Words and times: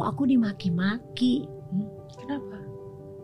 kok 0.00 0.08
aku 0.16 0.22
dimaki-maki? 0.24 1.44
Kenapa? 2.16 2.60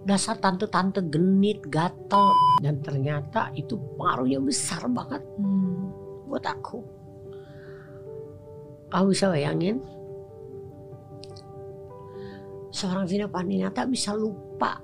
dasar 0.07 0.39
tante-tante 0.39 1.03
genit 1.11 1.67
gatel. 1.67 2.31
Dan 2.63 2.79
ternyata 2.79 3.51
itu 3.59 3.75
pengaruhnya 3.99 4.39
besar 4.39 4.87
banget. 4.87 5.21
Hmm. 5.37 5.91
buat 6.27 6.43
aku. 6.43 6.83
Kamu 8.91 9.15
bisa 9.15 9.31
bayangin? 9.31 9.79
Seorang 12.75 13.07
Vina 13.07 13.31
Pandinata 13.31 13.87
bisa 13.87 14.11
lupa 14.11 14.83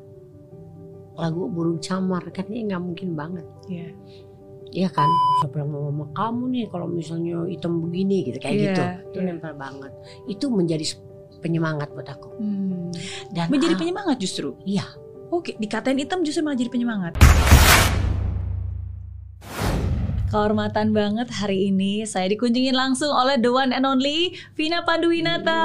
lagu 1.19 1.51
burung 1.51 1.83
camar. 1.83 2.31
Kan 2.31 2.47
ini 2.47 2.71
nggak 2.71 2.83
mungkin 2.83 3.19
banget. 3.19 3.47
Iya. 3.67 3.91
Iya 4.71 4.89
kan? 4.95 5.11
Siapa 5.43 5.67
yang 5.67 5.71
mau 5.75 5.91
sama 5.91 6.07
kamu 6.15 6.43
nih 6.55 6.65
kalau 6.71 6.87
misalnya 6.87 7.43
hitam 7.51 7.83
begini 7.83 8.17
gitu 8.31 8.39
kayak 8.39 8.55
Iya, 8.55 8.63
gitu. 8.63 8.83
itu 9.11 9.19
iya. 9.19 9.27
nempel 9.27 9.53
banget. 9.59 9.93
Itu 10.31 10.47
menjadi 10.47 10.85
penyemangat 11.43 11.91
buat 11.91 12.07
aku 12.07 12.31
Hmm. 12.39 12.95
dan 13.35 13.51
Menjadi 13.51 13.75
ah, 13.75 13.79
penyemangat 13.79 14.17
justru. 14.17 14.55
Iya. 14.63 14.87
Oke, 15.29 15.59
dikatain 15.59 15.99
hitam 15.99 16.23
justru 16.23 16.41
malah 16.41 16.55
jadi 16.55 16.71
penyemangat. 16.71 17.19
Kehormatan 20.29 20.97
banget 20.97 21.29
hari 21.29 21.69
ini 21.69 22.09
saya 22.09 22.25
dikunjungin 22.25 22.73
langsung 22.73 23.13
oleh 23.13 23.37
the 23.37 23.53
one 23.53 23.69
and 23.69 23.85
only 23.85 24.33
Vina 24.57 24.81
Panduwinata. 24.81 25.61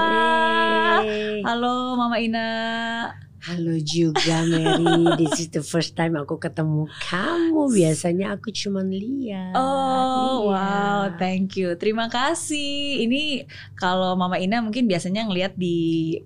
Yeay. 1.04 1.40
Halo 1.40 1.96
Mama 1.96 2.20
Ina. 2.20 2.48
Halo 3.48 3.80
juga 3.80 4.44
Mary, 4.44 4.84
this 5.16 5.40
is 5.40 5.48
the 5.48 5.64
first 5.64 5.96
time 5.96 6.20
aku 6.20 6.36
ketemu 6.36 6.84
kamu. 7.08 7.72
Biasanya 7.72 8.36
aku 8.36 8.52
cuman 8.52 8.92
lihat. 8.92 9.56
Oh, 9.56 10.52
Iya. 10.52 10.52
wow, 10.52 11.02
thank 11.16 11.56
you. 11.56 11.72
Terima 11.80 12.12
kasih. 12.12 13.08
Ini 13.08 13.48
kalau 13.80 14.20
Mama 14.20 14.36
Ina 14.36 14.60
mungkin 14.60 14.84
biasanya 14.84 15.24
ngelihat 15.32 15.56
di 15.56 16.20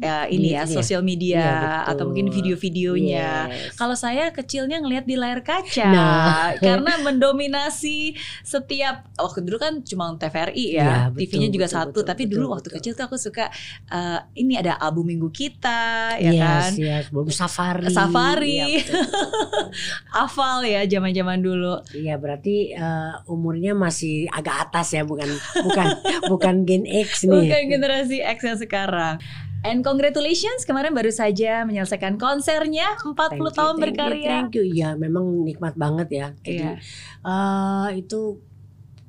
ya, 0.00 0.24
ini 0.26 0.56
ya, 0.56 0.64
ya. 0.64 0.80
sosial 0.80 1.04
media 1.04 1.44
betul. 1.44 1.90
atau 1.92 2.04
mungkin 2.08 2.26
video-videonya. 2.32 3.30
Yes. 3.52 3.76
Kalau 3.76 3.94
saya 3.94 4.32
kecilnya 4.32 4.80
ngelihat 4.80 5.04
di 5.04 5.16
layar 5.20 5.44
kaca 5.44 5.92
Nah. 5.92 6.56
karena 6.64 6.92
mendominasi 7.04 8.16
setiap 8.40 9.06
waktu 9.20 9.44
dulu 9.44 9.60
kan 9.60 9.84
cuma 9.84 10.16
TVRI 10.16 10.66
ya, 10.80 11.12
betul, 11.12 11.20
TV-nya 11.28 11.48
juga 11.52 11.66
betul, 11.68 11.76
satu. 11.76 11.88
betul, 11.92 12.04
tapi 12.08 12.22
betul, 12.24 12.34
dulu 12.40 12.44
waktu 12.56 12.68
betul. 12.72 12.76
kecil 12.80 12.92
tuh 12.96 13.04
aku 13.06 13.16
suka 13.20 13.46
eh, 13.92 14.20
ini 14.40 14.56
ada 14.56 14.80
album 14.80 15.10
Minggu 15.10 15.30
kita, 15.34 16.16
ya 16.22 16.30
yes, 16.30 16.40
kan? 16.40 16.70
yes. 16.78 17.04
Belum 17.10 17.28
safari. 17.28 17.90
Safari. 17.90 18.60
Betul, 18.80 18.94
betul, 18.94 19.04
betul. 19.04 19.66
Hafal 20.16 20.58
ya 20.66 20.80
zaman-zaman 20.86 21.38
dulu. 21.42 21.74
Iya, 21.92 22.14
berarti 22.16 22.72
eh, 22.72 23.12
umurnya 23.28 23.76
masih 23.76 24.30
agak 24.32 24.70
atas 24.70 24.94
ya, 24.94 25.02
bukan 25.02 25.28
bukan 25.66 25.86
bukan 26.32 26.54
Gen 26.64 26.84
X 26.86 27.26
nih. 27.26 27.50
Bukan 27.50 27.62
generasi 27.68 28.22
X 28.22 28.38
yang 28.46 28.58
sekarang. 28.58 29.18
And 29.60 29.84
congratulations 29.84 30.64
kemarin 30.64 30.96
baru 30.96 31.12
saja 31.12 31.68
menyelesaikan 31.68 32.16
konsernya 32.16 32.96
40 32.96 33.12
Thank 33.12 33.36
you, 33.36 33.50
tahun 33.52 33.74
thank 33.76 33.76
you, 33.76 33.84
berkarya. 33.84 34.28
Thank 34.32 34.52
you. 34.56 34.64
Iya, 34.64 34.88
memang 34.96 35.44
nikmat 35.44 35.76
banget 35.76 36.08
ya. 36.10 36.26
Jadi 36.40 36.64
Iya. 36.64 36.80
eh, 37.22 37.88
itu 38.00 38.40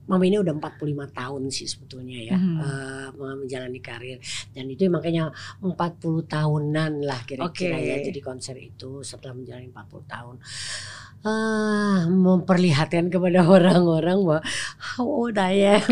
Mama 0.01 0.27
ini 0.27 0.35
udah 0.35 0.51
45 0.51 1.07
tahun 1.07 1.47
sih 1.47 1.63
sebetulnya 1.63 2.19
ya 2.19 2.35
Mhm. 2.35 2.57
eh, 2.59 3.07
menjalani 3.15 3.79
karir 3.79 4.19
dan 4.51 4.67
itu 4.67 4.83
makanya 4.91 5.31
40 5.63 6.27
tahunan 6.27 6.99
lah 6.99 7.23
kira-kira 7.23 7.79
Oke. 7.79 7.87
ya 7.87 7.95
jadi 8.03 8.19
konser 8.19 8.59
itu 8.59 9.07
setelah 9.07 9.39
menjalani 9.39 9.71
40 9.71 10.03
tahun 10.03 10.35
ah 11.21 12.09
memperlihatkan 12.09 13.13
kepada 13.13 13.45
orang-orang 13.55 14.17
bahwa 14.25 14.41
how 14.77 15.05
old 15.05 15.37
I 15.37 15.77
am 15.77 15.85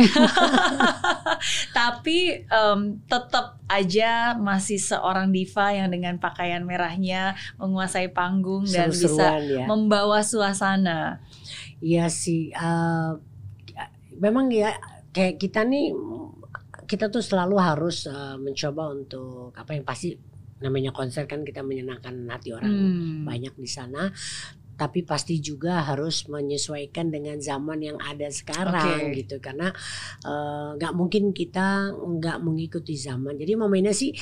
Tapi 1.72 2.44
em, 2.44 2.80
tetap 3.06 3.62
aja 3.70 4.36
masih 4.36 4.82
seorang 4.82 5.30
diva 5.30 5.72
yang 5.72 5.88
dengan 5.88 6.18
pakaian 6.18 6.66
merahnya 6.66 7.38
menguasai 7.56 8.12
panggung 8.12 8.66
dan 8.68 8.90
bisa 8.92 9.38
ya. 9.40 9.64
membawa 9.70 10.20
suasana. 10.26 11.22
Iya 11.80 12.12
sih, 12.12 12.52
eh, 12.52 13.12
memang 14.20 14.52
ya 14.52 14.76
kayak 15.16 15.40
kita 15.40 15.64
nih, 15.64 15.96
kita 16.86 17.08
tuh 17.08 17.24
selalu 17.24 17.56
harus 17.56 18.04
eh, 18.10 18.36
mencoba 18.36 18.92
untuk 18.92 19.56
apa 19.56 19.72
yang 19.78 19.86
pasti 19.88 20.18
namanya 20.60 20.92
konser 20.92 21.24
kan 21.24 21.48
kita 21.48 21.64
menyenangkan 21.64 22.28
hati 22.28 22.52
orang 22.52 22.68
Hmm. 22.68 23.24
banyak 23.24 23.56
di 23.56 23.70
sana. 23.70 24.12
Tapi 24.80 25.04
pasti 25.04 25.44
juga 25.44 25.84
harus 25.84 26.24
menyesuaikan 26.32 27.12
dengan 27.12 27.36
zaman 27.44 27.84
yang 27.84 28.00
ada 28.00 28.32
sekarang 28.32 29.12
Oke. 29.12 29.28
gitu 29.28 29.44
karena 29.44 29.76
eh, 30.24 30.70
nggak 30.80 30.94
mungkin 30.96 31.36
kita 31.36 31.92
nggak 31.92 32.40
mengikuti 32.40 32.96
zaman. 32.96 33.36
Jadi 33.36 33.60
momennya 33.60 33.92
sih 33.92 34.16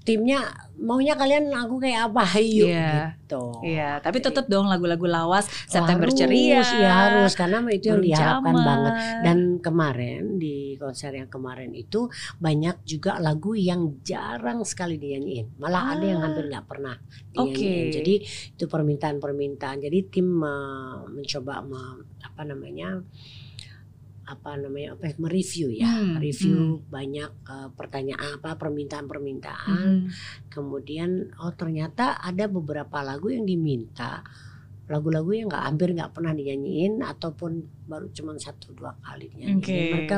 timnya 0.00 0.40
maunya 0.76 1.12
kalian 1.12 1.52
aku 1.52 1.76
kayak 1.76 2.08
apa 2.08 2.22
ayo 2.36 2.64
Iya. 2.66 2.90
gitu. 3.20 3.44
Iya, 3.60 4.00
tapi 4.00 4.18
Jadi- 4.18 4.26
tetap 4.26 4.44
dong 4.46 4.66
lagu-lagu 4.66 5.04
lawas 5.04 5.44
September 5.64 6.08
harus, 6.08 6.16
Ceria. 6.16 6.64
ya 6.64 6.90
harus 6.90 7.32
karena 7.32 7.60
itu 7.68 7.86
yang 7.88 8.00
diharapkan 8.00 8.56
banget 8.56 8.92
dan 9.20 9.38
kemarin 9.58 10.22
di 10.36 10.74
konser 10.74 11.12
yang 11.12 11.28
kemarin 11.28 11.70
itu 11.70 12.08
banyak 12.36 12.80
juga 12.82 13.16
lagu 13.18 13.52
yang 13.52 14.00
jarang 14.00 14.64
sekali 14.64 14.96
dinyanyiin 14.96 15.60
malah 15.60 15.94
ada 15.94 16.04
yang 16.06 16.18
Ah. 16.18 16.24
hampir 16.26 16.48
nggak 16.48 16.66
pernah 16.66 16.96
Oke. 17.36 17.54
dinyanyiin 17.54 17.88
jadi 17.92 18.14
itu 18.56 18.64
permintaan-permintaan 18.66 19.78
jadi 19.80 19.98
tim 20.08 20.26
eh, 20.38 20.96
mencoba 21.06 21.60
me- 21.62 22.08
apa 22.20 22.42
namanya 22.42 23.04
apa 24.30 24.54
namanya 24.54 24.94
apa 24.94 25.10
mereview 25.18 25.74
ya. 25.74 25.90
Hmm, 25.90 26.22
review 26.22 26.78
banyak 26.86 27.30
eh, 27.30 27.68
pertanyaan 27.74 28.38
apa 28.38 28.54
permintaan-permintaan. 28.54 29.86
Hmm. 29.90 30.06
kemudian 30.46 31.34
oh 31.42 31.50
ternyata 31.54 32.22
ada 32.22 32.46
beberapa 32.46 33.02
lagu 33.02 33.34
yang 33.34 33.42
diminta. 33.42 34.22
Lagu-lagu 34.90 35.30
yang 35.30 35.46
nggak 35.50 35.64
hampir 35.70 35.94
nggak 35.94 36.10
pernah 36.14 36.34
dinyanyiin 36.34 36.98
ataupun 36.98 37.62
baru 37.86 38.10
cuma 38.10 38.34
satu 38.38 38.74
dua 38.74 38.94
kali 39.02 39.30
dinyanyiin. 39.30 39.62
Oke. 39.62 39.78
mereka 39.94 40.16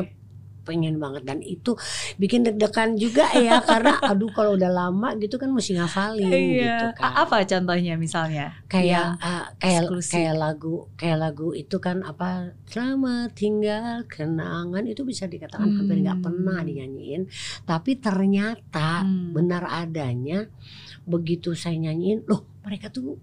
pengen 0.63 0.97
banget 0.97 1.23
dan 1.23 1.39
itu 1.39 1.75
bikin 2.17 2.43
deg-degan 2.43 2.95
juga 2.95 3.27
ya 3.33 3.59
karena 3.71 3.99
aduh 4.01 4.31
kalau 4.31 4.55
udah 4.55 4.69
lama 4.69 5.15
gitu 5.17 5.37
kan 5.37 5.49
mesti 5.49 5.75
ngafalin 5.75 6.27
gitu 6.27 6.63
Iya. 6.63 6.95
kan 6.95 7.03
A- 7.05 7.17
Apa 7.23 7.43
contohnya 7.43 7.95
misalnya? 7.95 8.55
kayak 8.67 9.19
ah, 9.19 9.51
kayak 9.57 9.83
eksklusif. 9.85 10.15
kayak 10.15 10.35
lagu 10.35 10.75
kayak 10.95 11.19
lagu 11.21 11.49
itu 11.53 11.77
kan 11.77 12.01
apa 12.01 12.29
selamat 12.65 13.31
tinggal 13.33 13.83
kenangan 14.07 14.85
itu 14.85 15.03
bisa 15.03 15.25
dikatakan 15.25 15.69
hampir 15.69 15.99
nggak 15.99 16.15
Hmm. 16.15 16.25
pernah 16.25 16.61
dinyanyiin 16.61 17.23
tapi 17.63 17.97
ternyata 17.97 19.03
Hmm. 19.03 19.31
benar 19.33 19.67
adanya 19.67 20.47
begitu 21.03 21.53
saya 21.53 21.75
nyanyiin 21.77 22.23
loh 22.25 22.47
mereka 22.63 22.89
tuh 22.89 23.19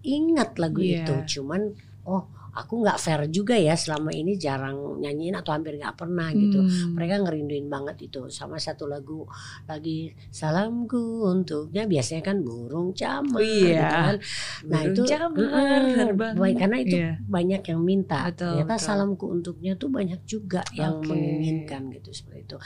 ingat 0.00 0.54
lagu 0.56 0.78
Iya. 0.78 1.02
itu 1.02 1.40
cuman 1.40 1.72
oh 2.04 2.28
aku 2.52 2.80
nggak 2.80 2.96
fair 2.96 3.20
juga 3.26 3.56
ya 3.56 3.72
selama 3.72 4.12
ini 4.12 4.36
jarang 4.36 5.00
nyanyiin 5.00 5.32
atau 5.34 5.52
hampir 5.52 5.74
nggak 5.74 5.96
pernah 5.96 6.28
gitu 6.30 6.60
Hmm. 6.60 6.92
mereka 6.92 7.16
ngerinduin 7.18 7.66
banget 7.66 7.96
itu 8.04 8.28
sama 8.28 8.56
satu 8.56 8.84
lagu 8.84 9.24
lagi 9.64 10.12
salamku 10.28 11.00
untuknya 11.24 11.84
biasanya 11.84 12.22
kan 12.22 12.40
burung 12.40 12.92
camar 12.92 13.40
Iya. 13.40 13.56
gitu 13.56 13.96
kan 13.96 14.16
nah 14.62 14.80
Burung 14.80 14.92
itu 14.92 15.02
camar 15.02 15.80
terbang. 15.96 16.34
baik, 16.36 16.56
karena 16.56 16.76
itu 16.78 16.96
Iya. 16.98 17.12
banyak 17.22 17.62
yang 17.64 17.80
minta 17.82 18.20
Betul, 18.28 18.36
ternyata 18.52 18.74
betul. 18.74 18.84
salamku 18.84 19.24
untuknya 19.26 19.72
tuh 19.74 19.88
banyak 19.88 20.20
juga 20.22 20.60
yang 20.72 21.00
Oke. 21.00 21.08
menginginkan 21.08 21.88
gitu 21.90 22.12
seperti 22.12 22.40
itu 22.44 22.56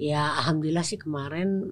ya 0.00 0.40
alhamdulillah 0.40 0.82
sih 0.82 0.96
kemarin 0.96 1.68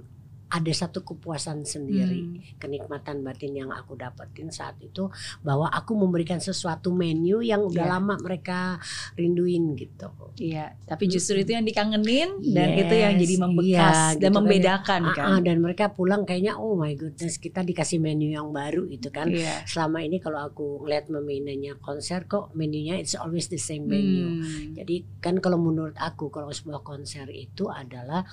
ada 0.53 0.69
satu 0.69 1.01
kepuasan 1.03 1.65
sendiri 1.65 2.21
Hmm. 2.23 2.37
kenikmatan 2.59 3.21
batin 3.21 3.57
yang 3.57 3.71
aku 3.71 3.97
dapetin 3.97 4.49
saat 4.49 4.77
itu 4.79 5.09
bahwa 5.41 5.67
aku 5.67 5.97
memberikan 5.97 6.37
sesuatu 6.39 6.93
menu 6.93 7.41
yang 7.41 7.65
udah 7.65 7.83
Iya. 7.83 7.93
lama 7.95 8.15
mereka 8.19 8.77
rinduin 9.15 9.73
gitu 9.75 10.13
Iya, 10.35 10.77
tapi 10.83 11.09
justru 11.09 11.37
itu 11.39 11.51
yang 11.51 11.63
dikangenin 11.63 12.37
dan 12.47 12.69
itu 12.75 12.93
yang 12.93 13.15
Yes, 13.15 13.21
jadi 13.23 13.35
membekas 13.39 13.97
iya, 13.97 14.09
dan 14.13 14.13
gitu 14.13 14.21
kan 14.21 14.29
ya. 14.29 14.37
membedakan 14.39 15.01
Ah, 15.03 15.15
kan. 15.15 15.27
ah, 15.27 15.41
dan 15.41 15.57
mereka 15.59 15.85
pulang 15.89 16.23
kayaknya 16.23 16.53
oh 16.55 16.75
my 16.75 16.93
goodness 16.93 17.37
kita 17.37 17.61
dikasih 17.63 17.97
menu 17.97 18.29
yang 18.29 18.49
baru 18.51 18.85
itu 18.87 19.09
kan 19.09 19.27
Iya. 19.27 19.65
selama 19.65 20.01
ini 20.01 20.19
kalau 20.19 20.41
aku 20.43 20.83
ngeliat 20.83 21.09
menunya 21.09 21.73
konser 21.77 22.25
kok 22.25 22.53
menunya 22.53 22.95
it's 22.95 23.15
always 23.15 23.49
the 23.49 23.57
same 23.57 23.85
menu 23.85 24.37
Hmm. 24.37 24.75
jadi 24.75 24.95
kan 25.19 25.39
kalau 25.39 25.57
menurut 25.57 25.97
aku 25.97 26.29
kalau 26.29 26.49
sebuah 26.49 26.83
konser 26.83 27.25
itu 27.29 27.67
adalah 27.67 28.29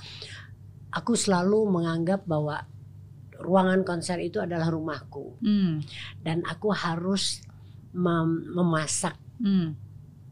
aku 0.90 1.14
selalu 1.14 1.70
menganggap 1.70 2.26
bahwa 2.26 2.66
ruangan 3.40 3.88
konser 3.88 4.20
itu 4.20 4.38
adalah 4.38 4.68
rumahku 4.68 5.40
Hmm. 5.40 5.80
dan 6.20 6.44
aku 6.44 6.70
harus 6.70 7.40
mem- 7.92 8.52
memasak 8.52 9.16
Hmm. 9.40 9.80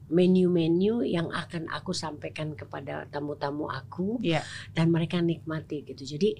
menu-menu 0.07 1.03
yang 1.03 1.27
akan 1.27 1.67
aku 1.67 1.91
sampaikan 1.91 2.55
kepada 2.55 3.03
tamu-tamu 3.11 3.67
aku 3.67 4.23
Iya. 4.23 4.39
dan 4.71 4.87
mereka 4.87 5.19
nikmati 5.19 5.83
gitu. 5.83 6.15
Jadi 6.15 6.31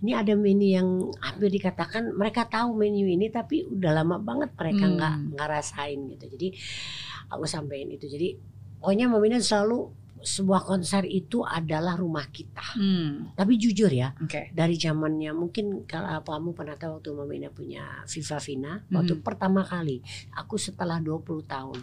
ini 0.00 0.12
ada 0.12 0.36
menu 0.36 0.68
yang 0.68 0.88
hampir 1.24 1.48
dikatakan 1.48 2.12
mereka 2.12 2.44
tahu 2.44 2.76
menu 2.76 3.08
ini 3.08 3.32
tapi 3.32 3.64
udah 3.64 3.96
lama 3.96 4.20
banget 4.20 4.52
mereka 4.54 4.84
Hmm. 4.84 4.94
nggak 4.96 5.14
nggak 5.36 5.48
rasain 5.50 6.04
gitu. 6.12 6.24
Jadi 6.36 6.48
aku 7.32 7.44
sampaikan 7.44 7.96
itu. 7.96 8.04
Jadi 8.04 8.36
pokoknya 8.76 9.08
Mama 9.08 9.24
Ina 9.24 9.40
selalu 9.40 10.03
sebuah 10.24 10.64
konser 10.64 11.04
itu 11.04 11.44
adalah 11.44 11.94
rumah 11.94 12.24
kita. 12.32 12.64
Hmm. 12.74 13.36
Tapi 13.36 13.60
jujur 13.60 13.92
ya, 13.92 14.16
Oke. 14.18 14.48
dari 14.50 14.74
zamannya 14.74 15.36
mungkin 15.36 15.84
kalau 15.84 16.24
kamu 16.24 16.56
pernah 16.56 16.74
tahu 16.74 16.96
waktu 16.98 17.10
Mama 17.12 17.32
Ina 17.36 17.52
punya 17.52 17.84
Viva 18.08 18.38
Vina, 18.40 18.72
waktu 18.88 19.14
Mhm. 19.14 19.22
pertama 19.22 19.60
kali 19.60 20.00
aku 20.32 20.56
setelah 20.56 20.96
20 20.98 21.44
tahun 21.44 21.76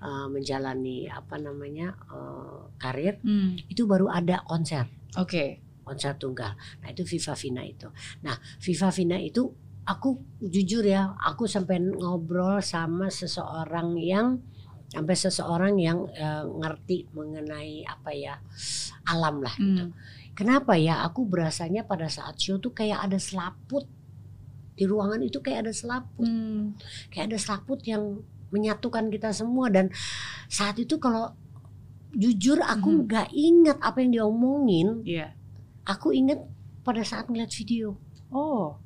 uh, 0.00 0.26
menjalani 0.26 1.06
apa 1.06 1.36
namanya 1.36 1.92
uh, 2.08 2.72
karir, 2.80 3.20
Hmm. 3.20 3.60
itu 3.68 3.84
baru 3.84 4.08
ada 4.08 4.40
konser, 4.42 4.88
Oke. 5.20 5.60
konser 5.84 6.16
tunggal. 6.16 6.56
Nah, 6.80 6.88
itu 6.88 7.04
Viva 7.04 7.36
Vina 7.36 7.60
itu. 7.60 7.92
Nah, 8.24 8.40
Viva 8.56 8.88
Vina 8.88 9.20
itu 9.20 9.52
aku 9.84 10.16
jujur 10.40 10.86
ya, 10.86 11.12
aku 11.20 11.44
sampai 11.44 11.76
ngobrol 11.76 12.62
sama 12.62 13.12
seseorang 13.12 14.00
yang 14.00 14.40
sampai 14.92 15.16
seseorang 15.16 15.80
yang 15.80 16.04
uh, 16.04 16.44
ngerti 16.60 17.08
mengenai 17.16 17.80
apa 17.88 18.12
ya 18.12 18.36
alam 19.08 19.40
lah 19.40 19.56
gitu. 19.56 19.88
Hmm. 19.88 19.96
Kenapa 20.36 20.76
ya 20.76 21.00
aku 21.00 21.24
berasanya 21.24 21.88
pada 21.88 22.12
saat 22.12 22.36
show 22.36 22.60
tuh 22.60 22.76
kayak 22.76 23.00
ada 23.00 23.16
selaput 23.16 23.88
di 24.76 24.84
ruangan 24.84 25.20
itu 25.24 25.40
kayak 25.40 25.64
ada 25.68 25.72
selaput, 25.72 26.28
Hmm. 26.28 26.76
kayak 27.08 27.32
ada 27.32 27.38
selaput 27.40 27.80
yang 27.88 28.20
menyatukan 28.52 29.08
kita 29.08 29.32
semua 29.32 29.72
dan 29.72 29.88
saat 30.52 30.76
itu 30.76 31.00
kalau 31.00 31.32
jujur 32.12 32.60
aku 32.60 32.92
Mhm. 32.92 33.00
nggak 33.08 33.28
ingat 33.32 33.78
apa 33.80 34.04
yang 34.04 34.12
diomongin, 34.12 35.00
Iya. 35.08 35.32
aku 35.88 36.12
ingat 36.12 36.44
pada 36.84 37.00
saat 37.00 37.32
ngeliat 37.32 37.48
video. 37.48 37.96
Oh. 38.28 38.76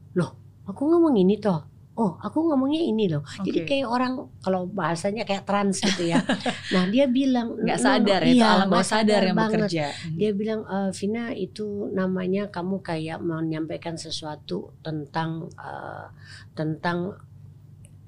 Aku 0.67 0.82
ngomong 0.82 1.14
ini 1.14 1.38
toh. 1.38 1.62
Oh, 1.96 2.20
aku 2.20 2.44
ngomongnya 2.44 2.78
ini 2.78 3.08
loh. 3.08 3.25
Jadi 3.40 3.64
Oke. 3.64 3.69
kayak 3.72 3.88
orang 3.88 4.12
kalau 4.38 4.69
bahasanya 4.69 5.25
kayak 5.25 5.48
trans 5.48 5.81
gitu 5.81 6.12
ya. 6.12 6.20
nah, 6.76 6.84
dia 6.87 7.08
bilang 7.08 7.56
nggak 7.56 7.78
"No, 7.81 7.82
no, 7.82 7.87
sadar 7.88 8.20
ya, 8.20 8.28
iya, 8.31 8.46
alam 8.52 8.69
bawah 8.69 8.84
sadar 8.84 9.20
yang 9.25 9.32
banget. 9.34 9.64
bekerja. 9.64 9.87
Dia 10.12 10.31
bilang 10.31 10.60
e, 10.62 10.76
Vina 10.93 11.25
itu 11.32 11.66
namanya 11.90 12.52
kamu 12.52 12.84
kayak 12.84 13.19
menyampaikan 13.19 13.96
sesuatu 13.96 14.76
tentang 14.81 15.48
eh, 15.56 16.06
tentang 16.52 17.16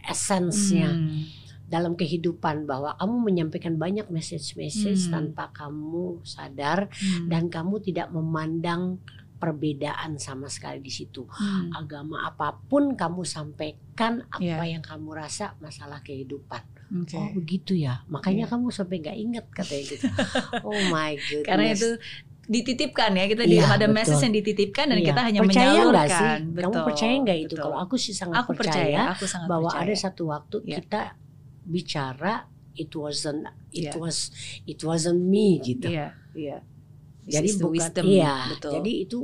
esensnya 0.04 0.92
Hmm. 0.92 1.24
dalam 1.64 1.92
kehidupan 1.94 2.64
bahwa 2.64 2.96
kamu 2.96 3.16
menyampaikan 3.22 3.76
banyak 3.76 4.08
message-message 4.08 5.08
Hmm. 5.08 5.12
tanpa 5.12 5.52
kamu 5.52 6.24
sadar 6.24 6.88
Hmm. 6.88 7.28
dan 7.28 7.48
kamu 7.48 7.80
tidak 7.82 8.08
memandang 8.08 9.00
perbedaan 9.38 10.18
sama 10.18 10.46
sekali 10.46 10.78
di 10.78 10.90
situ. 10.90 11.24
Hmm. 11.24 11.70
Agama 11.72 12.26
apa 12.26 12.58
pun 12.58 12.92
kamu 12.92 13.22
sampaikan 13.22 14.26
apa 14.28 14.42
Iya. 14.42 14.78
yang 14.78 14.82
kamu 14.82 15.14
rasa 15.14 15.54
masalah 15.58 16.02
kehidupan. 16.02 16.60
Oke. 16.98 17.14
Oh 17.14 17.28
begitu 17.32 17.72
ya. 17.72 18.02
Makanya 18.06 18.44
Iya. 18.44 18.52
kamu 18.52 18.66
sampai 18.68 18.96
nggak 18.98 19.18
ingat 19.18 19.46
katanya 19.50 19.84
gitu. 19.86 20.04
oh 20.68 20.80
my 20.90 21.14
goodness. 21.16 21.46
Karena 21.46 21.64
itu 21.70 21.88
dititipkan 22.48 23.12
ya 23.12 23.24
kita 23.28 23.44
Iya, 23.44 23.60
ada 23.68 23.84
betul. 23.84 23.92
message 23.92 24.22
yang 24.24 24.34
dititipkan 24.34 24.84
dan 24.88 24.98
Iya. 24.98 25.06
kita 25.12 25.20
hanya 25.20 25.40
percaya 25.44 25.68
menyalurkan. 25.68 26.08
sih? 26.08 26.32
Kamu 26.48 26.54
Betul, 26.72 26.82
percaya 26.88 27.12
nggak 27.20 27.38
itu? 27.38 27.54
betul. 27.54 27.62
Kalau 27.62 27.76
aku 27.78 27.94
sih 27.94 28.14
sangat 28.16 28.36
aku 28.40 28.50
percaya, 28.56 29.00
aku 29.12 29.24
sangat 29.28 29.46
bahwa 29.46 29.68
percaya. 29.68 29.84
ada 29.86 29.94
satu 29.94 30.22
waktu 30.32 30.56
Iya. 30.64 30.76
kita 30.80 31.00
bicara 31.62 32.34
it 32.74 32.90
wasn't 32.90 33.44
it 33.68 33.92
Iya. 33.92 34.00
was 34.00 34.32
it 34.64 34.80
wasn't 34.80 35.20
me 35.20 35.60
gitu. 35.60 35.92
Iya, 35.92 36.16
iya. 36.32 36.58
Jadi 37.28 37.48
bukan 37.60 37.72
wisdom, 37.76 38.04
iya. 38.08 38.36
betul. 38.56 38.72
Jadi 38.80 38.92
itu 39.04 39.20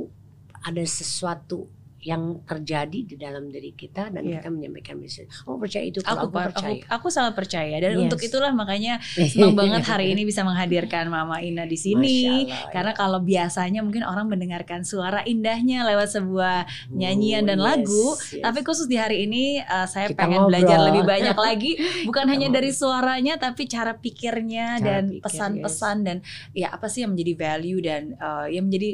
ada 0.61 0.83
sesuatu 0.85 1.65
yang 2.05 2.45
terjadi 2.45 2.99
di 3.01 3.15
dalam 3.17 3.49
diri 3.49 3.73
kita 3.73 4.07
dan 4.07 4.21
Iya. 4.21 4.37
kita 4.37 4.47
menyampaikan 4.47 4.95
message. 4.95 5.25
Oh 5.43 5.57
percaya 5.57 5.81
itu 5.83 5.99
kalau 5.99 6.29
aku, 6.29 6.29
aku, 6.29 6.37
aku, 6.37 6.45
percaya. 6.53 6.81
aku 6.87 7.07
sangat 7.09 7.33
percaya 7.33 7.75
dan 7.81 7.91
Yes. 7.91 8.01
untuk 8.05 8.21
itulah 8.21 8.53
makanya 8.53 9.01
senang 9.33 9.57
banget 9.57 9.81
hari 9.83 10.05
ini 10.13 10.21
bisa 10.21 10.45
menghadirkan 10.45 11.09
Mama 11.09 11.41
Ina 11.41 11.65
di 11.65 11.73
sini. 11.73 12.45
Allah, 12.45 12.69
Karena 12.69 12.91
ya. 12.93 12.95
kalau 12.95 13.19
biasanya 13.19 13.81
mungkin 13.81 14.05
orang 14.05 14.29
mendengarkan 14.29 14.81
suara 14.81 15.25
indahnya 15.25 15.81
lewat 15.83 16.13
sebuah 16.13 16.57
nyanyian 16.91 17.43
dan 17.43 17.57
Oh, 17.57 17.65
lagu, 17.65 18.05
yes, 18.13 18.37
yes. 18.37 18.43
Tapi 18.43 18.59
khusus 18.61 18.85
di 18.85 18.95
hari 18.95 19.25
ini 19.25 19.57
uh, 19.59 19.83
saya 19.85 20.05
Kita 20.07 20.21
pengen 20.21 20.39
ngobrol. 20.39 20.51
belajar 20.53 20.77
lebih 20.85 21.03
banyak 21.03 21.37
lagi 21.47 21.71
bukan 22.03 22.25
hanya 22.27 22.45
ngobrol. 22.45 22.61
dari 22.61 22.71
suaranya 22.71 23.33
tapi 23.35 23.65
cara 23.65 23.97
pikirnya 23.97 24.77
Cara 24.77 24.85
dan 25.01 25.03
pikir, 25.09 25.23
pesan-pesan 25.25 25.97
dan 26.03 26.17
ya 26.51 26.69
apa 26.69 26.85
sih 26.85 27.01
yang 27.01 27.11
menjadi 27.11 27.33
value 27.33 27.81
dan 27.81 28.13
uh, 28.15 28.45
yang 28.45 28.69
menjadi 28.69 28.93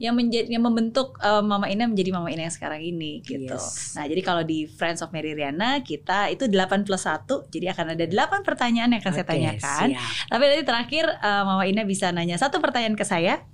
yang 0.00 0.14
menjadi 0.16 0.48
yang 0.48 0.64
membentuk 0.64 1.18
uh, 1.20 1.44
Mama 1.44 1.68
Ina 1.68 1.86
menjadi 1.86 2.10
Mama 2.14 2.28
Ina 2.32 2.48
yang 2.48 2.54
sekarang 2.54 2.80
ini 2.82 3.22
gitu. 3.22 3.54
Yes. 3.54 3.94
Nah, 3.94 4.08
jadi 4.08 4.20
kalau 4.24 4.42
di 4.42 4.66
Friends 4.66 5.04
of 5.04 5.12
Mary 5.14 5.36
Riana 5.36 5.80
kita 5.84 6.32
itu 6.32 6.48
8 6.48 6.86
plus 6.86 7.04
1 7.04 7.28
jadi 7.52 7.76
akan 7.76 7.94
ada 7.94 8.04
8 8.08 8.42
pertanyaan 8.46 8.88
yang 8.92 9.00
akan 9.00 9.12
saya 9.12 9.26
Oke, 9.26 9.32
tanyakan. 9.36 9.86
siap. 9.94 10.28
Tapi 10.32 10.42
nanti 10.48 10.64
terakhir 10.64 11.04
uh, 11.20 11.42
Mama 11.44 11.64
Ina 11.68 11.82
bisa 11.86 12.10
nanya 12.10 12.36
satu 12.40 12.58
pertanyaan 12.58 12.96
ke 12.96 13.04
saya. 13.04 13.44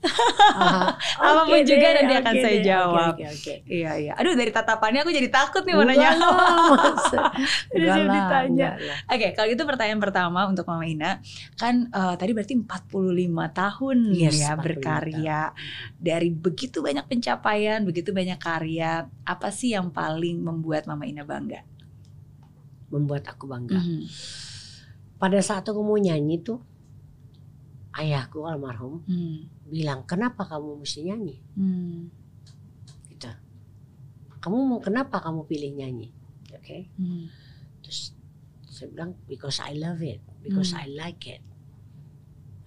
Aha. 0.55 0.95
Apa 1.29 1.41
pun 1.45 1.59
Oke 1.59 1.67
juga 1.67 1.87
deh, 1.93 2.03
nanti 2.05 2.15
akan 2.17 2.35
oke 2.35 2.43
saya 2.43 2.57
deh, 2.57 2.65
jawab. 2.65 3.13
Oke, 3.15 3.25
oke, 3.27 3.35
oke. 3.35 3.55
Iya 3.69 3.93
iya. 3.99 4.13
Aduh 4.17 4.35
dari 4.35 4.51
tatapannya 4.55 5.01
aku 5.05 5.13
jadi 5.13 5.29
takut 5.29 5.63
nih 5.67 5.75
mau 5.75 5.85
nanya. 5.85 6.11
Udah 7.77 7.97
ditanya. 8.07 8.69
Oke, 9.11 9.27
kalau 9.37 9.47
gitu 9.51 9.63
pertanyaan 9.69 10.01
pertama 10.01 10.49
untuk 10.49 10.65
Mama 10.65 10.85
Ina, 10.89 11.21
kan 11.61 11.89
eh, 11.93 12.15
tadi 12.17 12.31
berarti 12.33 12.55
45 12.57 13.59
tahun 13.59 13.97
Yes, 14.15 14.41
ya 14.41 14.57
45 14.57 14.65
berkarya 14.65 15.41
dari 15.99 16.28
begitu 16.33 16.81
banyak 16.81 17.05
pencapaian, 17.09 17.85
begitu 17.85 18.13
banyak 18.13 18.39
karya. 18.39 19.07
Apa 19.25 19.49
sih 19.53 19.73
yang 19.73 19.93
paling 19.93 20.41
membuat 20.41 20.85
Mama 20.89 21.05
Ina 21.05 21.25
bangga? 21.25 21.65
Membuat 22.89 23.29
aku 23.29 23.45
bangga. 23.49 23.79
Mhm. 23.81 24.05
Pada 25.19 25.39
saat 25.43 25.67
aku 25.67 25.83
mau 25.83 25.99
nyanyi 25.99 26.41
tuh 26.41 26.63
ayahku 27.99 28.47
almarhum 28.47 29.03
Hmm. 29.05 29.51
bilang 29.67 30.07
kenapa 30.07 30.47
kamu 30.47 30.79
mesti 30.79 31.03
nyanyi 31.03 31.37
Hmm. 31.59 32.07
gitu 33.11 33.27
kamu 34.39 34.55
mau 34.55 34.79
kenapa 34.79 35.19
kamu 35.19 35.43
pilih 35.51 35.75
nyanyi 35.75 36.15
oke 36.55 36.79
Hmm. 36.95 37.27
terus 37.83 38.15
saya 38.71 38.95
bilang 38.95 39.19
because 39.27 39.59
I 39.59 39.75
love 39.75 39.99
it 39.99 40.23
because 40.47 40.71
Hmm. 40.71 40.87
I 40.87 40.87
like 40.95 41.27
it 41.27 41.43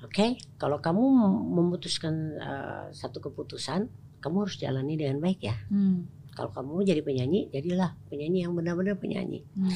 oke 0.01 0.25
kalau 0.55 0.77
kamu 0.77 1.01
mem- 1.01 1.45
memutuskan 1.53 2.13
uh, 2.37 2.85
satu 2.91 3.19
keputusan 3.19 3.87
kamu 4.19 4.45
harus 4.45 4.57
jalani 4.57 4.95
dengan 4.95 5.17
baik 5.17 5.41
ya 5.41 5.55
Hmm. 5.67 6.05
kalau 6.31 6.49
kamu 6.49 6.69
mau 6.71 6.83
jadi 6.83 7.01
penyanyi 7.01 7.49
jadilah 7.49 7.93
penyanyi 8.07 8.43
yang 8.43 8.53
benar-benar 8.53 8.95
penyanyi 8.95 9.45
Hmm. 9.53 9.69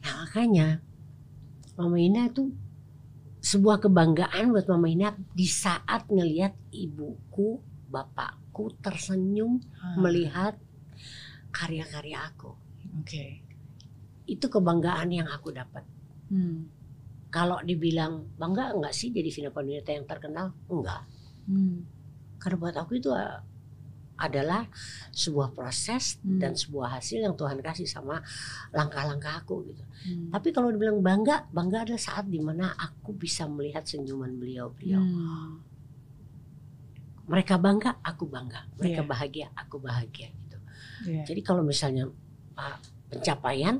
nah 0.00 0.12
makanya 0.22 0.68
Mama 1.74 1.96
Ina 1.96 2.28
itu 2.28 2.52
sebuah 3.40 3.80
kebanggaan 3.80 4.52
buat 4.52 4.68
Mama 4.68 4.84
Ina 4.86 5.16
di 5.32 5.48
saat 5.48 6.12
ngelihat 6.12 6.52
ibuku, 6.68 7.56
bapakku 7.88 8.76
tersenyum 8.84 9.56
Ah, 9.80 9.96
melihat 9.96 10.60
karya-karya 11.48 12.20
aku. 12.20 12.52
Oke. 13.00 13.40
Itu 14.28 14.46
kebanggaan 14.46 15.08
yang 15.08 15.24
aku 15.26 15.56
dapat. 15.56 15.88
Hmm. 16.28 16.68
Kalau 17.30 17.62
dibilang 17.62 18.26
bangga 18.34 18.74
enggak 18.74 18.90
sih 18.90 19.14
jadi 19.14 19.30
Vina 19.30 19.50
Panduwinata 19.54 19.90
yang 19.94 20.06
terkenal? 20.06 20.46
Enggak. 20.66 21.06
Hmm. 21.46 21.86
Karena 22.42 22.56
buat 22.58 22.74
aku 22.74 22.98
itu 22.98 23.10
uh, 23.10 23.38
adalah 24.20 24.68
sebuah 25.14 25.54
proses 25.54 26.18
Hmm. 26.20 26.36
dan 26.36 26.52
sebuah 26.52 26.98
hasil 27.00 27.24
yang 27.24 27.32
Tuhan 27.38 27.62
kasih 27.62 27.88
sama 27.88 28.20
langkah-langkah 28.74 29.40
aku 29.40 29.64
gitu. 29.70 29.80
Hmm. 30.04 30.28
Tapi 30.28 30.52
kalau 30.52 30.68
dibilang 30.68 31.00
bangga, 31.00 31.48
bangga 31.48 31.86
adalah 31.88 32.02
saat 32.02 32.28
di 32.28 32.36
mana 32.36 32.74
aku 32.76 33.14
bisa 33.14 33.46
melihat 33.46 33.86
senyuman 33.86 34.36
beliau-beliau. 34.36 35.00
Hmm. 35.00 35.62
Mereka 37.30 37.62
bangga, 37.62 38.02
aku 38.02 38.26
bangga. 38.26 38.66
Mereka 38.76 39.06
Iya. 39.06 39.08
bahagia, 39.08 39.46
aku 39.54 39.78
bahagia 39.78 40.28
gitu. 40.34 40.58
Iya. 41.06 41.22
Jadi 41.30 41.40
kalau 41.40 41.62
misalnya 41.62 42.10
pencapaian 43.08 43.78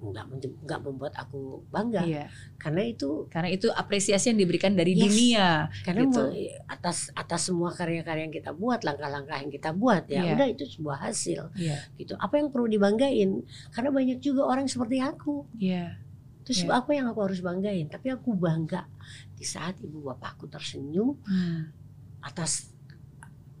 nggak 0.00 0.24
men- 0.26 0.58
nggak 0.64 0.80
membuat 0.80 1.12
aku 1.14 1.60
bangga 1.68 2.00
Iya. 2.02 2.24
karena 2.56 2.82
itu 2.82 3.28
Karena 3.28 3.48
itu 3.48 3.68
apresiasi 3.68 4.32
yang 4.32 4.40
diberikan 4.40 4.72
dari 4.72 4.96
Yes. 4.96 5.02
dunia. 5.04 5.48
karena 5.84 6.08
Gitu. 6.08 6.22
atas 6.66 7.12
atas 7.12 7.40
semua 7.44 7.68
karya-karya 7.70 8.24
yang 8.24 8.32
kita 8.32 8.50
buat 8.50 8.80
langkah-langkah 8.80 9.36
yang 9.36 9.48
kita 9.48 9.70
buat 9.70 10.08
ya 10.08 10.24
Iya. 10.24 10.32
udah 10.34 10.46
itu 10.48 10.64
sebuah 10.66 10.98
hasil 11.04 11.52
Iya. 11.52 11.76
gitu 11.96 12.16
apa 12.16 12.34
yang 12.34 12.48
perlu 12.48 12.64
dibanggain 12.66 13.44
karena 13.70 13.90
banyak 13.90 14.18
juga 14.18 14.44
orang 14.44 14.64
seperti 14.64 14.96
aku 14.98 15.44
Iya. 15.54 16.00
terus 16.42 16.64
Iya. 16.64 16.72
apa 16.74 16.90
yang 16.90 17.06
aku 17.06 17.20
harus 17.20 17.40
banggain 17.40 17.86
tapi 17.86 18.08
aku 18.08 18.32
bangga 18.32 18.88
di 19.32 19.44
saat 19.44 19.76
ibu 19.80 20.00
bapakku 20.02 20.48
tersenyum 20.48 21.20
Hmm. 21.20 21.68
atas 22.20 22.72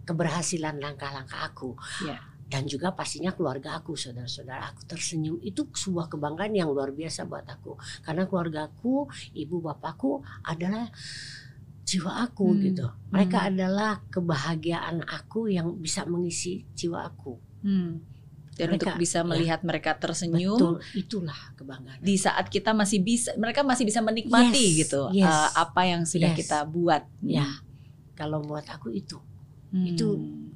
keberhasilan 0.02 0.80
langkah-langkah 0.80 1.44
aku 1.44 1.76
Iya. 2.02 2.18
Dan 2.50 2.66
juga 2.66 2.90
pastinya 2.90 3.30
keluarga 3.30 3.78
aku 3.78 3.94
saudara-saudara 3.94 4.68
aku 4.68 4.82
tersenyum 4.84 5.38
itu 5.40 5.64
sebuah 5.64 6.10
kebanggaan 6.10 6.50
yang 6.52 6.68
luar 6.68 6.90
biasa 6.90 7.22
buat 7.22 7.46
aku 7.46 7.78
karena 8.02 8.26
keluargaku 8.26 9.06
ibu 9.32 9.62
bapakku 9.62 10.18
adalah 10.42 10.90
jiwa 11.82 12.22
aku 12.22 12.46
Hmm, 12.48 12.60
gitu 12.60 12.86
mereka 13.08 13.38
hmm. 13.40 13.48
adalah 13.48 13.92
kebahagiaan 14.06 15.02
aku 15.02 15.46
yang 15.46 15.74
bisa 15.76 16.02
mengisi 16.04 16.66
jiwa 16.72 17.02
aku 17.04 17.38
Hmm. 17.62 18.00
dan 18.54 18.66
Mereka, 18.68 18.76
untuk 18.76 18.92
bisa 18.98 19.18
ya. 19.20 19.26
melihat 19.26 19.60
mereka 19.62 19.90
tersenyum 19.94 20.58
Betul, 20.58 20.74
itulah 20.94 21.40
kebanggaan. 21.54 21.98
di 21.98 22.14
saat 22.14 22.46
kita 22.46 22.72
masih 22.72 22.98
bisa 22.98 23.30
mereka 23.36 23.62
masih 23.62 23.84
bisa 23.84 24.00
menikmati 24.00 24.74
Yes, 24.74 24.78
gitu 24.86 25.02
yes. 25.12 25.24
uh, 25.24 25.50
apa 25.60 25.82
yang 25.84 26.02
sudah 26.02 26.32
Yes. 26.32 26.38
kita 26.40 26.58
buat. 26.64 27.06
Ya, 27.20 27.46
kalau 28.12 28.42
buat 28.42 28.66
aku 28.66 28.90
itu. 28.90 29.16
Hmm. 29.70 29.86
itu 29.86 30.06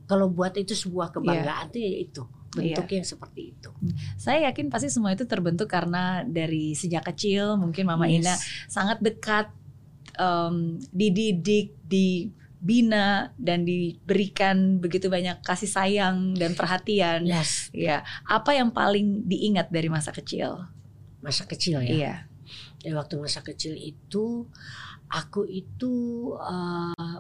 Kalau 0.05 0.29
buat 0.29 0.53
itu 0.55 0.73
sebuah 0.73 1.09
Iya. 1.09 1.15
kebanggaan 1.15 1.67
itu 1.69 1.79
ya 1.79 1.93
itu. 2.01 2.23
Bentuk 2.55 2.87
yang 2.89 3.03
seperti 3.03 3.41
itu. 3.51 3.71
Saya 4.15 4.47
yakin 4.47 4.69
pasti 4.69 4.87
semua 4.87 5.11
itu 5.11 5.25
terbentuk 5.25 5.67
karena 5.67 6.23
dari 6.23 6.71
sejak 6.73 7.03
kecil 7.05 7.57
mungkin 7.57 7.83
Mama 7.85 8.07
Yes. 8.07 8.15
Ina 8.21 8.35
sangat 8.69 8.99
dekat 9.01 9.51
em, 10.15 10.79
dididik, 10.89 11.75
dibina 11.83 13.35
dan 13.35 13.67
diberikan 13.67 14.79
begitu 14.79 15.09
banyak 15.09 15.43
kasih 15.43 15.67
sayang 15.67 16.33
dan 16.33 16.55
perhatian. 16.55 17.27
Yes, 17.27 17.69
Ya, 17.71 18.01
apa 18.23 18.55
yang 18.55 18.71
paling 18.71 19.25
diingat 19.25 19.69
dari 19.69 19.89
masa 19.89 20.11
kecil? 20.11 20.71
masa 21.19 21.43
kecil 21.45 21.81
ya. 21.81 21.91
Iya. 21.91 22.15
Ya, 22.81 22.93
waktu 22.95 23.17
masa 23.17 23.41
kecil 23.41 23.75
itu 23.75 24.45
aku 25.09 25.43
itu 25.45 25.93
eh, 26.39 27.19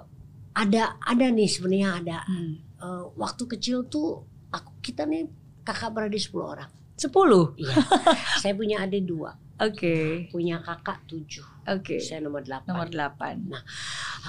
ada 0.54 0.94
ada 1.00 1.26
nih 1.26 1.48
sebenarnya 1.48 1.90
ada 1.98 2.18
Hmm. 2.22 2.60
Eh, 2.84 3.02
waktu 3.16 3.42
kecil 3.48 3.88
tuh 3.88 4.28
aku 4.52 4.76
kita 4.84 5.08
nih 5.08 5.24
kakak 5.64 5.96
beradik 5.96 6.20
10 6.20 6.44
orang. 6.44 6.70
Sepuluh. 6.94 7.56
Iya. 7.56 7.72
saya 8.44 8.54
punya 8.54 8.84
adik 8.84 9.08
dua, 9.08 9.34
Oke. 9.58 10.28
punya 10.30 10.60
kakak 10.62 11.02
tujuh. 11.10 11.42
Oke. 11.66 11.98
Saya 11.98 12.20
nomor 12.22 12.44
delapan. 12.44 12.68
Nomor 12.70 12.88
delapan. 12.92 13.34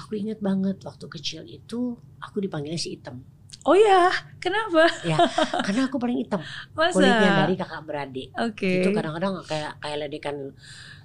Aku 0.02 0.16
ingat 0.18 0.42
banget 0.42 0.80
waktu 0.82 1.06
kecil 1.06 1.46
itu 1.46 1.94
aku 2.18 2.36
dipanggilnya 2.42 2.80
si 2.80 2.96
hitam. 2.98 3.22
Oh 3.66 3.74
ya, 3.74 4.10
kenapa? 4.42 4.86
Karena 5.66 5.90
aku 5.90 5.98
paling 5.98 6.22
hitam 6.22 6.38
Masa? 6.74 6.94
kulitnya 6.94 7.30
dari 7.44 7.54
kakak 7.54 7.82
beradik. 7.86 8.28
Oke. 8.34 8.82
Itu 8.82 8.90
kadang-kadang 8.90 9.42
kayak 9.46 9.72
kayak 9.82 9.96
ledekan 10.06 10.36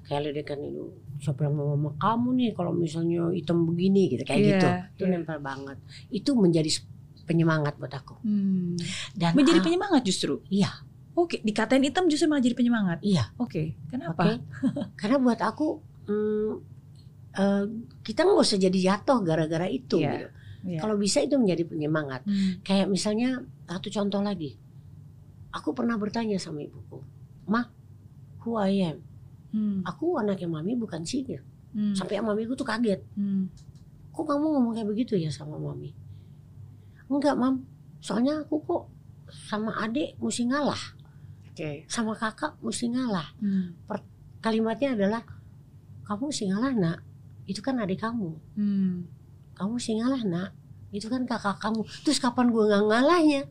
kayak 0.10 0.22
ledekan 0.30 0.60
itu 0.66 0.92
siapa 1.22 1.46
yang 1.46 1.56
mau 1.56 1.72
sama 1.78 1.90
kamu 2.02 2.30
nih 2.42 2.50
kalau 2.58 2.74
misalnya 2.74 3.30
hitam 3.32 3.64
begini 3.70 4.10
gitu 4.18 4.24
kayak 4.26 4.40
Iya, 4.42 4.50
gitu. 4.50 4.68
Itu 4.98 5.04
iya. 5.06 5.14
nempel 5.14 5.38
banget. 5.42 5.78
Itu 6.10 6.32
menjadi 6.34 6.70
penyemangat 7.32 7.80
buat 7.80 7.94
aku. 7.96 8.20
Hmm. 8.28 8.76
Dan 9.16 9.32
Menjadi 9.40 9.64
ah, 9.64 9.66
penyemangat 9.66 10.04
justru. 10.04 10.44
Iya. 10.52 10.84
Oke, 11.16 11.40
dikatain 11.40 11.84
hitam 11.84 12.12
justru 12.12 12.28
malah 12.28 12.44
jadi 12.44 12.56
penyemangat. 12.56 13.00
Iya. 13.00 13.32
Oke, 13.40 13.76
Oke. 13.80 13.88
kenapa? 13.88 14.40
Karena 15.00 15.18
buat 15.24 15.40
aku 15.40 15.80
hmm, 16.12 16.52
eh, 17.40 17.66
kita 18.04 18.28
nggak 18.28 18.44
usah 18.44 18.60
jadi 18.60 18.80
jatuh 18.92 19.24
gara-gara 19.24 19.68
itu. 19.72 20.04
Iya, 20.04 20.12
gitu. 20.12 20.28
iya. 20.68 20.80
Kalau 20.84 20.96
bisa 21.00 21.24
itu 21.24 21.40
menjadi 21.40 21.64
penyemangat. 21.64 22.28
Hmm. 22.28 22.60
Kayak 22.68 22.92
misalnya 22.92 23.44
satu 23.68 23.88
contoh 23.88 24.20
lagi. 24.20 24.60
Aku 25.52 25.76
pernah 25.76 26.00
bertanya 26.00 26.40
sama 26.40 26.64
ibuku, 26.64 27.04
"Ma, 27.48 27.68
who 28.44 28.56
I 28.56 28.96
am?" 28.96 29.04
Hmm. 29.52 29.84
Aku 29.84 30.16
anaknya 30.16 30.48
mami 30.48 30.80
bukan 30.80 31.04
sihir. 31.04 31.44
Hmm. 31.76 31.92
Sampai 31.96 32.24
mamiku 32.24 32.56
tuh 32.56 32.68
kaget. 32.68 33.04
Hmm. 33.16 33.52
Kok 34.16 34.28
kamu 34.28 34.46
ngomong 34.48 34.72
kayak 34.76 34.88
begitu 34.88 35.20
ya 35.20 35.28
sama 35.28 35.60
mami? 35.60 35.92
Enggak, 37.12 37.36
Mam. 37.36 37.68
Soalnya 38.00 38.40
aku 38.42 38.56
kok 38.64 38.84
sama 39.28 39.76
adik 39.84 40.16
mesti 40.18 40.48
ngalah, 40.48 40.80
Oke. 41.52 41.84
sama 41.92 42.16
kakak 42.16 42.56
mesti 42.64 42.88
ngalah. 42.88 43.28
Hmm. 43.38 43.76
Kalimatnya 44.42 44.96
adalah 44.98 45.22
kamu 46.08 46.32
mesti 46.32 46.46
ngalah, 46.50 46.74
Nak. 46.74 47.00
Itu 47.46 47.60
kan 47.62 47.78
adik 47.78 48.00
kamu. 48.02 48.32
Hmm. 48.58 49.06
Kamu 49.54 49.78
mesti 49.78 50.00
ngalah, 50.00 50.24
Nak. 50.26 50.50
Itu 50.90 51.08
kan 51.08 51.24
kakak 51.30 51.62
kamu. 51.62 51.84
Terus 52.02 52.18
kapan 52.18 52.50
gua 52.50 52.64
nggak 52.68 52.84
ngalahnya? 52.90 53.42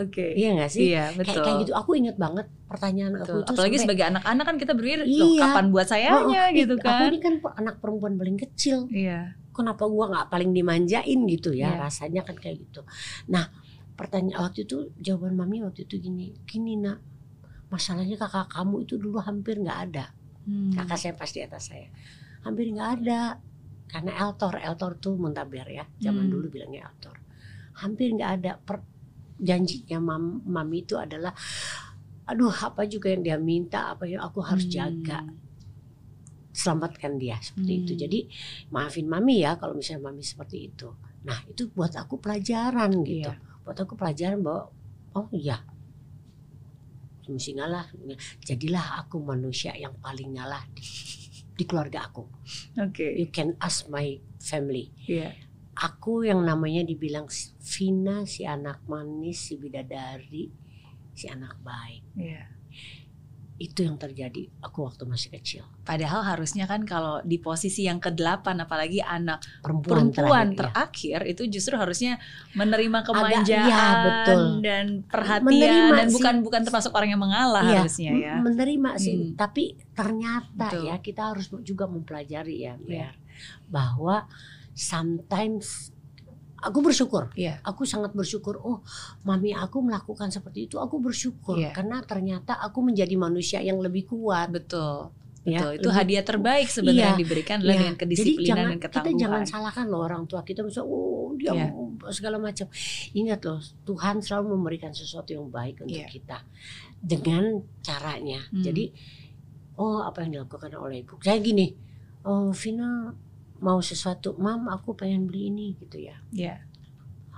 Oke. 0.00 0.32
Iya 0.32 0.56
nggak 0.56 0.70
sih? 0.72 0.80
Iya, 0.90 1.12
Kayak, 1.12 1.18
betul. 1.20 1.42
kayak 1.44 1.56
gitu. 1.68 1.72
Aku 1.76 1.90
inget 1.92 2.16
banget 2.16 2.46
pertanyaan 2.64 3.12
Betul. 3.20 3.20
aku 3.20 3.36
itu 3.44 3.50
Apalagi 3.52 3.76
sampai, 3.76 3.84
sebagai 3.84 4.04
anak-anak 4.08 4.44
kan 4.48 4.56
kita 4.56 4.72
berpikir, 4.72 5.00
"Loh, 5.04 5.28
Iya. 5.28 5.40
kapan 5.44 5.64
buat 5.68 5.86
sayanya 5.86 6.16
"Oh, 6.24 6.48
gitu 6.56 6.74
ih, 6.74 6.80
Aku 6.80 6.88
kan. 6.88 7.08
ini 7.12 7.20
kan 7.20 7.34
anak 7.60 7.74
perempuan 7.84 8.14
paling 8.16 8.38
kecil. 8.40 8.88
Iya. 8.88 9.36
Kenapa 9.52 9.84
gua 9.86 10.08
nggak 10.08 10.26
paling 10.28 10.50
dimanjain 10.50 11.20
gitu 11.28 11.52
ya 11.52 11.76
Iya. 11.76 11.86
rasanya 11.86 12.20
kan 12.24 12.36
kayak 12.36 12.60
gitu 12.60 12.80
nah 13.28 13.48
pertanyaan 13.92 14.48
waktu 14.48 14.64
itu 14.64 14.90
jawaban 14.98 15.36
mami 15.36 15.60
waktu 15.60 15.84
itu 15.84 16.00
gini 16.00 16.32
gini 16.42 16.76
nak 16.76 16.98
masalahnya 17.68 18.16
kakak 18.16 18.48
kamu 18.48 18.84
itu 18.84 18.96
dulu 18.96 19.20
hampir 19.20 19.56
nggak 19.56 19.80
ada 19.88 20.06
Hmm. 20.42 20.74
kakak 20.74 20.98
saya 20.98 21.14
pasti 21.14 21.38
atas 21.38 21.70
saya 21.70 21.86
hampir 22.42 22.66
nggak 22.68 22.90
ada 22.98 23.38
karena 23.86 24.10
eltor 24.18 24.58
eltor 24.58 24.98
tuh 24.98 25.14
muntaber 25.14 25.62
ya 25.64 25.86
zaman 26.00 26.26
Hmm. 26.26 26.32
dulu 26.34 26.50
bilangnya 26.50 26.90
eltor 26.90 27.14
hampir 27.78 28.10
nggak 28.10 28.30
ada 28.40 28.52
per, 28.58 28.82
janjinya 29.38 29.98
mam, 29.98 30.42
mami 30.42 30.82
itu 30.82 30.98
adalah 30.98 31.30
aduh 32.22 32.50
apa 32.50 32.86
juga 32.86 33.10
yang 33.10 33.22
dia 33.22 33.38
minta 33.38 33.92
apa 33.92 34.02
yang 34.04 34.18
aku 34.20 34.40
harus 34.40 34.66
Hmm. 34.66 34.74
jaga 34.98 35.18
selamatkan 36.52 37.16
dia 37.16 37.40
seperti 37.40 37.72
itu. 37.82 37.92
Hmm. 37.96 38.00
Jadi 38.06 38.20
maafin 38.70 39.08
mami 39.08 39.40
ya 39.40 39.56
kalau 39.56 39.72
misalnya 39.72 40.12
mami 40.12 40.20
seperti 40.20 40.68
itu. 40.68 40.92
Nah 41.24 41.40
itu 41.48 41.72
buat 41.72 41.96
aku 41.96 42.20
pelajaran 42.20 42.92
gitu. 43.02 43.32
Iya. 43.32 43.40
Buat 43.64 43.78
aku 43.82 43.96
pelajaran 43.96 44.44
bahwa 44.44 44.68
oh 45.16 45.28
iya 45.32 45.64
mesti 47.32 47.56
ngalah. 47.56 47.88
Jadilah 48.44 49.00
aku 49.00 49.22
manusia 49.24 49.72
yang 49.72 49.96
paling 50.02 50.36
ngalah 50.36 50.60
di, 50.76 50.84
di 51.56 51.64
keluarga 51.64 52.12
aku. 52.12 52.28
Oke. 52.76 53.16
You 53.16 53.32
can 53.32 53.56
ask 53.62 53.88
my 53.88 54.20
family. 54.36 54.92
Iya. 55.08 55.32
Aku 55.72 56.20
yang 56.28 56.44
namanya 56.44 56.84
dibilang 56.84 57.32
Vina 57.64 58.28
si 58.28 58.44
anak 58.44 58.84
manis, 58.84 59.40
si 59.40 59.56
bidadari, 59.56 60.52
si 61.16 61.32
anak 61.32 61.56
baik. 61.64 62.04
Iya. 62.12 62.44
Itu 63.62 63.86
yang 63.86 63.94
terjadi 63.94 64.50
aku 64.58 64.82
waktu 64.82 65.06
masih 65.06 65.30
kecil. 65.30 65.62
Padahal 65.82 66.26
harusnya 66.26 66.66
kan 66.66 66.82
kalau 66.82 67.22
di 67.22 67.38
posisi 67.38 67.86
yang 67.86 68.02
ke-8 68.02 68.42
apalagi 68.58 68.98
anak 68.98 69.38
Perempuan, 69.62 70.10
perempuan 70.10 70.46
terakhir, 70.50 70.58
ya. 70.58 70.70
terakhir 70.74 71.20
itu 71.30 71.42
justru 71.48 71.74
harusnya 71.78 72.18
menerima 72.52 72.98
kemanjaan 73.06 73.66
iya, 73.70 73.86
betul. 74.02 74.42
dan 74.60 74.86
perhatian 75.06 75.46
Menerima 75.46 75.94
dan 75.94 76.06
sih. 76.10 76.14
bukan 76.18 76.34
bukan 76.42 76.62
termasuk 76.62 76.90
orang 76.90 77.08
yang 77.08 77.22
mengalah 77.22 77.62
Iya, 77.62 77.78
harusnya 77.80 78.12
ya. 78.12 78.34
menerima 78.42 78.90
sih 78.98 79.14
Hmm. 79.14 79.38
tapi 79.38 79.64
ternyata 79.94 80.66
Betul. 80.66 80.82
ya 80.90 80.96
kita 80.98 81.22
harus 81.30 81.46
juga 81.62 81.86
mempelajari 81.86 82.56
ya 82.58 82.74
Iya. 82.82 83.14
Mer, 83.14 83.14
bahwa 83.70 84.26
sometimes 84.72 85.94
aku 86.62 86.78
bersyukur 86.80 87.28
Iya. 87.34 87.58
aku 87.60 87.82
sangat 87.82 88.10
bersyukur 88.12 88.56
oh 88.56 88.80
mami 89.22 89.50
aku 89.50 89.82
melakukan 89.82 90.30
seperti 90.30 90.66
itu 90.66 90.78
aku 90.78 90.96
bersyukur 90.96 91.58
Iya. 91.58 91.74
karena 91.74 92.00
ternyata 92.00 92.54
aku 92.56 92.80
menjadi 92.80 93.14
manusia 93.16 93.58
yang 93.58 93.76
lebih 93.76 94.06
kuat 94.06 94.48
Betul. 94.48 95.10
ya 95.42 95.58
Betul. 95.58 95.72
Itu 95.74 95.82
lebih- 95.84 95.98
hadiah 95.98 96.24
terbaik 96.24 96.66
sebenarnya 96.66 96.96
Iya, 96.96 97.08
yang 97.08 97.18
diberikan 97.18 97.56
adalah 97.58 97.66
Iya. 97.68 97.80
dengan 97.82 97.92
Jadi 97.92 98.02
kedisiplinan 98.06 98.46
jangan, 98.46 98.62
dan 98.64 98.78
kita 98.78 98.88
ketangguhan. 98.94 99.18
jangan 99.18 99.42
salahkan 99.44 99.86
loh 99.86 100.00
orang 100.00 100.22
tua 100.24 100.40
kita 100.40 100.60
misalnya 100.62 100.86
oh 100.86 101.28
dia 101.34 101.50
Iya. 101.52 101.66
segala 102.08 102.36
macam 102.38 102.66
ingat 103.12 103.40
loh 103.42 103.58
Tuhan 103.82 104.14
selalu 104.18 104.46
memberikan 104.52 104.92
sesuatu 104.92 105.30
yang 105.30 105.46
baik 105.48 105.82
untuk 105.82 105.98
Iya. 105.98 106.06
kita 106.08 106.38
dengan 106.96 107.44
caranya 107.80 108.38
Hmm. 108.48 108.62
jadi 108.62 108.94
oh 109.74 109.98
apa 110.00 110.22
yang 110.22 110.38
dilakukan 110.38 110.70
oleh 110.76 111.02
ibu 111.02 111.18
saya 111.18 111.36
gini 111.36 111.74
oh 112.22 112.54
Vina 112.54 113.10
mau 113.62 113.78
sesuatu 113.78 114.34
mam 114.36 114.66
aku 114.66 114.92
pengen 114.92 115.24
beli 115.24 115.48
ini 115.48 115.66
gitu 115.78 116.02
ya 116.02 116.18
Iya. 116.30 116.58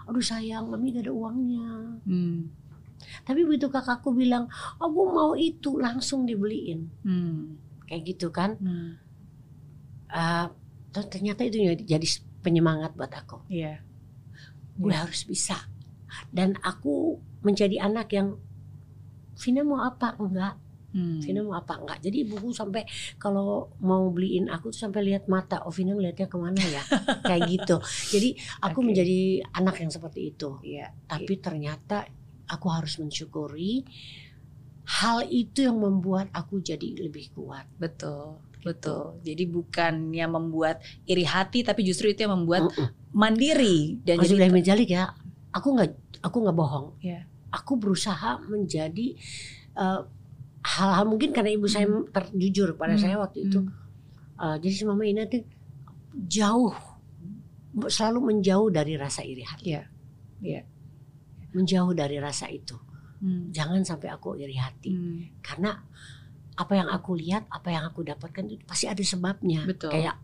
aduh 0.04 0.20
sayang 0.20 0.66
mami 0.66 0.90
gak 0.90 1.04
ada 1.04 1.12
uangnya 1.12 2.00
Hmm. 2.02 2.48
tapi 3.22 3.44
begitu 3.44 3.68
kakakku 3.68 4.10
bilang 4.10 4.48
aku 4.76 5.00
mau 5.06 5.32
itu 5.32 5.76
langsung 5.76 6.24
dibeliin 6.24 6.88
Hmm. 7.04 7.60
kayak 7.84 8.02
gitu 8.10 8.32
kan 8.32 8.56
Hmm. 8.56 8.96
Terus 10.94 11.10
ternyata 11.10 11.42
itu 11.42 11.58
jadi 11.82 12.06
penyemangat 12.40 12.94
buat 12.94 13.10
aku 13.10 13.42
Iya. 13.50 13.82
gue 14.74 14.90
Iya. 14.90 15.04
harus 15.04 15.22
bisa 15.24 15.58
dan 16.30 16.54
aku 16.62 17.18
menjadi 17.42 17.82
anak 17.82 18.10
yang 18.10 18.38
Vina 19.34 19.66
mau 19.66 19.82
apa 19.82 20.14
enggak 20.14 20.54
Hmm. 20.94 21.18
Vina 21.18 21.42
mau 21.42 21.58
apa 21.58 21.74
enggak 21.74 21.98
jadi 22.00 22.22
ibuku 22.22 22.54
sampai 22.54 22.86
kalau 23.18 23.66
mau 23.82 24.06
beliin 24.14 24.46
aku 24.46 24.70
tuh 24.70 24.86
sampai 24.86 25.02
lihat 25.02 25.26
mata 25.26 25.66
oh 25.66 25.74
Vina 25.74 25.90
ngeliatnya 25.90 26.30
ke 26.30 26.38
mana 26.38 26.62
ya 26.62 26.78
kayak 27.28 27.50
gitu 27.50 27.76
jadi 28.14 28.28
aku 28.62 28.78
Oke. 28.78 28.86
menjadi 28.94 29.18
anak 29.50 29.82
yang 29.82 29.90
seperti 29.90 30.30
itu 30.30 30.54
Iya. 30.62 30.94
tapi 31.10 31.34
ternyata 31.36 32.06
aku 32.46 32.66
harus 32.70 33.02
mensyukuri 33.02 33.82
hal 34.84 35.26
itu 35.26 35.66
yang 35.66 35.80
membuat 35.80 36.30
aku 36.30 36.60
jadi 36.60 36.94
lebih 36.94 37.34
kuat 37.34 37.66
Betul. 37.74 38.38
Gitu. 38.54 38.62
Betul. 38.64 39.20
Jadi 39.20 39.44
bukannya 39.44 40.24
membuat 40.24 40.80
iri 41.04 41.24
hati 41.24 41.60
tapi 41.60 41.84
justru 41.84 42.08
itu 42.08 42.24
yang 42.24 42.32
membuat 42.32 42.70
Mm-mm. 42.70 43.12
mandiri 43.12 44.00
dan 44.00 44.16
Mas 44.16 44.24
jadi 44.24 44.40
Ibrahim 44.40 44.62
Jalik 44.62 44.88
ya 44.88 45.12
aku 45.50 45.74
nggak 45.74 45.90
aku 46.22 46.36
nggak 46.38 46.56
bohong 46.56 46.86
Iya. 47.02 47.28
aku 47.50 47.76
berusaha 47.76 48.40
menjadi 48.46 49.16
eh, 49.74 50.00
hal-hal 50.64 51.04
mungkin 51.04 51.30
karena 51.30 51.52
ibu 51.52 51.68
saya 51.68 51.84
terjujur 52.08 52.74
pada 52.74 52.96
Hmm. 52.96 53.02
saya 53.02 53.16
waktu 53.16 53.46
itu 53.46 53.60
Hmm. 53.60 53.82
Eh, 54.34 54.56
jadi 54.58 54.74
si 54.74 54.82
mama 54.82 55.04
Ina 55.04 55.28
tuh 55.28 55.44
jauh 56.26 56.74
selalu 57.86 58.18
menjauh 58.32 58.66
dari 58.68 58.94
rasa 58.94 59.22
iri 59.22 59.42
hati 59.42 59.70
Iya. 59.70 59.82
Iya. 60.40 60.62
menjauh 61.52 61.92
dari 61.92 62.18
rasa 62.18 62.48
itu 62.48 62.74
Hmm. 63.20 63.48
jangan 63.50 63.80
sampai 63.80 64.10
aku 64.10 64.34
iri 64.34 64.56
hati 64.56 64.90
Hmm. 64.90 65.22
karena 65.38 65.78
apa 66.54 66.72
yang 66.72 66.88
aku 66.88 67.14
lihat 67.14 67.46
apa 67.46 67.68
yang 67.68 67.84
aku 67.84 68.02
dapatkan 68.02 68.44
itu 68.46 68.62
pasti 68.64 68.86
ada 68.86 69.00
sebabnya 69.00 69.66
Betul. 69.66 69.90
kayak 69.90 70.18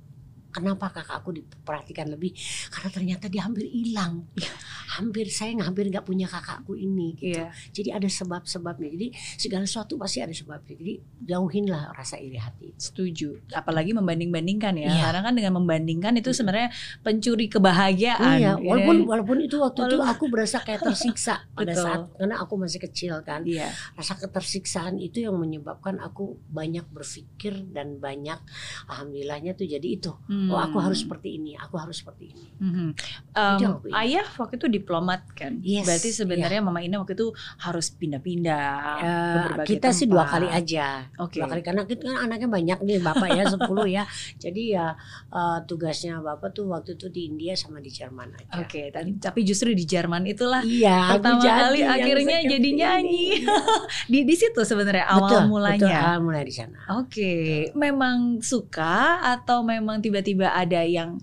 kenapa 0.50 0.90
kakak 0.90 1.22
aku 1.22 1.30
diperhatikan 1.40 2.10
lebih 2.10 2.34
karena 2.70 2.90
ternyata 2.90 3.24
dia 3.26 3.46
hampir 3.46 3.66
hilang 3.66 4.26
hampir 4.98 5.26
saya 5.30 5.54
hampir 5.62 5.86
nggak 5.88 6.02
punya 6.04 6.26
kakakku 6.26 6.74
ini 6.74 7.14
gitu 7.16 7.38
Iya. 7.40 7.54
jadi 7.70 7.88
ada 8.02 8.08
sebab-sebabnya 8.10 8.88
jadi 8.90 9.06
segala 9.38 9.64
sesuatu 9.64 9.94
pasti 9.94 10.18
ada 10.18 10.34
sebabnya 10.34 10.74
jadi 10.74 10.94
jauhinlah 11.24 11.94
rasa 11.94 12.18
iri 12.18 12.36
hati 12.36 12.74
Setuju. 12.80 13.52
Apalagi 13.52 13.92
membanding-bandingkan 13.92 14.72
ya. 14.74 14.88
Iya. 14.88 15.02
Karena 15.12 15.20
kan 15.20 15.34
dengan 15.36 15.52
membandingkan 15.60 16.16
itu 16.16 16.32
sebenarnya 16.32 16.72
pencuri 17.04 17.46
kebahagiaan. 17.46 18.40
iya 18.40 18.56
ya. 18.56 18.60
walaupun 18.60 18.96
walaupun 19.04 19.38
itu 19.44 19.60
waktu 19.60 19.80
itu 19.86 19.98
aku 20.00 20.24
berasa 20.32 20.58
kayak 20.64 20.80
tersiksa 20.80 21.44
pada 21.56 21.72
Betul. 21.72 21.84
saat 21.84 22.00
karena 22.16 22.36
aku 22.40 22.54
masih 22.56 22.80
kecil 22.80 23.14
kan 23.22 23.44
Iya. 23.44 23.68
rasa 23.94 24.16
ketersiksaan 24.16 24.96
itu 24.96 25.22
yang 25.22 25.36
menyebabkan 25.36 26.00
aku 26.00 26.40
banyak 26.48 26.88
berpikir 26.88 27.68
dan 27.70 28.00
banyak 28.00 28.40
alhamdulillahnya 28.88 29.52
tuh 29.54 29.68
jadi 29.68 29.84
itu 29.86 30.12
oh 30.46 30.56
aku 30.56 30.72
Hmm. 30.72 30.86
harus 30.86 30.98
seperti 31.00 31.28
ini 31.34 31.52
aku 31.54 31.74
harus 31.74 31.98
seperti 31.98 32.24
ini 32.28 32.44
yang 32.56 32.94
Um, 33.32 33.76
aku 33.76 33.86
ingat. 33.86 34.00
ayah 34.00 34.26
waktu 34.36 34.54
itu 34.56 34.66
diplomat 34.70 35.20
kan. 35.32 35.58
Yes, 35.60 35.82
Berarti 35.82 36.08
sebenarnya 36.10 36.60
Mama 36.60 36.78
Ina 36.78 36.98
waktu 36.98 37.12
itu 37.14 37.28
harus 37.58 37.90
pindah-pindah 37.90 38.68
berbagai 39.00 39.68
kita 39.68 39.88
sih 39.90 40.06
dua 40.06 40.22
tempat. 40.22 40.32
kali 40.32 40.48
aja 40.48 40.86
Oke. 41.16 41.36
dua 41.36 41.48
kali 41.48 41.60
karena 41.60 41.82
kita 41.84 42.02
kan 42.04 42.18
anaknya 42.22 42.48
banyak 42.48 42.78
nih 42.80 42.98
bapak 42.98 43.28
ya 43.30 43.44
10 43.46 43.58
ya 43.88 44.02
jadi 44.36 44.62
ya 44.70 44.86
eh, 45.28 45.58
tugasnya 45.64 46.18
bapak 46.18 46.52
tuh 46.52 46.68
waktu 46.68 46.94
itu 46.94 47.06
di 47.08 47.26
India 47.26 47.52
sama 47.52 47.78
di 47.78 47.88
Jerman 47.88 48.28
aja 48.32 48.60
Oke, 48.60 48.88
tapi 48.88 49.16
tapi 49.18 49.40
justru 49.42 49.70
di 49.70 49.82
Jerman 49.82 50.24
itulah 50.24 50.62
iya 50.62 51.12
pertama 51.12 51.40
jadi 51.40 51.60
kali 51.60 51.80
akhirnya 51.82 52.38
jadi 52.46 52.68
ini. 52.68 52.78
nyanyi. 52.78 53.24
di 54.12 54.18
di 54.22 54.34
situ 54.34 54.60
sebenarnya 54.60 55.06
awal 55.08 55.18
betul, 55.20 55.38
betul, 55.38 55.50
mulanya. 55.50 55.96
awal 56.06 56.18
mulai 56.22 56.42
di 56.42 56.54
sana 56.54 56.78
Oke, 56.96 57.32
memang 57.74 58.16
suka 58.40 59.00
atau 59.26 59.62
memang 59.62 59.98
tiba-tiba 59.98 60.28
ada 60.38 60.80
yang 60.86 61.18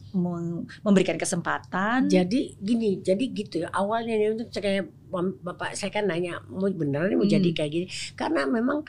memberikan 0.83 1.15
kesempatan? 1.15 2.07
jadi 2.07 2.57
gini 2.59 2.99
jadi 2.99 3.23
gitu 3.31 3.55
ya 3.63 3.69
awalnya 3.71 4.15
untuk 4.33 4.51
kayak 4.51 4.91
bapak 5.41 5.71
saya 5.73 5.87
kan 5.93 6.03
nanya 6.09 6.43
mau 6.51 6.67
beneran 6.67 7.15
mau 7.15 7.23
Hmm. 7.23 7.35
jadi 7.39 7.49
kayak 7.55 7.71
gini 7.71 7.87
karena 8.13 8.43
memang 8.43 8.83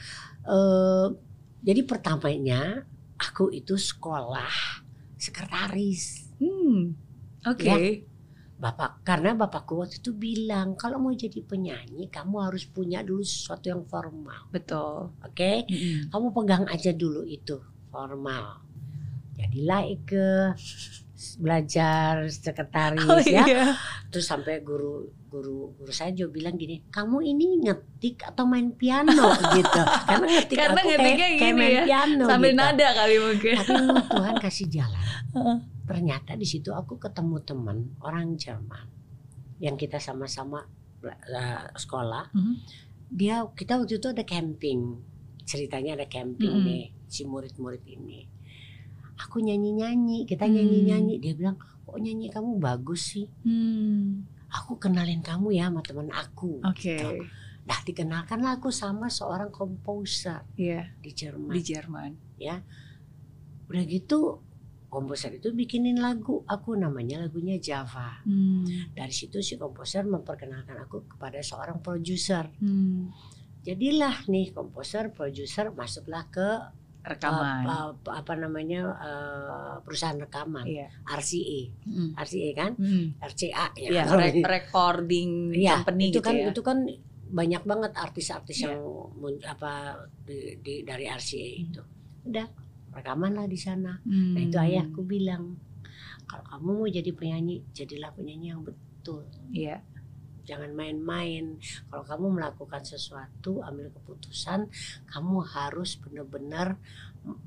eh, 0.44 1.06
jadi 1.62 1.80
pertamanya 1.84 2.82
aku 3.18 3.50
itu 3.50 3.75
sekolah 3.75 4.82
sekretaris 5.16 6.26
Hmm, 6.38 6.94
oke. 7.42 7.75
bapak 8.58 9.02
karena 9.02 9.34
bapakku 9.34 9.78
waktu 9.78 9.98
itu 9.98 10.10
bilang 10.10 10.75
kalau 10.75 10.98
mau 10.98 11.14
jadi 11.14 11.42
penyanyi 11.42 12.10
kamu 12.10 12.42
harus 12.42 12.66
punya 12.66 13.06
dulu 13.06 13.22
sesuatu 13.22 13.70
yang 13.70 13.82
formal 13.87 14.50
Betul. 14.50 15.14
oke 15.22 15.52
Mm-mm. 15.66 16.10
kamu 16.10 16.26
pegang 16.34 16.64
aja 16.66 16.90
dulu 16.90 17.22
itu 17.22 17.58
formal 17.90 18.62
jadilah 19.38 19.87
Ike 19.87 20.28
belajar 21.37 22.26
sekretaris 22.26 23.02
Oh 23.02 23.18
ya 23.18 23.42
iya. 23.42 23.64
terus 24.07 24.23
sampai 24.25 24.62
guru 24.62 25.02
guru 25.26 25.75
guru 25.75 25.90
saya 25.90 26.11
juga 26.11 26.30
bilang 26.33 26.54
gini 26.54 26.87
kamu 26.88 27.18
ini 27.25 27.47
ngetik 27.61 28.23
atau 28.25 28.42
main 28.45 28.71
piano 28.73 29.26
gitu 29.57 29.83
karena 30.04 30.26
ngetik 30.28 30.57
Karena 30.57 30.78
aku 30.78 30.88
kayak, 30.88 31.16
kayak 31.18 31.33
gini 31.37 31.52
main 31.52 31.73
ya, 31.73 31.83
piano 31.85 32.25
Sambil 32.25 32.50
gitu. 32.50 32.61
nada 32.61 32.87
kali 32.92 33.14
mungkin. 33.18 33.54
tapi 33.57 33.75
Tuhan 34.09 34.35
kasih 34.38 34.66
jalan 34.68 35.04
ternyata 35.85 36.30
di 36.35 36.47
situ 36.47 36.71
aku 36.71 36.99
ketemu 36.99 37.37
teman 37.42 37.78
orang 37.99 38.35
Jerman 38.35 38.87
yang 39.59 39.75
kita 39.75 39.99
sama-sama 39.99 40.62
uh, 41.02 41.64
sekolah 41.75 42.30
Mhm. 42.30 42.54
dia 43.11 43.42
kita 43.52 43.75
waktu 43.75 43.99
itu 43.99 44.07
ada 44.07 44.23
camping 44.23 45.02
ceritanya 45.42 45.97
ada 45.97 46.07
camping 46.07 46.52
Mhm. 46.52 46.64
nih 46.64 46.83
si 47.07 47.25
murid-murid 47.25 47.83
ini 47.85 48.38
aku 49.18 49.42
nyanyi-nyanyi 49.42 50.25
kita 50.25 50.46
Hmm. 50.46 50.54
nyanyi-nyanyi. 50.54 51.14
Dia 51.18 51.34
bilang 51.34 51.56
kok 51.58 51.98
nyanyi 51.98 52.30
kamu 52.30 52.62
bagus 52.62 53.18
sih? 53.18 53.26
Hmm, 53.42 54.25
aku 54.48 54.78
kenalin 54.78 55.20
kamu 55.20 55.52
ya 55.58 55.68
sama 55.68 55.82
teman 55.82 56.08
aku 56.14 56.62
Oke, 56.64 56.96
gitu. 56.96 57.10
Nah 57.68 57.78
dikenalkanlah 57.84 58.62
aku 58.62 58.72
sama 58.72 59.12
seorang 59.12 59.52
komposer 59.52 60.40
iya. 60.57 60.88
di 61.02 61.11
Jerman. 61.12 61.52
Di 61.52 61.61
Jerman. 61.61 62.11
udah 63.68 63.85
gitu 63.85 64.40
komposer 64.88 65.37
itu 65.37 65.52
bikinin 65.52 66.00
lagu. 66.00 66.40
Aku 66.48 66.72
namanya 66.72 67.20
lagunya 67.20 67.61
Java. 67.61 68.24
Hmm, 68.24 68.64
dari 68.96 69.12
situ 69.12 69.44
si 69.44 69.61
komposer 69.61 70.09
memperkenalkan 70.09 70.81
aku 70.81 71.04
kepada 71.04 71.44
seorang 71.44 71.83
produser. 71.85 72.48
Hmm. 72.62 73.12
jadilah 73.59 74.24
nih 74.33 74.54
komposer 74.57 75.12
produser 75.12 75.68
masuklah 75.76 76.24
ke 76.33 76.48
Rekaman. 77.09 77.62
uh, 77.64 77.73
uh, 77.90 78.12
apa 78.12 78.33
namanya 78.35 78.83
uh, 78.92 79.75
perusahaan 79.81 80.16
rekaman 80.16 80.62
Iya. 80.62 80.87
RCA 81.05 81.61
Hmm. 81.83 82.11
RCA 82.14 82.51
kan 82.53 82.73
Hmm. 82.75 83.16
RCA 83.18 83.66
ya 83.75 84.05
kalau 84.05 84.21
re- 84.21 84.44
recording 84.44 85.31
Iya, 85.51 85.81
company 85.81 86.05
itu 86.07 86.12
gitu 86.12 86.21
kan 86.23 86.35
ya. 86.35 86.47
itu 86.49 86.62
kan 86.62 86.79
banyak 87.29 87.62
banget 87.62 87.92
artis-artis 87.94 88.57
Iya. 88.59 88.73
yang 88.73 88.81
apa 89.47 89.73
di, 90.23 90.37
di- 90.59 90.83
dari 90.83 91.05
RCA 91.05 91.49
itu 91.59 91.81
udah 92.25 92.47
rekaman 92.90 93.33
lah 93.33 93.44
di 93.44 93.57
sana 93.57 93.97
Hmm. 94.01 94.33
nah 94.33 94.40
itu 94.40 94.57
ayahku 94.57 95.01
bilang 95.03 95.57
kalau 96.25 96.44
kamu 96.47 96.71
mau 96.75 96.88
jadi 96.88 97.11
penyanyi 97.11 97.64
jadilah 97.71 98.11
penyanyi 98.11 98.47
yang 98.51 98.61
betul 98.61 99.25
Iya. 99.49 99.81
Jangan 100.48 100.72
main-main. 100.72 101.61
Kalau 101.92 102.04
kamu 102.08 102.40
melakukan 102.40 102.80
sesuatu, 102.80 103.61
ambil 103.61 103.92
keputusan, 103.92 104.72
kamu 105.04 105.44
harus 105.44 106.00
benar-benar 106.00 106.80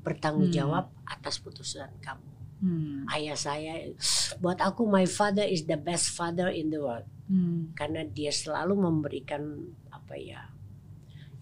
bertanggung 0.06 0.54
Hmm. 0.54 0.58
jawab 0.62 0.84
atas 1.02 1.42
putusan 1.42 1.90
kamu. 1.98 2.30
Hmm. 2.62 3.02
Ayah 3.10 3.34
saya, 3.34 3.90
buat 4.38 4.62
aku 4.62 4.86
my 4.86 5.02
father 5.10 5.42
is 5.42 5.66
the 5.66 5.74
best 5.74 6.14
father 6.14 6.46
in 6.46 6.70
the 6.70 6.78
world 6.78 7.10
Hmm. 7.26 7.74
karena 7.74 8.06
dia 8.06 8.30
selalu 8.30 8.78
memberikan 8.78 9.42
apa 9.90 10.14
ya 10.14 10.54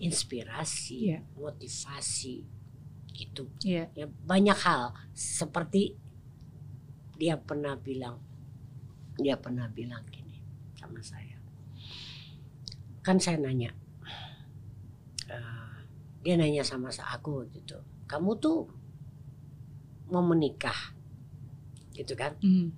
inspirasi, 0.00 1.12
Iya. 1.12 1.20
motivasi 1.36 2.48
gitu. 3.12 3.52
Iya. 3.60 3.92
Ya 3.92 4.06
banyak 4.08 4.56
hal 4.64 4.96
seperti 5.12 5.92
dia 7.20 7.36
pernah 7.36 7.76
bilang, 7.76 8.16
dia 9.20 9.36
pernah 9.36 9.68
bilang 9.68 10.00
gini 10.08 10.40
sama 10.72 11.04
saya 11.04 11.29
kan 13.00 13.16
saya 13.16 13.36
nanya 13.36 13.72
eh, 15.26 15.72
dia 16.20 16.34
nanya 16.34 16.60
sama 16.60 16.88
sa- 16.88 17.08
aku 17.10 17.48
gitu 17.50 17.80
kamu 18.04 18.36
tuh 18.36 18.68
mau 20.06 20.20
menikah 20.20 20.92
gitu 21.90 22.12
kan 22.12 22.34
Hmm. 22.38 22.74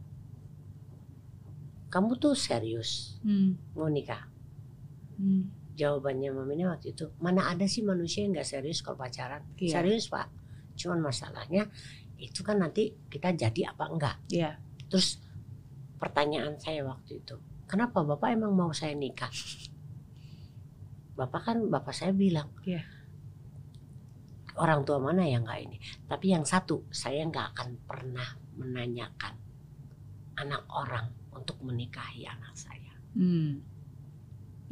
kamu 1.89 2.17
tuh 2.17 2.33
serius 2.33 3.21
Hmm. 3.21 3.57
mau 3.73 3.87
nikah 3.87 4.29
Hmm. 5.17 5.53
jawabannya 5.73 6.31
mamanya 6.31 6.67
waktu 6.71 6.93
itu 6.93 7.09
mana 7.17 7.49
ada 7.49 7.65
sih 7.65 7.81
manusia 7.81 8.23
yang 8.23 8.33
nggak 8.33 8.49
serius 8.49 8.81
kalau 8.81 8.97
pacaran 8.97 9.45
Iya. 9.57 9.79
serius 9.79 10.07
pak 10.07 10.29
cuman 10.75 11.01
masalahnya 11.03 11.69
itu 12.17 12.41
kan 12.41 12.59
nanti 12.59 12.95
kita 13.09 13.33
jadi 13.33 13.73
apa 13.73 13.85
enggak 13.89 14.17
Iya. 14.29 14.57
terus 14.87 15.21
pertanyaan 15.97 16.57
saya 16.57 16.83
waktu 16.83 17.19
itu 17.19 17.37
kenapa 17.65 18.03
bapak 18.03 18.33
emang 18.33 18.53
mau 18.53 18.71
saya 18.71 18.93
nikah 18.93 19.31
bapak 21.23 21.41
kan 21.45 21.59
bapak 21.71 21.95
saya 21.95 22.11
bilang 22.11 22.51
Iya. 22.63 22.83
orang 24.55 24.83
tua 24.83 24.99
mana 24.99 25.23
yang 25.23 25.47
nggak 25.47 25.61
ini 25.63 25.77
tapi 26.05 26.31
yang 26.31 26.43
satu 26.43 26.85
saya 26.91 27.23
nggak 27.25 27.57
akan 27.57 27.69
pernah 27.87 28.27
menanyakan 28.59 29.35
anak 30.37 30.67
orang 30.69 31.09
untuk 31.31 31.57
menikahi 31.63 32.27
anak 32.27 32.53
saya 32.53 32.93
Hmm. 33.13 33.61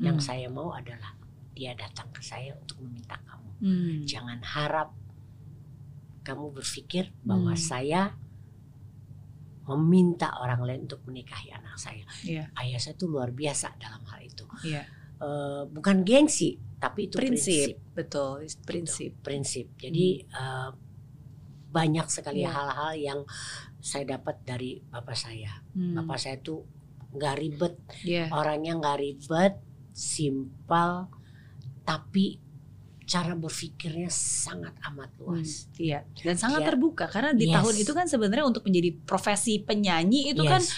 yang 0.00 0.16
Hmm. 0.16 0.26
saya 0.26 0.48
mau 0.48 0.72
adalah 0.72 1.12
dia 1.52 1.76
datang 1.76 2.08
ke 2.10 2.20
saya 2.20 2.56
untuk 2.56 2.80
meminta 2.80 3.20
kamu 3.22 3.50
Hmm. 3.60 3.96
jangan 4.04 4.40
harap 4.42 4.88
kamu 6.20 6.52
berpikir 6.52 7.12
bahwa 7.22 7.52
Hmm. 7.52 7.60
saya 7.60 8.02
meminta 9.64 10.34
orang 10.36 10.66
lain 10.66 10.80
untuk 10.82 10.98
menikahi 11.06 11.54
anak 11.54 11.78
saya. 11.78 12.02
Iya. 12.26 12.50
Ayah 12.58 12.80
saya 12.82 12.98
tuh 12.98 13.06
luar 13.06 13.30
biasa 13.30 13.70
dalam 13.78 14.02
hal 14.02 14.18
itu. 14.18 14.42
Iya. 14.66 14.82
Eh, 15.20 15.62
bukan 15.68 16.00
gengsi, 16.00 16.56
tapi 16.80 17.12
itu 17.12 17.20
prinsip. 17.20 17.76
prinsip. 17.76 17.92
betul 17.92 18.40
prinsip 18.64 19.12
Prinsip. 19.20 19.66
Jadi 19.76 20.24
eh, 20.24 20.70
banyak 21.70 22.06
sekali 22.08 22.40
Iya. 22.42 22.50
hal-hal 22.50 22.92
yang 22.96 23.20
saya 23.78 24.16
dapat 24.16 24.40
dari 24.42 24.80
bapak 24.82 25.12
saya. 25.14 25.60
Hmm. 25.76 26.00
Bapak 26.00 26.16
saya 26.16 26.40
tuh 26.40 26.64
nggak 27.12 27.34
ribet, 27.36 27.74
Iya. 28.02 28.32
orangnya 28.32 28.80
nggak 28.80 28.98
ribet, 28.98 29.54
simpel, 29.92 31.12
tapi 31.84 32.40
cara 33.04 33.34
berpikirnya 33.34 34.06
sangat 34.06 34.70
amat 34.86 35.10
luas. 35.18 35.66
Iya, 35.74 36.06
dan 36.22 36.38
sangat 36.38 36.62
terbuka 36.62 37.10
karena 37.10 37.34
di 37.34 37.50
Yes. 37.50 37.58
tahun 37.58 37.74
itu 37.82 37.92
kan 37.92 38.06
sebenarnya 38.06 38.46
untuk 38.46 38.62
menjadi 38.62 38.94
profesi 39.02 39.58
penyanyi 39.58 40.30
itu 40.30 40.46
kan 40.46 40.62
Yes. 40.62 40.70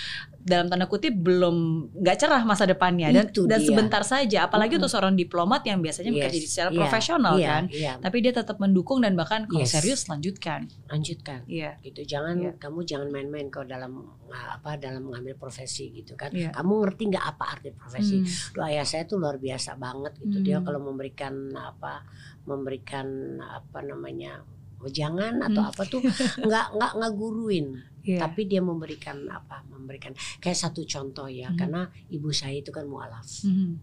Dalam 0.43 0.67
tanda 0.67 0.85
kutip 0.85 1.15
belum 1.15 1.55
nggak 1.95 2.17
cerah 2.17 2.43
masa 2.43 2.65
depannya 2.65 3.09
dan 3.09 3.27
Itu 3.27 3.47
dan 3.47 3.59
dia. 3.59 3.67
sebentar 3.67 4.03
saja 4.03 4.39
apalagi 4.45 4.75
Mm-mm. 4.75 4.81
untuk 4.83 4.91
seorang 4.91 5.15
diplomat 5.15 5.63
yang 5.63 5.79
biasanya 5.79 6.11
Yes, 6.11 6.17
bekerja 6.19 6.39
secara 6.43 6.69
iya, 6.69 6.77
profesional 6.77 7.35
iya, 7.37 7.49
kan 7.49 7.63
Iya, 7.69 7.93
tapi 7.99 8.17
dia 8.19 8.33
tetap 8.33 8.57
mendukung 8.57 8.99
dan 8.99 9.15
bahkan 9.15 9.45
kalau 9.45 9.63
Yes. 9.63 9.71
serius 9.73 10.03
lanjutkan 10.05 10.67
lanjutkan. 10.87 11.47
iya 11.47 11.79
gitu 11.81 12.03
jangan 12.03 12.35
Iya. 12.37 12.53
kamu 12.57 12.79
jangan 12.83 13.09
main-main 13.09 13.47
kalau 13.49 13.65
dalam 13.65 13.93
uh, 14.27 14.49
apa 14.53 14.75
dalam 14.77 15.03
mengambil 15.05 15.35
profesi 15.37 15.89
gitu 15.93 16.13
kan 16.15 16.31
Iya. 16.31 16.51
kamu 16.51 16.73
ngerti 16.83 17.03
nggak 17.09 17.27
apa 17.29 17.45
arti 17.49 17.69
profesi 17.71 18.17
Hmm. 18.19 18.27
Duh, 18.53 18.65
ayah 18.67 18.83
saya 18.83 19.03
tuh 19.05 19.17
luar 19.17 19.39
biasa 19.39 19.75
banget 19.77 20.19
gitu 20.19 20.43
dia 20.43 20.59
Hmm. 20.59 20.67
kalau 20.67 20.81
memberikan 20.83 21.35
apa 21.53 22.03
memberikan 22.47 23.07
apa 23.39 23.79
namanya 23.81 24.43
wejangan 24.79 25.39
atau 25.41 25.63
Hmm. 25.63 25.71
apa 25.71 25.83
tuh 25.87 26.03
nggak 26.41 26.67
nggak 26.75 26.93
nggak 26.93 27.13
guruin 27.15 27.79
Iya. 28.03 28.19
tapi 28.19 28.51
dia 28.51 28.59
memberikan 28.59 29.31
apa 29.31 29.63
memberikan 29.67 30.11
kayak 30.39 30.59
satu 30.59 30.83
contoh 30.83 31.31
ya 31.31 31.49
Hmm. 31.49 31.59
karena 31.59 31.83
ibu 32.09 32.29
saya 32.31 32.59
itu 32.59 32.69
kan 32.69 32.83
mualaf 32.85 33.47
Mhm. 33.47 33.79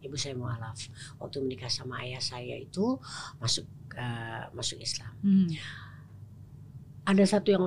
ibu 0.00 0.16
saya 0.16 0.32
mualaf 0.32 0.78
waktu 1.20 1.36
menikah 1.40 1.68
sama 1.68 2.00
ayah 2.00 2.18
saya 2.18 2.56
itu 2.56 2.96
masuk 3.36 3.68
uh, 3.92 4.48
masuk 4.52 4.80
Islam 4.80 5.12
Mhm. 5.20 5.52
ada 7.04 7.24
satu 7.24 7.48
yang 7.50 7.64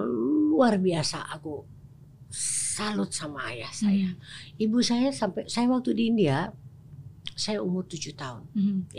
luar 0.50 0.80
biasa 0.80 1.21
aku 1.30 1.67
salut 2.76 3.12
sama 3.12 3.48
ayah 3.56 3.71
saya. 3.71 4.12
Mhm. 4.12 4.19
Ibu 4.60 4.78
saya 4.82 5.08
sampai 5.12 5.48
saya 5.48 5.71
waktu 5.71 5.95
di 5.95 6.12
India 6.12 6.52
saya 7.32 7.60
umur 7.60 7.84
tujuh 7.86 8.12
tahun. 8.12 8.43
Mhm. 8.52 8.91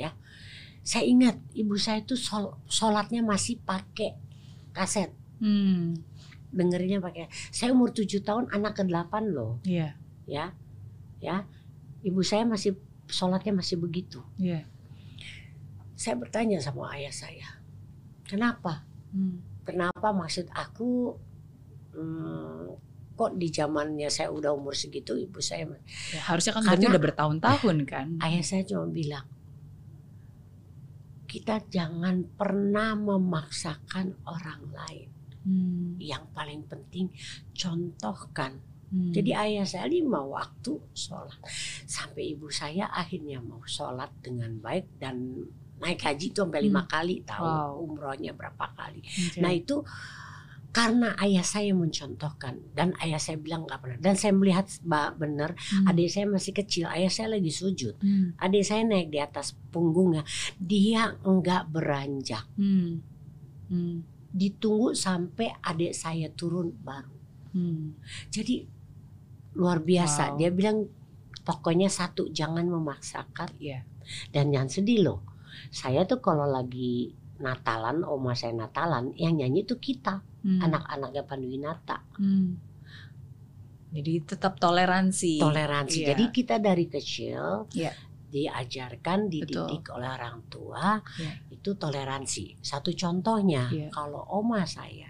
Saya 0.81 1.05
ingat 1.05 1.37
ibu 1.53 1.75
saya 1.77 2.01
itu 2.01 2.15
sol, 2.15 2.57
sholatnya 2.71 3.21
masih 3.21 3.59
pakai 3.61 4.15
kaset, 4.71 5.11
Hmm. 5.37 5.99
Dengerinnya 6.57 6.99
pakai. 6.99 7.29
Saya 7.53 7.77
umur 7.77 7.93
tujuh 7.93 8.25
tahun, 8.25 8.49
anak 8.51 8.81
ke 8.81 8.83
delapan 8.89 9.31
loh, 9.31 9.61
Iya. 9.63 9.95
ya, 10.25 10.57
ya. 11.21 11.45
Ibu 12.03 12.25
saya 12.25 12.43
masih 12.43 12.75
sholatnya 13.07 13.53
masih 13.55 13.77
begitu. 13.77 14.25
Iya. 14.41 14.65
Saya 15.95 16.17
bertanya 16.17 16.59
sama 16.59 16.93
ayah 16.97 17.13
saya, 17.13 17.61
kenapa? 18.25 18.85
Hmm. 19.13 19.41
Kenapa 19.67 20.15
maksud 20.15 20.47
aku 20.53 21.17
hmm, 21.97 22.69
kok 23.17 23.33
di 23.35 23.49
zamannya 23.49 24.07
saya 24.13 24.29
udah 24.31 24.53
umur 24.53 24.77
segitu 24.77 25.17
ibu 25.17 25.41
saya 25.41 25.65
Ya, 26.13 26.21
harusnya 26.23 26.53
kan 26.55 26.63
Karena- 26.63 26.93
udah 26.93 27.03
bertahun-tahun 27.03 27.77
kan. 27.89 28.07
ayah 28.23 28.45
saya 28.45 28.63
cuma 28.63 28.87
bilang 28.93 29.25
kita 31.27 31.59
jangan 31.67 32.23
pernah 32.39 32.95
memaksakan 32.95 34.15
orang 34.25 34.63
lain 34.71 35.09
Hmm. 35.47 35.95
yang 35.97 36.27
paling 36.35 36.67
penting 36.67 37.07
contohkan 37.55 38.59
Hmm. 38.87 39.11
jadi 39.11 39.35
ayah 39.35 39.67
saya 39.67 39.91
lima 39.91 40.23
waktu 40.23 40.79
sholat 40.95 41.35
sampai 41.87 42.39
ibu 42.39 42.47
saya 42.47 42.87
akhirnya 42.87 43.43
mau 43.43 43.59
sholat 43.63 44.15
dengan 44.23 44.63
baik 44.63 45.03
dan 45.03 45.43
naik 45.79 45.99
haji 46.03 46.31
itu 46.31 46.39
sampai 46.39 46.63
lima 46.63 46.87
kali 46.87 47.19
tahu 47.23 47.43
Wow. 47.43 47.83
umrohnya 47.83 48.31
berapa 48.31 48.63
kali 48.75 49.03
Oke. 49.03 49.43
Nah 49.43 49.51
itu 49.51 49.83
karena 50.71 51.19
ayah 51.19 51.43
saya 51.43 51.75
mencontohkan 51.75 52.63
dan 52.79 52.95
ayah 53.03 53.19
saya 53.19 53.41
bilang 53.41 53.67
nggak 53.67 53.81
pernah 53.83 53.99
dan 53.99 54.15
saya 54.15 54.31
melihat 54.31 54.71
benar 55.19 55.59
Hmm. 55.59 55.91
adik 55.91 56.07
saya 56.07 56.31
masih 56.31 56.55
kecil 56.55 56.87
ayah 56.87 57.11
saya 57.11 57.35
lagi 57.35 57.51
sujud 57.51 57.99
Hmm. 57.99 58.39
adik 58.39 58.63
saya 58.63 58.87
naik 58.87 59.11
di 59.11 59.19
atas 59.19 59.51
punggungnya 59.75 60.23
dia 60.63 61.19
enggak 61.27 61.67
beranjak 61.75 62.47
Hmm. 62.55 63.03
Hmm. 63.67 64.07
Ditunggu 64.37 64.93
sampai 64.93 65.57
adik 65.61 65.91
saya 65.91 66.29
turun 66.31 66.77
baru 66.77 67.17
Hmm. 67.51 67.97
jadi 68.29 68.69
luar 69.57 69.81
biasa 69.81 70.33
Wow. 70.33 70.37
dia 70.37 70.51
bilang 70.53 70.85
pokoknya 71.41 71.89
satu 71.89 72.29
jangan 72.29 72.69
memaksakan 72.69 73.49
Iya. 73.57 73.89
dan 74.29 74.53
jangan 74.53 74.69
sedih 74.69 75.01
loh 75.03 75.21
saya 75.73 76.05
tuh 76.05 76.21
kalau 76.21 76.45
lagi 76.45 77.17
Natalan, 77.37 78.01
oma 78.01 78.33
saya 78.33 78.57
Natalan, 78.57 79.13
yang 79.13 79.37
nyanyi 79.37 79.61
tuh 79.63 79.77
kita, 79.77 80.25
Hmm. 80.41 80.57
anak-anaknya 80.57 81.21
Panduwinata. 81.21 82.01
Hmm. 82.17 82.57
Jadi 83.93 84.25
tetap 84.25 84.57
toleransi. 84.57 85.41
toleransi. 85.41 86.01
Iya. 86.01 86.09
Jadi 86.13 86.25
kita 86.33 86.57
dari 86.57 86.85
kecil 86.87 87.69
Iya. 87.73 87.93
Diajarkan, 88.37 89.33
dididik 89.33 89.89
oleh 89.89 90.09
orang 90.13 90.45
tua 90.53 91.01
Iya. 91.17 91.33
itu 91.57 91.73
toleransi. 91.73 92.61
Satu 92.61 92.93
contohnya, 92.93 93.73
Iya. 93.73 93.89
kalau 93.89 94.21
oma 94.29 94.69
saya 94.69 95.09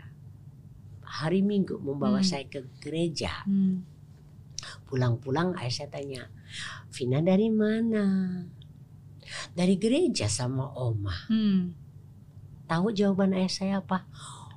hari 1.02 1.42
Minggu 1.42 1.82
membawa 1.82 2.22
Hmm. 2.22 2.28
saya 2.28 2.44
ke 2.46 2.62
gereja, 2.78 3.42
Hmm. 3.42 3.82
pulang-pulang 4.86 5.58
ayah 5.58 5.74
saya 5.82 5.88
tanya, 5.90 6.30
Vina 6.94 7.18
dari 7.18 7.50
mana? 7.50 8.04
Dari 9.58 9.74
gereja 9.74 10.30
sama 10.30 10.70
oma. 10.78 11.26
Hmm. 11.26 11.74
Tahu 12.70 12.94
jawaban 12.94 13.34
ayah 13.34 13.50
saya 13.50 13.74
apa? 13.82 14.06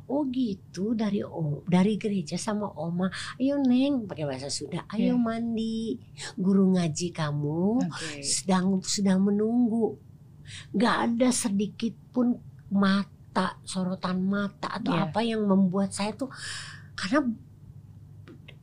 Oh 0.09 0.25
gitu 0.25 0.97
dari 0.97 1.21
om 1.21 1.61
dari 1.69 1.93
gereja 1.95 2.33
sama 2.33 2.65
oma. 2.73 3.07
Ayo 3.37 3.61
neng 3.61 4.09
pakai 4.09 4.25
bahasa 4.25 4.49
Sunda. 4.49 4.81
Ayo 4.89 5.13
mandi. 5.15 6.01
Guru 6.33 6.73
ngaji 6.73 7.13
kamu 7.13 7.85
Oke. 7.85 8.25
sedang 8.25 8.81
sedang 8.81 9.21
menunggu. 9.21 10.01
Gak 10.73 11.13
ada 11.13 11.29
sedikit 11.29 11.93
pun 12.09 12.33
mata 12.73 13.61
sorotan 13.61 14.25
mata 14.25 14.81
atau 14.81 14.97
Iya. 14.97 15.13
apa 15.13 15.19
yang 15.21 15.45
membuat 15.45 15.93
saya 15.93 16.09
tuh 16.17 16.33
karena 16.97 17.29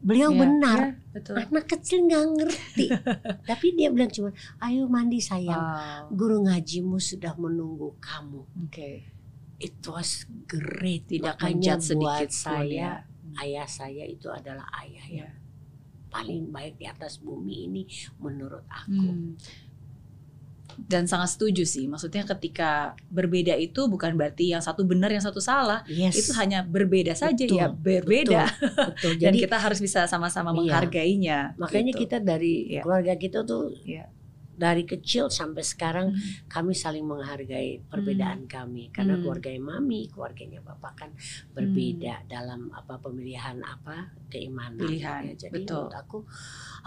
beliau 0.02 0.30
Iya, 0.30 0.38
benar. 0.38 0.78
iya, 0.78 1.14
betul. 1.14 1.34
Anak 1.38 1.64
kecil 1.66 1.98
nggak 2.06 2.24
ngerti. 2.38 2.86
Tapi 3.50 3.66
dia 3.74 3.90
bilang 3.90 4.10
cuma, 4.10 4.30
ayo 4.62 4.86
mandi 4.86 5.18
sayang. 5.18 5.58
Wow. 5.58 6.14
Guru 6.14 6.36
ngajimu 6.46 6.98
sudah 6.98 7.34
menunggu 7.34 7.94
kamu. 7.98 8.42
Oke. 8.66 9.15
It 9.56 9.76
was 9.82 10.24
great. 10.44 11.08
Tidak 11.08 11.36
menjat 11.36 11.80
sedikit 11.80 12.28
saya, 12.28 13.00
ya. 13.00 13.40
ayah 13.40 13.64
saya 13.64 14.04
itu 14.04 14.28
adalah 14.28 14.68
ayah 14.80 15.06
Iya. 15.06 15.18
yang 15.24 15.32
paling 16.06 16.48
baik 16.48 16.76
di 16.76 16.84
atas 16.84 17.18
bumi 17.18 17.64
ini 17.64 17.82
menurut 18.18 18.64
aku. 18.68 18.92
Hmm. 18.92 19.36
Dan 20.76 21.08
sangat 21.08 21.32
setuju 21.32 21.64
sih. 21.64 21.88
Maksudnya 21.88 22.28
ketika 22.28 22.92
berbeda 23.08 23.56
itu 23.56 23.88
bukan 23.88 24.12
berarti 24.12 24.52
yang 24.52 24.60
satu 24.60 24.84
benar 24.84 25.08
yang 25.08 25.24
satu 25.24 25.40
salah. 25.40 25.80
Yes. 25.88 26.20
Itu 26.20 26.36
hanya 26.36 26.60
berbeda 26.60 27.16
saja 27.16 27.32
Betul, 27.32 27.56
ya, 27.56 27.72
berbeda. 27.72 28.42
betul. 28.44 29.12
Dan 29.24 29.32
Jadi 29.32 29.36
kita 29.40 29.56
harus 29.56 29.80
bisa 29.80 30.04
sama-sama 30.04 30.52
Iya. 30.52 30.56
menghargainya. 30.60 31.38
makanya 31.56 31.96
gitu. 31.96 32.04
kita 32.04 32.20
dari 32.20 32.76
Iya. 32.76 32.82
keluarga 32.84 33.16
kita 33.16 33.40
tuh 33.42 33.72
Iya. 33.88 34.12
Dari 34.56 34.88
kecil 34.88 35.28
sampai 35.28 35.60
sekarang 35.60 36.16
Hmm. 36.16 36.48
kami 36.48 36.72
saling 36.72 37.04
menghargai 37.04 37.84
perbedaan 37.86 38.48
kami 38.48 38.88
karena 38.88 39.14
Hmm. 39.16 39.22
keluarganya 39.22 39.60
mami, 39.62 40.08
keluarganya 40.08 40.64
bapak 40.64 40.92
kan 40.96 41.10
berbeda 41.52 42.24
dalam 42.26 42.72
apa 42.72 42.96
pemilihan 42.98 43.60
apa 43.60 44.16
keimanan. 44.32 44.80
Pilihan, 44.80 45.22
ya. 45.30 45.34
Jadi 45.46 45.62
betul. 45.62 45.86
menurut 45.86 45.96
aku, 45.96 46.18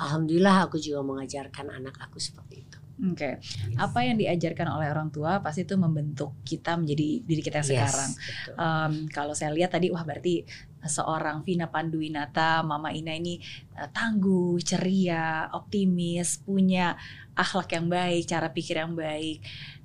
alhamdulillah 0.01 0.65
aku 0.65 0.81
juga 0.81 1.05
mengajarkan 1.05 1.69
anak 1.69 1.95
aku 2.01 2.17
seperti 2.17 2.65
itu. 2.65 2.79
Oke. 2.99 3.39
Yes. 3.39 3.79
Apa 3.79 4.03
yang 4.03 4.19
diajarkan 4.19 4.67
oleh 4.67 4.91
orang 4.91 5.07
tua 5.07 5.39
pasti 5.39 5.63
itu 5.63 5.79
membentuk 5.79 6.35
kita 6.43 6.75
menjadi 6.75 7.23
diri 7.23 7.41
kita 7.41 7.63
yang 7.63 7.67
Yes, 7.67 7.71
sekarang. 7.71 8.11
betul. 8.11 8.53
Em, 8.59 8.91
kalau 9.07 9.33
saya 9.33 9.55
lihat 9.55 9.71
tadi 9.71 9.87
wah 9.87 10.03
berarti 10.03 10.43
seorang 10.79 11.43
Vina 11.43 11.67
Panduwinata, 11.67 12.59
Mama 12.63 12.91
Ina 12.91 13.15
ini 13.15 13.39
eh, 13.75 13.87
tangguh, 13.91 14.59
ceria, 14.59 15.47
optimis, 15.51 16.43
punya 16.43 16.95
akhlak 17.35 17.71
yang 17.71 17.87
baik, 17.87 18.27
cara 18.27 18.51
pikir 18.51 18.83
yang 18.83 18.95
baik. 18.95 19.39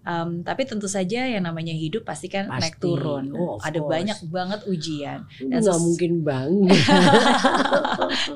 Em, 0.05 0.42
tapi 0.42 0.66
tentu 0.66 0.85
saja 0.85 1.24
yang 1.24 1.46
namanya 1.46 1.72
hidup 1.72 2.05
pasti 2.05 2.27
kan 2.29 2.50
naik 2.50 2.77
Pasti. 2.77 2.83
turun. 2.83 3.31
Oh, 3.33 3.57
Ada 3.62 3.79
course. 3.81 3.88
banyak 3.94 4.18
banget 4.29 4.61
ujian. 4.66 5.18
Dan 5.38 5.62
nggak 5.62 5.81
mungkin 5.81 6.12
bang. 6.20 6.50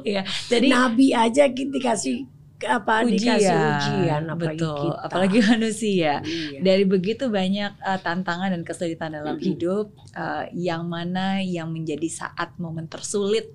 Jadi 0.54 0.66
Nabi 0.70 1.12
aja 1.12 1.44
kita 1.50 1.70
dikasih 1.74 2.37
apa 2.66 3.06
ujian, 3.06 3.38
dikasih 3.38 3.54
ujian 3.54 4.22
apalagi 4.26 4.58
betul. 4.58 4.78
kita. 4.82 4.98
Apalagi 5.06 5.38
manusia. 5.54 6.12
Iya. 6.26 6.58
Dari 6.58 6.84
begitu 6.90 7.24
banyak 7.30 7.72
uh, 7.78 8.00
tantangan 8.02 8.50
dan 8.50 8.62
kesulitan 8.66 9.14
dalam 9.14 9.38
Mm-mm. 9.38 9.46
hidup, 9.46 9.94
uh, 10.18 10.50
yang 10.50 10.90
mana 10.90 11.38
yang 11.38 11.70
menjadi 11.70 12.08
saat 12.10 12.58
momen 12.58 12.90
tersulit 12.90 13.54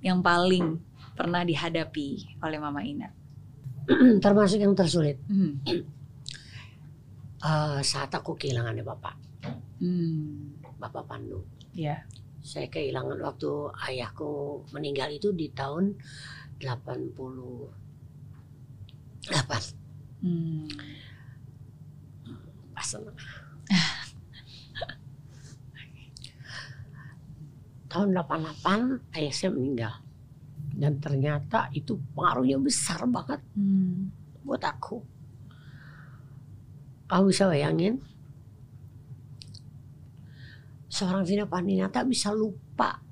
yang 0.00 0.24
paling 0.24 0.80
pernah 1.18 1.42
dihadapi 1.44 2.38
oleh 2.40 2.58
Mama 2.62 2.80
Ina? 2.80 3.10
Termasuk 4.24 4.62
yang 4.62 4.72
tersulit 4.72 5.18
Hmm. 5.26 5.58
eh, 7.44 7.80
saat 7.82 8.10
aku 8.14 8.38
kehilangan 8.38 8.78
bapak, 8.84 9.16
Hmm. 9.82 10.54
bapak 10.78 11.04
Pandu. 11.04 11.42
Ya. 11.74 12.06
Saya 12.40 12.70
kehilangan 12.70 13.18
waktu 13.20 13.50
ayahku 13.90 14.62
meninggal 14.72 15.10
itu 15.12 15.34
di 15.34 15.50
tahun 15.52 15.98
88. 19.26 19.74
Hmm. 20.22 20.68
Pas 22.74 22.88
tahun 27.88 28.08
88 28.12 29.16
ayah 29.16 29.32
saya 29.32 29.50
meninggal. 29.50 29.94
dan 30.78 30.94
ternyata 31.02 31.66
itu 31.74 31.98
pengaruhnya 32.14 32.54
besar 32.62 33.02
banget 33.10 33.42
Hmm. 33.58 34.14
buat 34.46 34.62
aku. 34.62 35.02
Kamu 37.10 37.34
bisa 37.34 37.50
bayangin? 37.50 37.98
Seorang 40.86 41.26
Vina 41.26 41.50
Pandinata 41.50 42.06
bisa 42.06 42.30
lupa 42.30 43.02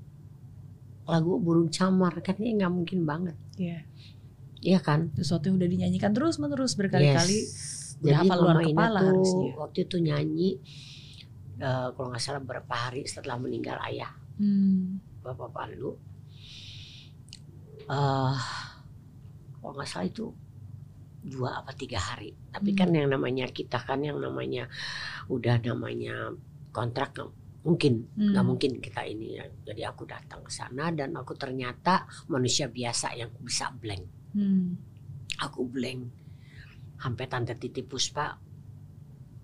lagu 1.10 1.42
burung 1.42 1.66
camar 1.66 2.22
kan 2.22 2.38
ini 2.38 2.54
nggak 2.54 2.70
mungkin 2.70 3.02
banget, 3.02 3.34
Iya. 3.58 3.82
Iya 4.66 4.82
kan? 4.82 5.14
Sesuatu 5.14 5.46
yang 5.46 5.56
udah 5.56 5.70
dinyanyikan 5.70 6.10
terus 6.10 6.36
menerus 6.36 6.74
berkali-kali. 6.74 7.38
Yes. 7.46 7.94
udah 7.96 8.12
Jadi 8.12 8.28
hafal 8.28 8.38
luar 8.38 8.56
kepala 8.60 8.98
tuh 8.98 9.08
harusnya. 9.08 9.50
waktu 9.56 9.78
itu 9.82 9.96
nyanyi 9.98 10.50
eh, 11.56 11.88
kalau 11.88 12.08
nggak 12.10 12.20
salah 12.20 12.42
berapa 12.42 12.74
hari 12.76 13.06
setelah 13.06 13.38
meninggal 13.38 13.78
ayah 13.86 14.12
Hmm. 14.36 15.00
Bapak 15.22 15.48
Pandu. 15.48 15.96
eh 17.86 18.36
kalau 19.56 19.72
nggak 19.72 19.88
salah 19.88 20.06
itu 20.06 20.26
dua 21.24 21.58
apa 21.58 21.72
tiga 21.72 21.98
hari. 21.98 22.36
Tapi 22.52 22.70
Hmm. 22.70 22.78
kan 22.78 22.88
yang 22.92 23.08
namanya 23.08 23.46
kita 23.48 23.78
kan 23.78 23.98
yang 23.98 24.18
namanya 24.18 24.68
udah 25.26 25.56
namanya 25.60 26.36
kontrak 26.70 27.16
mungkin 27.64 28.06
nggak 28.14 28.36
Hmm. 28.36 28.46
mungkin 28.46 28.70
kita 28.78 29.02
ini 29.02 29.40
ya. 29.40 29.44
Jadi 29.64 29.82
aku 29.82 30.04
datang 30.04 30.44
ke 30.44 30.52
sana 30.52 30.92
dan 30.92 31.16
aku 31.16 31.34
ternyata 31.34 32.04
manusia 32.28 32.68
biasa 32.68 33.16
yang 33.16 33.32
bisa 33.40 33.72
blank. 33.72 34.04
Hmm. 34.36 34.76
Aku 35.40 35.64
blank. 35.64 36.12
Sampai 36.96 37.24
tante 37.26 37.56
Titi 37.56 37.80
Puspa 37.80 38.36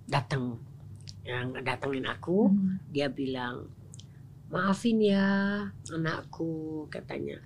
datang 0.05 0.61
yang 1.23 1.55
datengin 1.63 2.05
aku 2.05 2.51
Hmm. 2.51 2.77
dia 2.91 3.07
bilang 3.07 3.71
maafin 4.51 5.01
ya 5.01 5.63
anakku 5.89 6.85
katanya 6.91 7.39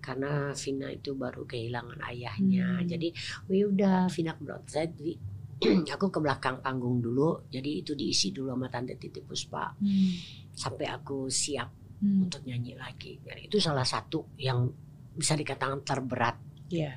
karena 0.00 0.54
Vina 0.54 0.88
itu 0.88 1.12
baru 1.12 1.44
kehilangan 1.44 2.00
ayahnya 2.08 2.80
Hmm. 2.80 2.88
jadi 2.88 3.08
"Oh, 3.50 3.68
udah 3.68 4.06
Vina 4.08 4.32
broadside 4.32 4.94
jadi 4.96 5.14
aku 5.98 6.08
ke 6.08 6.18
belakang 6.22 6.62
panggung 6.62 7.02
dulu 7.02 7.44
jadi 7.50 7.82
itu 7.82 7.92
diisi 7.92 8.30
dulu 8.30 8.54
sama 8.54 8.70
tante 8.70 8.94
Titi 8.96 9.20
Puspa 9.20 9.74
Hmm. 9.76 10.14
sampai 10.54 10.86
aku 10.88 11.26
siap 11.28 11.68
Hmm. 12.00 12.24
untuk 12.24 12.46
nyanyi 12.46 12.78
lagi 12.78 13.18
dan 13.20 13.42
itu 13.42 13.58
salah 13.58 13.84
satu 13.84 14.32
yang 14.38 14.70
bisa 15.12 15.34
dikatakan 15.34 15.82
terberat 15.82 16.38
Iya. 16.74 16.92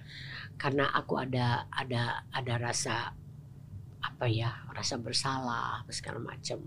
karena 0.57 0.89
aku 0.89 1.13
ada 1.21 1.69
ada 1.69 2.25
ada 2.33 2.53
rasa 2.57 3.13
apa 4.01 4.25
ya 4.25 4.49
rasa 4.73 4.97
bersalah 4.97 5.83
apa 5.85 5.91
segala 5.93 6.17
macam 6.21 6.59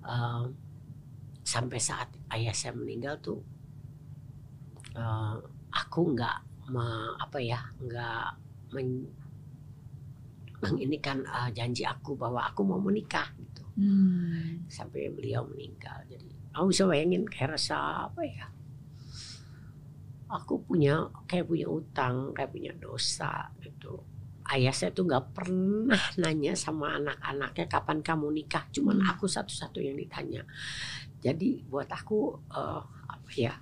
Eh, 0.00 0.44
sampai 1.44 1.76
saat 1.76 2.08
ayah 2.32 2.56
saya 2.56 2.72
meninggal 2.72 3.20
tuh 3.20 3.40
eh, 4.96 5.36
aku 5.70 6.00
nggak 6.16 6.36
apa 7.20 7.38
ya 7.42 7.60
nggak 7.84 8.26
men, 8.72 9.04
menginikan 10.60 11.24
eh, 11.24 11.50
janji 11.52 11.84
aku 11.84 12.16
bahwa 12.16 12.44
aku 12.48 12.60
mau 12.64 12.80
menikah 12.80 13.28
gitu 13.36 13.60
Hmm. 13.80 14.60
sampai 14.68 15.08
beliau 15.08 15.40
meninggal 15.48 16.04
jadi 16.04 16.28
aku 16.52 16.68
bisa 16.68 16.84
bayangin 16.84 17.24
kayak 17.24 17.56
rasa 17.56 18.08
apa 18.12 18.20
ya 18.24 18.44
aku 20.30 20.62
punya 20.62 21.10
kayak 21.26 21.50
punya 21.50 21.66
utang 21.66 22.30
kayak 22.30 22.54
punya 22.54 22.72
dosa 22.78 23.50
gitu 23.58 23.98
ayah 24.50 24.74
saya 24.74 24.90
tuh 24.94 25.06
nggak 25.06 25.34
pernah 25.34 25.98
nanya 26.18 26.54
sama 26.54 26.98
anak-anaknya 26.98 27.66
kapan 27.66 27.98
kamu 28.02 28.26
nikah 28.34 28.64
cuman 28.70 29.02
Hmm. 29.02 29.10
aku 29.10 29.26
satu-satu 29.26 29.78
yang 29.82 29.98
ditanya 29.98 30.42
jadi 31.20 31.66
buat 31.66 31.90
aku 31.90 32.38
eh, 32.50 32.82
apa 33.10 33.30
ya 33.34 33.54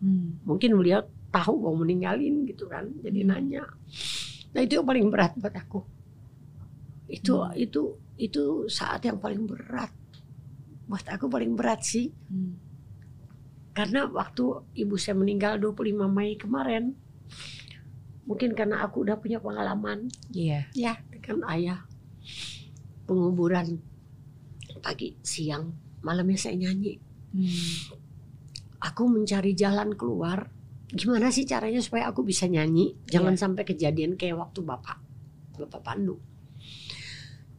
Hmm. 0.00 0.40
mungkin 0.48 0.76
beliau 0.80 1.04
tahu 1.28 1.60
mau 1.60 1.76
meninggalin 1.76 2.44
gitu 2.48 2.68
kan 2.68 2.88
jadi 3.00 3.20
Hmm. 3.24 3.30
nanya 3.32 3.64
nah 4.52 4.60
itu 4.60 4.80
yang 4.80 4.88
paling 4.88 5.06
berat 5.08 5.32
buat 5.36 5.52
aku 5.56 5.80
itu 7.08 7.34
Hmm. 7.36 7.52
itu 7.56 7.82
itu 8.16 8.44
saat 8.68 9.00
yang 9.04 9.16
paling 9.20 9.44
berat 9.48 9.92
buat 10.88 11.04
aku 11.04 11.28
paling 11.28 11.52
berat 11.56 11.80
sih 11.84 12.12
Hmm. 12.28 12.56
Karena 13.80 14.04
waktu 14.12 14.44
ibu 14.76 15.00
saya 15.00 15.16
meninggal 15.16 15.56
25 15.56 16.04
Mei 16.04 16.36
kemarin 16.36 16.92
mungkin 18.28 18.52
karena 18.52 18.84
aku 18.84 19.08
udah 19.08 19.16
punya 19.16 19.40
pengalaman 19.40 20.12
Iya. 20.36 20.68
ya. 20.76 21.00
dengan 21.08 21.48
ayah 21.48 21.80
penguburan 23.08 23.80
pagi 24.84 25.16
siang 25.24 25.72
malamnya 26.04 26.36
saya 26.36 26.56
nyanyi. 26.56 26.96
Hmm. 27.30 27.96
aku 28.80 29.06
mencari 29.06 29.52
jalan 29.52 29.92
keluar. 29.94 30.50
Gimana 30.90 31.30
sih 31.30 31.46
caranya 31.46 31.78
supaya 31.78 32.08
aku 32.10 32.24
bisa 32.26 32.48
nyanyi? 32.50 32.96
Jangan 33.06 33.36
sampai 33.38 33.62
kejadian 33.62 34.16
kayak 34.18 34.40
waktu 34.40 34.60
bapak 34.64 34.98
bapak 35.60 35.80
Pandu. 35.84 36.16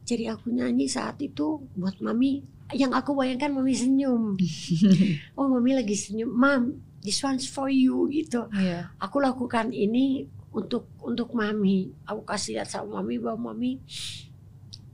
Jadi 0.02 0.26
aku 0.28 0.50
nyanyi 0.50 0.90
saat 0.90 1.16
itu 1.22 1.62
buat 1.78 1.96
mami 2.02 2.42
yang 2.72 2.92
aku 2.92 3.16
bayangkan 3.16 3.52
mami 3.52 3.76
senyum. 3.76 4.36
Oh 5.38 5.48
mami 5.48 5.76
lagi 5.76 5.96
senyum. 5.96 6.30
Mam 6.32 6.62
this 7.02 7.18
one's 7.20 7.46
for 7.50 7.66
you 7.68 8.06
gitu. 8.08 8.46
Iya. 8.54 8.94
aku 9.02 9.18
lakukan 9.18 9.74
ini 9.74 10.26
untuk 10.54 10.88
untuk 11.02 11.34
mami. 11.34 11.90
Aku 12.06 12.22
kasih 12.22 12.60
lihat 12.60 12.68
sama 12.70 13.00
mami 13.02 13.18
bahwa 13.18 13.52
mami 13.52 13.82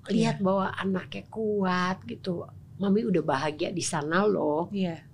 lihat 0.09 0.41
bahwa 0.41 0.73
anaknya 0.73 1.29
kuat 1.29 2.01
gitu. 2.09 2.49
Mami 2.79 3.05
udah 3.05 3.23
bahagia 3.27 3.75
di 3.75 3.85
sana 3.85 4.25
loh. 4.25 4.73
Iya. 4.73 5.05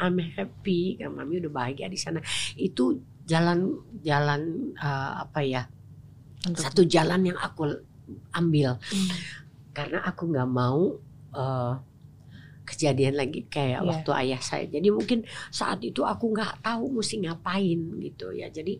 I'm 0.00 0.18
happy. 0.18 0.96
Kan 0.96 1.18
mami 1.18 1.42
udah 1.42 1.52
bahagia 1.52 1.90
di 1.90 1.98
sana. 2.00 2.22
Itu 2.56 3.02
jalan 3.28 3.78
jalan 4.02 4.74
eh, 4.74 5.12
apa 5.22 5.40
ya 5.46 5.62
Untuk 6.42 6.58
satu 6.58 6.82
jalan 6.82 7.22
yang 7.22 7.38
aku 7.38 7.70
ambil. 8.34 8.82
Hmm. 8.82 9.10
karena 9.72 10.04
aku 10.04 10.28
nggak 10.28 10.50
mau 10.52 11.00
eh, 11.32 11.72
kejadian 12.62 13.14
lagi 13.14 13.44
kayak 13.46 13.82
Iya. 13.82 13.88
waktu 13.88 14.10
ayah 14.22 14.40
saya 14.40 14.64
jadi 14.66 14.88
mungkin 14.88 15.26
saat 15.50 15.82
itu 15.82 16.02
aku 16.02 16.30
nggak 16.30 16.62
tahu 16.62 16.94
mesti 16.94 17.16
ngapain 17.20 17.80
gitu 17.98 18.30
ya 18.30 18.46
jadi 18.48 18.78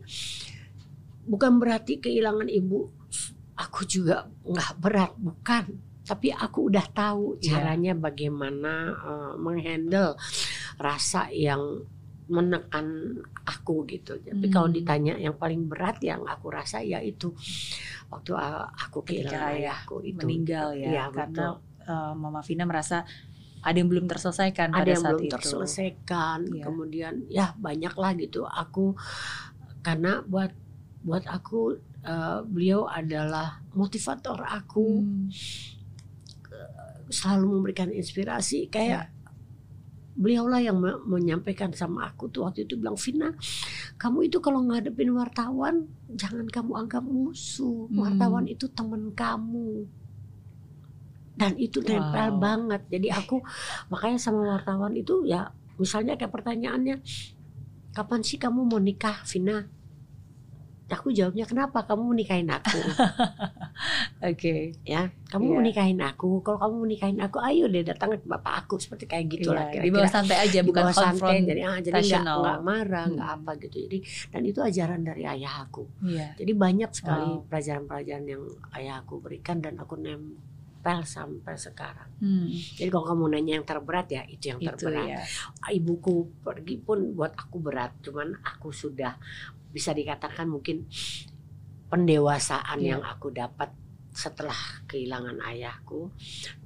bukan 1.22 1.58
berarti 1.58 1.98
kehilangan 1.98 2.46
ibu 2.46 2.90
aku 3.54 3.80
juga 3.84 4.26
nggak 4.42 4.72
berat 4.78 5.12
bukan 5.16 5.64
tapi 6.02 6.34
aku 6.34 6.66
udah 6.66 6.86
tahu 6.90 7.38
Iya. 7.38 7.46
caranya 7.62 7.92
bagaimana 7.94 8.72
eh, 8.90 9.34
menghandle 9.38 10.18
rasa 10.76 11.30
yang 11.30 11.86
menekan 12.32 13.18
aku 13.44 13.84
gitu. 13.84 14.16
Tapi 14.16 14.46
Hmm. 14.48 14.54
kalau 14.54 14.68
ditanya 14.70 15.18
yang 15.18 15.36
paling 15.36 15.68
berat 15.68 16.00
yang 16.00 16.24
aku 16.24 16.48
rasa 16.48 16.80
ya 16.80 17.02
itu 17.02 17.28
waktu 18.08 18.32
uh, 18.32 18.72
aku 18.72 19.04
kehilangan 19.04 19.52
ayah 19.52 19.76
ayahku 19.76 20.00
itu. 20.00 20.16
meninggal 20.16 20.72
ya, 20.72 20.88
Iya, 20.88 21.04
karena 21.12 21.46
betul. 21.60 21.92
uh, 21.92 22.12
Mama 22.16 22.40
Vina 22.40 22.64
merasa 22.64 23.04
ada 23.62 23.76
yang 23.78 23.88
belum 23.88 24.10
terselesaikan 24.10 24.74
ada 24.74 24.82
pada 24.82 24.90
yang 24.90 25.02
saat 25.02 25.12
belum 25.14 25.24
itu. 25.26 25.34
terselesaikan. 25.38 26.38
Iya. 26.50 26.62
Kemudian 26.66 27.14
ya 27.30 27.46
banyak 27.56 27.94
lah 27.94 28.12
gitu. 28.18 28.42
Aku 28.42 28.98
karena 29.80 30.22
buat 30.26 30.50
buat 31.02 31.24
aku 31.26 31.78
uh, 32.02 32.42
beliau 32.44 32.86
adalah 32.86 33.62
motivator 33.72 34.42
aku. 34.42 34.86
Hmm. 35.00 35.30
selalu 37.12 37.60
memberikan 37.60 37.92
inspirasi 37.92 38.72
kayak 38.72 39.12
beliaulah 40.12 40.60
yang 40.60 40.80
me- 40.80 41.00
menyampaikan 41.04 41.68
sama 41.72 42.08
aku 42.08 42.28
tuh 42.28 42.44
waktu 42.48 42.64
itu 42.64 42.80
bilang 42.80 42.96
Vina 42.96 43.32
kamu 43.96 44.32
itu 44.32 44.40
kalau 44.40 44.64
ngadepin 44.64 45.12
wartawan 45.12 45.88
jangan 46.12 46.48
kamu 46.48 46.72
anggap 46.84 47.04
musuh 47.04 47.88
Hmm. 47.88 48.00
wartawan 48.00 48.48
itu 48.48 48.64
teman 48.72 49.12
kamu 49.12 49.84
dan 51.32 51.56
itu 51.56 51.80
nempel 51.80 52.28
Wow. 52.28 52.38
banget 52.38 52.82
jadi 52.88 53.08
aku 53.16 53.40
makanya 53.88 54.18
sama 54.18 54.44
wartawan 54.52 54.92
itu 54.92 55.24
ya 55.24 55.48
misalnya 55.76 56.14
kayak 56.14 56.30
pertanyaannya 56.30 57.00
kapan 57.92 58.20
sih 58.20 58.36
kamu 58.36 58.64
mau 58.64 58.76
nikah 58.76 59.24
Vina 59.24 59.64
aku 60.92 61.08
jawabnya 61.08 61.48
kenapa 61.48 61.88
kamu 61.88 62.02
mau 62.04 62.12
nikahin 62.12 62.52
aku 62.52 62.76
Oke. 64.28 64.76
ya 64.84 65.08
kamu 65.26 65.44
mau 65.48 65.64
nikahin 65.64 65.96
aku 65.98 66.44
kalau 66.44 66.60
kamu 66.60 66.74
mau 66.76 66.88
nikahin 66.88 67.18
aku 67.18 67.40
ayo 67.40 67.64
deh 67.66 67.80
datang 67.80 68.12
ke 68.12 68.28
bapak 68.28 68.68
aku 68.68 68.76
seperti 68.76 69.08
kayak 69.08 69.24
gitu 69.32 69.50
lah 69.50 69.72
Iya, 69.72 69.80
di 69.82 69.88
bawah 69.88 70.04
kira-kira 70.04 70.12
santai 70.12 70.36
aja 70.44 70.58
Di 70.60 70.66
bukan 70.68 70.82
bawah 70.84 70.94
santai 70.94 71.36
jadi 71.42 71.60
ah, 71.64 71.78
jadi 71.80 71.96
nggak 71.98 72.24
nggak 72.38 72.58
marah 72.60 73.04
nggak 73.08 73.28
Hmm. 73.32 73.36
apa 73.40 73.50
gitu 73.58 73.76
jadi 73.82 73.98
dan 74.28 74.42
itu 74.44 74.58
ajaran 74.60 75.00
dari 75.00 75.22
ayah 75.24 75.54
aku 75.64 75.84
Iya. 76.04 76.26
jadi 76.36 76.52
banyak 76.54 76.90
sekali 76.92 77.24
Wow. 77.24 77.48
pelajaran-pelajaran 77.48 78.24
yang 78.28 78.42
ayah 78.76 78.94
aku 79.00 79.14
berikan 79.18 79.56
dan 79.58 79.80
aku 79.80 79.96
nempel 80.82 81.06
sampai 81.06 81.54
sekarang 81.54 82.10
Hmm, 82.18 82.50
jadi 82.50 82.86
kalau 82.86 83.06
kamu 83.08 83.24
nanya 83.30 83.52
yang 83.56 83.66
terberat 83.66 84.06
ya 84.08 84.22
itu 84.26 84.50
yang 84.50 84.58
itu 84.58 84.66
terberat 84.68 85.06
ya. 85.08 85.22
ibuku 85.70 86.14
pergi 86.38 86.74
pun 86.76 87.14
buat 87.14 87.34
aku 87.34 87.58
berat 87.58 87.94
cuman 88.00 88.34
aku 88.40 88.70
sudah 88.70 89.14
bisa 89.70 89.90
dikatakan 89.90 90.46
mungkin 90.46 90.86
pendewasaan 91.86 92.78
Iya. 92.78 92.96
yang 92.96 93.02
aku 93.02 93.30
dapat 93.30 93.70
setelah 94.12 94.54
kehilangan 94.86 95.38
ayahku 95.40 96.10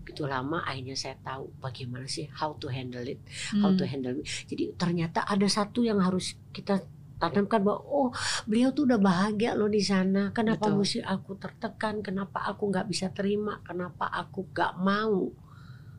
begitu 0.01 0.25
lama 0.25 0.61
akhirnya 0.61 0.93
saya 0.93 1.15
tahu 1.21 1.53
bagaimana 1.57 2.05
sih 2.05 2.27
how 2.33 2.57
to 2.57 2.67
handle 2.67 3.03
it 3.03 3.21
how 3.55 3.71
Hmm, 3.71 3.77
to 3.77 3.85
handle 3.85 4.13
it. 4.13 4.27
jadi 4.45 4.75
ternyata 4.75 5.23
ada 5.23 5.47
satu 5.47 5.81
yang 5.81 6.01
harus 6.01 6.41
kita 6.51 6.83
tanamkan 7.17 7.65
bahwa 7.65 7.81
oh 7.85 8.09
beliau 8.45 8.73
tuh 8.77 8.89
udah 8.89 9.01
bahagia 9.01 9.57
loh 9.57 9.69
di 9.69 9.81
sana. 9.81 10.31
Kenapa 10.37 10.69
Betul. 10.69 10.79
mesti 10.81 10.99
aku 11.05 11.37
tertekan? 11.41 12.05
Kenapa 12.05 12.45
aku 12.45 12.69
nggak 12.69 12.87
bisa 12.89 13.13
terima? 13.13 13.61
Kenapa 13.65 14.09
aku 14.13 14.49
nggak 14.53 14.75
mau? 14.81 15.33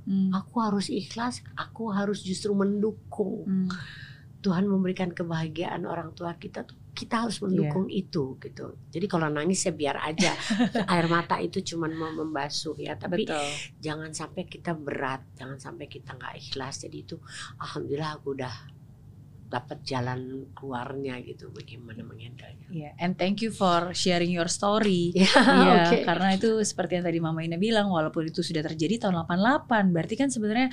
Hmm. 0.08 0.32
aku 0.32 0.64
harus 0.64 0.88
ikhlas 0.88 1.44
aku 1.60 1.92
harus 1.92 2.24
justru 2.24 2.56
mendukung. 2.56 3.44
Hmm. 3.44 3.68
Tuhan 4.40 4.64
memberikan 4.64 5.12
kebahagiaan 5.12 5.84
orang 5.84 6.16
tua 6.16 6.40
kita 6.40 6.64
tuh 6.64 6.80
kita 6.98 7.28
harus 7.28 7.38
mendukung 7.46 7.86
itu 7.94 8.42
gitu. 8.42 8.74
Jadi 8.90 9.06
kalau 9.06 9.30
nangis 9.30 9.62
ya 9.62 9.74
biar 9.76 10.02
aja. 10.02 10.34
Air 10.96 11.06
mata 11.06 11.38
itu 11.38 11.62
cuman 11.62 11.94
mau 11.94 12.10
membasuh 12.10 12.74
ya. 12.80 12.98
Tapi 12.98 13.30
Betul. 13.30 13.48
jangan 13.78 14.10
sampai 14.18 14.50
kita 14.50 14.74
berat 14.74 15.22
jangan 15.38 15.62
sampai 15.62 15.86
kita 15.86 16.18
nggak 16.18 16.40
ikhlas. 16.42 16.88
Jadi 16.88 16.98
itu 16.98 17.22
alhamdulillah 17.62 18.18
aku 18.18 18.34
udah 18.34 18.54
dapat 19.48 19.80
jalan 19.88 20.52
keluarnya 20.52 21.24
gitu 21.24 21.48
bagaimana 21.52 22.04
mengendalinya 22.04 22.68
Yeah. 22.68 22.92
And 23.00 23.16
thank 23.16 23.40
you 23.40 23.56
for 23.56 23.96
sharing 23.96 24.28
your 24.36 24.52
story. 24.52 25.12
ya 25.16 25.24
Iya, 25.32 25.74
oke 25.88 25.98
karena 26.04 26.36
itu 26.36 26.60
seperti 26.68 27.00
yang 27.00 27.06
tadi 27.08 27.20
Mama 27.24 27.40
Ina 27.40 27.56
bilang, 27.56 27.88
walaupun 27.88 28.28
itu 28.28 28.44
sudah 28.44 28.60
terjadi 28.60 29.08
tahun 29.08 29.24
88, 29.24 29.96
berarti 29.96 30.16
kan 30.20 30.28
sebenarnya 30.28 30.68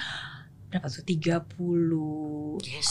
berapa 0.74 0.90
tuh 0.90 1.06
34 1.06 2.66
yes 2.66 2.90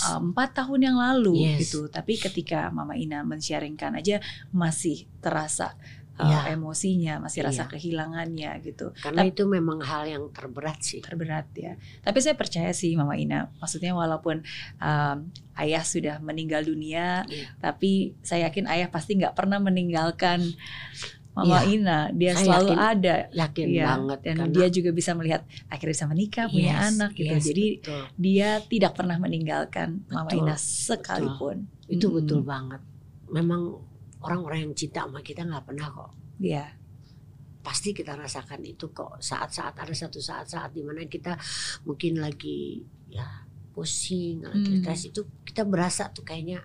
tahun 0.55 0.79
yang 0.79 0.95
lalu 0.95 1.35
Yes. 1.35 1.67
gitu. 1.67 1.91
Tapi 1.91 2.15
ketika 2.15 2.71
Mama 2.71 2.95
Ina 2.95 3.27
men-sharingkan 3.27 3.99
aja 3.99 4.23
masih 4.55 5.03
terasa 5.19 5.75
uh, 6.15 6.45
emosinya, 6.45 7.17
masih 7.19 7.41
rasa 7.41 7.65
Iya. 7.65 7.71
kehilangannya 7.71 8.51
gitu. 8.61 8.93
karena 8.95 9.25
Tapi- 9.25 9.31
itu 9.33 9.43
memang 9.45 9.81
hal 9.81 10.03
yang 10.05 10.23
terberat 10.29 10.77
sih 10.79 11.01
Terberat 11.01 11.49
ya. 11.53 11.73
Tapi 11.99 12.17
saya 12.19 12.37
percaya 12.37 12.69
sih 12.69 12.93
Mama 12.93 13.17
Ina, 13.17 13.49
maksudnya 13.57 13.91
walaupun 13.91 14.45
um, 14.77 15.17
ayah 15.55 15.81
sudah 15.81 16.17
meninggal 16.19 16.61
dunia, 16.61 17.25
Iya. 17.25 17.49
tapi 17.57 18.13
saya 18.21 18.47
yakin 18.47 18.69
ayah 18.69 18.87
pasti 18.87 19.17
nggak 19.17 19.33
pernah 19.33 19.57
meninggalkan 19.57 20.53
Mama 21.33 21.65
Iya. 21.65 21.73
Ina. 21.73 21.99
Dia 22.13 22.31
selalu 22.37 22.69
yakin 22.69 22.77
ada 22.77 23.15
yakin 23.33 23.67
Iya, 23.67 23.85
banget 23.89 24.19
dan 24.21 24.35
karena 24.37 24.53
dia 24.53 24.67
juga 24.69 24.89
bisa 24.93 25.11
melihat 25.17 25.41
akhirnya 25.65 25.93
bisa 25.97 26.05
menikah, 26.05 26.45
punya 26.45 26.73
Yes, 26.77 26.85
anak 26.93 27.11
gitu. 27.17 27.33
yes, 27.33 27.41
Jadi 27.43 27.65
betul. 27.81 28.03
dia 28.21 28.49
tidak 28.61 28.91
pernah 28.93 29.17
meninggalkan 29.17 30.05
Mama 30.13 30.29
Betul, 30.29 30.45
Ina 30.45 30.55
sekalipun. 30.61 31.55
itu 31.89 32.05
Mm-mm. 32.05 32.17
betul 32.21 32.39
banget 32.43 32.81
memang 33.27 33.81
orang-orang 34.23 34.69
yang 34.69 34.73
cinta 34.73 35.03
sama 35.05 35.19
kita 35.19 35.43
nggak 35.43 35.65
pernah 35.67 35.87
kok 35.91 36.11
Iya, 36.43 36.65
pasti 37.63 37.95
kita 37.95 38.19
rasakan 38.19 38.59
itu 38.67 38.91
kok 38.91 39.21
saat-saat 39.23 39.79
ada 39.79 39.93
satu 39.95 40.19
saat-saat 40.19 40.75
di 40.75 40.83
mana 40.83 41.07
kita 41.07 41.39
mungkin 41.87 42.19
lagi 42.19 42.83
ya 43.07 43.23
pusing 43.71 44.43
lagi 44.43 44.77
Hmm. 44.77 44.81
stres 44.83 45.09
itu 45.09 45.21
kita 45.47 45.63
berasa 45.63 46.11
tuh 46.11 46.27
kayaknya 46.27 46.61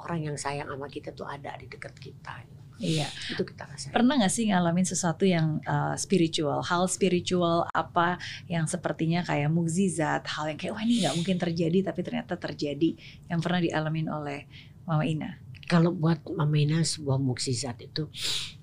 orang 0.00 0.32
yang 0.32 0.36
sayang 0.40 0.66
sama 0.66 0.88
kita 0.90 1.14
tuh 1.14 1.28
ada 1.28 1.54
di 1.60 1.70
dekat 1.70 1.94
kita 2.00 2.42
iya. 2.82 3.06
itu 3.30 3.42
kita 3.46 3.68
rasain 3.70 3.94
Pernah 3.94 4.18
nggak 4.18 4.32
sih 4.32 4.50
ngalamin 4.50 4.82
sesuatu 4.82 5.22
yang 5.22 5.62
uh, 5.62 5.94
spiritual, 5.94 6.66
hal 6.66 6.90
spiritual 6.90 7.70
apa 7.70 8.18
yang 8.50 8.66
sepertinya 8.66 9.22
kayak 9.22 9.46
mukjizat, 9.52 10.26
hal 10.26 10.50
yang 10.50 10.58
kayak 10.58 10.74
wah 10.74 10.82
ini 10.82 11.06
nggak 11.06 11.14
mungkin 11.14 11.36
terjadi 11.38 11.78
tapi 11.92 12.00
ternyata 12.02 12.34
terjadi 12.34 12.98
yang 13.30 13.38
pernah 13.38 13.62
dialamin 13.62 14.10
oleh 14.10 14.50
Mama 14.82 15.06
Ina. 15.06 15.38
Kalau 15.66 15.94
buat 15.94 16.20
Mama 16.32 16.56
Ina 16.58 16.82
sebuah 16.82 17.18
mukjizat 17.18 17.78
itu 17.82 18.08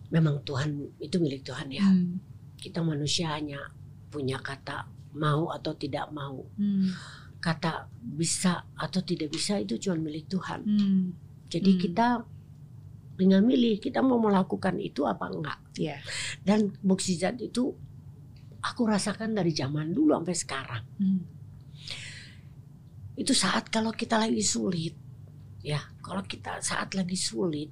memang 0.09 0.41
Tuhan 0.43 0.99
itu 0.99 1.15
milik 1.21 1.45
Tuhan 1.45 1.69
ya 1.69 1.85
Hmm. 1.85 2.17
kita 2.59 2.83
manusia 2.83 3.31
hanya 3.33 3.62
punya 4.09 4.41
kata 4.41 4.89
mau 5.15 5.49
atau 5.53 5.73
tidak 5.73 6.09
mau 6.12 6.43
Hmm. 6.57 6.91
kata 7.39 7.88
bisa 8.03 8.67
atau 8.75 8.99
tidak 8.99 9.31
bisa 9.31 9.55
itu 9.57 9.79
cuma 9.79 9.95
milik 10.01 10.27
Tuhan 10.27 10.62
Hmm. 10.65 11.03
jadi 11.47 11.71
Hmm. 11.71 11.81
kita 11.81 12.07
tinggal 13.19 13.41
milih 13.43 13.79
kita 13.79 13.99
mau 13.99 14.15
melakukan 14.17 14.79
itu 14.79 15.03
apa 15.03 15.27
enggak 15.27 15.59
Iya. 15.75 15.97
dan 16.43 16.71
mukjizat 16.83 17.35
itu 17.39 17.75
aku 18.59 18.81
rasakan 18.88 19.35
dari 19.35 19.51
zaman 19.55 19.91
dulu 19.91 20.15
sampai 20.15 20.35
sekarang 20.35 20.83
Hmm. 20.99 21.21
itu 23.15 23.35
saat 23.35 23.67
kalau 23.67 23.91
kita 23.91 24.15
lagi 24.15 24.39
sulit 24.39 24.95
ya 25.59 25.79
kalau 25.99 26.23
kita 26.23 26.59
saat 26.59 26.95
lagi 26.95 27.15
sulit 27.15 27.67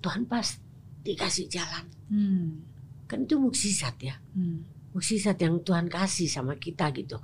Tuhan 0.00 0.28
pasti 0.28 1.12
kasih 1.16 1.48
jalan 1.48 1.84
Hmm. 2.04 2.60
kan 3.08 3.24
itu 3.24 3.40
mukjizat 3.40 3.96
ya 4.00 4.20
Hmm. 4.36 4.64
mukjizat 4.92 5.40
yang 5.40 5.60
Tuhan 5.60 5.88
kasih 5.88 6.28
sama 6.28 6.56
kita 6.56 6.92
gitu 6.92 7.16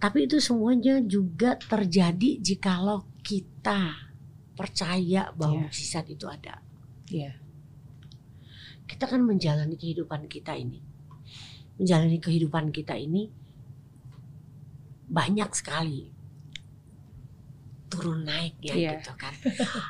tapi 0.00 0.24
itu 0.24 0.40
semuanya 0.40 1.00
juga 1.00 1.56
terjadi 1.56 2.40
jikalau 2.40 3.04
kita 3.20 3.92
percaya 4.54 5.32
bahwa 5.36 5.60
Iya. 5.60 5.62
mukjizat 5.68 6.06
itu 6.08 6.24
ada 6.28 6.60
Iya. 7.08 7.36
kita 8.84 9.04
kan 9.04 9.20
menjalani 9.20 9.76
kehidupan 9.76 10.28
kita 10.28 10.56
ini 10.56 10.80
menjalani 11.76 12.20
kehidupan 12.20 12.70
kita 12.70 12.94
ini 12.94 13.28
banyak 15.04 15.50
sekali 15.52 16.13
turun 17.94 18.18
naiknya 18.22 18.72
Iya. 18.72 18.90
gitu 18.96 19.12
kan 19.14 19.32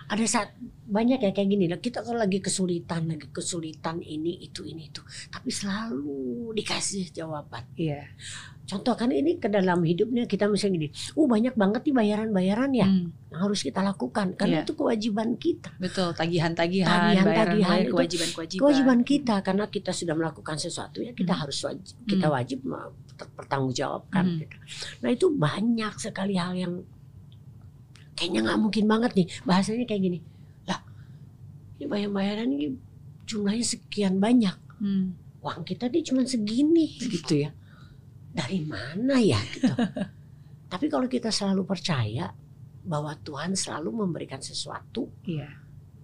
ada 0.07 0.25
saat 0.25 0.53
banyak 0.85 1.17
ya 1.19 1.31
kayak 1.31 1.49
gini 1.49 1.64
lah 1.64 1.79
kita 1.79 2.01
kalau 2.01 2.19
lagi 2.19 2.38
kesulitan 2.38 3.07
lagi 3.07 3.27
kesulitan 3.29 3.99
ini 3.99 4.37
itu 4.38 4.62
ini 4.62 4.87
itu 4.87 5.01
tapi 5.29 5.49
selalu 5.49 6.14
dikasih 6.53 7.09
jawaban 7.11 7.64
Iya. 7.75 8.05
contoh 8.64 8.93
kan 8.93 9.09
ini 9.09 9.37
ke 9.37 9.47
dalam 9.47 9.81
hidupnya 9.81 10.25
kita 10.25 10.45
misalnya 10.45 10.77
gini 10.79 10.88
uh 11.14 11.27
banyak 11.27 11.55
banget 11.55 11.81
nih 11.83 11.95
bayaran-bayaran 11.95 12.71
ya 12.73 12.85
Hmm. 12.85 13.09
yang 13.29 13.40
harus 13.40 13.61
kita 13.61 13.81
lakukan 13.81 14.33
karena 14.35 14.61
Iya. 14.61 14.64
itu 14.64 14.73
kewajiban 14.75 15.29
kita 15.35 15.71
Betul, 15.77 16.12
tagihan-tagihan, 16.12 16.88
Tagihan-tagihan 17.11 17.81
kewajiban-kewajiban. 17.87 18.61
kewajiban 18.61 19.01
kita 19.03 19.35
karena 19.40 19.64
kita 19.67 19.90
sudah 19.90 20.14
melakukan 20.14 20.57
sesuatu 20.57 21.01
ya 21.01 21.12
kita 21.12 21.33
Hmm. 21.33 21.43
harus 21.43 21.59
wajib 21.61 21.97
kita 22.05 22.27
Hmm. 22.27 22.35
wajib 22.35 22.59
me- 22.62 22.93
bertanggungjawabkan 23.14 24.25
Hmm. 24.27 24.38
gitu. 24.40 24.57
nah 24.99 25.09
itu 25.09 25.27
banyak 25.31 25.95
sekali 25.97 26.35
hal 26.35 26.53
yang 26.53 26.83
kayaknya 28.14 28.40
nggak 28.42 28.61
mungkin 28.61 28.85
banget 28.85 29.12
nih 29.14 29.27
bahasanya 29.42 29.85
kayak 29.85 30.03
gini 30.03 30.18
lah 30.64 30.81
ini 31.74 31.85
bayar-bayaran 31.85 32.48
ini 32.48 32.66
jumlahnya 33.24 33.64
sekian 33.64 34.18
banyak 34.18 34.57
Hmm. 34.74 35.14
uang 35.38 35.62
kita 35.62 35.87
nih 35.87 36.03
cuma 36.03 36.22
segini 36.24 36.90
gitu 36.98 37.40
ya 37.40 37.55
dari 38.29 38.59
mana 38.61 39.16
ya 39.16 39.38
gitu 39.55 39.70
tapi 40.72 40.87
kalau 40.88 41.07
kita 41.07 41.31
selalu 41.31 41.62
percaya 41.62 42.35
bahwa 42.83 43.14
Tuhan 43.16 43.55
selalu 43.55 43.94
memberikan 43.96 44.38
sesuatu 44.38 45.09
Iya. 45.22 45.46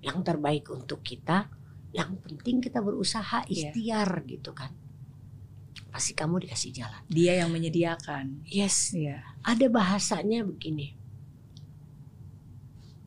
yang 0.01 0.23
terbaik 0.23 0.71
untuk 0.71 1.03
kita 1.03 1.51
yang 1.91 2.15
penting 2.19 2.63
kita 2.63 2.79
berusaha 2.79 3.43
Iya. 3.45 3.75
ikhtiar 3.75 4.23
gitu 4.25 4.55
kan 4.55 4.71
pasti 5.91 6.15
kamu 6.15 6.47
dikasih 6.47 6.71
jalan 6.73 7.03
Dia 7.11 7.43
yang 7.43 7.51
menyediakan. 7.51 8.47
yes 8.47 8.95
Iya. 8.95 9.27
ada 9.43 9.67
bahasanya 9.67 10.47
begini 10.47 10.95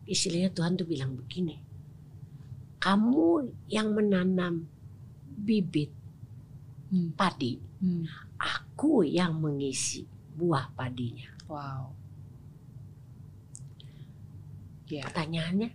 istilahnya 0.05 0.51
Tuhan 0.51 0.75
tuh 0.75 0.85
bilang 0.85 1.15
begini 1.15 1.59
kamu 2.77 3.47
yang 3.71 3.95
menanam 3.95 4.67
bibit 5.33 5.91
Hmm. 6.93 7.09
padi 7.17 7.57
Hmm. 7.81 8.05
aku 8.37 9.01
yang 9.01 9.41
mengisi 9.41 10.05
buah 10.37 10.69
padinya 10.77 11.25
Wow. 11.49 11.89
Iya. 14.85 15.09
pertanyaannya 15.09 15.69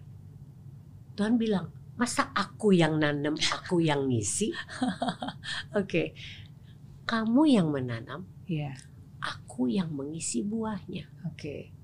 Tuhan 1.19 1.35
bilang 1.35 1.75
masa 1.99 2.31
aku 2.31 2.71
yang 2.71 3.03
nanam 3.03 3.35
aku 3.35 3.83
yang 3.83 4.07
ngisi 4.07 4.55
Oke. 5.81 6.15
kamu 7.03 7.43
yang 7.51 7.69
menanam 7.75 8.23
Iya. 8.47 8.79
aku 9.19 9.67
yang 9.67 9.91
mengisi 9.91 10.47
buahnya 10.47 11.11
Oke. 11.27 11.75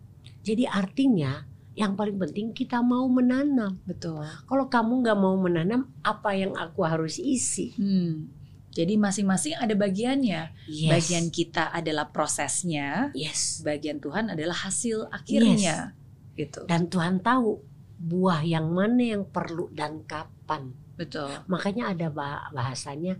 Jadi 0.44 0.68
artinya 0.70 1.42
yang 1.74 1.98
paling 1.98 2.14
penting 2.18 2.54
kita 2.54 2.78
mau 2.80 3.06
menanam. 3.10 3.82
Betul. 3.82 4.22
Kalau 4.46 4.66
kamu 4.70 5.02
nggak 5.02 5.18
mau 5.18 5.34
menanam, 5.34 5.90
apa 6.06 6.30
yang 6.34 6.54
aku 6.54 6.86
harus 6.86 7.18
isi? 7.18 7.74
Hmm. 7.74 8.30
Jadi 8.74 8.98
masing-masing 8.98 9.54
ada 9.54 9.74
bagiannya. 9.78 10.50
Yes. 10.66 10.90
Bagian 10.90 11.26
kita 11.30 11.70
adalah 11.70 12.10
prosesnya, 12.10 13.14
yes. 13.14 13.62
bagian 13.62 14.02
Tuhan 14.02 14.34
adalah 14.34 14.66
hasil 14.66 15.06
akhirnya. 15.14 15.94
Gitu. 16.34 16.66
Dan 16.66 16.90
Tuhan 16.90 17.22
tahu 17.22 17.62
buah 17.94 18.42
yang 18.42 18.74
mana 18.74 19.14
yang 19.14 19.24
perlu 19.30 19.70
dan 19.70 20.02
kapan. 20.02 20.74
Betul. 20.98 21.30
Makanya 21.46 21.94
ada 21.94 22.10
bah- 22.10 22.50
bahasanya 22.50 23.18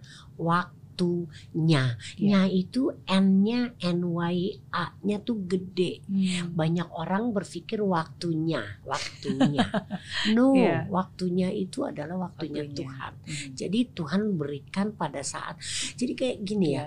waktunya. 0.94 1.98
Iya. 2.14 2.30
Nya 2.30 2.40
itu 2.46 2.94
N-nya 3.06 3.74
NYA-nya 3.82 5.16
tuh 5.26 5.42
gede. 5.44 6.06
Hmm. 6.06 6.54
Banyak 6.54 6.88
orang 6.94 7.34
berpikir 7.34 7.82
waktunya, 7.82 8.62
waktunya. 8.86 9.66
No, 10.34 10.54
Iya. 10.54 10.86
waktunya 10.88 11.50
itu 11.50 11.82
adalah 11.84 12.30
waktunya, 12.30 12.62
Waktunya. 12.64 12.78
Tuhan. 12.78 13.12
Hmm. 13.26 13.48
Jadi 13.58 13.78
Tuhan 13.92 14.20
berikan 14.38 14.94
pada 14.94 15.20
saat. 15.26 15.58
Jadi 15.98 16.12
kayak 16.14 16.38
gini 16.46 16.78
ya. 16.78 16.86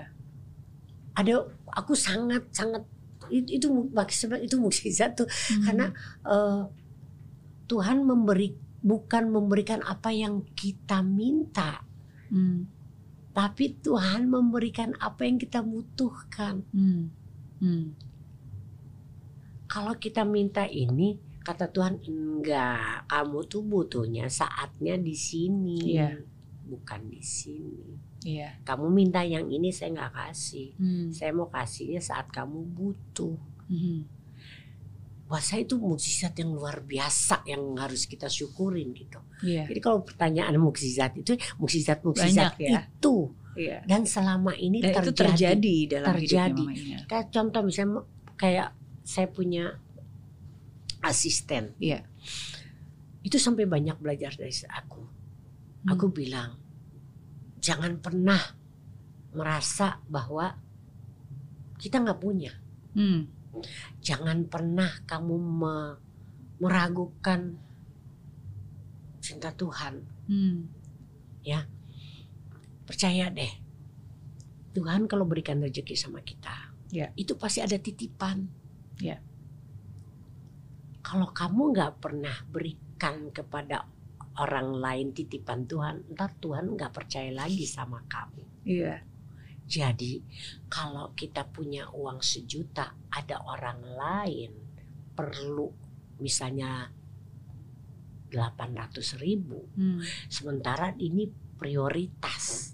Ada 1.18 1.34
aku 1.74 1.92
sangat 1.98 2.46
sangat 2.54 2.86
itu 3.28 3.60
itu 3.60 3.68
itu 4.40 4.56
mukjizat 4.56 5.18
tuh 5.18 5.28
Hmm. 5.28 5.62
karena 5.66 5.86
eh, 6.24 6.62
Tuhan 7.68 8.00
memberi 8.08 8.56
bukan 8.80 9.28
memberikan 9.28 9.82
apa 9.84 10.14
yang 10.14 10.46
kita 10.56 11.02
minta, 11.04 11.84
Hmm. 12.32 12.64
Tapi 13.38 13.70
Tuhan 13.78 14.26
memberikan 14.26 14.98
apa 14.98 15.22
yang 15.22 15.38
kita 15.38 15.62
butuhkan. 15.62 16.66
Hmm. 16.74 17.14
Hmm. 17.62 17.94
Kalau 19.70 19.94
kita 19.94 20.26
minta 20.26 20.66
ini, 20.66 21.22
kata 21.46 21.70
Tuhan 21.70 22.02
enggak, 22.02 23.06
kamu 23.06 23.38
tuh 23.46 23.62
butuhnya 23.62 24.26
saatnya 24.26 24.98
di 24.98 25.14
sini, 25.14 25.94
Iya. 25.94 26.18
bukan 26.66 27.06
di 27.06 27.22
sini. 27.22 27.94
Iya. 28.26 28.58
Kamu 28.66 28.90
minta 28.90 29.22
yang 29.22 29.46
ini 29.46 29.70
saya 29.70 29.94
nggak 29.94 30.14
kasih, 30.18 30.74
Hmm. 30.74 31.14
saya 31.14 31.30
mau 31.30 31.46
kasihnya 31.46 32.02
saat 32.02 32.26
kamu 32.34 32.74
butuh. 32.74 33.38
Hmm. 33.70 34.02
Buat 35.28 35.44
saya 35.44 35.60
itu 35.62 35.76
mukjizat 35.76 36.32
yang 36.40 36.56
luar 36.56 36.80
biasa 36.80 37.44
yang 37.44 37.60
harus 37.76 38.08
kita 38.08 38.32
syukurin 38.32 38.96
gitu. 38.96 39.20
Iya. 39.44 39.68
Jadi 39.68 39.80
kalau 39.84 40.00
pertanyaan 40.00 40.56
mukjizat 40.56 41.20
itu 41.20 41.36
mukjizat-mukjizat 41.60 42.56
Banyak 42.56 42.64
ya. 42.64 42.88
itu 42.88 43.16
Iya. 43.58 43.82
dan 43.84 44.06
selama 44.08 44.56
ini 44.56 44.80
Dan 44.80 44.96
itu 44.96 45.10
terjadi. 45.12 45.60
terjadi 45.60 45.76
dalam 45.92 46.14
Terjadi. 46.16 46.64
Ina. 46.64 46.98
Kayak 47.04 47.26
contoh 47.28 47.60
misalnya 47.60 48.00
kayak 48.40 48.68
saya 49.04 49.28
punya 49.28 49.76
asisten. 51.04 51.76
Iya. 51.76 52.08
Itu 53.20 53.36
sampai 53.36 53.68
banyak 53.68 54.00
belajar 54.00 54.32
dari 54.32 54.54
aku. 54.64 55.02
Hmm. 55.04 55.92
Aku 55.92 56.08
bilang 56.08 56.56
jangan 57.60 58.00
pernah 58.00 58.40
merasa 59.34 60.00
bahwa 60.08 60.56
kita 61.76 62.00
nggak 62.00 62.20
punya. 62.22 62.52
Hmm. 62.96 63.28
Jangan 64.00 64.46
pernah 64.48 64.90
kamu 65.06 65.34
me- 65.36 65.98
meragukan 66.58 67.54
cinta 69.22 69.54
Tuhan. 69.54 69.94
Hmm. 70.28 70.78
Percaya 72.88 73.28
deh. 73.28 73.52
Tuhan 74.72 75.04
kalau 75.04 75.28
berikan 75.28 75.60
rezeki 75.60 75.92
sama 75.92 76.24
kita, 76.24 76.72
Ya. 76.88 77.12
itu 77.20 77.36
pasti 77.36 77.60
ada 77.60 77.76
titipan. 77.76 78.48
Ya. 78.96 79.20
Kalau 81.04 81.28
kamu 81.28 81.76
nggak 81.76 82.00
pernah 82.00 82.32
berikan 82.48 83.28
kepada 83.28 83.84
orang 84.40 84.72
lain 84.80 85.12
titipan 85.12 85.68
Tuhan, 85.68 86.08
ntar 86.16 86.32
Tuhan 86.40 86.80
nggak 86.80 86.92
percaya 86.96 87.28
lagi 87.28 87.68
sama 87.68 88.00
kamu. 88.08 88.64
Iya. 88.64 89.04
Jadi 89.68 90.24
kalau 90.72 91.12
kita 91.12 91.44
punya 91.44 91.92
uang 91.92 92.24
sejuta, 92.24 92.96
ada 93.12 93.44
orang 93.44 93.84
lain 93.84 94.50
perlu 95.12 95.68
misalnya 96.24 96.88
800 98.32 99.20
ribu. 99.20 99.68
Hmm. 99.76 100.00
Sementara 100.32 100.96
ini 100.96 101.28
prioritas. 101.60 102.72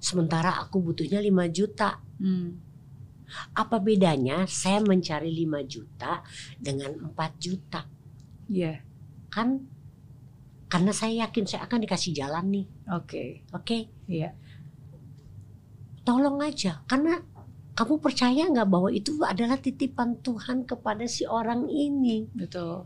Sementara 0.00 0.56
aku 0.64 0.80
butuhnya 0.80 1.20
5 1.20 1.44
juta. 1.52 2.00
Hmm. 2.20 2.56
Apa 3.52 3.78
bedanya 3.78 4.48
saya 4.48 4.80
mencari 4.80 5.28
5 5.44 5.60
juta 5.68 6.24
dengan 6.56 7.12
4 7.12 7.36
juta? 7.36 7.84
Iya. 8.48 8.80
Kan 9.28 9.68
karena 10.70 10.94
saya 10.94 11.26
yakin 11.26 11.44
saya 11.44 11.66
akan 11.66 11.84
dikasih 11.84 12.14
jalan 12.14 12.46
nih. 12.48 12.66
Oke. 12.94 13.42
Oke, 13.50 13.90
Iya. 14.06 14.32
Tolong 16.06 16.40
aja 16.40 16.82
karena 16.88 17.20
kamu 17.76 17.96
percaya 18.02 18.44
nggak 18.50 18.68
bahwa 18.68 18.90
itu 18.92 19.16
adalah 19.24 19.56
titipan 19.56 20.20
Tuhan 20.20 20.68
kepada 20.68 21.08
si 21.08 21.24
orang 21.24 21.64
ini? 21.70 22.28
Betul. 22.34 22.84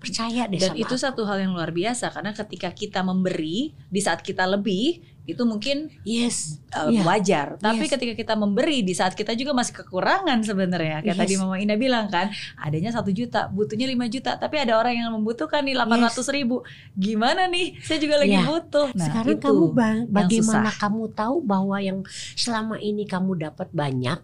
Percaya 0.00 0.48
deh 0.48 0.56
Dan 0.56 0.72
sama 0.72 0.80
itu 0.80 0.94
aku. 0.96 1.04
satu 1.04 1.22
hal 1.28 1.44
yang 1.44 1.52
luar 1.52 1.76
biasa 1.76 2.08
karena 2.08 2.32
ketika 2.32 2.72
kita 2.72 3.04
memberi 3.04 3.76
di 3.92 4.00
saat 4.00 4.24
kita 4.24 4.48
lebih 4.48 5.04
itu 5.30 5.42
mungkin 5.42 5.90
Yes. 6.02 6.58
uh, 6.70 6.86
Iya. 6.86 7.02
wajar. 7.02 7.46
Tapi 7.56 7.84
Yes. 7.84 7.92
ketika 7.92 8.14
kita 8.14 8.34
memberi 8.34 8.80
di 8.80 8.90
saat 8.90 9.12
kita 9.12 9.32
juga 9.32 9.50
masih 9.50 9.74
kekurangan 9.76 10.40
sebenarnya. 10.40 11.00
Kayak 11.00 11.14
Yes. 11.14 11.20
tadi 11.20 11.34
Mama 11.36 11.56
Ina 11.56 11.74
bilang 11.74 12.06
kan, 12.06 12.28
adanya 12.56 12.90
satu 12.90 13.10
juta, 13.10 13.46
butuhnya 13.46 13.86
5 13.86 14.06
juta, 14.06 14.34
tapi 14.34 14.56
ada 14.56 14.74
orang 14.74 14.94
yang 14.96 15.10
membutuhkan 15.12 15.60
nih 15.60 15.74
800 15.74 16.26
ribu. 16.28 16.62
Gimana 16.92 17.46
nih? 17.46 17.78
Saya 17.80 17.98
juga 17.98 18.18
lagi 18.18 18.34
Iya. 18.34 18.44
butuh. 18.44 18.88
Nah, 18.92 19.06
Sekarang 19.06 19.34
itu. 19.34 19.46
kamu 19.46 19.64
ba- 19.70 20.06
bagaimana 20.06 20.68
susah. 20.68 20.78
kamu 20.78 21.02
tahu 21.12 21.36
bahwa 21.40 21.76
yang 21.78 21.98
selama 22.34 22.76
ini 22.76 23.04
kamu 23.04 23.38
dapat 23.40 23.68
banyak, 23.70 24.18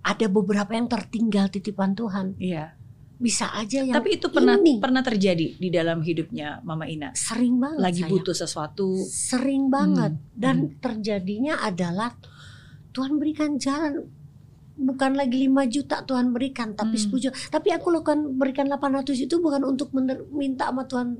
ada 0.00 0.26
beberapa 0.28 0.68
yang 0.70 0.84
tertinggal 0.84 1.48
titipan 1.48 1.92
Tuhan. 1.92 2.36
Iya. 2.36 2.76
Bisa 3.16 3.46
aja 3.50 3.78
yang 3.80 3.92
Tapi 3.92 4.16
itu 4.16 4.26
pernah 4.26 4.56
ini. 4.56 4.76
pernah 4.76 5.00
terjadi 5.00 5.54
di 5.54 5.68
dalam 5.68 6.00
hidupnya 6.00 6.58
Mama 6.60 6.84
Ina. 6.84 7.12
sering 7.12 7.56
banget 7.56 7.80
Lagi 7.80 8.00
saya. 8.00 8.10
butuh 8.10 8.34
sesuatu. 8.36 8.88
sering 9.00 9.68
banget 9.68 10.12
Hmm, 10.12 10.34
dan 10.34 10.56
terjadinya 10.76 11.58
adalah 11.58 12.18
Tuhan 12.90 13.16
berikan 13.16 13.56
jalan 13.56 14.06
bukan 14.74 15.14
lagi 15.14 15.38
5 15.40 15.62
juta 15.64 16.02
Tuhan 16.02 16.30
berikan 16.30 16.72
tapi 16.72 16.94
Hmm. 16.96 17.04
10 17.08 17.20
juta 17.20 17.36
tapi 17.48 17.70
aku 17.70 17.90
lakukan 17.90 18.34
berikan 18.34 18.66
800 18.66 19.14
itu 19.20 19.38
bukan 19.38 19.62
untuk 19.64 19.94
minta 20.28 20.68
sama 20.68 20.82
Tuhan 20.84 21.14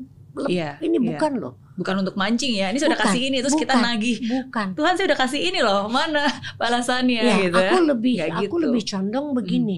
Iya. 0.44 0.78
ini 0.80 0.98
iya. 0.98 1.08
bukan 1.08 1.32
loh 1.38 1.54
Bukan 1.74 1.94
untuk 2.00 2.14
mancing 2.14 2.54
ya. 2.54 2.70
Ini 2.70 2.78
sudah 2.78 2.94
Bukan, 2.94 3.06
kasih 3.08 3.22
ini 3.24 3.38
terus 3.38 3.54
kita 3.56 3.74
bukan. 3.74 3.82
nagih. 3.84 4.16
bukan 4.22 4.66
Tuhan 4.72 4.94
saya 4.94 5.06
udah 5.08 5.18
kasih 5.20 5.40
ini 5.44 5.58
loh. 5.58 5.86
Mana 5.88 6.22
balasannya 6.54 7.18
ya 7.18 7.34
gitu 7.40 7.54
aku 7.56 7.76
ya. 7.76 7.82
lebih 7.84 8.14
Nggak 8.14 8.30
aku 8.30 8.38
gitu. 8.40 8.54
Hmm. 8.54 8.62
lebih 8.64 8.82
condong 8.84 9.26
begini 9.32 9.76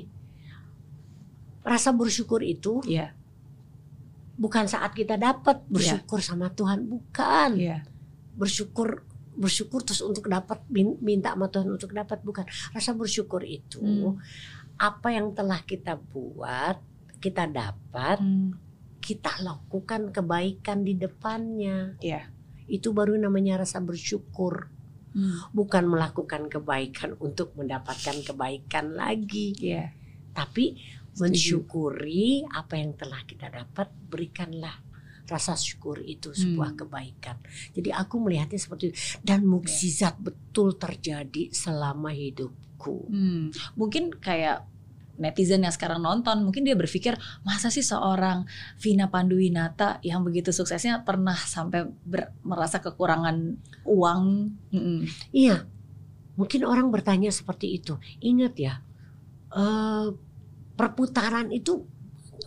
rasa 1.67 1.91
bersyukur 1.91 2.41
itu 2.41 2.79
Iya. 2.87 3.11
bukan 4.37 4.69
saat 4.69 4.93
kita 4.93 5.19
dapat 5.19 5.65
bersyukur 5.67 6.23
sama 6.23 6.53
Tuhan 6.53 6.87
bukan 6.87 7.59
Iya. 7.59 7.83
bersyukur 8.39 9.03
bersyukur 9.35 9.85
terus 9.85 10.01
untuk 10.01 10.31
dapat 10.31 10.65
min- 10.71 10.97
minta 11.03 11.35
sama 11.35 11.51
Tuhan 11.51 11.69
untuk 11.69 11.93
dapat 11.93 12.23
bukan 12.23 12.45
rasa 12.73 12.95
bersyukur 12.95 13.45
itu 13.45 13.81
Hmm. 13.81 14.17
apa 14.79 15.13
yang 15.13 15.33
telah 15.33 15.61
kita 15.61 15.99
buat 15.99 16.81
kita 17.19 17.45
dapat 17.49 18.17
Hmm. 18.17 18.57
kita 19.01 19.41
lakukan 19.41 20.09
kebaikan 20.09 20.85
di 20.85 20.97
depannya 20.97 21.97
Iya. 22.01 22.29
itu 22.67 22.93
baru 22.93 23.17
namanya 23.17 23.61
rasa 23.61 23.81
bersyukur 23.81 24.73
Hmm. 25.13 25.49
bukan 25.53 25.85
melakukan 25.89 26.49
kebaikan 26.49 27.17
untuk 27.19 27.57
mendapatkan 27.57 28.21
kebaikan 28.23 28.93
lagi 28.95 29.57
Iya. 29.57 29.93
tapi. 30.33 30.77
Mensyukuri 31.19 32.45
apa 32.53 32.77
yang 32.77 32.93
telah 32.95 33.23
kita 33.25 33.49
dapat 33.49 33.89
berikanlah 34.09 34.77
rasa 35.27 35.59
syukur 35.59 35.99
itu 36.07 36.31
sebuah 36.31 36.77
Hmm. 36.77 36.79
kebaikan 36.87 37.37
jadi 37.75 37.99
aku 37.99 38.23
melihatnya 38.23 38.61
seperti 38.61 38.93
itu 38.93 38.97
dan 39.27 39.43
mukjizat 39.43 40.15
betul 40.23 40.79
terjadi 40.79 41.51
selama 41.51 42.15
hidupku 42.15 43.09
Hmm, 43.11 43.51
mungkin 43.75 44.15
kayak 44.15 44.63
netizen 45.17 45.65
yang 45.65 45.73
sekarang 45.73 46.05
nonton 46.05 46.45
mungkin 46.45 46.61
dia 46.63 46.77
berpikir 46.77 47.17
masa 47.41 47.73
sih 47.73 47.81
seorang 47.81 48.45
Vina 48.77 49.09
Panduwinata 49.09 49.97
yang 50.05 50.21
begitu 50.21 50.53
suksesnya 50.53 51.03
pernah 51.09 51.35
sampai 51.35 51.89
ber- 52.05 52.37
merasa 52.45 52.85
kekurangan 52.85 53.57
uang 53.89 54.23
Mm-mm. 54.77 55.09
Iya, 55.33 55.65
mungkin 56.37 56.69
orang 56.69 56.93
bertanya 56.93 57.33
seperti 57.33 57.81
itu. 57.81 57.97
Ingat 58.21 58.55
ya, 58.61 58.75
eh, 59.57 60.07
perputaran 60.77 61.49
itu 61.51 61.83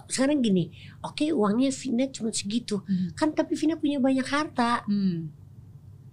sekarang 0.05 0.39
gini. 0.39 0.69
Oke, 1.01 1.29
uangnya 1.29 1.69
Vina 1.69 2.05
cuma 2.09 2.29
segitu, 2.29 2.81
Hmm. 2.81 3.13
kan 3.13 3.33
tapi 3.33 3.53
Vina 3.53 3.75
punya 3.75 3.97
banyak 3.97 4.25
harta. 4.25 4.85
Hmm. 4.85 5.33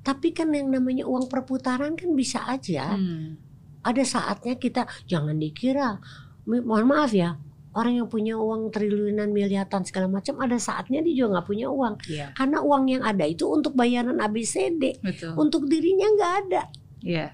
Tapi 0.01 0.31
kan 0.31 0.49
yang 0.51 0.71
namanya 0.71 1.05
uang 1.05 1.27
perputaran 1.27 1.93
kan 1.95 2.11
bisa 2.13 2.45
aja. 2.47 2.95
Hmm. 2.97 3.37
Ada 3.83 4.03
saatnya 4.03 4.55
kita 4.55 4.85
jangan 5.05 5.37
dikira. 5.37 5.99
Mohon 6.47 6.87
maaf 6.87 7.11
ya, 7.11 7.35
orang 7.75 7.99
yang 7.99 8.09
punya 8.09 8.39
uang 8.39 8.71
triliunan 8.71 9.29
miliaran 9.29 9.83
segala 9.83 10.07
macam, 10.07 10.39
ada 10.39 10.57
saatnya 10.57 11.03
dia 11.03 11.15
juga 11.17 11.39
nggak 11.39 11.47
punya 11.47 11.67
uang. 11.69 11.95
Iya, 12.07 12.27
Karena 12.33 12.59
uang 12.63 12.85
yang 12.87 13.03
ada 13.03 13.27
itu 13.27 13.45
untuk 13.45 13.75
bayaran 13.75 14.17
ABCD, 14.17 15.03
betul. 15.03 15.35
untuk 15.37 15.67
dirinya 15.67 16.07
nggak 16.07 16.33
ada, 16.47 16.63
Iya, 17.03 17.27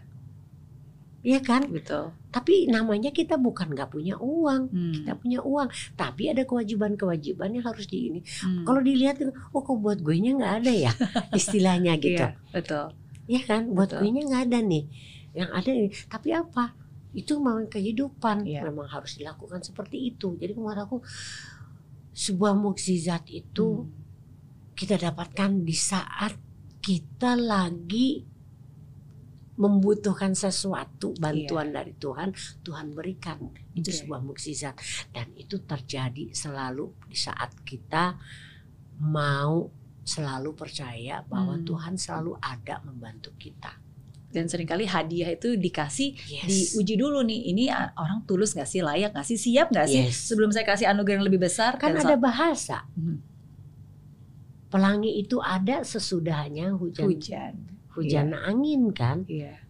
ya 1.22 1.39
kan? 1.41 1.68
betul. 1.68 2.11
Tapi 2.33 2.64
namanya 2.66 3.12
kita 3.12 3.37
bukan 3.37 3.70
nggak 3.70 3.93
punya 3.93 4.16
uang, 4.16 4.72
Hmm. 4.72 4.93
kita 4.97 5.12
punya 5.14 5.39
uang. 5.39 5.68
Tapi 5.95 6.33
ada 6.33 6.43
kewajiban-kewajiban 6.43 7.53
yang 7.53 7.62
harus 7.62 7.85
di 7.85 8.09
ini. 8.09 8.20
Hmm. 8.41 8.64
Kalau 8.64 8.80
dilihat, 8.80 9.20
oh 9.53 9.61
kok 9.61 9.76
buat 9.76 10.01
gue 10.01 10.16
nya 10.16 10.33
nggak 10.33 10.55
ada 10.64 10.72
ya 10.72 10.93
istilahnya 11.39 12.01
gitu, 12.01 12.24
Iya, 12.24 12.41
betul. 12.51 12.97
ya 13.28 13.41
kan? 13.45 13.68
Buat 13.68 13.95
gue 13.95 14.09
nya 14.09 14.24
nggak 14.24 14.43
ada 14.49 14.59
nih. 14.59 14.85
Yang 15.33 15.51
ada 15.53 15.70
ini. 15.70 15.89
Tapi 16.09 16.28
apa? 16.33 16.64
Itu 17.12 17.37
memang 17.37 17.68
kehidupan, 17.68 18.49
Iya. 18.49 18.64
memang 18.64 18.89
harus 18.89 19.20
dilakukan 19.20 19.61
seperti 19.61 20.01
itu. 20.09 20.33
Jadi 20.41 20.57
menurut 20.57 20.80
aku 20.80 20.97
sebuah 22.11 22.53
mukjizat 22.55 23.28
itu 23.28 23.85
Hmm. 23.85 23.93
kita 24.72 24.97
dapatkan 24.99 25.62
di 25.62 25.72
saat 25.72 26.37
kita 26.80 27.37
lagi 27.37 28.24
membutuhkan 29.53 30.33
sesuatu 30.33 31.13
bantuan 31.21 31.69
dari 31.71 31.93
Tuhan, 31.93 32.33
Tuhan 32.65 32.97
berikan 32.97 33.37
itu 33.77 33.93
Oke. 33.93 33.99
sebuah 34.01 34.21
mukjizat 34.25 34.75
dan 35.13 35.29
itu 35.37 35.61
terjadi 35.61 36.33
selalu 36.33 36.89
di 37.05 37.17
saat 37.17 37.53
kita 37.63 38.17
mau 38.97 39.69
selalu 40.03 40.57
percaya 40.57 41.23
bahwa 41.29 41.61
Hmm. 41.61 41.65
Tuhan 41.65 41.95
selalu 41.95 42.35
ada 42.41 42.81
membantu 42.83 43.31
kita. 43.37 43.77
Dan 44.33 44.49
sering 44.49 44.65
kali 44.65 44.89
hadiah 44.89 45.29
itu 45.29 45.61
dikasih 45.61 46.17
Yes. 46.17 46.73
diuji 46.73 46.97
dulu 46.97 47.21
nih 47.21 47.53
ini 47.53 47.69
orang 47.69 48.25
tulus 48.25 48.57
nggak 48.57 48.65
sih 48.65 48.81
layak 48.81 49.13
nggak 49.13 49.29
sih 49.29 49.37
siap 49.37 49.69
nggak 49.69 49.85
sih 49.87 50.09
Yes. 50.09 50.33
sebelum 50.33 50.49
saya 50.49 50.65
kasih 50.65 50.89
anugerah 50.89 51.21
yang 51.21 51.27
lebih 51.29 51.45
besar 51.45 51.77
Kan 51.77 51.93
ada 51.93 52.17
bahasa. 52.17 52.89
Hmm. 52.97 53.21
Pelangi 54.73 55.21
itu 55.21 55.37
ada 55.39 55.85
sesudahnya 55.85 56.73
hujan 56.73 57.05
hujan 57.05 57.55
hujan 57.93 58.32
angin 58.32 58.90
kan? 58.90 59.24
iya 59.26 59.61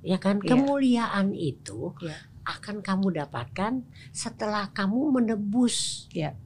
Ya 0.00 0.20
kan? 0.20 0.36
Iya. 0.38 0.52
Kemuliaan 0.52 1.32
itu 1.32 1.96
Iya. 1.98 2.16
akan 2.44 2.80
kamu 2.80 3.16
dapatkan 3.16 3.84
setelah 4.10 4.68
kamu 4.70 5.16
menebus 5.16 6.06
Iya. 6.10 6.36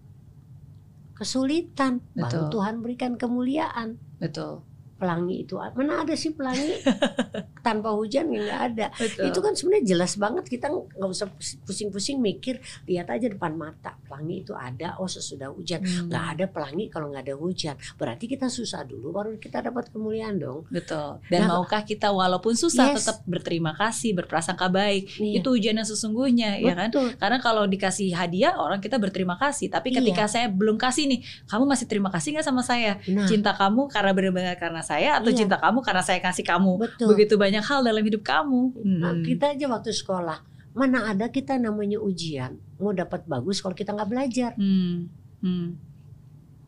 kesulitan. 1.12 1.98
Baru 2.14 2.46
Betul. 2.46 2.50
Tuhan 2.54 2.74
berikan 2.78 3.12
kemuliaan. 3.14 3.98
betul 4.18 4.62
Pelangi 4.98 5.46
itu 5.46 5.54
mana 5.54 6.02
ada 6.02 6.14
sih 6.14 6.34
pelangi 6.34 6.74
tanpa 7.68 7.90
hujan 7.92 8.24
nggak 8.28 8.60
ada. 8.66 8.86
betul. 8.94 9.24
Itu 9.28 9.38
kan 9.38 9.52
sebenarnya 9.52 9.84
jelas 9.86 10.12
banget 10.14 10.44
kita 10.46 10.66
nggak 10.68 11.08
usah 11.08 11.28
pusing-pusing 11.62 12.18
mikir 12.18 12.58
lihat 12.84 13.08
aja 13.08 13.26
depan 13.26 13.52
mata 13.52 13.96
pelangi 14.00 14.42
itu 14.42 14.52
ada 14.52 14.96
oh 14.96 15.06
sesudah 15.06 15.50
hujan. 15.50 15.80
Hmm, 15.80 16.08
nggak 16.08 16.24
ada 16.32 16.44
pelangi 16.46 16.88
kalau 16.88 17.10
nggak 17.10 17.24
ada 17.24 17.36
hujan. 17.36 17.74
Berarti 17.94 18.24
kita 18.26 18.48
susah 18.48 18.82
dulu 18.82 19.10
baru 19.10 19.36
kita 19.36 19.60
dapat 19.60 19.90
kemuliaan 19.90 20.36
dong. 20.36 20.64
Betul. 20.68 21.20
Dan 21.26 21.38
Nah, 21.40 21.54
maukah 21.56 21.82
kita 21.82 22.10
walaupun 22.10 22.54
susah 22.54 22.90
Yes. 22.90 23.02
tetap 23.02 23.16
berterima 23.24 23.72
kasih 23.72 24.12
berprasangka 24.14 24.66
baik? 24.66 25.10
Iya. 25.18 25.38
itu 25.38 25.48
ujian 25.50 25.74
yang 25.74 25.84
sesungguhnya 25.84 26.58
ya 26.58 26.74
kan? 26.74 26.88
Betul. 26.88 27.08
Karena 27.16 27.38
kalau 27.38 27.64
dikasih 27.64 28.10
hadiah 28.10 28.54
orang 28.54 28.78
kita 28.78 28.96
berterima 28.96 29.36
kasih. 29.36 29.68
Tapi 29.68 29.90
Iya. 29.90 30.00
ketika 30.00 30.24
saya 30.26 30.46
belum 30.48 30.76
kasih 30.76 31.04
nih 31.06 31.20
kamu 31.46 31.64
masih 31.64 31.86
terima 31.86 32.08
kasih 32.08 32.34
nggak 32.34 32.46
sama 32.46 32.62
saya? 32.62 32.96
Nah. 33.06 33.26
Cinta 33.26 33.52
kamu 33.52 33.86
karena 33.88 34.10
benar-benar 34.12 34.56
karena 34.56 34.80
saya 34.80 35.18
atau 35.18 35.30
Iya. 35.30 35.44
cinta 35.44 35.56
kamu 35.56 35.78
karena 35.80 36.00
saya 36.00 36.18
kasih 36.18 36.42
kamu? 36.42 36.72
Betul. 36.80 37.06
Begitu 37.12 37.34
banyak 37.36 37.57
hal 37.60 37.80
dalam 37.80 38.00
hidup 38.00 38.20
kamu 38.20 38.62
Nah, 38.96 39.12
Hmm. 39.12 39.22
kita 39.22 39.52
aja 39.52 39.66
waktu 39.66 39.90
sekolah 39.90 40.38
mana 40.70 41.08
ada 41.08 41.26
kita 41.26 41.56
namanya 41.56 41.98
ujian 41.98 42.54
mau 42.76 42.92
dapat 42.92 43.24
bagus 43.24 43.58
kalau 43.58 43.72
kita 43.72 43.90
nggak 43.90 44.06
belajar 44.06 44.52
Hmm. 44.54 45.10
Hmm. 45.38 45.74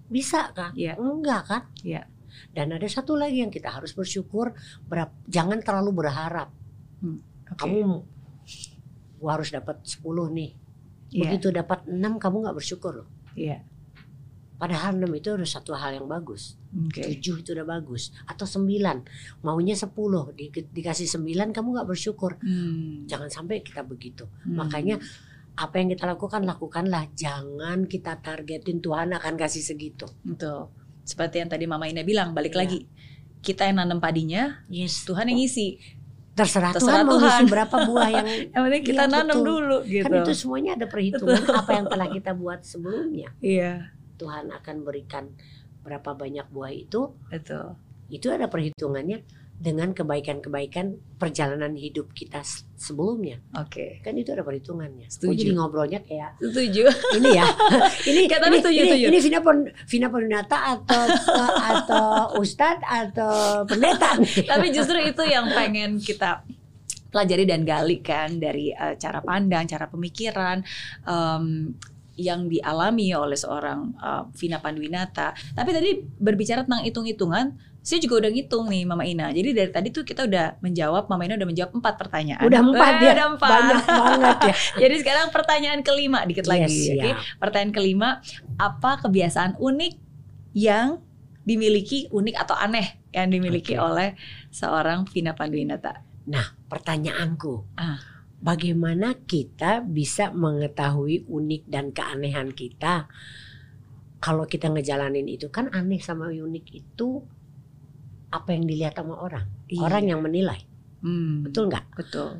bisa 0.07 0.51
kan 0.51 0.75
Iya. 0.75 0.95
enggak 0.97 1.43
kan 1.45 1.63
Iya. 1.81 2.03
dan 2.51 2.73
ada 2.73 2.87
satu 2.87 3.15
lagi 3.15 3.39
yang 3.39 3.49
kita 3.49 3.71
harus 3.71 3.93
bersyukur 3.93 4.51
berap- 4.83 5.15
jangan 5.25 5.59
terlalu 5.59 5.95
berharap 5.97 6.51
Oke. 7.01 7.55
kamu 7.57 8.03
gua 9.17 9.31
harus 9.33 9.49
dapat 9.49 9.79
10 9.85 10.03
nih 10.29 10.51
Iya. 11.09 11.21
begitu 11.25 11.51
dapat 11.51 11.87
6 11.87 12.19
kamu 12.19 12.37
nggak 12.41 12.57
bersyukur 12.57 12.93
loh 12.97 13.09
Iya. 13.33 13.63
Padahal 14.61 14.93
6 14.95 15.09
itu 15.15 15.29
udah 15.33 15.49
satu 15.49 15.73
hal 15.73 15.91
yang 15.95 16.05
bagus 16.05 16.61
Oke. 16.71 17.01
7 17.01 17.17
itu 17.41 17.51
udah 17.51 17.65
bagus 17.67 18.13
atau 18.23 18.45
9 18.45 18.69
maunya 19.41 19.73
10 19.73 19.89
di, 20.31 20.45
dikasih 20.53 21.09
9 21.09 21.25
kamu 21.51 21.69
nggak 21.73 21.89
bersyukur 21.89 22.37
Hmm. 22.39 23.09
jangan 23.09 23.27
sampai 23.27 23.61
kita 23.61 23.81
begitu 23.83 24.29
Hmm. 24.45 24.61
makanya 24.61 25.01
apa 25.53 25.77
yang 25.77 25.89
kita 25.89 26.05
lakukan 26.07 26.45
lakukanlah 26.45 27.09
jangan 27.13 27.85
kita 27.85 28.17
targetin 28.19 28.79
Tuhan 28.79 29.11
akan 29.11 29.35
kasih 29.35 29.65
segitu 29.65 30.05
Betul. 30.21 30.69
Seperti 31.01 31.37
yang 31.37 31.49
tadi 31.49 31.65
Mama 31.65 31.85
Ina 31.85 32.01
bilang, 32.01 32.31
balik 32.31 32.55
Iya. 32.55 32.61
lagi. 32.61 32.79
Kita 33.41 33.65
yang 33.65 33.81
nanam 33.81 33.99
padinya, 33.99 34.63
yes 34.69 35.03
Tuhan 35.03 35.27
yang 35.27 35.39
ngisi. 35.39 35.81
terserah, 36.31 36.71
Terserah 36.71 37.03
Tuhan 37.03 37.05
mau 37.05 37.19
Tuhan. 37.19 37.25
ngisi 37.27 37.45
berapa 37.51 37.77
buah 37.83 38.09
yang 38.11 38.27
Yang 38.53 38.63
penting 38.63 38.85
kita 38.87 39.03
Iya, 39.03 39.11
nanam 39.11 39.37
betul. 39.37 39.49
dulu 39.51 39.77
gitu. 39.85 40.05
kan 40.07 40.13
itu 40.15 40.33
semuanya 40.35 40.71
ada 40.73 40.87
perhitungan 40.87 41.43
apa 41.51 41.71
yang 41.75 41.87
telah 41.87 42.09
kita 42.09 42.31
buat 42.33 42.61
sebelumnya 42.63 43.29
Iya, 43.41 43.73
Tuhan 44.21 44.53
akan 44.53 44.77
berikan 44.85 45.33
berapa 45.81 46.13
banyak 46.13 46.45
buah 46.53 46.73
itu 46.77 47.17
betul. 47.33 47.81
itu 48.13 48.29
ada 48.29 48.53
perhitungannya 48.53 49.25
dengan 49.61 49.93
kebaikan-kebaikan 49.93 50.97
perjalanan 51.21 51.77
hidup 51.77 52.17
kita 52.17 52.41
sebelumnya 52.81 53.45
Oke. 53.61 54.01
kan 54.01 54.17
itu 54.17 54.33
ada 54.33 54.41
perhitungannya 54.41 55.05
Kok 55.05 55.21
Setuju. 55.21 55.37
jadi 55.37 55.53
ngobrolnya 55.53 56.01
kayak 56.01 56.41
Setuju. 56.41 56.89
ini 57.21 57.29
ya 57.37 57.45
ini 58.09 58.25
tapi 58.25 58.57
ini, 58.57 58.59
setuju, 58.65 58.81
ini, 58.81 58.89
setuju. 58.89 59.07
ini 59.13 59.19
Vina 59.21 59.41
Pon, 59.45 59.57
Vina 59.85 60.09
Pondinata 60.09 60.59
atau 60.65 61.03
atau 61.77 62.09
Ustadz 62.41 62.89
atau 62.89 63.69
pendeta. 63.69 64.17
Tapi 64.51 64.73
justru 64.73 64.97
itu 65.05 65.23
yang 65.29 65.53
pengen 65.53 66.01
kita 66.01 66.41
pelajari 67.13 67.45
dan 67.45 67.61
gali 67.69 68.01
kan 68.01 68.41
dari 68.41 68.73
eh, 68.73 68.97
cara 68.97 69.21
pandang, 69.21 69.69
cara 69.69 69.93
pemikiran 69.93 70.65
em, 71.05 71.77
yang 72.21 72.47
dialami 72.47 73.11
oleh 73.11 73.35
seorang 73.35 73.97
eh, 73.97 74.23
Vina 74.37 74.61
Panduwinata. 74.61 75.33
Tapi 75.51 75.71
tadi 75.73 75.91
berbicara 75.99 76.63
tentang 76.63 76.85
hitung-hitungan, 76.85 77.57
saya 77.81 77.97
juga 77.97 78.21
udah 78.21 78.31
ngitung 78.31 78.69
nih 78.69 78.85
Mama 78.85 79.03
Ina. 79.03 79.33
Jadi 79.33 79.51
dari 79.51 79.71
tadi 79.71 79.89
tuh 79.89 80.05
kita 80.05 80.29
udah 80.29 80.61
menjawab, 80.61 81.09
Mama 81.09 81.25
Ina 81.25 81.35
udah 81.35 81.49
menjawab 81.49 81.73
empat 81.75 81.95
pertanyaan. 81.97 82.45
Udah 82.45 82.61
empat 82.61 82.93
Eh, 82.93 83.01
ya, 83.01 83.13
Udah 83.17 83.27
empat. 83.33 83.49
banyak 83.51 83.81
banget 83.87 84.37
ya. 84.45 84.55
Jadi 84.85 84.95
sekarang 85.01 85.27
pertanyaan 85.31 85.81
kelima 85.81 86.21
dikit 86.23 86.45
lagi. 86.45 86.69
Yes, 86.69 86.93
Oke, 86.93 87.09
ya. 87.09 87.17
pertanyaan 87.41 87.73
kelima, 87.73 88.09
apa 88.55 89.01
kebiasaan 89.01 89.57
unik 89.57 89.95
yang 90.53 91.01
dimiliki 91.41 92.05
unik 92.09 92.37
atau 92.37 92.53
aneh 92.55 93.01
yang 93.11 93.33
dimiliki 93.33 93.75
Oke. 93.75 93.83
oleh 93.83 94.09
seorang 94.49 95.09
Vina 95.09 95.33
Panduwinata? 95.33 96.05
Nah, 96.29 96.53
pertanyaanku, 96.69 97.65
Ah. 97.75 97.97
Bagaimana 98.49 99.09
kita 99.33 99.73
bisa 99.97 100.25
mengetahui 100.45 101.17
unik 101.39 101.63
dan 101.75 101.87
keanehan 101.97 102.49
kita? 102.61 102.95
Kalau 104.25 104.45
kita 104.53 104.67
ngejalanin 104.75 105.27
itu 105.37 105.47
kan 105.57 105.67
aneh 105.79 106.01
sama 106.09 106.27
unik 106.29 106.67
itu 106.81 107.09
apa 108.37 108.49
yang 108.55 108.65
dilihat 108.71 108.95
sama 108.99 109.15
orang, 109.27 109.47
Iya. 109.71 109.87
orang 109.87 110.05
yang 110.11 110.21
menilai, 110.27 110.61
Hmm, 111.03 111.45
betul 111.45 111.65
nggak? 111.71 111.85
betul, 111.97 112.31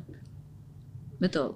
betul. 1.19 1.55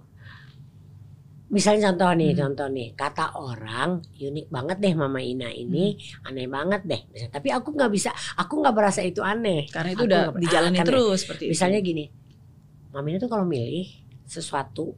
Misalnya 1.56 1.82
contoh 1.93 2.10
nih, 2.20 2.32
Hmm. 2.32 2.39
contoh 2.41 2.68
nih, 2.76 2.88
kata 3.02 3.24
orang 3.38 3.89
unik 4.28 4.48
banget 4.56 4.78
deh 4.84 4.93
Mama 5.02 5.20
Ina 5.32 5.50
ini, 5.64 5.78
Hmm. 5.78 6.26
aneh 6.28 6.48
banget 6.56 6.82
deh. 6.89 7.02
Misalnya, 7.14 7.34
tapi 7.38 7.50
aku 7.58 7.70
nggak 7.78 7.91
bisa, 7.96 8.10
aku 8.41 8.54
nggak 8.62 8.76
berasa 8.78 9.02
itu 9.10 9.22
aneh. 9.32 9.70
Karena 9.74 9.89
itu 9.96 10.04
Aku 10.04 10.10
udah 10.10 10.22
dijalanin 10.41 10.82
ah, 10.82 10.86
terus 10.89 11.18
seperti 11.24 11.46
Misalnya 11.52 11.80
itu. 11.80 11.86
gini, 11.88 12.04
Mama 12.93 13.08
Ina 13.12 13.20
tuh 13.24 13.32
kalau 13.34 13.46
milih 13.54 13.86
sesuatu, 14.26 14.93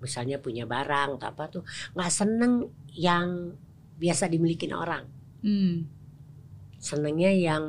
misalnya 0.00 0.36
punya 0.38 0.64
barang 0.64 1.16
atau 1.16 1.28
apa 1.28 1.44
tuh, 1.50 1.62
nggak 1.96 2.12
seneng 2.12 2.68
yang 2.92 3.56
biasa 3.96 4.28
dimiliki 4.28 4.68
orang, 4.70 5.04
Hmm, 5.40 5.88
senengnya 6.78 7.32
yang 7.32 7.64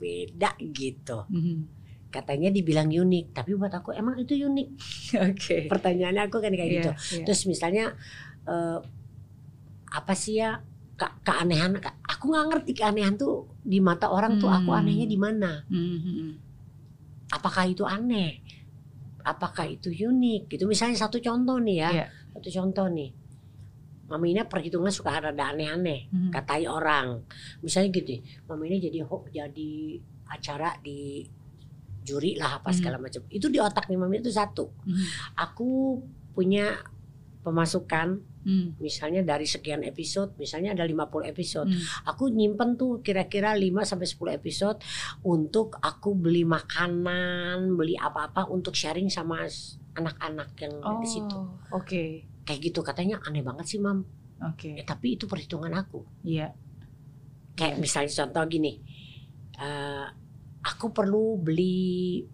beda 0.00 0.56
gitu. 0.72 1.28
mhm. 1.28 1.68
Katanya 2.12 2.52
dibilang 2.52 2.92
unik, 2.92 3.32
tapi 3.32 3.56
buat 3.56 3.72
aku 3.72 3.96
emang 3.96 4.20
itu 4.20 4.36
unik. 4.36 4.68
Oke. 5.32 5.56
Pertanyaannya 5.72 6.22
aku 6.28 6.44
kan 6.44 6.52
kayak 6.52 6.68
Iya, 6.68 6.76
gitu. 6.76 6.90
iya. 7.16 7.24
Terus 7.24 7.40
misalnya 7.48 7.84
eh, 8.44 8.78
apa 9.92 10.12
sih 10.12 10.36
ya 10.40 10.60
ke- 10.96 11.16
keanehan? 11.24 11.80
ke- 11.80 11.96
Aku 12.04 12.28
nggak 12.32 12.46
ngerti 12.52 12.72
keanehan 12.76 13.16
tuh 13.16 13.48
di 13.64 13.80
mata 13.80 14.12
orang 14.12 14.36
tuh 14.36 14.52
aku 14.52 14.70
Hmm. 14.72 14.84
anehnya 14.84 15.06
di 15.08 15.16
mana? 15.16 15.64
Hmm, 15.72 15.80
hmm, 15.80 16.00
hmm. 16.04 16.32
Apakah 17.32 17.64
itu 17.64 17.88
aneh? 17.88 18.41
Apakah 19.22 19.66
itu 19.66 19.88
unik? 19.88 20.50
Gitu 20.50 20.64
misalnya 20.66 20.98
satu 20.98 21.18
contoh 21.18 21.56
nih 21.58 21.76
ya, 21.78 21.90
Iya. 21.90 22.06
satu 22.34 22.48
contoh 22.50 22.86
nih. 22.90 23.10
Mami 24.10 24.36
Ina 24.36 24.44
perhitungan 24.44 24.92
suka 24.92 25.24
ada 25.24 25.32
aneh-aneh, 25.32 26.10
Hmm. 26.12 26.28
katai 26.28 26.68
orang. 26.68 27.24
Misalnya 27.64 27.88
gitu, 27.96 28.20
Mami 28.44 28.68
Ina 28.68 28.76
jadi 28.82 28.98
jadi 29.32 29.70
acara 30.28 30.76
di 30.84 31.24
juri 32.02 32.34
lah 32.36 32.60
apa 32.60 32.74
Hmm. 32.74 32.76
segala 32.76 32.96
macam. 32.98 33.22
Itu 33.30 33.48
di 33.48 33.56
otaknya 33.56 33.96
Mami 33.96 34.20
itu 34.20 34.28
satu. 34.28 34.68
Hmm. 34.84 35.06
Aku 35.38 36.02
punya 36.34 36.76
pemasukan 37.42 38.22
Hmm. 38.42 38.74
misalnya 38.78 39.22
dari 39.22 39.46
sekian 39.46 39.86
episode 39.86 40.34
misalnya 40.34 40.74
ada 40.74 40.82
50 40.82 41.22
episode 41.24 41.70
Hmm. 41.70 41.78
aku 42.04 42.26
nyimpen 42.26 42.74
tuh 42.74 42.98
kira-kira 42.98 43.54
5 43.54 43.86
sampai 43.86 44.02
10 44.02 44.34
episode 44.34 44.82
untuk 45.22 45.78
aku 45.78 46.10
beli 46.12 46.42
makanan 46.42 47.70
beli 47.72 47.94
apa-apa 47.94 48.46
untuk 48.46 48.74
sharing 48.74 49.06
sama 49.06 49.46
anak-anak 49.94 50.58
yang 50.58 50.74
Oh, 50.82 50.98
di 50.98 51.06
situ 51.06 51.38
oke. 51.70 52.02
kayak 52.42 52.60
gitu 52.60 52.82
katanya 52.82 53.22
aneh 53.22 53.42
banget 53.42 53.66
sih 53.68 53.78
mam 53.78 54.02
Oke. 54.42 54.74
Eh, 54.74 54.82
tapi 54.82 55.14
itu 55.14 55.30
perhitungan 55.30 55.70
aku 55.70 56.02
Iya. 56.26 56.50
kayak 57.54 57.78
Iya. 57.78 57.80
misalnya 57.80 58.10
contoh 58.10 58.42
gini 58.48 58.82
eh, 59.54 60.06
aku 60.60 60.90
perlu 60.90 61.38
beli 61.38 62.26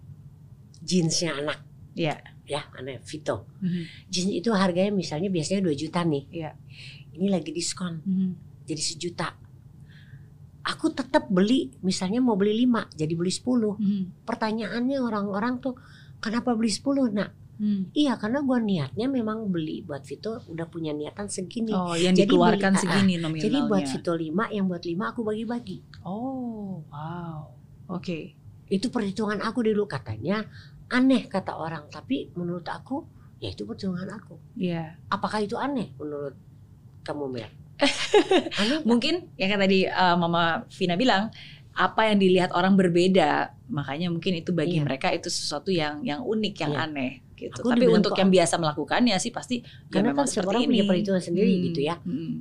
jeansnya 0.78 1.36
anak 1.36 1.60
Iya. 1.92 2.16
Ya 2.48 2.64
aneh 2.72 2.98
Vito 3.00 3.44
Mhm. 3.60 3.82
jeans 4.08 4.32
itu 4.32 4.48
harganya 4.50 4.90
misalnya 4.90 5.28
biasanya 5.28 5.60
2 5.62 5.76
juta 5.76 6.00
nih 6.02 6.24
Iya. 6.32 6.50
ini 7.14 7.28
lagi 7.28 7.52
diskon 7.52 8.00
Mhm. 8.02 8.30
jadi 8.64 8.82
sejuta. 8.82 9.28
Aku 10.60 10.92
tetap 10.92 11.32
beli, 11.32 11.72
misalnya 11.80 12.20
mau 12.20 12.36
beli 12.36 12.52
5, 12.58 12.92
jadi 12.92 13.12
beli 13.12 13.32
10. 13.32 13.72
Mhm. 13.74 14.28
Pertanyaannya 14.28 15.00
orang-orang 15.00 15.64
tuh, 15.64 15.80
kenapa 16.18 16.52
beli 16.52 16.68
10? 16.68 17.08
Nah, 17.08 17.30
Hmm. 17.58 17.90
Iya 17.90 18.14
karena 18.14 18.38
gua 18.38 18.62
niatnya 18.62 19.10
memang 19.10 19.50
beli 19.50 19.82
buat 19.82 20.06
Vito 20.06 20.38
udah 20.46 20.70
punya 20.70 20.94
niatan 20.94 21.26
segini. 21.26 21.74
Oh, 21.74 21.90
yang 21.90 22.14
Jadi 22.14 22.30
dikeluarkan 22.30 22.70
beli- 22.70 22.82
segini 22.86 23.14
nominalnya. 23.18 23.42
Jadi 23.42 23.58
buat 23.66 23.82
Vito 23.84 24.12
5 24.14 24.44
yang 24.46 24.70
buat 24.70 24.78
5 24.80 25.10
aku 25.10 25.26
bagi-bagi. 25.26 25.82
Oh, 26.06 26.86
wow. 26.86 27.50
Oke. 27.90 28.38
Itu 28.64 28.94
perhitungan 28.94 29.42
aku 29.42 29.66
dulu 29.66 29.90
katanya 29.90 30.46
aneh 30.88 31.24
kata 31.24 31.52
orang 31.52 31.86
tapi 31.88 32.32
menurut 32.32 32.64
aku 32.64 33.04
ya 33.38 33.48
itu 33.48 33.62
perhitungan 33.62 34.08
aku. 34.08 34.34
Iya. 34.54 34.98
Apakah 35.06 35.40
itu 35.40 35.54
aneh 35.54 35.94
menurut 35.94 36.34
kamu 37.02 37.24
Mel? 37.28 37.50
Mungkin 38.84 39.30
yang 39.34 39.48
kan 39.48 39.60
tadi 39.60 39.86
uh, 39.86 40.16
Mama 40.16 40.66
Vina 40.68 40.94
bilang 40.94 41.30
apa 41.72 42.10
yang 42.10 42.18
dilihat 42.18 42.50
orang 42.50 42.74
berbeda, 42.74 43.54
makanya 43.68 44.10
mungkin 44.10 44.34
itu 44.34 44.50
bagi 44.50 44.82
Iya. 44.82 44.82
mereka 44.82 45.14
itu 45.14 45.30
sesuatu 45.30 45.70
yang 45.70 46.02
yang 46.02 46.20
unik, 46.20 46.54
yang 46.58 46.72
Iya. 46.74 46.84
aneh 46.84 47.12
gitu. 47.38 47.54
Aku 47.54 47.70
Tapi 47.70 47.86
untuk 47.86 48.18
yang 48.18 48.34
biasa 48.34 48.58
melakukannya 48.58 49.14
sih 49.16 49.30
pasti 49.30 49.62
Karena 49.86 50.10
ya 50.10 50.10
memang 50.10 50.16
kan 50.18 50.26
setiap 50.26 50.42
seperti 50.42 50.50
orang 50.50 50.62
ini. 50.64 50.70
punya 50.74 50.84
perhitungan 50.90 51.22
sendiri 51.22 51.52
Hmm, 51.52 51.62
gitu 51.62 51.80
ya. 51.80 51.94
hmm, 51.96 52.32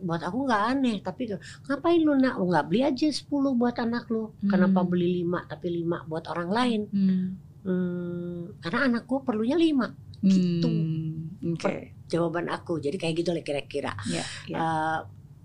buat 0.00 0.22
aku 0.24 0.38
nggak 0.42 0.62
aneh 0.72 0.96
tapi 1.04 1.22
ngapain 1.62 2.00
lu 2.00 2.12
nak 2.16 2.34
nggak 2.40 2.64
beli 2.64 2.80
aja 2.82 3.08
10 3.12 3.28
buat 3.52 3.76
anak 3.76 4.08
lu 4.08 4.32
Hmm. 4.32 4.48
kenapa 4.48 4.80
beli 4.80 5.20
5 5.20 5.44
tapi 5.44 5.66
5 5.76 6.08
buat 6.08 6.24
orang 6.26 6.48
lain 6.48 6.80
hmm, 6.88 7.24
hmm, 7.66 8.60
karena 8.60 8.78
anakku 8.86 9.20
perlunya 9.20 9.54
5 9.54 9.90
Gitu. 10.18 10.64
hmm, 10.64 11.54
Oke. 11.54 11.92
jawaban 12.06 12.48
aku 12.48 12.78
jadi 12.78 12.96
kayak 12.96 13.14
gitu 13.16 13.30
lah 13.30 13.42
kira-kira 13.42 13.92
Ya, 14.06 14.22
ya. 14.46 14.56
Eh, 14.56 14.98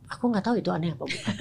aku 0.08 0.24
nggak 0.28 0.42
tahu 0.42 0.56
itu 0.58 0.70
aneh 0.70 0.92
apa 0.92 1.04
bukan 1.04 1.36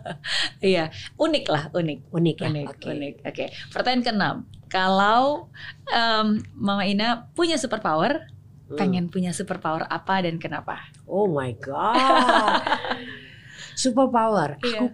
Iya, 0.62 0.88
unik 1.14 1.44
lah, 1.46 1.62
unik. 1.70 1.98
unik 2.10 2.36
ya 2.38 2.48
Unik, 2.48 2.66
oke 2.68 2.88
unik. 2.88 3.14
Oke. 3.24 3.44
Pertanyaan 3.68 4.02
keenam. 4.02 4.36
Kalau 4.66 5.50
em, 5.86 6.26
Mama 6.54 6.84
Ina 6.84 7.08
punya 7.30 7.56
superpower, 7.56 8.22
Hmm. 8.70 8.78
pengen 8.78 9.04
punya 9.08 9.34
superpower 9.34 9.82
apa 9.84 10.22
dan 10.22 10.38
kenapa? 10.38 10.78
oh 11.04 11.26
my 11.26 11.50
god 11.58 12.54
super 13.74 14.06
power 14.06 14.62
Iya. 14.62 14.78
aku 14.78 14.86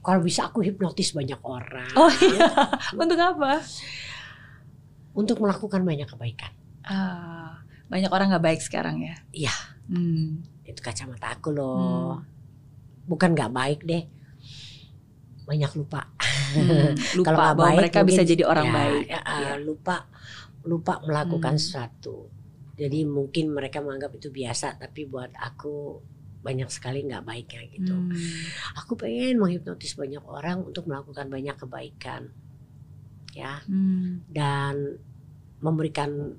kalau 0.00 0.20
bisa 0.22 0.46
aku 0.46 0.62
hipnotis 0.62 1.10
banyak 1.10 1.42
orang 1.42 1.90
Oh 1.94 2.06
iya, 2.14 2.46
untuk 3.02 3.18
apa? 3.18 3.58
Untuk 5.12 5.38
melakukan 5.38 5.82
banyak 5.82 6.06
kebaikan 6.06 6.52
Ah, 6.82 7.60
banyak 7.86 8.08
orang 8.08 8.32
nggak 8.32 8.44
baik 8.44 8.60
sekarang 8.60 9.00
ya. 9.00 9.16
Iya. 9.30 9.54
Hmm. 9.86 10.44
itu 10.62 10.80
kacamata 10.80 11.32
aku 11.32 11.48
loh 11.48 12.20
bukan 13.04 13.32
nggak 13.32 13.48
baik 13.50 13.80
deh 13.82 14.04
banyak 15.44 15.72
lupa 15.74 16.04
Hmm, 16.48 16.96
Lupa 17.16 17.28
Kalau 17.28 17.38
bahwa 17.52 17.56
baik, 17.68 17.76
mereka 17.78 18.00
bisa 18.02 18.24
jadi 18.24 18.40
orang 18.42 18.66
ya, 18.66 18.72
baik. 18.74 19.04
ya, 19.06 19.20
Iya. 19.20 19.52
lupa 19.60 20.08
lupa 20.62 20.96
melakukan 21.02 21.56
Hmm. 21.56 21.60
sesuatu 21.60 22.16
jadi 22.72 23.04
mungkin 23.04 23.52
mereka 23.52 23.80
menganggap 23.80 24.12
itu 24.14 24.28
biasa 24.28 24.76
tapi 24.76 25.04
buat 25.04 25.28
aku 25.34 26.00
banyak 26.38 26.68
sekali 26.68 27.04
nggak 27.04 27.20
baiknya 27.22 27.62
gitu 27.70 27.92
Hmm. 27.92 28.16
aku 28.76 28.92
pengen 28.94 29.36
menghipnotis 29.36 29.92
banyak 29.92 30.20
orang 30.22 30.62
untuk 30.62 30.84
melakukan 30.84 31.28
banyak 31.28 31.52
kebaikan 31.54 32.32
ya 33.38 33.62
Hmm. 33.64 34.26
dan 34.26 34.98
memberikan 35.58 36.34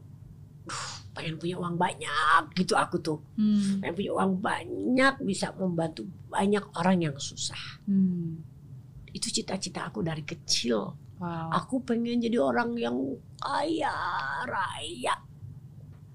"Duh, 0.64 0.86
pengen 1.12 1.36
punya 1.36 1.56
uang 1.56 1.76
banyak 1.76 2.44
gitu 2.54 2.76
aku 2.76 3.00
tuh 3.00 3.20
Hmm. 3.36 3.80
pengen 3.80 3.96
punya 3.96 4.12
uang 4.14 4.34
banyak 4.40 5.14
bisa 5.22 5.52
membantu 5.56 6.04
banyak 6.28 6.62
orang 6.76 7.00
yang 7.02 7.16
susah 7.16 7.80
Hmm. 7.84 8.44
itu 9.10 9.32
cita-cita 9.32 9.88
aku 9.88 10.00
dari 10.00 10.22
kecil 10.22 10.94
Wow. 11.20 11.52
aku 11.52 11.84
pengen 11.84 12.20
jadi 12.20 12.38
orang 12.38 12.76
yang 12.76 12.96
kaya 13.36 13.92
raya 14.46 15.16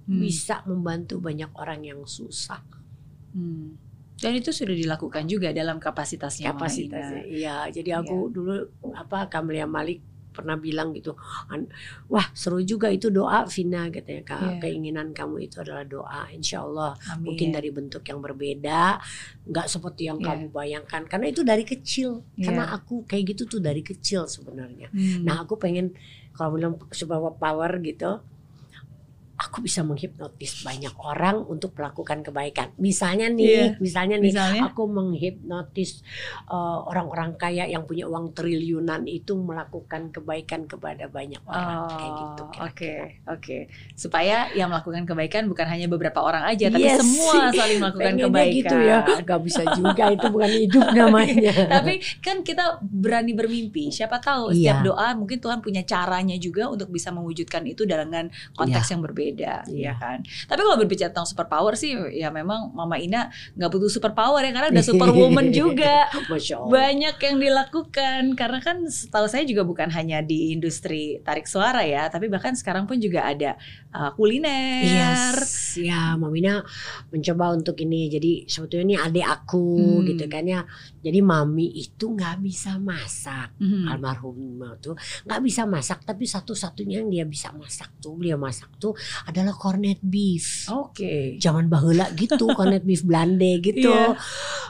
Hmm. 0.04 0.20
bisa 0.20 0.60
membantu 0.64 1.16
banyak 1.18 1.48
orang 1.54 1.80
yang 1.82 2.00
susah 2.04 2.60
Hmm. 3.32 3.74
Dan 4.14 4.38
itu 4.38 4.54
sudah 4.54 4.70
dilakukan 4.72 5.26
juga 5.26 5.50
dalam 5.50 5.82
kapasitasnya. 5.82 6.54
Kapasitasnya 6.54 7.26
iya 7.26 7.66
jadi 7.66 7.98
aku 7.98 8.30
dulu 8.30 8.62
apa 8.94 9.26
Kamelia 9.26 9.66
Malik 9.66 9.98
pernah 10.34 10.58
bilang 10.58 10.90
gitu 10.90 11.14
"An- 11.46 11.70
wah 12.06 12.26
seru 12.34 12.58
juga 12.60 12.90
itu 12.90 13.08
doa 13.08 13.46
Vina 13.46 13.86
katanya 13.88 14.22
"Ka- 14.26 14.42
Iya. 14.44 14.60
keinginan 14.60 15.14
kamu 15.14 15.46
itu 15.46 15.62
adalah 15.62 15.86
doa 15.86 16.26
Insya 16.28 16.60
Allah 16.60 16.98
Amin. 17.08 17.30
mungkin 17.30 17.48
dari 17.48 17.70
bentuk 17.70 18.02
yang 18.02 18.18
berbeda 18.18 18.98
nggak 19.46 19.66
seperti 19.66 20.10
yang 20.10 20.18
Iya. 20.18 20.26
kamu 20.28 20.44
bayangkan 20.50 21.02
karena 21.06 21.26
itu 21.30 21.40
dari 21.40 21.62
kecil 21.62 22.26
Iya. 22.34 22.50
karena 22.50 22.64
aku 22.74 23.06
kayak 23.06 23.24
gitu 23.30 23.46
tuh 23.46 23.60
dari 23.62 23.80
kecil 23.80 24.26
sebenarnya 24.26 24.90
Hmm. 24.90 25.22
nah 25.22 25.40
aku 25.40 25.54
pengen 25.54 25.94
kalau 26.32 26.58
bilang 26.58 26.74
super 26.90 27.22
power 27.38 27.78
gitu 27.78 28.18
aku 29.36 29.60
bisa 29.60 29.82
menghipnotis 29.82 30.62
banyak 30.62 30.94
orang 30.96 31.42
untuk 31.44 31.74
melakukan 31.74 32.22
kebaikan 32.22 32.70
misalnya 32.76 33.26
nih 33.26 33.42
Iya. 33.44 33.66
misalnya 33.78 34.16
nih 34.16 34.30
misalnya. 34.30 34.62
aku 34.68 34.82
menghipnotis 34.86 36.06
uh, 36.46 36.84
orang-orang 36.84 37.34
kaya 37.34 37.64
yang 37.64 37.82
punya 37.82 38.04
uang 38.04 38.30
triliunan 38.32 39.04
itu 39.04 39.34
melakukan 39.34 40.10
kebaikan 40.10 40.64
kepada 40.64 41.06
banyak 41.06 41.42
orang 41.44 41.78
kayak 41.90 42.12
gitu 42.14 42.42
Oh. 42.44 42.62
Oke, 42.64 42.94
oke. 43.26 43.58
Supaya 43.94 44.46
yang 44.52 44.68
melakukan 44.68 45.02
kebaikan 45.04 45.42
bukan 45.44 45.64
hanya 45.64 45.86
beberapa 45.86 46.20
orang 46.20 46.44
aja, 46.44 46.68
tapi 46.68 46.84
Yes. 46.84 47.00
semua 47.00 47.48
saling 47.56 47.78
melakukan 47.78 48.14
kebaikan. 48.20 48.54
gitu 48.54 48.76
ya 48.80 48.98
gak 49.20 49.40
bisa 49.40 49.62
juga 49.72 50.04
itu 50.08 50.26
bukan 50.28 50.50
hidup 50.50 50.84
namanya 50.96 51.50
tapi 51.72 51.92
kan 52.20 52.40
kita 52.40 52.78
berani 52.80 53.32
bermimpi. 53.32 53.88
Siapa 53.88 54.18
tahu 54.18 54.50
Iya. 54.50 54.54
setiap 54.54 54.78
doa 54.84 55.08
mungkin 55.14 55.38
Tuhan 55.38 55.58
punya 55.58 55.82
caranya 55.82 56.36
juga 56.36 56.68
untuk 56.68 56.88
bisa 56.88 57.10
mewujudkan 57.10 57.64
itu 57.64 57.82
dengan 57.84 58.26
konteks 58.52 58.86
yang 58.88 59.00
berbeda, 59.00 59.23
Iya. 59.32 59.64
ya 59.64 59.94
kan. 59.96 60.20
Tapi 60.20 60.60
kalau 60.60 60.76
berbicara 60.76 61.08
tentang 61.08 61.24
superpower 61.24 61.72
sih, 61.78 61.96
ya 62.12 62.28
memang 62.28 62.74
Mama 62.76 63.00
Ina 63.00 63.32
nggak 63.56 63.70
butuh 63.72 63.88
superpower 63.88 64.44
ya 64.44 64.52
karena 64.52 64.68
udah 64.74 64.84
superwoman 64.84 65.48
juga. 65.64 66.12
Banyak 66.68 67.16
yang 67.16 67.36
dilakukan 67.40 68.22
karena 68.36 68.58
kan 68.60 68.84
setahu 68.84 69.24
saya 69.30 69.46
juga 69.48 69.64
bukan 69.64 69.88
hanya 69.88 70.20
di 70.20 70.52
industri 70.52 71.22
tarik 71.24 71.48
suara 71.48 71.80
ya, 71.86 72.10
tapi 72.12 72.28
bahkan 72.28 72.52
sekarang 72.52 72.84
pun 72.84 73.00
juga 73.00 73.24
ada 73.24 73.56
uh, 73.94 74.10
kuliner. 74.12 74.82
Yes, 74.82 75.78
ya 75.78 76.18
Mamina 76.18 76.60
mencoba 77.14 77.54
untuk 77.54 77.78
ini. 77.80 78.10
Jadi 78.10 78.32
sebetulnya 78.50 78.84
ini 78.84 78.96
adik 78.98 79.26
aku 79.26 79.62
Hmm. 79.74 80.04
gitu 80.10 80.26
kan 80.26 80.42
ya. 80.44 80.66
Jadi 80.98 81.20
mami 81.22 81.70
itu 81.78 82.10
nggak 82.10 82.42
bisa 82.42 82.76
masak. 82.82 83.54
Mhm. 83.62 83.86
Almarhum 83.86 84.58
tuh 84.82 84.98
nggak 85.24 85.40
bisa 85.44 85.62
masak, 85.64 86.02
tapi 86.02 86.26
satu-satunya 86.26 87.04
yang 87.04 87.10
dia 87.12 87.24
bisa 87.28 87.54
masak 87.54 87.94
tuh, 88.02 88.18
dia 88.18 88.34
masak 88.34 88.74
tuh 88.82 88.96
adalah 89.24 89.54
corned 89.54 90.02
beef. 90.02 90.66
Oke. 90.72 91.38
Zaman 91.38 91.70
bahula 91.70 92.10
gitu, 92.18 92.50
corned 92.50 92.82
beef 92.82 93.06
Belanda 93.06 93.52
gitu. 93.62 93.92
Iya. 93.92 94.18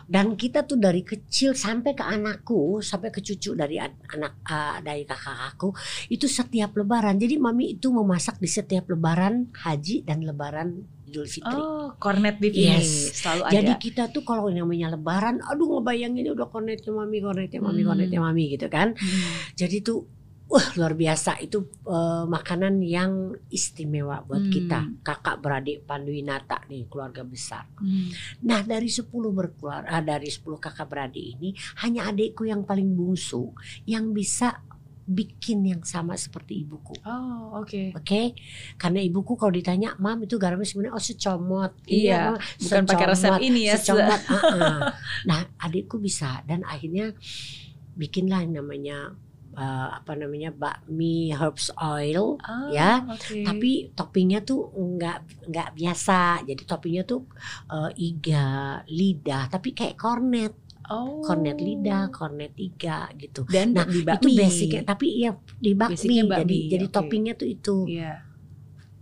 Dan 0.05 0.37
kita 0.37 0.68
tuh 0.68 0.77
dari 0.77 1.01
kecil 1.01 1.57
sampai 1.57 1.97
ke 1.97 2.05
anakku, 2.05 2.83
sampai 2.85 3.09
ke 3.09 3.25
cucu 3.25 3.57
dari 3.57 3.81
an- 3.81 3.97
anak 4.12 4.45
ah, 4.51 4.79
dari 4.85 5.07
kakak 5.09 5.57
aku, 5.57 5.72
itu 6.12 6.29
setiap 6.29 6.75
lebaran. 6.77 7.16
Jadi 7.16 7.39
mami 7.41 7.79
itu 7.79 7.89
memasak 7.89 8.37
di 8.43 8.51
setiap 8.51 8.91
lebaran 8.91 9.13
haji 9.54 10.02
dan 10.02 10.22
lebaran 10.22 10.84
Idul 11.04 11.30
Fitri. 11.30 11.54
Oh, 11.54 11.94
cornet 11.96 12.42
beef 12.42 12.50
ini 12.50 12.74
Yes. 12.74 13.22
selalu 13.22 13.42
Jadi 13.52 13.70
ada. 13.70 13.78
kita 13.78 14.02
tuh 14.10 14.26
kalau 14.26 14.50
namanya 14.50 14.98
lebaran, 14.98 15.38
aduh 15.40 15.78
ngebayangin 15.78 16.26
udah 16.32 16.50
cornetnya 16.50 16.90
mami, 16.90 17.22
cornetnya 17.22 17.60
mami, 17.62 17.80
Hmm. 17.84 17.88
cornetnya 17.92 18.20
mami 18.20 18.44
gitu 18.50 18.66
kan. 18.66 18.98
Hmm. 18.98 19.22
Jadi 19.54 19.78
tuh 19.78 20.10
wah 20.44 20.66
luar 20.74 20.92
biasa 20.92 21.38
itu 21.38 21.70
eh, 21.86 22.24
makanan 22.26 22.82
yang 22.82 23.30
istimewa 23.48 24.26
buat 24.26 24.42
Hmm. 24.42 24.50
kita. 24.50 24.80
Kakak 25.06 25.38
beradik 25.38 25.86
Panduinata 25.86 26.66
nih 26.66 26.90
keluarga 26.90 27.22
besar. 27.22 27.68
Hmm. 27.78 28.10
Nah 28.42 28.66
dari 28.66 28.90
10 28.90 29.30
berkeluarga 29.30 30.02
dari 30.02 30.26
10 30.26 30.58
kakak 30.58 30.90
beradik 30.90 31.38
ini 31.38 31.54
hanya 31.80 32.10
adikku 32.10 32.42
yang 32.42 32.66
paling 32.66 32.90
bungsu 32.90 33.54
yang 33.86 34.10
bisa 34.10 34.64
bikin 35.05 35.61
yang 35.62 35.82
sama 35.82 36.16
seperti 36.16 36.64
ibuku. 36.64 36.96
Oh, 37.02 37.61
oke. 37.61 37.92
Oke, 37.94 38.32
karena 38.74 38.98
ibuku 38.98 39.34
kalau 39.34 39.50
ditanya, 39.50 39.92
mam 39.96 40.20
itu 40.20 40.34
garamnya 40.34 40.64
sebenarnya 40.64 40.92
oh 40.92 41.02
secomot, 41.02 41.72
Iya, 41.84 42.32
Mama, 42.32 42.40
Bukan 42.59 42.82
pakai 42.84 43.07
resep 43.07 43.28
secomot, 43.30 43.40
ini 43.42 43.61
ya. 43.62 43.74
se- 43.76 43.84
secomot. 43.86 44.20
ah-ah. 44.32 44.80
Nah 45.24 45.40
adikku 45.59 45.96
bisa 45.98 46.40
dan 46.42 46.64
akhirnya 46.64 47.12
bikinlah 47.94 48.42
yang 48.42 48.59
namanya 48.59 49.12
eh, 49.55 49.88
apa 49.94 50.16
namanya 50.16 50.50
bakmi 50.50 51.30
herbs 51.30 51.70
oil, 51.76 52.40
Ah, 52.42 52.66
ya. 52.68 52.92
oke. 53.07 53.44
tapi 53.44 53.70
toppingnya 53.92 54.40
tuh 54.40 54.66
nggak 54.72 55.18
nggak 55.46 55.68
biasa. 55.74 56.42
Jadi 56.42 56.62
toppingnya 56.64 57.05
tuh 57.05 57.28
eh, 57.70 57.90
iga, 58.02 58.48
lidah, 58.88 59.46
tapi 59.46 59.70
kayak 59.70 59.94
kornet, 59.94 60.57
oh. 60.89 61.20
kornet 61.20 61.57
lidah, 61.57 62.09
kornet 62.09 62.53
iga 62.55 63.09
gitu. 63.14 63.45
dan 63.47 63.72
Nah, 63.72 63.85
di 63.85 64.01
Itu 64.01 64.09
bakmi. 64.09 64.35
basicnya, 64.37 64.82
tapi 64.82 65.07
ya 65.20 65.32
di 65.57 65.72
bakmi. 65.72 65.95
Basicnya 65.95 66.22
bakmi, 66.24 66.41
Jadi 66.41 66.59
jadi 66.70 66.87
oke. 66.87 66.93
toppingnya 66.93 67.35
tuh 67.35 67.49
itu. 67.49 67.76
Iya, 67.89 68.12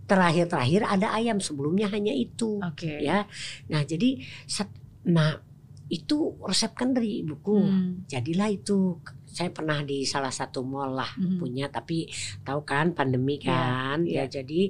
Terakhir-terakhir 0.03 0.81
ada 0.83 1.15
ayam, 1.15 1.39
sebelumnya 1.39 1.87
hanya 1.87 2.11
itu. 2.11 2.59
oke. 2.59 2.91
Ya, 2.99 3.23
nah 3.65 3.81
jadi 3.81 4.19
set- 4.43 4.75
nah 5.03 5.39
itu 5.87 6.35
resep 6.41 6.73
kan 6.73 6.91
dari 6.91 7.23
ibuku. 7.23 7.55
Hmm. 7.59 8.03
Jadilah 8.05 8.49
itu 8.49 8.99
saya 9.25 9.49
pernah 9.49 9.81
di 9.81 10.05
salah 10.05 10.29
satu 10.29 10.61
mall 10.61 10.93
lah 10.93 11.09
Mhm. 11.17 11.41
punya 11.41 11.65
tapi 11.65 12.05
tahu 12.41 12.61
kan 12.61 12.93
pandemi 12.93 13.41
Iya, 13.41 13.49
kan 13.49 13.97
iya. 14.05 14.29
ya 14.29 14.39
jadi 14.39 14.61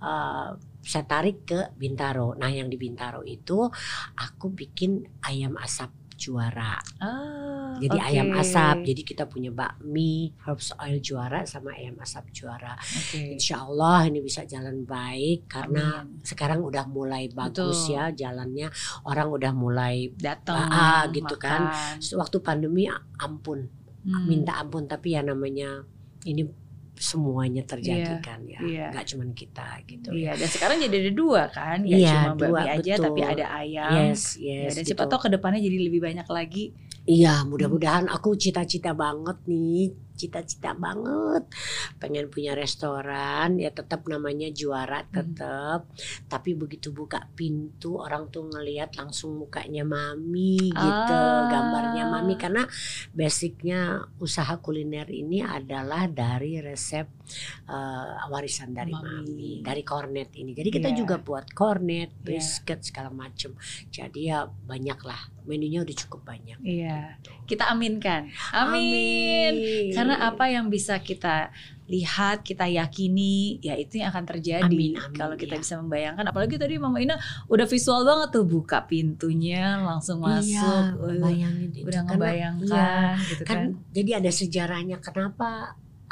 eh, 0.00 0.48
saya 0.80 1.04
tarik 1.04 1.44
ke 1.44 1.76
Bintaro 1.76 2.32
nah 2.32 2.48
yang 2.48 2.72
di 2.72 2.80
Bintaro 2.80 3.20
itu 3.20 3.68
aku 4.16 4.48
bikin 4.48 5.04
ayam 5.20 5.60
asap 5.60 5.92
juara 6.18 6.74
Ah, 6.98 7.78
jadi 7.78 7.94
oke. 7.94 8.04
ayam 8.04 8.28
asap 8.34 8.76
jadi 8.84 9.02
kita 9.04 9.24
punya 9.24 9.48
bakmi 9.48 10.34
herbs 10.42 10.74
oil 10.76 10.98
juara 10.98 11.46
sama 11.46 11.72
ayam 11.72 11.94
asap 11.96 12.34
juara 12.34 12.74
Oke. 12.74 13.38
Insya 13.38 13.62
Allah 13.62 14.04
ini 14.04 14.18
bisa 14.18 14.42
jalan 14.42 14.82
baik 14.82 15.46
karena 15.46 16.02
Amin. 16.02 16.18
sekarang 16.20 16.60
udah 16.60 16.84
mulai 16.84 17.30
bagus 17.30 17.86
Betul. 17.86 17.94
ya 17.94 18.04
jalannya 18.10 18.68
orang 19.04 19.28
udah 19.30 19.52
mulai 19.52 20.10
datang 20.12 20.66
Ah, 20.66 21.06
gitu 21.08 21.38
kan. 21.38 21.70
makan. 21.70 22.18
waktu 22.18 22.36
pandemi 22.40 22.84
ampun 23.16 23.70
Hmm. 23.98 24.24
minta 24.24 24.56
ampun 24.56 24.84
tapi 24.84 25.12
ya 25.12 25.20
namanya 25.20 25.84
ini 26.24 26.42
semuanya 26.98 27.62
terjadi 27.62 28.14
Iya, 28.14 28.20
kan 28.20 28.42
ya 28.42 28.60
iya. 28.60 28.86
nggak 28.90 29.06
cuman 29.08 29.28
kita 29.32 29.68
gitu 29.86 30.10
Iya, 30.10 30.34
dan 30.34 30.48
sekarang 30.48 30.76
jadi 30.78 30.96
ada 30.98 31.12
dua 31.14 31.42
kan, 31.48 31.78
nggak 31.80 31.94
Iya, 31.96 32.12
cuma 32.12 32.30
dua, 32.34 32.48
bakmi 32.58 32.68
aja 32.74 32.92
betul. 32.92 33.04
tapi 33.06 33.20
ada 33.22 33.44
ayam. 33.54 33.92
yes 33.94 34.22
Ya, 34.34 34.54
yes 34.66 34.72
dan 34.74 34.82
gitu. 34.82 34.88
siapa 34.92 35.04
tahu 35.06 35.20
ke 35.22 35.28
depannya 35.30 35.60
jadi 35.60 35.78
lebih 35.80 36.00
banyak 36.00 36.26
lagi. 36.26 36.64
iya 37.04 37.40
mudah-mudahan 37.42 38.04
aku 38.06 38.34
cita-cita 38.34 38.92
banget 38.92 39.38
nih 39.46 39.94
cita-cita 40.18 40.74
banget 40.74 41.46
pengen 41.96 42.26
punya 42.26 42.52
restoran 42.52 43.54
ya 43.56 43.70
tetap 43.70 44.02
namanya 44.04 44.50
juara 44.50 45.00
Hmm. 45.00 45.14
tetap 45.14 45.80
tapi 46.26 46.52
begitu 46.52 46.90
buka 46.90 47.30
pintu 47.32 47.96
orang 47.96 48.26
tuh 48.28 48.44
ngelihat 48.44 48.92
langsung 48.94 49.38
mukanya 49.38 49.86
mami 49.86 50.58
gitu 50.66 51.14
Ah. 51.14 51.46
gambarnya 51.46 52.04
mami 52.04 52.34
karena 52.34 52.66
basicnya 53.12 53.80
usaha 54.18 54.58
kuliner 54.58 55.06
ini 55.06 55.40
adalah 55.40 56.04
dari 56.06 56.58
resep 56.58 57.06
eh, 57.68 58.12
warisan 58.26 58.72
dari 58.72 58.88
Mami. 58.88 59.04
mami. 59.04 59.52
dari 59.60 59.84
kornet 59.84 60.32
ini 60.34 60.50
jadi 60.50 60.68
kita 60.72 60.88
Iya. 60.88 60.96
juga 60.96 61.20
buat 61.20 61.52
kornet 61.52 62.10
Iya. 62.10 62.20
brisket 62.24 62.80
segala 62.82 63.12
macem 63.12 63.52
jadi 63.88 64.16
ya 64.18 64.38
banyak 64.48 64.96
lah 65.04 65.28
menunya 65.44 65.80
udah 65.80 65.96
cukup 65.98 66.24
banyak 66.24 66.56
Iya, 66.58 67.16
kita 67.44 67.68
aminkan. 67.68 68.28
Amin. 68.52 69.52
Karena 69.92 70.07
apa 70.16 70.48
yang 70.48 70.66
bisa 70.68 70.96
kita 70.98 71.52
lihat, 71.88 72.44
kita 72.44 72.68
yakini, 72.68 73.60
ya 73.60 73.72
itu 73.72 73.96
yang 73.96 74.12
akan 74.12 74.24
terjadi. 74.28 74.68
Amin, 74.68 74.92
amin, 75.00 75.16
Kalau 75.16 75.34
kita 75.34 75.56
iya. 75.56 75.62
bisa 75.64 75.74
membayangkan, 75.80 76.24
apalagi 76.24 76.60
tadi 76.60 76.76
Mama 76.76 77.00
Ina 77.00 77.16
udah 77.48 77.64
visual 77.64 78.04
banget 78.04 78.28
tuh 78.32 78.44
buka 78.44 78.84
pintunya, 78.84 79.80
langsung 79.80 80.20
masuk, 80.20 80.44
Iya, 80.44 80.92
uh, 81.00 81.16
bayangin 81.16 81.72
itu. 81.72 81.88
udah 81.88 82.02
Karena- 82.04 82.12
ngebayangkan 82.12 82.68
iya, 82.68 83.16
gitu 83.24 83.42
kan, 83.48 83.56
kan. 83.56 83.60
jadi 83.90 84.10
ada 84.20 84.30
sejarahnya 84.30 84.96
kenapa 85.00 85.48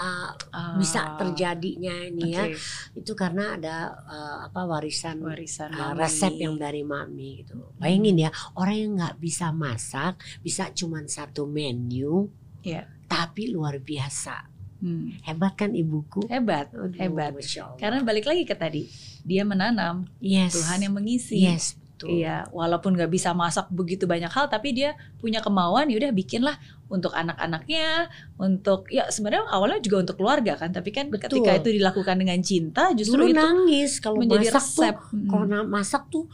uh, 0.01 0.33
Ah, 0.53 0.77
bisa 0.77 1.17
terjadinya 1.17 1.93
ini 2.05 2.33
ya 2.33 2.45
oke, 2.49 2.57
itu 2.97 3.13
karena 3.13 3.57
ada 3.57 3.77
uh, 4.05 4.39
apa 4.49 4.65
warisan 4.65 5.21
warisan 5.21 5.73
uh, 5.73 5.93
mami. 5.93 6.01
resep 6.01 6.33
yang 6.37 6.57
dari 6.57 6.85
mami 6.85 7.45
gitu 7.45 7.57
bayangin 7.77 8.17
ya 8.17 8.31
orang 8.57 8.77
yang 8.77 8.93
nggak 8.97 9.17
bisa 9.17 9.53
masak 9.53 10.17
bisa 10.41 10.69
cuman 10.73 11.05
satu 11.05 11.45
menu 11.45 12.29
Iya. 12.61 12.83
Tapi 13.07 13.49
luar 13.51 13.79
biasa 13.79 14.53
Hmm, 14.77 15.09
hebat 15.25 15.57
kan 15.57 15.73
ibuku 15.73 16.29
hebat, 16.29 16.69
Aduh, 16.69 16.93
hebat. 17.01 17.33
Karena 17.81 18.05
balik 18.05 18.29
lagi 18.29 18.45
ke 18.45 18.53
tadi, 18.53 18.85
dia 19.25 19.41
menanam, 19.41 20.05
yes 20.21 20.53
Tuhan 20.53 20.85
yang 20.85 20.93
mengisi. 20.93 21.41
yes 21.41 21.81
betul 21.97 22.13
Iya, 22.21 22.45
walaupun 22.53 22.93
nggak 22.93 23.09
bisa 23.09 23.33
masak 23.33 23.73
begitu 23.73 24.05
banyak 24.05 24.29
hal, 24.29 24.53
tapi 24.53 24.77
dia 24.77 24.93
punya 25.17 25.41
kemauan. 25.41 25.89
Ya 25.89 25.97
udah 25.97 26.13
bikinlah 26.13 26.61
untuk 26.93 27.17
anak-anaknya, 27.17 28.13
untuk 28.37 28.85
ya 28.93 29.09
sebenarnya 29.09 29.49
awalnya 29.49 29.81
juga 29.81 30.05
untuk 30.05 30.21
keluarga 30.21 30.61
kan. 30.61 30.77
Tapi 30.77 30.93
kan 30.93 31.09
Betul. 31.09 31.41
ketika 31.41 31.57
itu 31.57 31.81
dilakukan 31.81 32.17
dengan 32.21 32.37
cinta, 32.45 32.93
justru 32.93 33.25
dulu 33.25 33.33
itu 33.33 33.41
nangis 33.41 33.97
kalau 34.05 34.21
menjadi 34.21 34.53
masak 34.53 34.61
resep. 34.61 34.77
tuh 34.77 35.17
Mm. 35.17 35.29
kalau 35.33 35.45
masak 35.65 36.03
tuh 36.13 36.25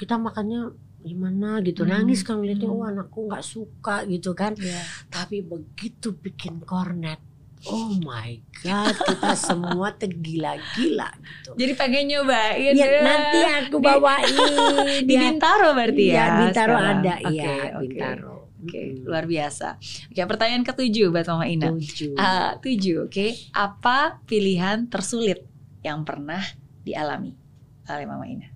kita 0.00 0.16
makannya 0.16 0.72
gimana 1.04 1.60
gitu 1.60 1.82
Hmm. 1.82 1.92
nangis 1.94 2.20
kan 2.20 2.36
ngeliatnya 2.36 2.66
Hmm. 2.66 2.76
oh 2.76 2.84
anakku 2.84 3.20
nggak 3.24 3.44
suka 3.44 4.02
gitu 4.04 4.32
kan 4.32 4.52
Iya. 4.54 4.80
tapi 5.06 5.40
begitu 5.40 6.10
bikin 6.12 6.58
kornet 6.60 7.20
oh 7.64 7.92
my 7.98 8.34
god 8.58 8.92
kita 8.92 9.32
semua 9.48 9.92
tergila-gila 9.92 11.08
gitu 11.14 11.50
Jadi 11.54 11.72
pengen 11.74 12.04
nyobain 12.06 12.72
ya, 12.72 12.84
ya. 12.84 13.00
nanti 13.00 13.38
aku 13.40 13.76
Di- 13.76 13.84
bawain 13.86 14.36
di 15.08 15.12
ya. 15.12 15.20
Bintaro 15.22 15.68
berarti 15.72 16.02
Iya, 16.06 16.16
ya. 16.18 16.26
Bintaro 16.40 16.74
sekarang. 16.74 16.98
ada 16.98 17.14
iya 17.26 17.52
oke. 17.74 17.84
Bintaro 17.84 18.32
Oke, 18.64 18.80
Mm-mm. 18.80 19.04
luar 19.04 19.28
biasa. 19.28 19.76
Oke, 20.08 20.24
pertanyaan 20.24 20.64
ketujuh 20.64 21.12
buat 21.12 21.28
Mama 21.28 21.44
Ina. 21.44 21.68
Tujuh. 21.68 22.16
Ah, 22.16 22.56
tujuh, 22.56 23.04
oke. 23.04 23.52
Apa 23.52 24.24
pilihan 24.24 24.88
tersulit 24.88 25.44
yang 25.80 26.00
pernah 26.00 26.40
dialami 26.80 27.36
oleh 27.84 28.06
Mama 28.08 28.24
Ina? 28.24 28.48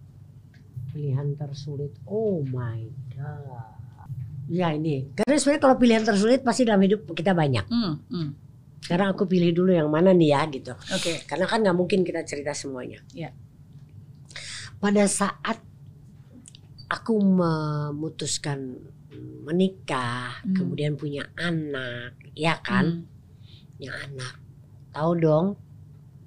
Pilihan 0.99 1.39
tersulit 1.39 1.95
oh 2.11 2.43
my 2.43 2.83
god 3.15 4.11
ya 4.51 4.75
ini 4.75 5.15
karena 5.15 5.39
sebenarnya 5.39 5.63
kalau 5.63 5.77
pilihan 5.79 6.03
tersulit 6.03 6.43
pasti 6.43 6.67
dalam 6.67 6.83
hidup 6.83 7.07
kita 7.15 7.39
banyak 7.39 7.63
Hmm, 7.71 8.03
hmm. 8.11 8.31
sekarang 8.83 9.15
aku 9.15 9.31
pilih 9.31 9.55
dulu 9.55 9.71
yang 9.71 9.87
mana 9.87 10.11
nih 10.11 10.35
ya 10.35 10.43
gitu 10.51 10.75
Oke. 10.91 11.23
karena 11.31 11.47
kan 11.47 11.63
nggak 11.63 11.77
mungkin 11.77 12.03
kita 12.03 12.27
cerita 12.27 12.51
semuanya. 12.51 12.99
Iya. 13.15 13.31
Pada 14.79 15.07
saat 15.07 15.59
aku 16.89 17.15
memutuskan 17.19 18.79
menikah, 19.43 20.39
Hmm. 20.47 20.55
kemudian 20.55 20.95
punya 20.95 21.27
anak, 21.35 22.15
ya 22.33 22.59
kan? 22.63 23.03
Hmm. 23.03 23.75
Punya 23.75 23.93
anak, 23.99 24.35
tahu 24.95 25.13
dong? 25.19 25.47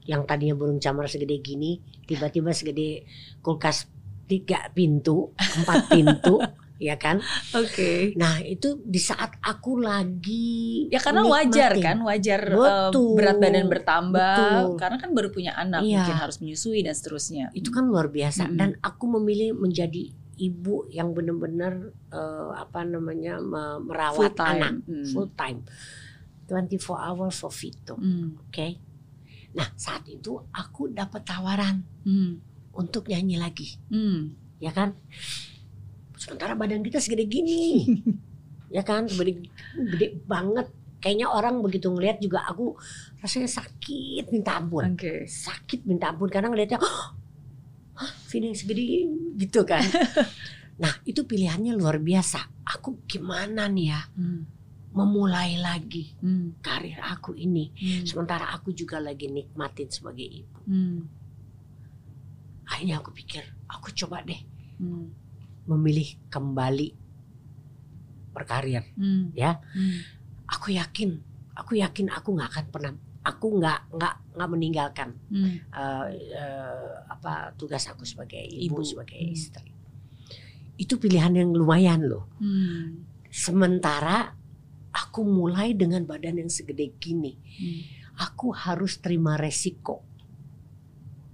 Yang 0.03 0.22
tadinya 0.28 0.55
burung 0.59 0.78
camar 0.78 1.07
segede 1.07 1.39
gini, 1.39 1.80
tiba-tiba 2.03 2.51
segede 2.51 3.07
kulkas 3.39 3.88
tiga 4.32 4.71
pintu, 4.71 5.36
empat 5.36 5.86
pintu, 5.88 6.39
ya 6.79 6.95
kan? 6.95 7.19
Oke. 7.51 8.15
Nah 8.15 8.39
itu 8.39 8.79
di 8.82 8.97
saat 8.97 9.36
aku 9.38 9.77
lagi 9.77 10.88
Ya 10.88 10.97
karena 10.97 11.21
wajar 11.21 11.75
menikmati. 11.75 11.84
kan, 11.84 11.97
wajar 12.01 12.41
eh, 12.41 12.55
Betul. 12.89 13.11
berat 13.13 13.38
badan 13.38 13.67
bertambah 13.67 14.36
Betul. 14.39 14.77
karena 14.77 14.97
kan 14.97 15.09
baru 15.11 15.29
punya 15.29 15.51
anak, 15.53 15.84
Iya. 15.84 15.99
mungkin 15.99 16.17
harus 16.17 16.38
menyusui 16.39 16.79
dan 16.79 16.93
seterusnya. 16.93 17.51
itu 17.51 17.69
kan 17.69 17.84
luar 17.84 18.07
biasa 18.07 18.47
Mm-mm. 18.47 18.55
dan 18.55 18.69
aku 18.79 19.05
memilih 19.11 19.53
menjadi 19.53 20.09
ibu 20.34 20.89
yang 20.89 21.11
benar-benar 21.11 21.73
eh, 22.09 22.49
apa 22.55 22.82
namanya 22.82 23.38
me- 23.38 23.84
merawat 23.84 24.32
full 24.32 24.34
time. 24.34 24.57
anak 24.57 24.73
Hmm. 24.82 25.05
full 25.05 25.29
time 25.32 25.59
24 26.47 26.82
hours 26.99 27.36
for 27.38 27.47
Vito 27.49 27.93
oke 27.93 28.01
Hmm. 28.01 28.75
nah 29.51 29.67
saat 29.75 30.03
itu 30.05 30.41
aku 30.49 30.89
dapat 30.89 31.21
tawaran 31.21 31.86
Hmm. 32.01 32.41
Untuk 32.74 33.07
nyanyi 33.07 33.36
lagi 33.36 33.76
Hmm. 33.88 34.36
ya 34.57 34.72
kan 34.72 34.95
sementara 36.15 36.53
badan 36.53 36.82
kita 36.82 36.97
segede 36.97 37.26
gini 37.26 37.86
ya 38.76 38.82
kan 38.82 39.05
gede, 39.05 39.49
gede 39.76 40.07
banget 40.24 40.69
kayaknya 40.97 41.28
orang 41.28 41.59
begitu 41.59 41.89
ngelihat 41.89 42.22
juga 42.22 42.45
aku 42.45 42.78
rasanya 43.17 43.49
sakit 43.49 44.30
minta 44.30 44.55
ampun 44.55 44.93
Oke. 44.93 45.26
sakit 45.26 45.84
minta 45.84 46.13
ampun 46.13 46.30
karena 46.30 46.47
ngelihatnya 46.47 46.80
Hah, 47.91 48.11
Vina 48.30 48.47
yang 48.47 48.55
segede 48.55 48.82
ini?" 48.82 49.36
gitu 49.38 49.65
kan 49.65 49.82
nah 50.82 50.93
itu 51.03 51.26
pilihannya 51.26 51.74
luar 51.74 51.97
biasa 51.97 52.39
aku 52.63 53.03
gimana 53.05 53.65
nih 53.65 53.88
ya 53.89 54.01
Hmm. 54.13 54.45
memulai 54.91 55.57
lagi 55.57 56.13
Hmm. 56.17 56.55
karir 56.59 57.01
aku 57.01 57.34
ini 57.34 57.74
Hmm. 57.74 58.05
sementara 58.05 58.51
aku 58.51 58.72
juga 58.72 58.97
lagi 58.97 59.26
nikmatin 59.26 59.89
sebagai 59.89 60.24
ibu 60.24 60.59
Hmm. 60.63 61.09
Akhirnya 62.72 62.97
aku 62.97 63.11
pikir 63.11 63.43
aku 63.67 63.91
coba 63.93 64.24
deh 64.24 64.39
Hmm. 64.80 65.11
memilih 65.67 66.17
kembali 66.28 66.95
berkarir 68.32 68.88
Hmm. 68.95 69.30
Ya. 69.36 69.59
Hmm. 69.69 69.99
aku 70.47 70.72
yakin 70.72 71.19
aku 71.53 71.78
yakin 71.78 72.07
aku 72.07 72.32
nggak 72.32 72.49
akan 72.49 72.65
pernah 72.67 72.93
aku 73.22 73.59
nggak 73.59 73.80
nggak 73.93 74.15
nggak 74.34 74.49
meninggalkan 74.49 75.09
Hmm. 75.28 75.59
eh, 75.61 76.05
eh, 76.34 76.91
apa 77.05 77.53
tugas 77.53 77.86
aku 77.86 78.01
sebagai 78.01 78.41
ibu, 78.41 78.80
Ibu. 78.80 78.88
sebagai 78.88 79.19
Hmm. 79.19 79.32
istri 79.32 79.69
itu 80.76 80.97
pilihan 80.97 81.36
yang 81.36 81.51
lumayan 81.51 82.01
loh 82.01 82.26
Hmm. 82.36 83.05
sementara 83.30 84.34
aku 84.89 85.22
mulai 85.22 85.72
dengan 85.72 86.03
badan 86.03 86.41
yang 86.41 86.49
segede 86.49 86.97
gini 86.97 87.36
Hmm. 87.38 87.82
aku 88.17 88.49
harus 88.49 88.97
terima 88.97 89.36
resiko 89.36 90.01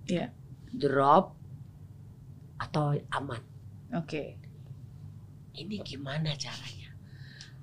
Iya. 0.03 0.31
Drop 0.71 1.35
atau 2.57 2.91
aman 3.11 3.41
Oke. 3.93 4.35
ini 5.53 5.79
gimana 5.81 6.33
caranya 6.33 6.89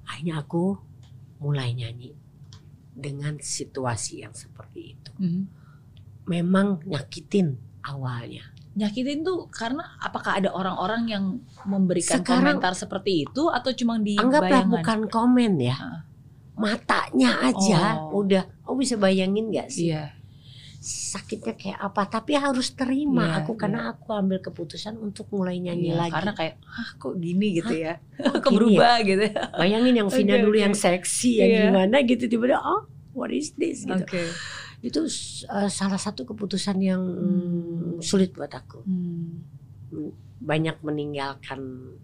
akhirnya 0.06 0.38
aku 0.38 0.78
mulai 1.38 1.74
nyanyi 1.74 2.14
dengan 2.94 3.36
situasi 3.38 4.22
yang 4.22 4.32
seperti 4.32 4.94
itu 4.94 5.10
Hmm. 5.14 5.46
memang 6.26 6.82
nyakitin 6.84 7.58
awalnya 7.82 8.50
Nyakitin 8.74 9.22
tuh 9.22 9.46
karena 9.54 9.86
apakah 10.02 10.42
ada 10.42 10.50
orang-orang 10.50 11.06
yang 11.06 11.24
memberikan 11.62 12.18
Sekarang- 12.18 12.58
komentar 12.58 12.74
seperti 12.74 13.22
itu 13.22 13.46
atau 13.46 13.70
cuma 13.70 14.02
di 14.02 14.18
anggaplah 14.18 14.66
bayangan? 14.66 14.72
bukan 14.74 15.00
komen 15.06 15.52
ya 15.62 15.78
matanya 16.54 17.38
aja 17.40 18.02
Oh. 18.02 18.22
udah 18.22 18.42
oh 18.66 18.74
bisa 18.74 18.94
bayangin 18.94 19.50
nggak 19.50 19.70
sih 19.70 19.94
Iya. 19.94 20.10
Sakitnya 20.84 21.56
kayak 21.56 21.80
apa 21.80 22.04
tapi 22.04 22.36
harus 22.36 22.76
terima 22.76 23.24
Iya, 23.24 23.34
aku 23.40 23.56
karena 23.56 23.88
aku 23.88 24.12
ambil 24.12 24.36
keputusan 24.38 24.94
untuk 24.96 25.32
mulai 25.32 25.56
nyanyi 25.56 25.90
Iya, 25.90 25.96
lagi 25.96 26.12
Karena 26.12 26.32
kayak, 26.34 26.54
ah 26.62 26.90
kok 26.94 27.14
gini 27.16 27.56
gitu 27.56 27.72
ya. 27.72 27.96
Kok 27.96 28.36
kok 28.44 28.50
gini 28.52 28.56
berubah 28.76 28.94
gitu 29.00 29.22
ya. 29.24 29.42
bayangin 29.56 29.94
yang 29.96 30.08
Vina 30.12 30.34
Oke, 30.36 30.42
dulu 30.44 30.54
oke. 30.54 30.60
yang 30.60 30.74
seksi 30.76 31.30
yang 31.40 31.48
Iya. 31.48 31.62
gimana 31.66 31.96
gitu 32.04 32.24
tiba-tiba 32.26 32.60
oh 32.60 32.84
what 33.16 33.32
is 33.32 33.56
this 33.56 33.82
gitu 33.82 34.04
Oke. 34.04 34.28
itu 34.84 35.00
uh, 35.48 35.68
salah 35.68 35.96
satu 35.96 36.28
keputusan 36.28 36.76
yang 36.78 37.00
Hmm. 37.00 37.96
sulit 37.98 38.36
buat 38.36 38.52
aku 38.52 38.84
Hmm. 38.84 39.40
banyak 40.36 40.84
meninggalkan 40.84 41.96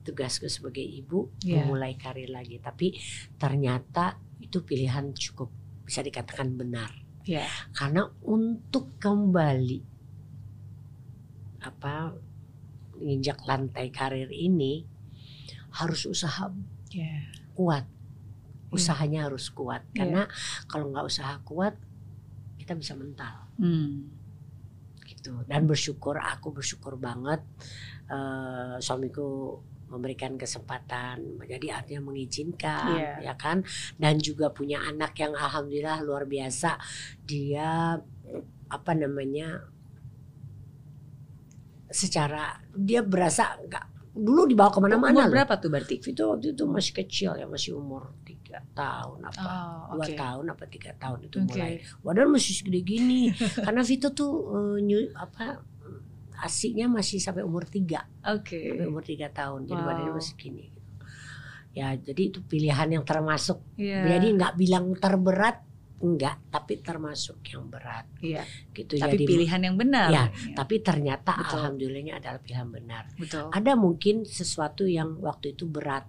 tugasku 0.00 0.48
sebagai 0.48 0.80
ibu 0.80 1.28
Iya. 1.40 1.60
memulai 1.60 1.92
karir 1.94 2.28
lagi 2.28 2.56
tapi 2.56 2.96
ternyata 3.34 4.16
itu 4.38 4.60
pilihan 4.60 5.12
cukup 5.12 5.52
bisa 5.82 6.00
dikatakan 6.00 6.52
benar 6.54 7.03
Iya. 7.24 7.44
karena 7.72 8.04
untuk 8.22 9.00
kembali 9.00 9.80
apa 11.64 12.12
menginjak 13.00 13.40
lantai 13.48 13.88
karir 13.88 14.28
ini 14.30 14.84
harus 15.74 16.04
usaha 16.04 16.52
Iya. 16.92 17.26
kuat 17.56 17.84
usahanya 18.70 19.26
harus 19.26 19.50
kuat 19.50 19.82
karena 19.94 20.26
kalau 20.66 20.90
nggak 20.90 21.06
usaha 21.06 21.38
kuat 21.42 21.74
kita 22.58 22.74
bisa 22.74 22.94
mental 22.94 23.46
Hmm. 23.54 24.10
gitu 25.06 25.46
dan 25.46 25.64
bersyukur 25.64 26.18
aku 26.18 26.50
bersyukur 26.50 26.98
banget 26.98 27.38
eh, 28.10 28.76
suamiku 28.78 29.58
memberikan 29.94 30.34
kesempatan 30.34 31.38
jadi 31.46 31.78
artinya 31.78 32.10
mengizinkan 32.10 32.98
Iya. 33.20 33.30
ya 33.30 33.34
kan 33.38 33.62
dan 33.96 34.18
juga 34.18 34.50
punya 34.50 34.82
anak 34.82 35.14
yang 35.16 35.32
alhamdulillah 35.32 36.02
luar 36.02 36.26
biasa 36.26 36.74
dia 37.22 37.94
apa 38.66 38.92
namanya 38.92 39.62
secara 41.88 42.58
dia 42.74 43.00
berasa 43.00 43.54
nggak 43.60 43.84
dulu 44.14 44.46
dibawa 44.46 44.70
ke 44.70 44.78
mana-mana 44.78 45.10
Umur 45.10 45.26
loh 45.26 45.32
berapa 45.32 45.54
tuh 45.58 45.70
berarti? 45.70 45.94
Vito 45.98 46.30
waktu 46.30 46.54
itu 46.54 46.64
masih 46.66 46.92
kecil 46.94 47.30
ya 47.34 47.46
masih 47.46 47.74
umur 47.74 48.14
tiga 48.22 48.62
tahun 48.72 49.26
apa 49.26 49.42
Oh, 49.90 49.98
dua 49.98 50.06
oke. 50.06 50.14
tahun 50.14 50.44
apa 50.50 50.64
tiga 50.66 50.90
tahun 50.94 51.18
itu 51.26 51.36
Oke. 51.38 51.46
mulai 51.50 51.72
padahal 51.98 52.30
masih 52.30 52.52
segede 52.54 52.80
gini 52.82 53.30
karena 53.66 53.82
Vito 53.82 54.10
tuh 54.10 54.32
eh, 54.54 54.78
nyu- 54.80 55.12
apa 55.14 55.58
asiknya 56.44 56.86
masih 56.86 57.16
sampai 57.16 57.40
umur 57.40 57.64
tiga 57.64 58.04
Oke. 58.22 58.68
sampai 58.68 58.84
umur 58.84 59.00
tiga 59.00 59.28
tahun 59.28 59.64
jadi 59.64 59.80
Wow. 59.80 59.88
badannya 59.88 60.12
masih 60.14 60.34
gini 60.36 60.64
ya 61.72 61.96
jadi 61.96 62.22
itu 62.28 62.38
pilihan 62.40 62.86
yang 62.88 63.02
termasuk 63.02 63.58
Iya. 63.74 64.06
jadi 64.06 64.26
nggak 64.30 64.54
bilang 64.54 64.94
terberat 64.94 65.58
enggak 65.98 66.36
tapi 66.48 66.78
termasuk 66.78 67.40
yang 67.48 67.66
berat 67.66 68.04
Iya. 68.20 68.44
gitu 68.70 68.94
Tapi 68.94 69.16
jadi 69.16 69.24
pilihan 69.24 69.60
yang 69.62 69.74
benar. 69.74 70.08
Ya, 70.08 70.24
tapi 70.52 70.78
ternyata 70.78 71.32
Betul. 71.34 71.58
alhamdulillahnya 71.58 72.20
adalah 72.20 72.38
pilihan 72.38 72.68
benar 72.68 73.04
Betul. 73.16 73.48
ada 73.48 73.72
mungkin 73.74 74.22
sesuatu 74.22 74.84
yang 74.84 75.16
waktu 75.18 75.56
itu 75.56 75.64
berat 75.64 76.04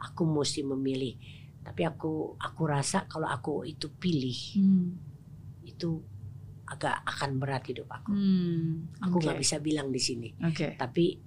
aku 0.00 0.24
mesti 0.24 0.64
memilih 0.64 1.14
tapi 1.60 1.82
aku 1.82 2.38
aku 2.38 2.62
rasa 2.64 3.04
kalau 3.04 3.26
aku 3.26 3.62
itu 3.62 3.92
pilih 3.92 4.38
Hmm. 4.56 4.96
itu 5.62 6.00
agak 6.66 6.98
akan 7.04 7.38
berat 7.38 7.62
hidup 7.64 7.86
aku 7.88 8.10
Hmm. 8.10 8.90
aku 8.98 9.16
nggak 9.18 9.38
bisa 9.38 9.56
bilang 9.58 9.88
di 9.88 9.98
sini 9.98 10.28
Oke. 10.40 10.74
tapi 10.74 11.18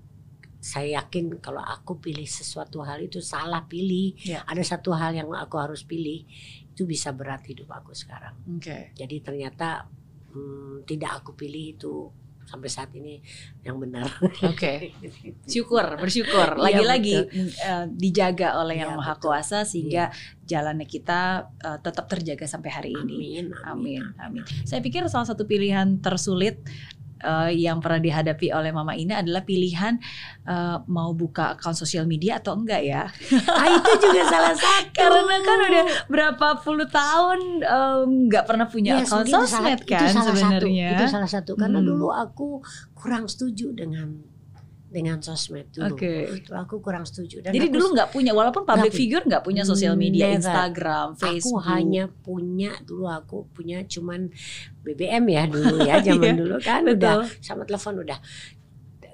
saya 0.59 0.99
yakin 0.99 1.39
kalau 1.39 1.63
aku 1.63 1.97
pilih 1.97 2.27
sesuatu 2.27 2.83
hal 2.83 2.99
itu 2.99 3.23
salah 3.23 3.63
pilih 3.63 4.11
Ya. 4.19 4.43
ada 4.43 4.59
satu 4.59 4.91
hal 4.91 5.15
yang 5.15 5.31
aku 5.31 5.55
harus 5.55 5.83
pilih 5.83 6.27
itu 6.69 6.83
bisa 6.83 7.11
berat 7.11 7.43
hidup 7.45 7.71
aku 7.71 7.91
sekarang 7.93 8.35
Oke. 8.51 8.91
jadi 8.93 9.15
ternyata 9.19 9.87
hmm, 10.29 10.83
tidak 10.83 11.23
aku 11.23 11.31
pilih 11.33 11.73
itu 11.73 11.93
sampai 12.49 12.69
saat 12.73 12.89
ini 12.97 13.21
yang 13.61 13.77
benar 13.77 14.09
Oke. 14.41 14.89
Syukur, 15.53 15.85
bersyukur. 16.01 16.57
Iya, 16.57 16.63
Lagi-lagi 16.65 17.17
eh, 17.29 17.85
dijaga 17.93 18.57
oleh 18.57 18.81
Yang 18.81 18.91
Iya, 18.93 18.97
Maha 18.97 19.13
betul. 19.13 19.23
Kuasa 19.29 19.59
sehingga 19.69 20.03
jalannya 20.49 20.87
kita 20.89 21.21
eh, 21.61 21.77
tetap 21.85 22.05
terjaga 22.09 22.45
sampai 22.49 22.69
hari 22.73 22.91
ini. 22.97 23.45
amin 23.45 23.45
Amin, 23.69 24.03
amin. 24.17 24.43
Saya 24.65 24.81
pikir 24.81 25.05
salah 25.05 25.29
satu 25.29 25.45
pilihan 25.45 26.01
tersulit 26.01 26.57
eh, 27.20 27.51
yang 27.55 27.80
pernah 27.80 27.99
dihadapi 27.99 28.49
oleh 28.49 28.70
Mama 28.70 28.93
Ina 28.93 29.20
adalah 29.20 29.41
pilihan 29.41 29.99
eh, 30.43 30.78
mau 30.86 31.11
buka 31.11 31.53
akun 31.53 31.72
sosial 31.74 32.03
media 32.03 32.38
atau 32.38 32.55
enggak 32.55 32.82
ya? 32.82 33.03
ah 33.49 33.67
itu 33.70 33.91
juga 33.99 34.24
salah 34.26 34.55
satu 34.55 34.91
Karena 34.93 35.36
kan 35.39 35.57
udah 35.61 35.84
berapa 36.05 36.47
puluh 36.59 36.88
tahun 36.88 37.39
eh, 37.59 37.99
nggak 38.28 38.43
pernah 38.43 38.65
punya 38.65 38.97
Yes, 38.97 39.09
akun 39.09 39.24
itu 39.24 39.36
sosmed 39.36 39.80
itu 39.80 39.91
kan 39.91 40.09
salah 40.09 40.26
satu, 40.26 40.36
sebenarnya. 40.36 40.89
itu 40.93 41.05
salah 41.07 41.30
satu 41.30 41.51
karena 41.53 41.78
Hmm. 41.78 41.88
dulu 41.88 42.07
aku 42.09 42.47
kurang 42.93 43.26
setuju 43.26 43.72
dengan 43.72 44.20
dengan 44.89 45.22
sosmed 45.22 45.70
dulu 45.70 45.93
Oke. 45.93 46.41
Dulu 46.41 46.57
aku 46.57 46.76
kurang 46.82 47.05
setuju 47.05 47.45
dan 47.45 47.53
Jadi 47.53 47.70
aku 47.70 47.76
dulu 47.78 47.86
nggak 47.93 48.09
punya, 48.09 48.34
walaupun 48.34 48.65
public 48.65 48.89
figure 48.89 49.22
nggak 49.22 49.45
punya 49.45 49.61
sosial 49.61 49.93
media, 49.93 50.26
Never. 50.26 50.41
Instagram, 50.41 51.07
aku 51.13 51.22
Facebook. 51.22 51.61
hanya 51.61 52.09
punya 52.09 52.74
dulu 52.82 53.05
aku 53.05 53.45
punya 53.53 53.86
cuman 53.86 54.34
BBM 54.89 55.25
ya 55.27 55.43
dulu 55.45 55.75
ya 55.87 55.95
zaman 55.99 56.25
Iya, 56.27 56.39
dulu 56.39 56.55
kan 56.59 56.81
betul. 56.83 56.95
udah 56.97 57.13
sama 57.39 57.61
telepon 57.63 57.95
udah 58.01 58.19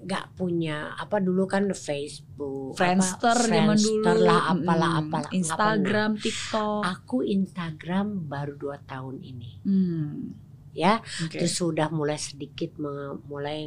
nggak 0.01 0.25
punya 0.33 0.93
apa 0.93 1.17
dulu 1.17 1.43
kan 1.45 1.65
Facebook 1.71 2.73
Friendster 2.73 3.33
apa, 3.33 3.41
zaman 3.43 3.73
Friendster 3.73 4.13
dulu, 4.13 4.21
lah 4.23 4.41
apalah 4.47 4.91
Mm-mm. 4.91 5.01
apalah 5.03 5.31
Instagram. 5.31 6.09
TikTok. 6.15 6.81
aku 6.83 7.17
Instagram 7.25 8.07
baru 8.23 8.53
dua 8.53 8.77
tahun 8.79 9.17
ini 9.19 9.51
Hmm. 9.63 10.37
ya 10.71 11.01
Oke. 11.25 11.39
terus 11.39 11.55
sudah 11.55 11.89
mulai 11.89 12.15
sedikit 12.15 12.77
mulai 13.25 13.65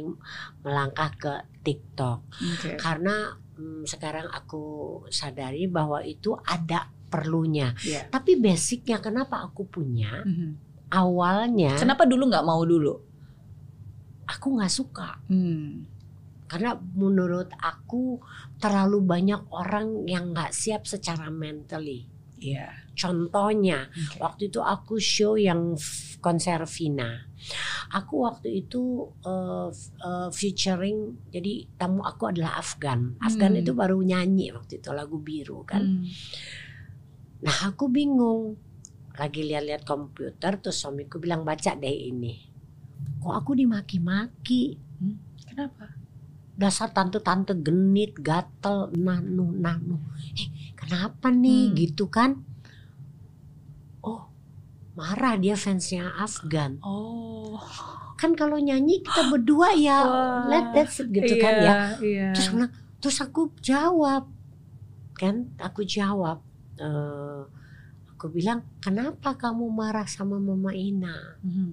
melangkah 0.59 1.11
ke 1.11 1.33
TikTok 1.59 2.19
Oke. 2.31 2.77
karena 2.77 3.35
mm, 3.53 3.83
sekarang 3.83 4.29
aku 4.29 4.63
sadari 5.07 5.67
bahwa 5.67 5.99
itu 5.99 6.39
ada 6.39 6.87
perlunya 7.09 7.75
Iya. 7.81 8.07
tapi 8.07 8.37
basicnya 8.37 9.01
kenapa 9.01 9.41
aku 9.41 9.67
punya 9.67 10.23
Mhm. 10.23 10.68
Awalnya 10.89 11.77
Kenapa 11.77 12.03
dulu 12.03 12.27
nggak 12.27 12.45
mau 12.45 12.61
dulu? 12.63 12.93
aku 14.25 14.47
nggak 14.57 14.69
suka 14.69 15.17
Hmm. 15.25 15.89
karena 16.45 16.73
menurut 16.93 17.49
aku 17.55 18.21
terlalu 18.57 19.01
banyak 19.01 19.41
orang 19.49 20.05
yang 20.05 20.33
nggak 20.33 20.49
siap 20.49 20.85
secara 20.85 21.29
mentally 21.29 22.05
Iya. 22.37 22.69
contohnya 22.93 23.89
Oke. 23.89 24.17
waktu 24.17 24.41
itu 24.47 24.61
aku 24.61 24.95
show 24.97 25.33
yang 25.33 25.73
konser 26.21 26.61
Vina 26.65 27.25
aku 27.89 28.21
waktu 28.21 28.63
itu 28.63 28.79
uh, 29.23 29.67
uh, 29.99 30.29
featuring 30.29 31.17
jadi 31.27 31.65
tamu 31.75 31.99
aku 32.01 32.29
adalah 32.29 32.55
Afgan 32.55 33.17
Afgan 33.17 33.57
Hmm. 33.57 33.61
itu 33.61 33.73
baru 33.73 33.97
nyanyi 33.99 34.53
waktu 34.53 34.77
itu 34.77 34.93
lagu 34.93 35.17
biru 35.17 35.65
kan 35.65 35.81
Hmm. 35.81 36.05
nah 37.41 37.73
aku 37.73 37.89
bingung 37.89 38.61
lagi 39.19 39.43
lihat-lihat 39.43 39.83
komputer 39.83 40.55
terus 40.57 40.79
suamiku 40.79 41.19
bilang 41.19 41.43
baca 41.43 41.75
deh 41.75 41.91
ini 42.07 42.39
kok 43.19 43.35
aku 43.35 43.51
dimaki-maki 43.53 44.79
Kenapa? 45.43 45.91
dasar 46.55 46.87
tante-tante 46.89 47.51
genit 47.55 48.15
gatel 48.15 48.87
nanu 48.93 49.51
nanu 49.51 49.99
eh 50.33 50.47
kenapa 50.73 51.27
nih 51.27 51.67
Hmm. 51.67 51.75
gitu 51.75 52.07
kan 52.07 52.39
oh 54.01 54.31
marah 54.95 55.35
dia 55.35 55.55
fansnya 55.55 56.15
Afgan 56.15 56.79
Oh. 56.79 57.59
kan 58.15 58.35
kalau 58.35 58.55
nyanyi 58.55 58.99
kita 58.99 59.27
berdua 59.27 59.71
ya 59.73 59.99
Wah. 60.01 60.43
let 60.47 60.65
that's 60.71 60.99
it 60.99 61.07
gitu 61.09 61.35
kan 61.37 61.53
ya 61.59 61.75
Iya. 61.99 62.27
terus 62.31 62.51
bilang 62.51 62.71
terus 62.99 63.19
aku 63.19 63.51
jawab 63.59 64.27
kan 65.13 65.51
aku 65.57 65.83
jawab 65.83 66.43
eh, 66.77 67.43
aku 68.19 68.27
bilang 68.35 68.67
kenapa 68.83 69.39
kamu 69.39 69.71
marah 69.71 70.03
sama 70.03 70.35
Mama 70.43 70.75
Ina 70.75 71.39
Mhm. 71.39 71.71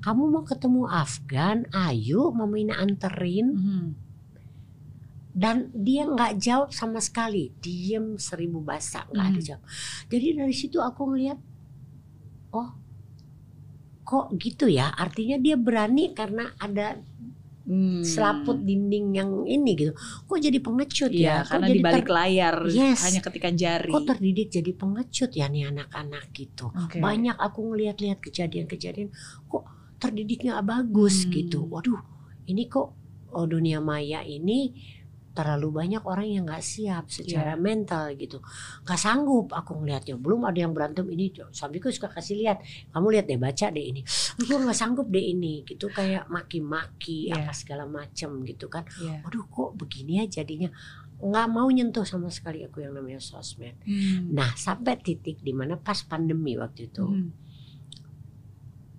kamu 0.00 0.22
mau 0.32 0.40
ketemu 0.40 0.88
Afgan 0.88 1.68
ayo 1.68 2.32
Mama 2.32 2.56
Ina 2.56 2.80
anterin 2.80 3.52
Mhm. 3.52 3.86
dan 5.36 5.68
dia 5.76 6.08
nggak 6.08 6.40
jawab 6.40 6.72
sama 6.72 6.96
sekali 6.96 7.52
diem 7.60 8.16
seribu 8.16 8.64
bahasa 8.64 9.04
nggak 9.12 9.26
ada 9.28 9.36
Hmm. 9.36 9.48
jawab 9.52 9.62
jadi 10.08 10.26
dari 10.40 10.54
situ 10.56 10.80
aku 10.80 11.12
ngeliat 11.12 11.36
oh 12.56 12.72
kok 14.00 14.32
gitu 14.40 14.72
ya 14.72 14.88
artinya 14.96 15.36
dia 15.36 15.60
berani 15.60 16.16
karena 16.16 16.56
ada 16.56 16.96
Hmm. 17.66 17.98
selaput 17.98 18.62
dinding 18.62 19.10
yang 19.12 19.42
ini 19.42 19.74
gitu 19.74 19.90
kok 20.22 20.38
jadi 20.38 20.58
pengecut 20.58 21.10
Iya, 21.10 21.18
ya 21.18 21.36
kok 21.40 21.50
karena 21.50 21.66
di 21.66 21.80
balik 21.82 22.06
ter- 22.06 22.14
layar 22.14 22.56
Yes. 22.64 23.02
hanya 23.02 23.20
ketikan 23.20 23.54
jari. 23.54 23.90
kok 23.90 24.06
terdidik 24.06 24.48
jadi 24.48 24.70
pengecut 24.70 25.30
ya 25.32 25.50
nih 25.50 25.66
anak-anak 25.66 26.30
gitu 26.30 26.70
Oke. 26.70 27.02
banyak 27.02 27.34
aku 27.34 27.58
ngeliat-lihat 27.66 28.22
kejadian-kejadian 28.22 29.10
kok 29.44 29.66
terdidiknya 29.98 30.62
bagus 30.62 31.26
Hmm. 31.26 31.34
gitu 31.34 31.66
waduh 31.66 31.98
ini 32.46 32.70
kok 32.70 32.94
oh, 33.28 33.44
dunia 33.44 33.82
maya 33.82 34.22
ini 34.22 34.70
terlalu 35.36 35.68
banyak 35.70 36.00
orang 36.02 36.26
yang 36.26 36.44
nggak 36.48 36.64
siap 36.64 37.04
secara 37.06 37.52
mental 37.54 38.08
gitu 38.16 38.40
nggak 38.82 38.96
sanggup 38.96 39.52
aku 39.52 39.76
ngelihatnya 39.76 40.16
belum 40.16 40.48
ada 40.48 40.58
yang 40.58 40.72
berantem 40.72 41.04
ini 41.06 41.28
suamiku 41.52 41.92
suka 41.92 42.08
kasih 42.08 42.40
lihat 42.40 42.64
kamu 42.90 43.06
lihat 43.12 43.26
deh 43.28 43.36
baca 43.36 43.66
deh 43.68 43.84
ini 43.84 44.00
aku 44.40 44.56
nggak 44.56 44.72
sanggup 44.74 45.06
deh 45.06 45.20
ini 45.20 45.60
gitu 45.62 45.86
kayak 45.88 46.24
maki-maki 46.26 47.28
Iya. 47.28 47.44
apa 47.44 47.52
segala 47.52 47.84
macam 47.84 48.40
gitu 48.42 48.66
kan 48.66 48.88
Iya. 48.96 49.20
waduh 49.22 49.44
kok 49.44 49.76
begini 49.76 50.24
ya 50.24 50.40
jadinya 50.40 50.72
nggak 51.16 51.46
mau 51.48 51.68
nyentuh 51.68 52.04
sama 52.04 52.28
sekali 52.28 52.60
aku 52.60 52.80
yang 52.80 52.92
namanya 52.92 53.20
sosmed 53.20 53.76
Hmm. 53.84 54.32
nah 54.32 54.52
sampai 54.52 54.96
titik 54.96 55.40
di 55.40 55.52
mana 55.52 55.76
pas 55.76 56.00
pandemi 56.02 56.56
waktu 56.56 56.88
itu 56.88 57.04
Hmm. 57.04 57.30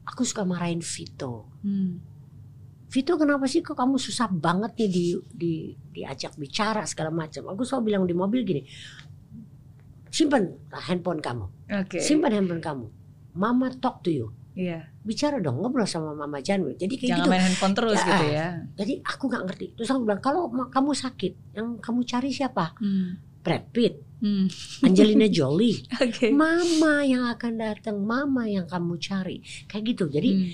aku 0.05 0.21
suka 0.21 0.41
marahin 0.41 0.81
Vito 0.81 1.49
Hmm. 1.61 1.99
Vito 2.87 3.13
kenapa 3.13 3.45
sih 3.45 3.59
kok 3.59 3.75
kamu 3.75 3.95
susah 3.95 4.27
banget 4.27 4.71
nih 4.75 4.87
di, 4.87 5.05
di 5.29 5.53
diajak 5.91 6.35
bicara 6.35 6.81
segala 6.83 7.11
macam 7.11 7.43
aku 7.47 7.61
selalu 7.61 7.83
bilang 7.85 8.03
di 8.03 8.13
mobil 8.13 8.41
gini 8.41 8.63
simpan 10.07 10.47
handphone 10.71 11.19
kamu 11.19 11.45
Oke. 11.69 11.99
simpan 11.99 12.31
handphone 12.33 12.63
kamu 12.63 12.85
mama 13.33 13.67
talk 13.73 14.01
to 14.01 14.09
you 14.09 14.31
Iya. 14.53 14.89
bicara 15.05 15.37
dong 15.37 15.61
ngobrol 15.61 15.85
sama 15.85 16.17
mama 16.17 16.39
Janwe 16.39 16.73
jadi 16.73 16.89
kayak 16.89 17.11
Jangan 17.11 17.19
gitu 17.19 17.29
main 17.29 17.43
handphone 17.43 17.75
terus 17.75 17.99
Ya. 17.99 18.07
gitu 18.07 18.25
ya. 18.27 18.47
jadi 18.73 18.93
aku 19.03 19.23
nggak 19.27 19.43
ngerti 19.45 19.65
terus 19.75 19.87
aku 19.87 19.99
bilang 20.01 20.17
kalau 20.17 20.41
kamu 20.49 20.91
sakit 20.95 21.33
yang 21.53 21.67
kamu 21.77 21.99
cari 22.03 22.29
siapa 22.31 22.73
Hmm. 22.75 23.21
Brad 23.39 23.69
Pitt 23.69 23.95
Hmm. 24.17 24.49
Angelina 24.81 25.29
Jolie 25.35 25.85
Oke. 25.93 26.33
mama 26.33 27.05
yang 27.05 27.29
akan 27.29 27.53
datang 27.53 28.01
mama 28.01 28.49
yang 28.49 28.65
kamu 28.65 28.97
cari 28.97 29.37
kayak 29.67 29.83
gitu 29.87 30.09
jadi 30.09 30.31
Hmm. 30.31 30.49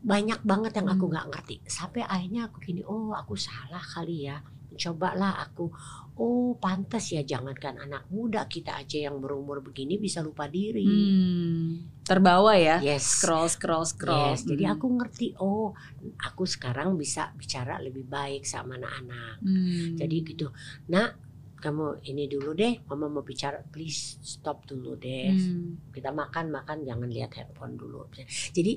Banyak 0.00 0.40
banget 0.42 0.72
yang 0.74 0.88
aku 0.88 1.04
Hmm. 1.04 1.12
nggak 1.12 1.26
ngerti 1.28 1.56
sampai 1.64 2.02
akhirnya 2.02 2.48
aku 2.48 2.56
gini 2.58 2.80
oh 2.82 3.12
aku 3.12 3.36
salah 3.36 3.80
kali 3.80 4.26
ya 4.26 4.40
cobalah 4.72 5.36
aku 5.40 5.68
oh 6.16 6.56
pantas 6.56 7.10
ya 7.10 7.20
jangankan 7.20 7.76
anak 7.76 8.08
muda 8.08 8.46
kita 8.46 8.76
aja 8.76 9.10
yang 9.10 9.18
berumur 9.18 9.60
begini 9.60 9.96
bisa 9.96 10.20
lupa 10.20 10.46
diri 10.46 10.86
Hmm. 10.86 12.00
Terbawa 12.00 12.56
ya. 12.56 12.80
yes 12.80 13.20
Scroll 13.20 13.46
scroll 13.46 13.84
scroll. 13.84 14.32
yes 14.32 14.42
jadi 14.42 14.70
Hmm. 14.70 14.74
aku 14.74 14.86
ngerti 14.94 15.26
oh 15.36 15.76
aku 16.18 16.42
sekarang 16.44 16.96
bisa 16.96 17.34
bicara 17.34 17.76
lebih 17.78 18.04
baik 18.04 18.42
sama 18.42 18.74
anak-anak 18.74 19.36
Hmm. 19.38 19.96
jadi 19.96 20.16
gitu 20.24 20.48
nak 20.88 21.18
kamu 21.60 22.00
ini 22.02 22.24
dulu 22.26 22.50
deh 22.52 22.80
mama 22.88 23.06
mau 23.06 23.20
bicara 23.20 23.60
please 23.62 24.16
stop 24.20 24.64
dulu 24.64 24.96
deh 24.96 25.30
Hmm. 25.30 25.92
kita 25.92 26.10
makan 26.10 26.50
makan 26.50 26.82
jangan 26.82 27.06
lihat 27.06 27.36
handphone 27.36 27.76
dulu 27.76 28.08
jadi 28.50 28.72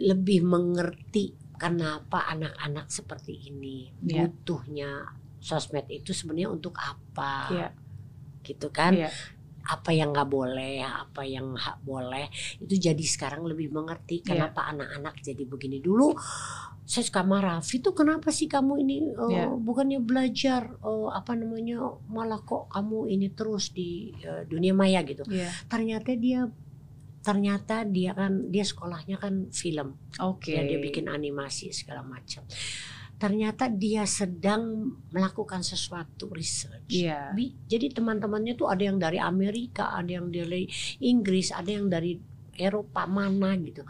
lebih 0.00 0.46
mengerti 0.46 1.34
kenapa 1.58 2.30
anak-anak 2.30 2.86
seperti 2.88 3.50
ini 3.50 3.90
Iya. 4.00 4.30
butuhnya 4.30 4.90
sosmed 5.38 5.90
itu 5.90 6.14
sebenarnya 6.14 6.48
untuk 6.48 6.74
apa 6.74 7.32
Iya. 7.50 7.68
gitu 8.42 8.70
kan 8.70 8.94
Iya. 8.94 9.10
apa 9.68 9.90
yang 9.92 10.14
nggak 10.14 10.30
boleh 10.30 10.80
apa 10.80 11.28
yang 11.28 11.52
hak 11.52 11.84
boleh 11.84 12.30
itu 12.58 12.78
jadi 12.78 13.04
sekarang 13.04 13.44
lebih 13.44 13.68
mengerti 13.68 14.22
Iya. 14.22 14.26
kenapa 14.48 14.70
anak-anak 14.70 15.20
jadi 15.20 15.44
begini 15.44 15.82
dulu 15.82 16.14
saya 16.88 17.04
suka 17.04 17.20
marah 17.20 17.60
Vito 17.60 17.92
kenapa 17.92 18.32
sih 18.32 18.48
kamu 18.48 18.80
ini 18.80 18.96
eh, 19.12 19.28
Iya. 19.28 19.52
bukannya 19.52 20.00
belajar 20.00 20.72
eh, 20.80 21.08
apa 21.12 21.36
namanya 21.36 21.84
malah 22.08 22.40
kok 22.40 22.72
kamu 22.72 23.12
ini 23.12 23.28
terus 23.30 23.70
di 23.70 24.16
eh, 24.18 24.48
dunia 24.48 24.72
maya 24.72 25.04
gitu 25.04 25.20
Iya. 25.28 25.52
ternyata 25.68 26.16
dia 26.16 26.48
ternyata 27.20 27.84
dia 27.84 28.16
kan 28.16 28.48
dia 28.48 28.64
sekolahnya 28.64 29.20
kan 29.20 29.52
film 29.52 30.00
Oke. 30.16 30.56
ya 30.56 30.64
dia 30.64 30.80
bikin 30.80 31.12
animasi 31.12 31.68
segala 31.70 32.00
macam 32.00 32.40
ternyata 33.18 33.66
dia 33.66 34.06
sedang 34.06 34.94
melakukan 35.10 35.58
sesuatu 35.60 36.30
research. 36.30 36.86
Bi- 37.34 37.50
jadi 37.66 37.90
teman-temannya 37.90 38.54
tuh 38.54 38.70
ada 38.70 38.78
yang 38.80 38.96
dari 38.96 39.18
Amerika 39.18 39.90
ada 39.92 40.06
yang 40.08 40.30
dari 40.30 40.70
Inggris 41.02 41.50
ada 41.50 41.66
yang 41.68 41.90
dari 41.90 42.14
Eropa 42.54 43.04
mana 43.04 43.58
gitu 43.58 43.82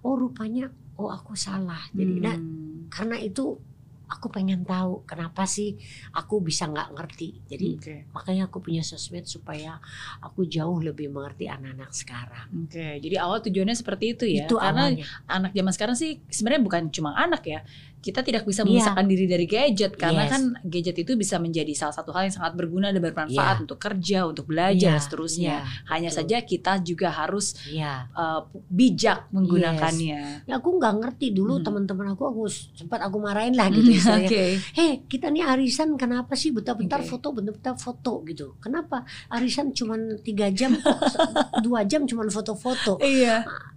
oh 0.00 0.14
rupanya 0.14 0.70
oh 0.96 1.08
aku 1.08 1.32
salah 1.36 1.80
jadi 1.92 2.14
nah, 2.18 2.36
Hmm. 2.36 2.88
karena 2.88 3.16
itu 3.18 3.58
aku 4.06 4.30
pengen 4.30 4.62
tahu 4.62 5.02
kenapa 5.02 5.42
sih 5.50 5.74
aku 6.14 6.38
bisa 6.38 6.70
nggak 6.70 6.94
ngerti 6.94 7.42
jadi 7.50 7.68
Oke. 7.74 7.96
makanya 8.14 8.46
aku 8.46 8.62
punya 8.62 8.78
sosmed 8.86 9.26
supaya 9.26 9.82
aku 10.22 10.46
jauh 10.46 10.78
lebih 10.78 11.10
mengerti 11.10 11.50
anak-anak 11.50 11.90
sekarang 11.90 12.70
Oke, 12.70 13.02
jadi 13.02 13.16
awal 13.18 13.42
tujuannya 13.42 13.74
seperti 13.74 14.14
itu 14.14 14.24
ya. 14.30 14.46
itu 14.46 14.54
Karena 14.54 14.94
awalnya 14.94 15.02
anak 15.26 15.50
zaman 15.58 15.72
sekarang 15.74 15.96
sih 15.98 16.22
sebenarnya 16.30 16.62
bukan 16.62 16.82
cuma 16.94 17.18
anak 17.18 17.42
ya. 17.50 17.60
Kita 18.06 18.22
tidak 18.22 18.46
bisa 18.46 18.62
Iya. 18.62 18.70
memisahkan 18.70 19.02
diri 19.04 19.26
dari 19.26 19.46
gadget 19.50 19.98
karena 19.98 20.22
Yes. 20.22 20.30
kan 20.30 20.42
gadget 20.62 20.96
itu 20.96 21.18
bisa 21.18 21.36
menjadi 21.36 21.74
salah 21.74 21.90
satu 21.90 22.14
hal 22.14 22.30
yang 22.30 22.36
sangat 22.38 22.54
berguna 22.54 22.94
dan 22.94 23.02
bermanfaat 23.02 23.56
Iya. 23.58 23.62
untuk 23.66 23.78
kerja, 23.78 24.18
untuk 24.24 24.46
belajar 24.46 24.94
dan 24.94 25.02
seterusnya. 25.02 25.54
iya, 25.58 25.82
Hanya 25.90 26.10
betul. 26.10 26.18
saja 26.22 26.36
kita 26.40 26.72
juga 26.80 27.08
harus 27.10 27.58
Iya. 27.66 28.06
uh, 28.14 28.46
bijak 28.70 29.26
menggunakannya. 29.34 30.46
Ya, 30.46 30.54
aku 30.54 30.78
nggak 30.78 30.94
ngerti 30.96 31.34
dulu 31.34 31.58
Hmm. 31.58 31.64
teman-teman 31.66 32.14
aku 32.14 32.22
aku 32.24 32.42
sempat 32.46 33.02
aku 33.02 33.18
marahin 33.18 33.52
lah 33.52 33.66
gitu 33.68 33.90
istilahnya. 33.90 34.28
Oke. 34.30 34.44
Hei 34.72 35.02
kita 35.02 35.26
nih 35.26 35.42
arisan 35.42 35.96
kenapa 35.96 36.32
sih 36.32 36.54
bentar-bentar 36.54 37.02
Oke. 37.02 37.10
foto 37.10 37.34
bentar-bentar 37.34 37.74
foto 37.74 38.22
gitu. 38.22 38.54
Kenapa 38.58 39.02
arisan 39.28 39.72
cuman 39.72 40.22
tiga 40.22 40.46
jam 40.48 40.76
kok 40.76 40.94
dua 41.66 41.82
jam 41.82 42.04
cuman 42.04 42.28
foto-foto. 42.28 43.02
Iya. 43.02 43.42
A- 43.42 43.74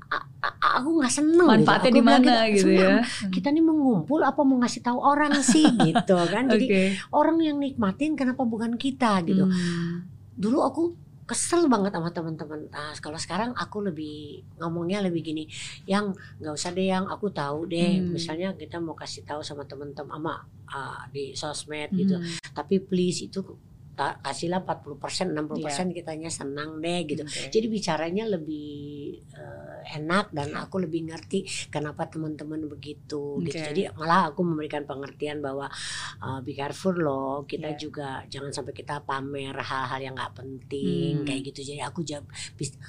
aku 0.59 0.89
nggak 0.99 1.13
seneng. 1.13 1.47
Manfaatnya 1.47 1.91
gitu. 1.91 1.97
di 1.97 2.01
Aku 2.01 2.07
bilang, 2.07 2.23
mana 2.25 2.35
gitu 2.49 2.69
seneng. 2.69 2.81
ya. 2.81 2.95
Kita 3.35 3.47
nih 3.53 3.63
mengumpul 3.63 4.21
apa 4.25 4.41
mau 4.41 4.57
ngasih 4.61 4.81
tahu 4.81 4.99
orang 4.99 5.33
sih 5.41 5.65
gitu 5.87 6.15
kan. 6.17 6.49
Jadi 6.49 6.65
Oke. 6.65 6.81
orang 7.13 7.37
yang 7.41 7.57
nikmatin 7.61 8.17
kenapa 8.17 8.41
bukan 8.43 8.75
kita 8.75 9.21
gitu. 9.25 9.45
Hmm. 9.45 10.05
dulu 10.39 10.63
aku 10.63 10.83
kesel 11.29 11.69
banget 11.69 11.93
sama 11.93 12.09
teman-teman. 12.09 12.71
Nah, 12.73 12.95
kalau 12.97 13.19
sekarang 13.21 13.53
aku 13.53 13.85
lebih 13.85 14.41
ngomongnya 14.57 15.05
lebih 15.05 15.21
gini, 15.21 15.45
yang 15.85 16.17
nggak 16.41 16.53
usah 16.57 16.73
deh 16.73 16.89
yang 16.89 17.05
aku 17.05 17.29
tahu 17.29 17.69
deh. 17.69 18.01
Hmm. 18.01 18.17
Misalnya 18.17 18.57
kita 18.57 18.81
mau 18.81 18.97
kasih 18.97 19.27
tahu 19.29 19.45
sama 19.45 19.67
teman-teman 19.69 20.09
ama 20.09 20.41
ah, 20.71 21.05
di 21.13 21.37
sosmed 21.37 21.93
gitu. 21.93 22.17
Hmm. 22.17 22.25
Tapi 22.55 22.81
please 22.81 23.29
itu 23.29 23.45
kasihlah 24.19 24.61
40%, 24.61 25.29
60% 25.29 25.59
Iya. 25.85 25.95
kitanya 25.95 26.29
senang 26.29 26.79
deh 26.79 27.03
gitu. 27.03 27.21
Oke. 27.21 27.49
Jadi 27.49 27.67
bicaranya 27.67 28.23
lebih 28.25 28.69
eh, 29.29 29.67
enak 29.91 30.29
dan 30.29 30.53
aku 30.53 30.79
lebih 30.79 31.05
ngerti 31.05 31.43
kenapa 31.67 32.05
teman-teman 32.05 32.63
begitu 32.65 33.39
gitu. 33.41 33.55
Oke. 33.55 33.65
Jadi 33.65 33.81
malah 33.91 34.29
aku 34.29 34.41
memberikan 34.41 34.83
pengertian 34.83 35.39
bahwa 35.39 35.65
uh, 36.19 36.39
be 36.39 36.51
careful 36.51 36.93
loh, 36.93 37.43
kita 37.43 37.73
Iya. 37.73 37.79
juga 37.79 38.07
jangan 38.25 38.51
sampai 38.51 38.71
kita 38.71 39.01
pamer 39.01 39.55
hal-hal 39.55 39.99
yang 39.99 40.13
nggak 40.13 40.35
penting 40.35 41.13
Hmm. 41.15 41.25
kayak 41.25 41.41
gitu. 41.47 41.59
Jadi 41.65 41.81
aku 41.81 41.99
jawab 42.01 42.27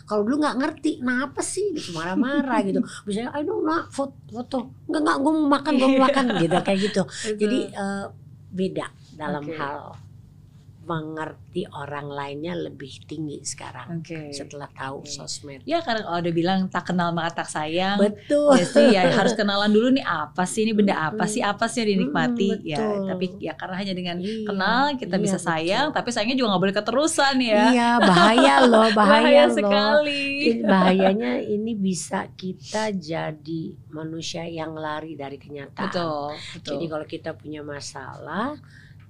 kalau 0.05 0.23
dulu 0.23 0.41
nggak 0.41 0.57
ngerti, 0.59 0.91
nah 1.01 1.25
apa 1.25 1.41
sih 1.41 1.73
gitu 1.73 1.93
marah-marah 1.93 2.59
gitu. 2.63 2.81
Misalnya 3.07 3.31
I 3.33 3.43
don't 3.43 3.63
know 3.63 3.81
foto, 3.89 4.13
foto. 4.29 4.59
Enggak 4.87 5.01
enggak 5.01 5.17
gue 5.19 5.33
mau 5.33 5.49
makan, 5.49 5.73
gue 5.75 5.89
mau 5.89 6.03
makan 6.05 6.25
gitu 6.39 6.57
kayak 6.61 6.79
gitu. 6.83 7.03
Jadi 7.41 7.59
eh, 7.71 8.05
beda 8.51 8.87
dalam 9.15 9.45
Oke. 9.47 9.55
hal 9.55 9.81
mengerti 10.91 11.62
orang 11.70 12.11
lainnya 12.11 12.59
lebih 12.59 12.91
tinggi 13.05 13.38
sekarang 13.43 14.03
Oke. 14.03 14.30
setelah 14.30 14.66
tahu 14.68 15.01
Oke. 15.01 15.11
sosmed. 15.12 15.62
Ya 15.62 15.78
karena 15.80 16.03
kalau 16.03 16.18
udah 16.18 16.34
bilang 16.34 16.61
tak 16.66 16.84
kenal 16.84 17.11
maka 17.11 17.41
tak 17.41 17.49
sayang. 17.49 17.97
Betul. 17.97 18.59
Ya 18.59 18.64
sih 18.66 18.86
ya 18.91 19.03
harus 19.09 19.32
kenalan 19.32 19.70
dulu 19.70 19.88
nih 19.91 20.03
apa 20.03 20.43
sih 20.43 20.62
ini 20.62 20.72
benda 20.72 20.99
apa 20.99 21.24
sih 21.24 21.38
apa 21.41 21.64
sih 21.64 21.82
yang 21.82 21.91
dinikmati 21.97 22.49
Mm-mm, 22.53 22.66
ya 22.66 22.78
betul. 22.80 23.07
tapi 23.07 23.24
ya 23.38 23.53
karena 23.55 23.76
hanya 23.76 23.95
dengan 23.95 24.16
Iya, 24.18 24.43
kenal 24.45 24.80
kita 24.97 25.14
iya, 25.14 25.22
bisa 25.22 25.36
betul. 25.36 25.49
sayang 25.49 25.86
tapi 25.91 26.09
sayangnya 26.11 26.36
juga 26.36 26.49
nggak 26.51 26.62
boleh 26.62 26.76
keterusan 26.76 27.34
ya 27.38 27.62
Iya 27.70 27.91
bahaya 28.01 28.55
loh 28.66 28.88
bahaya, 28.99 29.43
loh. 29.47 29.55
sekali 29.55 30.24
bahayanya 30.61 31.32
ini 31.41 31.72
bisa 31.72 32.26
kita 32.32 32.91
jadi 32.91 33.62
manusia 33.88 34.43
yang 34.45 34.72
lari 34.72 35.14
dari 35.14 35.36
kenyataan. 35.36 35.86
betul 35.86 36.32
betul 36.55 36.70
Jadi 36.72 36.84
kalau 36.86 37.07
kita 37.07 37.30
punya 37.32 37.61
masalah, 37.61 38.57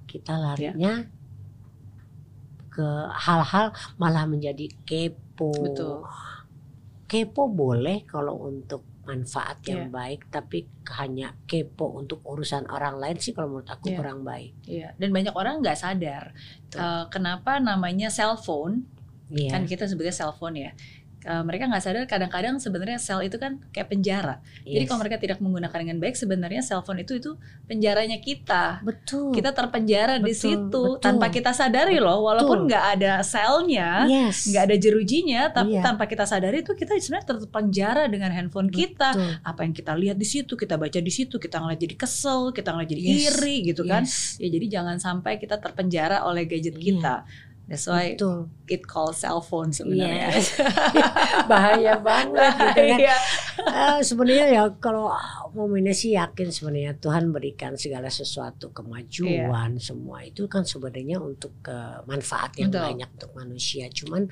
kita 0.05 0.33
Ya. 0.75 1.07
Ke 2.71 2.87
hal-hal 3.11 3.69
malah 3.95 4.23
menjadi 4.23 4.71
kepo. 4.81 5.51
Betul. 5.51 6.07
Kepo 7.05 7.45
boleh 7.45 8.07
kalau 8.07 8.39
untuk 8.41 8.87
manfaat 9.03 9.59
Ya. 9.61 9.75
yang 9.75 9.91
baik, 9.91 10.29
tapi 10.29 10.63
hanya 10.95 11.35
kepo 11.43 11.91
untuk 11.91 12.23
urusan 12.23 12.69
orang 12.69 12.95
lain 12.95 13.17
sih 13.17 13.33
kalau 13.33 13.59
menurut 13.59 13.67
aku 13.67 13.91
Ya. 13.91 13.97
kurang 13.99 14.23
baik. 14.23 14.53
Iya, 14.63 14.95
dan 14.95 15.09
banyak 15.11 15.33
orang 15.33 15.59
nggak 15.59 15.75
sadar 15.75 16.31
Betul. 16.63 16.79
eh, 16.79 17.05
kenapa 17.09 17.59
namanya 17.59 18.07
cellphone 18.07 18.87
Iya. 19.27 19.51
kan 19.51 19.63
kita 19.65 19.83
sebutnya 19.85 20.13
cellphone 20.13 20.55
ya 20.55 20.71
uh, 21.23 21.43
mereka 21.43 21.67
nggak 21.67 21.81
sadar 21.81 22.03
kadang-kadang 22.05 22.57
sebenarnya 22.57 22.97
sel 22.97 23.21
itu 23.21 23.35
kan 23.35 23.61
kayak 23.69 23.89
penjara. 23.89 24.39
Jadi 24.61 24.83
Yes. 24.83 24.89
kalau 24.89 24.99
mereka 25.01 25.17
tidak 25.17 25.37
menggunakan 25.37 25.77
dengan 25.77 25.97
baik 25.97 26.15
sebenarnya 26.15 26.61
cellphone 26.61 27.01
itu 27.01 27.17
itu 27.17 27.31
penjaranya 27.65 28.17
kita. 28.17 28.81
betul. 28.81 29.31
Kita 29.31 29.51
terpenjara 29.51 30.17
di 30.17 30.29
Betul, 30.29 30.37
situ 30.37 30.81
betul. 30.95 31.01
tanpa 31.01 31.27
kita 31.27 31.51
sadari 31.51 31.97
loh 31.97 32.21
walaupun 32.21 32.65
Betul. 32.65 32.67
nggak 32.71 32.85
ada 32.95 33.13
selnya, 33.21 33.89
yes. 34.05 34.47
nggak 34.47 34.63
ada 34.67 34.75
jerujinya 34.77 35.41
tapi 35.49 35.75
Iya. 35.75 35.81
tanpa 35.81 36.03
kita 36.05 36.23
sadari 36.23 36.61
itu 36.61 36.73
kita 36.73 36.93
sebenarnya 36.95 37.27
terpenjara 37.31 38.03
dengan 38.07 38.31
handphone 38.31 38.67
kita. 38.67 39.13
Betul. 39.13 39.31
Apa 39.41 39.59
yang 39.63 39.73
kita 39.73 39.93
lihat 39.93 40.17
di 40.17 40.27
situ, 40.27 40.53
kita 40.53 40.75
baca 40.75 40.99
di 40.99 41.09
situ, 41.09 41.35
kita 41.35 41.57
ngeliat 41.57 41.79
jadi 41.79 41.95
kesel, 41.95 42.51
kita 42.51 42.71
ngeliat 42.71 42.89
jadi 42.89 43.01
Yes. 43.01 43.19
iri 43.33 43.55
gitu 43.65 43.83
kan. 43.83 44.03
Yes. 44.03 44.37
Ya 44.37 44.47
jadi 44.49 44.65
jangan 44.71 44.97
sampai 44.97 45.37
kita 45.37 45.57
terpenjara 45.57 46.23
oleh 46.23 46.43
gadget 46.45 46.75
Iya. 46.75 46.83
kita. 46.83 47.15
That's 47.71 47.87
why 47.87 48.19
Betul. 48.19 48.51
it 48.67 48.83
called 48.83 49.15
cell 49.15 49.39
phone 49.39 49.71
sebenarnya. 49.71 50.35
Yes. 50.35 50.59
Bahaya 51.51 51.95
banget 52.03 52.51
gitu 52.51 52.81
kan. 52.83 52.99
Iya. 52.99 53.15
Eh, 53.63 53.99
sebenarnya 54.03 54.47
ya 54.51 54.63
kalau 54.75 55.07
momennya 55.55 55.95
sih 55.95 56.11
yakin 56.19 56.51
sebenarnya 56.51 56.99
Tuhan 56.99 57.31
berikan 57.31 57.79
segala 57.79 58.11
sesuatu 58.11 58.75
kemajuan 58.75 59.79
semua 59.79 60.19
itu 60.19 60.51
kan 60.51 60.67
sebenarnya 60.67 61.23
untuk 61.23 61.63
ke 61.63 62.03
manfaat 62.03 62.59
yang 62.59 62.75
Betul. 62.75 62.83
banyak 62.91 63.09
untuk 63.15 63.31
manusia. 63.39 63.87
Cuman 63.87 64.27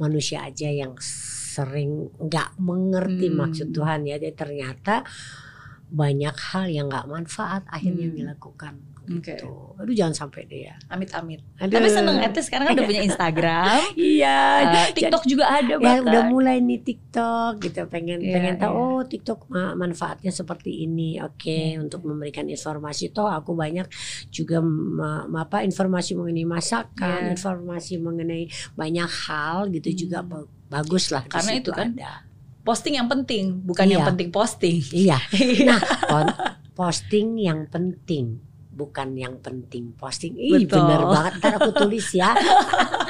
manusia 0.00 0.48
aja 0.48 0.72
yang 0.72 0.96
sering 0.96 2.08
nggak 2.16 2.56
mengerti 2.56 3.28
Hmm. 3.28 3.36
maksud 3.36 3.68
Tuhan 3.76 4.08
ya. 4.08 4.16
Jadi 4.16 4.32
ternyata 4.32 5.04
banyak 5.88 6.36
hal 6.52 6.72
yang 6.72 6.88
nggak 6.88 7.04
manfaat 7.04 7.68
akhirnya 7.68 8.08
Hmm. 8.08 8.16
dilakukan. 8.16 8.74
Oke. 9.08 9.32
Gitu. 9.32 9.48
Aduh 9.74 9.94
jangan 9.94 10.14
sampai 10.14 10.44
deh 10.44 10.68
ya. 10.68 10.74
Amit-amit. 10.86 11.40
Tapi 11.54 11.88
seneng 11.88 12.18
least 12.18 12.44
sekarang 12.44 12.66
kan 12.66 12.74
udah 12.74 12.84
punya 12.84 13.02
Instagram, 13.02 13.80
Iya. 13.96 14.40
uh, 14.60 14.88
TikTok 14.92 15.22
juga 15.24 15.44
ada 15.48 15.70
ya 15.70 15.78
bahkan. 15.78 16.04
udah 16.04 16.22
mulai 16.28 16.56
nih 16.58 16.80
TikTok 16.82 17.52
gitu 17.60 17.80
pengen 17.86 18.18
Iya, 18.18 18.34
pengen 18.34 18.54
tahu 18.56 18.68
iya. 18.70 18.78
oh 18.78 19.00
TikTok 19.02 19.40
ma- 19.48 19.72
manfaatnya 19.74 20.28
seperti 20.28 20.82
ini 20.82 21.16
oke 21.18 21.48
Iya. 21.48 21.80
untuk 21.80 22.02
memberikan 22.02 22.44
informasi 22.44 23.08
toh 23.08 23.26
aku 23.26 23.52
banyak 23.52 23.88
juga 24.28 24.60
ma- 24.60 25.24
apa 25.38 25.62
informasi 25.62 26.12
mengenai 26.12 26.44
masakan 26.44 27.20
Iya. 27.24 27.32
informasi 27.32 27.94
mengenai 27.96 28.44
banyak 28.74 29.08
hal 29.26 29.70
gitu 29.70 29.88
Hmm. 29.88 29.98
juga 29.98 30.18
ba- 30.20 30.48
bagus 30.68 31.08
lah 31.08 31.24
Karena 31.24 31.52
itu 31.54 31.70
kan 31.70 31.94
ada. 31.94 32.28
Posting 32.60 32.94
yang 32.94 33.08
penting, 33.08 33.64
bukan 33.64 33.86
Iya. 33.86 33.92
yang 33.96 34.06
penting 34.06 34.28
posting. 34.28 34.76
iya 34.92 35.16
nah 35.64 35.80
posting 36.72 37.38
yang 37.38 37.64
penting 37.66 38.44
bukan 38.78 39.18
yang 39.18 39.42
penting 39.42 39.90
posting. 39.98 40.38
Ih, 40.38 40.62
Betul. 40.62 40.86
bener 40.86 41.02
banget. 41.02 41.32
Ntar 41.42 41.52
aku 41.58 41.70
tulis 41.74 42.06
ya 42.14 42.30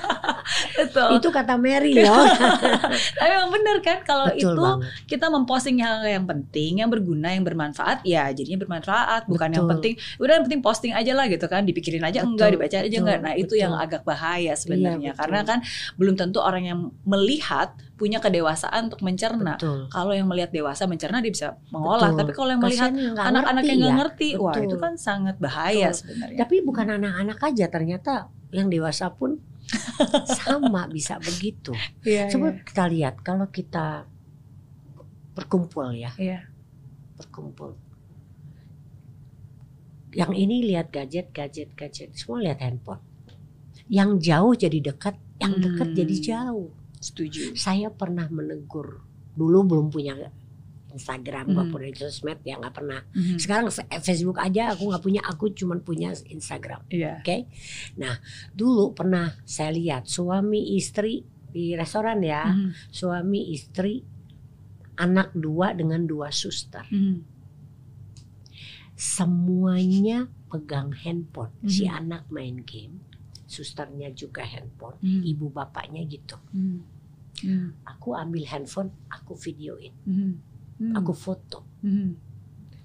Betul. 0.78 1.18
itu 1.18 1.28
kata 1.34 1.54
Mary 1.58 1.92
loh 1.98 2.22
Tapi 3.18 3.30
emang 3.34 3.50
bener 3.50 3.76
kan 3.82 3.98
kalau 4.06 4.30
betul 4.30 4.54
itu 4.54 4.62
banget 4.62 5.06
kita 5.08 5.26
memposting 5.32 5.78
hal 5.82 6.04
yang 6.04 6.24
penting, 6.28 6.80
yang 6.84 6.90
berguna, 6.92 7.32
yang 7.34 7.42
bermanfaat, 7.42 8.04
ya 8.04 8.28
jadinya 8.30 8.60
bermanfaat. 8.62 9.26
Bukan 9.26 9.48
yang 9.56 9.66
penting, 9.66 9.94
udah 10.20 10.32
yang 10.38 10.44
penting 10.46 10.62
posting 10.62 10.92
aja 10.94 11.12
lah 11.16 11.26
gitu 11.26 11.46
kan, 11.48 11.64
dipikirin 11.64 12.04
aja 12.04 12.22
Betul, 12.22 12.36
enggak, 12.36 12.48
dibaca 12.54 12.76
aja 12.78 12.86
betul, 12.86 13.00
enggak. 13.02 13.18
Nah 13.24 13.34
itu 13.34 13.54
betul. 13.56 13.62
yang 13.64 13.72
agak 13.74 14.02
bahaya 14.04 14.52
sebenarnya, 14.54 15.12
Iya, 15.14 15.18
karena 15.18 15.40
kan 15.46 15.58
belum 15.96 16.14
tentu 16.14 16.38
orang 16.44 16.64
yang 16.68 16.80
melihat 17.08 17.72
punya 17.98 18.22
kedewasaan 18.22 18.92
untuk 18.92 19.02
mencerna. 19.02 19.58
betul 19.58 19.90
Kalau 19.90 20.12
yang 20.14 20.30
melihat 20.30 20.54
dewasa 20.54 20.86
mencerna 20.86 21.18
dia 21.18 21.32
bisa 21.34 21.48
mengolah, 21.74 22.14
Betul. 22.14 22.20
tapi 22.22 22.32
kalau 22.36 22.50
yang 22.54 22.62
melihat 22.62 22.90
Kasihan 22.94 23.02
yang 23.02 23.14
nggak 23.18 23.26
anak-anak 23.26 23.62
ngerti 23.64 23.74
ya. 23.82 23.94
ngerti, 23.98 24.28
wah 24.38 24.54
itu 24.54 24.76
kan 24.78 24.92
sangat 24.94 25.36
bahaya 25.42 25.88
Betul. 25.90 25.98
sebenarnya. 25.98 26.38
Tapi 26.46 26.54
bukan 26.62 26.86
anak-anak 26.94 27.38
aja 27.42 27.66
ternyata 27.66 28.12
yang 28.54 28.68
dewasa 28.70 29.10
pun 29.12 29.42
sama 30.44 30.88
bisa 30.88 31.20
begitu. 31.20 31.76
Iya, 32.04 32.32
Coba 32.32 32.56
kita 32.64 32.84
lihat 32.88 33.20
kalau 33.20 33.46
kita 33.52 34.08
berkumpul 35.36 35.94
ya, 35.94 36.10
iya. 36.18 36.48
berkumpul. 37.20 37.76
Yang 40.16 40.32
ini 40.40 40.56
lihat 40.72 40.88
gadget, 40.90 41.30
gadget, 41.36 41.76
gadget, 41.76 42.16
semua 42.16 42.40
lihat 42.40 42.64
handphone. 42.64 43.04
Yang 43.92 44.10
jauh 44.32 44.52
jadi 44.56 44.78
dekat, 44.92 45.16
yang 45.38 45.54
dekat 45.60 45.88
Hmm. 45.92 45.96
jadi 45.96 46.16
jauh. 46.18 46.70
Setuju. 46.98 47.54
Saya 47.54 47.92
pernah 47.92 48.26
menegur, 48.32 49.04
dulu 49.36 49.62
belum 49.68 49.86
punya 49.92 50.16
Instagram, 50.98 51.54
nggak 51.54 51.66
Hmm. 51.70 51.72
punya 51.72 51.88
sosmed, 51.94 52.42
ya 52.42 52.58
nggak 52.58 52.74
pernah. 52.74 53.00
Mhm. 53.14 53.38
Sekarang 53.38 53.70
Facebook 54.02 54.42
aja 54.42 54.74
aku 54.74 54.90
nggak 54.90 55.04
punya, 55.06 55.22
aku 55.22 55.54
cuma 55.54 55.78
punya 55.78 56.10
Instagram. 56.26 56.82
Iya. 56.90 57.22
Oke. 57.22 57.46
Nah, 57.94 58.18
dulu 58.50 58.92
pernah 58.92 59.38
saya 59.46 59.70
lihat 59.70 60.10
suami 60.10 60.74
istri 60.74 61.22
di 61.48 61.78
restoran 61.78 62.18
ya, 62.20 62.50
Mhm. 62.50 62.90
suami 62.90 63.54
istri 63.54 64.02
anak 64.98 65.30
dua 65.32 65.70
dengan 65.72 66.02
dua 66.04 66.34
suster. 66.34 66.82
Mhm. 66.90 67.22
Semuanya 68.98 70.26
pegang 70.50 70.90
handphone. 70.90 71.54
Si 71.62 71.86
Mhm. 71.86 71.94
anak 71.94 72.22
main 72.34 72.66
game, 72.66 72.98
susternya 73.46 74.10
juga 74.10 74.42
handphone, 74.42 74.98
Mhm. 74.98 75.22
ibu 75.22 75.46
bapaknya 75.48 76.02
gitu. 76.02 76.34
Mhm. 76.50 76.78
Mhm. 77.38 77.68
Aku 77.86 78.18
ambil 78.18 78.42
handphone, 78.50 78.90
aku 79.06 79.38
videoin, 79.38 79.94
Mhm. 80.02 80.32
Mhm. 80.78 80.94
aku 80.94 81.12
foto, 81.12 81.66
Mhm. 81.82 82.10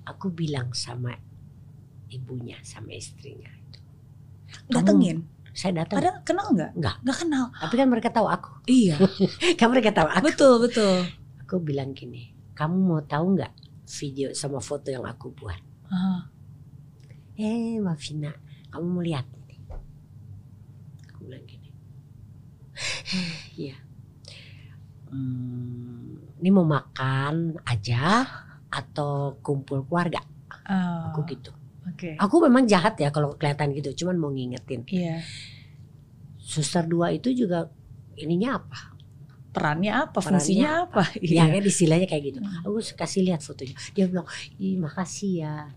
aku 0.03 0.27
bilang 0.29 0.73
sama 0.73 1.13
ibunya, 2.09 2.57
sama 2.61 2.91
istrinya 2.91 3.49
itu. 3.49 3.79
datengin. 4.69 5.25
Saya 5.53 5.85
datang, 5.85 6.01
Padahal 6.01 6.17
kenal 6.25 6.47
nggak? 6.49 6.71
Nggak. 6.73 6.95
Nggak 7.05 7.17
kenal. 7.21 7.45
tapi 7.53 7.73
kan 7.77 7.87
mereka 7.87 8.09
tahu 8.09 8.25
aku. 8.25 8.49
Iya. 8.65 8.97
Kan 9.61 9.69
mereka 9.69 9.93
tahu 9.93 10.09
aku. 10.09 10.25
betul 10.25 10.53
betul. 10.59 10.95
Aku 11.41 11.61
bilang 11.61 11.93
gini, 11.93 12.33
kamu 12.53 12.73
mau 12.75 13.01
tahu 13.01 13.37
nggak 13.37 13.53
video 13.85 14.33
sama 14.33 14.57
foto 14.57 14.89
yang 14.89 15.05
aku 15.05 15.29
buat? 15.29 15.61
Ah. 15.87 16.25
Eh, 17.33 17.77
Mbak 17.77 17.97
Vina, 17.99 18.33
kamu 18.69 18.85
mau 18.87 19.01
lihat 19.01 19.25
ini? 19.29 19.57
Aku 21.07 21.19
bilang 21.23 21.45
gini, 21.45 21.69
iya. 23.61 23.77
Hmm, 25.07 26.02
ini 26.43 26.51
mau 26.51 26.67
makan 26.67 27.55
aja 27.63 28.27
atau 28.67 29.39
kumpul 29.39 29.87
keluarga? 29.87 30.19
Oh, 30.67 31.15
Aku 31.15 31.23
gitu. 31.31 31.55
Oke. 31.87 32.19
Aku 32.19 32.43
memang 32.43 32.67
jahat 32.67 32.99
ya 32.99 33.15
kalau 33.15 33.39
kelihatan 33.39 33.71
gitu, 33.71 34.03
cuman 34.03 34.19
mau 34.19 34.27
ngingetin. 34.27 34.83
Iya. 34.91 35.23
Suster 36.35 36.83
dua 36.83 37.15
itu 37.15 37.31
juga 37.31 37.71
ininya 38.19 38.59
apa? 38.59 38.91
Perannya 39.55 39.93
apa? 39.95 40.19
Perannya 40.19 40.43
Fungsinya 40.43 40.69
apa? 40.83 41.03
Ya, 41.23 41.47
kan 41.47 41.63
istilahnya 41.63 42.11
kayak 42.11 42.23
gitu. 42.27 42.39
Hmm. 42.43 42.67
Aku 42.67 42.83
kasih 42.91 43.23
lihat 43.23 43.39
fotonya. 43.39 43.79
Dia 43.95 44.11
bilang, 44.11 44.27
ih 44.59 44.75
makasih 44.75 45.47
ya, 45.47 45.71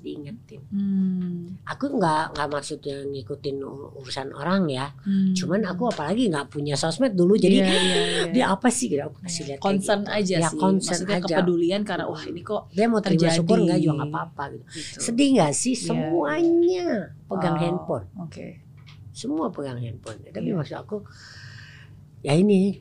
diingetin. 0.00 0.60
Hmm. 0.66 1.60
Aku 1.64 1.92
nggak 1.92 2.32
nggak 2.32 2.48
maksudnya 2.48 3.04
ngikutin 3.04 3.56
ur- 3.60 3.92
urusan 3.94 4.32
orang 4.32 4.66
ya. 4.66 4.90
Hmm. 4.98 5.30
Cuman 5.30 5.62
aku 5.62 5.86
apalagi 5.86 6.26
nggak 6.26 6.48
punya 6.48 6.74
sosmed 6.74 7.12
dulu, 7.12 7.34
jadi 7.34 7.56
Iya, 7.56 7.66
iya, 7.66 7.78
iya. 7.78 8.22
dia 8.34 8.44
apa 8.48 8.66
sih 8.66 8.88
gitu? 8.88 9.00
Aku 9.02 9.20
kasih 9.20 9.42
lihat. 9.46 9.58
kayak 9.58 9.62
concern 9.62 10.00
gitu. 10.02 10.12
aja 10.12 10.34
ya, 10.36 10.48
sih. 10.48 10.56
concern 10.56 10.92
Maksudnya 10.98 11.16
aja. 11.16 11.26
kepedulian 11.30 11.82
karena 11.82 12.04
wah 12.06 12.22
ini 12.22 12.40
kok 12.40 12.62
Dia 12.70 12.86
mau 12.86 12.98
terima 12.98 13.20
terjadi. 13.22 13.36
syukur 13.36 13.56
nggak 13.60 13.78
juga 13.78 13.94
nggak 13.94 14.10
apa-apa 14.10 14.42
gitu. 14.50 14.64
gitu. 14.72 14.98
Sedih 14.98 15.28
nggak 15.34 15.52
sih? 15.52 15.72
Iya, 15.72 15.84
Semuanya 15.86 16.86
pegang 17.24 17.54
Oh, 17.54 17.60
handphone. 17.60 18.04
Oke. 18.18 18.46
Semua 19.10 19.46
pegang 19.48 19.76
handphone. 19.76 20.18
Tapi 20.24 20.46
Iya. 20.46 20.56
maksud 20.56 20.76
aku, 20.78 20.96
ya 22.20 22.32
ini 22.32 22.80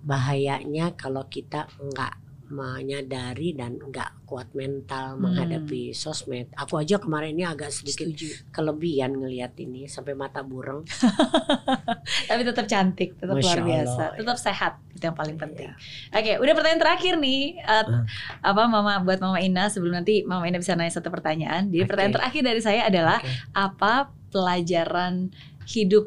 bahayanya 0.00 0.92
kalau 0.92 1.24
kita 1.26 1.64
nggak 1.74 2.23
menyadari 2.54 3.50
dan 3.50 3.74
nggak 3.76 4.24
kuat 4.24 4.46
mental 4.52 5.14
Hmm. 5.14 5.26
menghadapi 5.26 5.90
sosmed. 5.92 6.48
Aku 6.54 6.76
aja 6.76 6.96
kemarin 6.96 7.32
ini 7.32 7.42
agak 7.42 7.68
sedikit 7.68 8.06
Setuju. 8.06 8.48
kelebihan 8.50 9.10
ngelihat 9.12 9.58
ini 9.58 9.84
sampai 9.84 10.14
mata 10.14 10.40
bureng. 10.40 10.86
Tapi 12.28 12.40
tetap 12.42 12.64
cantik, 12.64 13.14
tetap 13.14 13.34
Masya 13.34 13.46
luar 13.52 13.60
biasa, 13.64 13.90
Allah, 14.00 14.10
ya. 14.10 14.18
tetap 14.20 14.38
sehat. 14.38 14.72
Itu 14.90 15.04
yang 15.04 15.14
paling 15.14 15.36
penting. 15.36 15.68
Iya. 15.68 16.14
Oke, 16.14 16.32
udah 16.40 16.52
pertanyaan 16.54 16.80
terakhir 16.80 17.14
nih. 17.16 17.42
Eh, 17.58 17.84
Hmm. 17.84 18.06
Apa 18.40 18.62
Mama 18.64 19.02
buat 19.02 19.18
Mama 19.18 19.38
Ina 19.38 19.68
sebelum 19.68 19.92
nanti 19.94 20.22
Mama 20.22 20.44
Ina 20.44 20.56
bisa 20.56 20.72
nanya 20.72 20.90
satu 20.90 21.08
pertanyaan. 21.08 21.68
Jadi 21.68 21.82
Oke. 21.82 21.90
pertanyaan 21.90 22.14
terakhir 22.14 22.42
dari 22.42 22.60
saya 22.60 22.86
adalah 22.86 23.18
Oke. 23.18 23.30
apa 23.52 23.94
pelajaran 24.30 25.30
hidup 25.66 26.06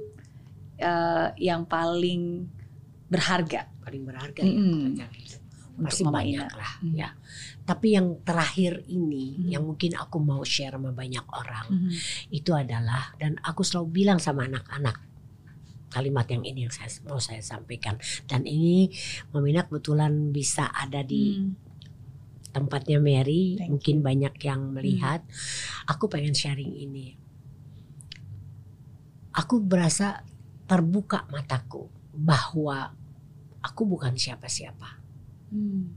eh, 0.78 1.28
yang 1.40 1.66
paling 1.66 2.46
berharga 3.08 3.66
paling 3.80 4.04
berharga 4.04 4.44
Mm-mm. 4.44 5.00
ya. 5.00 5.08
untuk 5.08 5.37
Pasti 5.78 6.02
Mama 6.02 6.26
banyak 6.26 6.50
lah 6.58 6.72
Hmm. 6.82 6.94
ya. 6.98 7.10
Tapi 7.62 7.88
yang 7.94 8.26
terakhir 8.26 8.82
ini 8.90 9.38
Hmm. 9.38 9.48
yang 9.54 9.64
mungkin 9.66 9.94
aku 9.94 10.18
mau 10.18 10.42
share 10.42 10.74
sama 10.74 10.90
banyak 10.90 11.22
orang 11.30 11.68
Mhm. 11.70 11.90
itu 12.34 12.52
adalah 12.58 13.14
dan 13.22 13.38
aku 13.46 13.62
selalu 13.62 13.88
bilang 14.04 14.18
sama 14.18 14.50
anak-anak 14.50 14.98
kalimat 15.94 16.26
yang 16.28 16.44
ini 16.44 16.66
yang 16.68 16.74
saya 16.74 16.90
mau 17.08 17.22
saya 17.22 17.40
sampaikan 17.40 17.96
dan 18.26 18.44
ini 18.44 18.90
Mamina 19.32 19.70
kebetulan 19.70 20.34
bisa 20.34 20.68
ada 20.74 21.06
di 21.06 21.38
Hmm. 21.38 21.54
tempatnya 22.52 22.98
Mary 22.98 23.56
Thank 23.62 23.70
mungkin 23.70 23.96
banyak 24.02 24.34
yang 24.42 24.74
melihat 24.74 25.22
aku 25.86 26.10
pengen 26.10 26.34
sharing 26.34 26.74
ini 26.74 27.14
aku 29.38 29.62
berasa 29.62 30.26
terbuka 30.66 31.30
mataku 31.30 31.88
bahwa 32.18 32.92
aku 33.62 33.86
bukan 33.86 34.18
siapa-siapa. 34.18 34.97
Hmm. 35.52 35.94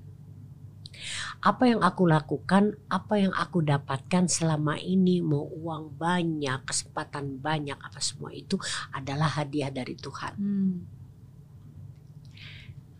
Apa 1.40 1.72
yang 1.72 1.80
aku 1.80 2.04
lakukan, 2.04 2.76
apa 2.92 3.16
yang 3.16 3.32
aku 3.32 3.64
dapatkan 3.64 4.28
selama 4.28 4.76
ini, 4.76 5.24
mau 5.24 5.48
uang 5.48 5.96
banyak, 5.96 6.68
kesempatan 6.68 7.40
banyak, 7.40 7.80
apa 7.80 7.96
semua 8.04 8.28
itu 8.36 8.60
adalah 8.92 9.40
hadiah 9.40 9.72
dari 9.72 9.96
Tuhan. 9.96 10.34
Hmm. 10.36 10.84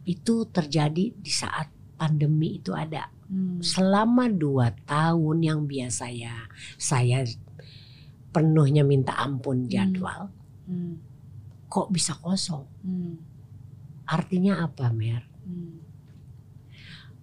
Itu 0.09 0.49
terjadi 0.49 1.13
di 1.13 1.29
saat 1.29 1.69
pandemi 2.01 2.57
itu 2.57 2.73
ada. 2.73 3.13
Hmm. 3.29 3.61
Selama 3.61 4.33
dua 4.33 4.73
tahun 4.89 5.45
yang 5.45 5.61
biasa 5.69 6.09
ya, 6.09 6.49
saya 6.81 7.21
penuhnya 8.33 8.81
minta 8.81 9.21
ampun 9.21 9.69
jadwal. 9.69 10.33
Hmm. 10.65 10.97
Kok 11.69 11.93
bisa 11.93 12.17
kosong? 12.17 12.65
Hmm. 12.81 13.21
Artinya 14.09 14.65
apa, 14.65 14.89
Mer? 14.91 15.29
Hmm. 15.45 15.80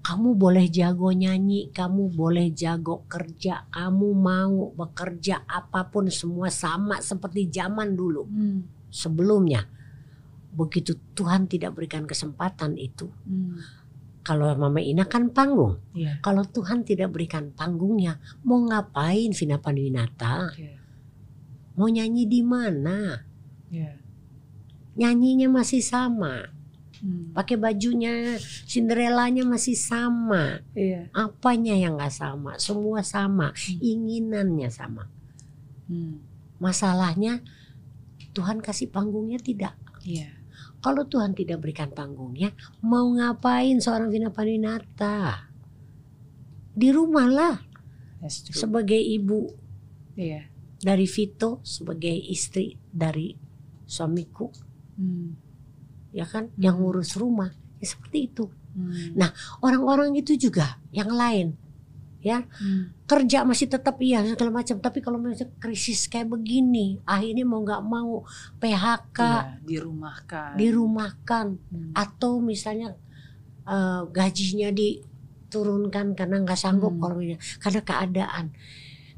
Kamu 0.02 0.40
boleh 0.40 0.72
jago 0.72 1.12
nyanyi, 1.12 1.68
kamu 1.76 2.16
boleh 2.16 2.48
jago 2.56 3.04
kerja, 3.12 3.68
kamu 3.68 4.08
mau 4.16 4.72
bekerja 4.72 5.44
apa 5.44 5.92
pun 5.92 6.08
semua 6.08 6.48
sama 6.48 7.04
seperti 7.04 7.52
zaman 7.52 7.92
dulu 7.92 8.24
Hmm. 8.24 8.64
sebelumnya. 8.88 9.68
Begitu 10.56 10.96
Tuhan 11.12 11.52
tidak 11.52 11.76
berikan 11.76 12.08
kesempatan 12.08 12.80
itu. 12.80 13.12
Hmm. 13.28 13.60
Kalau 14.24 14.48
Mama 14.60 14.80
Ina 14.84 15.08
kan 15.08 15.32
panggung. 15.32 15.80
Iya. 15.96 16.20
Kalau 16.20 16.44
Tuhan 16.44 16.84
tidak 16.84 17.16
berikan 17.16 17.52
panggungnya, 17.56 18.20
mau 18.44 18.60
ngapain 18.60 19.32
Vina 19.32 19.56
Panduwinata? 19.60 20.52
Iya. 20.56 20.76
Mau 21.80 21.88
nyanyi 21.88 22.28
di 22.28 22.42
mana? 22.44 23.24
Iya. 23.72 23.96
Nyanyinya 24.98 25.48
masih 25.52 25.80
sama, 25.80 26.48
Hmm. 26.98 27.30
pakai 27.36 27.62
bajunya 27.62 28.42
Cinderellanya 28.66 29.46
masih 29.46 29.78
sama. 29.78 30.66
Iya. 30.74 31.14
Apanya 31.14 31.78
yang 31.78 31.98
nggak 31.98 32.14
sama? 32.14 32.58
Semua 32.58 33.06
sama, 33.06 33.54
inginannya 33.78 34.70
sama. 34.74 35.06
Hmm. 35.86 36.20
Masalahnya 36.58 37.46
Tuhan 38.34 38.62
kasih 38.62 38.90
panggungnya 38.90 39.38
tidak. 39.38 39.78
Iya. 40.02 40.34
Kalau 40.82 41.06
Tuhan 41.10 41.34
tidak 41.34 41.62
berikan 41.66 41.90
panggungnya, 41.90 42.54
mau 42.86 43.10
ngapain 43.14 43.82
seorang 43.82 44.14
Vina 44.14 44.30
Panduwinata? 44.30 45.50
Di 46.78 46.94
rumah 46.94 47.26
lah 47.26 47.56
sebagai 48.30 48.98
ibu 48.98 49.50
Iya. 50.18 50.50
dari 50.78 51.06
Vito, 51.10 51.62
sebagai 51.66 52.14
istri 52.14 52.78
dari 52.90 53.34
suamiku, 53.86 54.50
Hmm. 54.98 55.38
Ya 56.12 56.26
kan, 56.26 56.50
Hmm. 56.50 56.60
yang 56.60 56.76
ngurus 56.78 57.16
rumah. 57.16 57.52
Ya 57.78 57.88
seperti 57.88 58.28
itu. 58.28 58.46
Hmm. 58.74 59.14
Nah, 59.14 59.30
Orang-orang 59.60 60.14
itu 60.16 60.38
juga 60.38 60.78
yang 60.92 61.10
lain 61.10 61.58
Hmm. 62.60 62.92
kerja 63.08 63.48
masih 63.48 63.72
tetap 63.72 63.96
iya 64.04 64.20
segala 64.20 64.60
macam 64.60 64.76
tapi 64.78 65.00
kalau 65.00 65.16
misalnya 65.16 65.48
krisis 65.58 66.12
kayak 66.12 66.28
begini 66.28 67.00
akhirnya 67.08 67.48
mau 67.48 67.64
nggak 67.64 67.84
mau 67.88 68.26
PHK 68.60 69.20
Iya, 69.22 69.42
dirumahkan. 69.64 70.52
dirumahkan 70.60 71.46
Hmm. 71.72 71.92
atau 71.96 72.44
misalnya 72.44 73.00
eh, 73.64 74.02
gajinya 74.12 74.72
diturunkan 74.72 76.16
karena 76.16 76.36
nggak 76.44 76.60
sanggup 76.60 76.96
Hmm. 76.96 77.02
kalau 77.02 77.18
karena 77.58 77.82
keadaan 77.82 78.46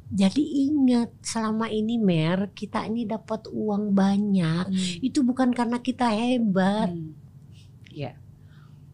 jadi 0.09 0.41
ingat 0.41 1.13
selama 1.21 1.69
ini 1.69 2.01
Mer 2.01 2.49
kita 2.57 2.89
ini 2.89 3.05
dapat 3.05 3.45
uang 3.45 3.93
banyak 3.93 4.65
Hmm. 4.65 5.05
itu 5.05 5.21
bukan 5.21 5.53
karena 5.53 5.77
kita 5.77 6.09
hebat 6.09 6.89
Hmm. 6.89 7.13
Iya. 7.93 8.17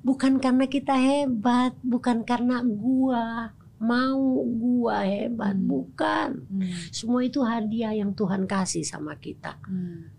bukan 0.04 0.38
karena 0.38 0.68
kita 0.68 0.94
hebat 0.94 1.72
bukan 1.82 2.28
karena 2.28 2.60
gua 2.62 3.56
mau 3.80 4.44
gua 4.44 5.08
hebat 5.08 5.56
Hmm. 5.56 5.66
bukan 5.66 6.30
Hmm. 6.52 6.68
semua 6.92 7.24
itu 7.24 7.40
hadiah 7.42 7.96
yang 7.96 8.12
Tuhan 8.12 8.44
kasih 8.44 8.84
sama 8.84 9.16
kita 9.16 9.56
Hmm. 9.64 10.12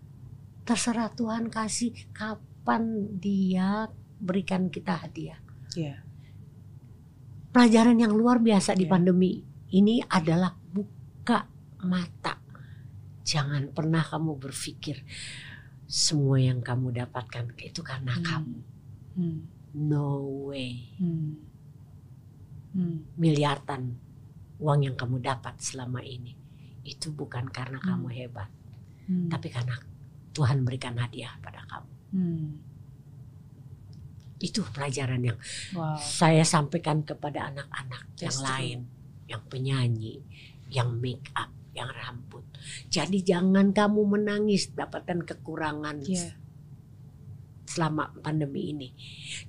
terserah 0.65 1.13
Tuhan 1.13 1.53
kasih 1.53 1.93
kapan 2.09 3.05
dia 3.21 3.85
berikan 4.17 4.73
kita 4.73 4.97
hadiah 4.97 5.37
Iya. 5.77 6.01
pelajaran 7.53 8.01
yang 8.01 8.17
luar 8.17 8.41
biasa 8.41 8.73
di 8.73 8.89
Iya. 8.89 8.91
pandemi 8.91 9.45
ini 9.69 10.01
adalah 10.09 10.56
buka 11.27 11.43
mata. 11.83 12.39
Jangan 13.27 13.75
pernah 13.75 13.99
kamu 13.99 14.39
berpikir 14.39 15.03
semua 15.83 16.39
yang 16.39 16.63
kamu 16.63 16.95
dapatkan 16.95 17.51
itu 17.59 17.83
karena 17.83 18.15
Hmm. 18.15 18.23
kamu. 18.23 18.57
Hmm. 19.19 19.39
No 19.75 20.23
way. 20.47 20.87
Hmm. 20.95 21.35
Hmm. 22.71 23.03
Miliaran 23.19 23.99
uang 24.55 24.87
yang 24.87 24.95
kamu 24.95 25.19
dapat 25.19 25.59
selama 25.59 25.99
ini 25.99 26.31
itu 26.87 27.11
bukan 27.11 27.51
karena 27.51 27.83
Hmm. 27.83 27.87
kamu 27.91 28.07
hebat, 28.23 28.47
Hmm. 29.11 29.27
tapi 29.27 29.51
karena 29.51 29.75
Tuhan 30.31 30.63
berikan 30.63 30.95
hadiah 30.95 31.35
pada 31.43 31.59
kamu. 31.67 31.91
Hmm. 32.15 32.47
Itu 34.39 34.63
pelajaran 34.71 35.27
yang 35.27 35.35
Wow. 35.75 35.99
saya 35.99 36.47
sampaikan 36.47 37.03
kepada 37.03 37.51
anak-anak 37.51 38.15
yang 38.15 38.37
lain, 38.39 38.79
yang 39.27 39.43
penyanyi, 39.51 40.23
yang 40.71 40.99
make 40.99 41.31
up, 41.37 41.51
yang 41.75 41.89
rambut. 41.91 42.43
Jadi 42.91 43.23
jangan 43.23 43.71
kamu 43.71 44.01
menangis 44.17 44.73
dapatkan 44.75 45.23
kekurangan 45.23 46.03
Iya. 46.03 46.35
selama 47.67 48.09
pandemi 48.23 48.71
ini. 48.71 48.89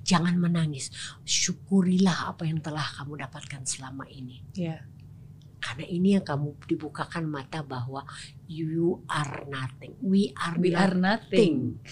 Jangan 0.03 0.35
menangis, 0.37 0.91
syukurilah 1.23 2.35
apa 2.35 2.43
yang 2.45 2.59
telah 2.59 2.83
kamu 2.99 3.23
dapatkan 3.25 3.63
selama 3.63 4.05
ini. 4.11 4.43
Iya. 4.53 4.83
Karena 5.59 5.85
ini 5.91 6.15
yang 6.15 6.23
kamu 6.23 6.55
dibukakan 6.71 7.27
mata 7.27 7.59
bahwa 7.63 8.07
you 8.47 9.03
are 9.11 9.43
nothing, 9.51 9.95
we 9.99 10.31
are 10.39 10.55
We 10.55 10.71
are 10.71 10.95
nothing. 10.95 11.83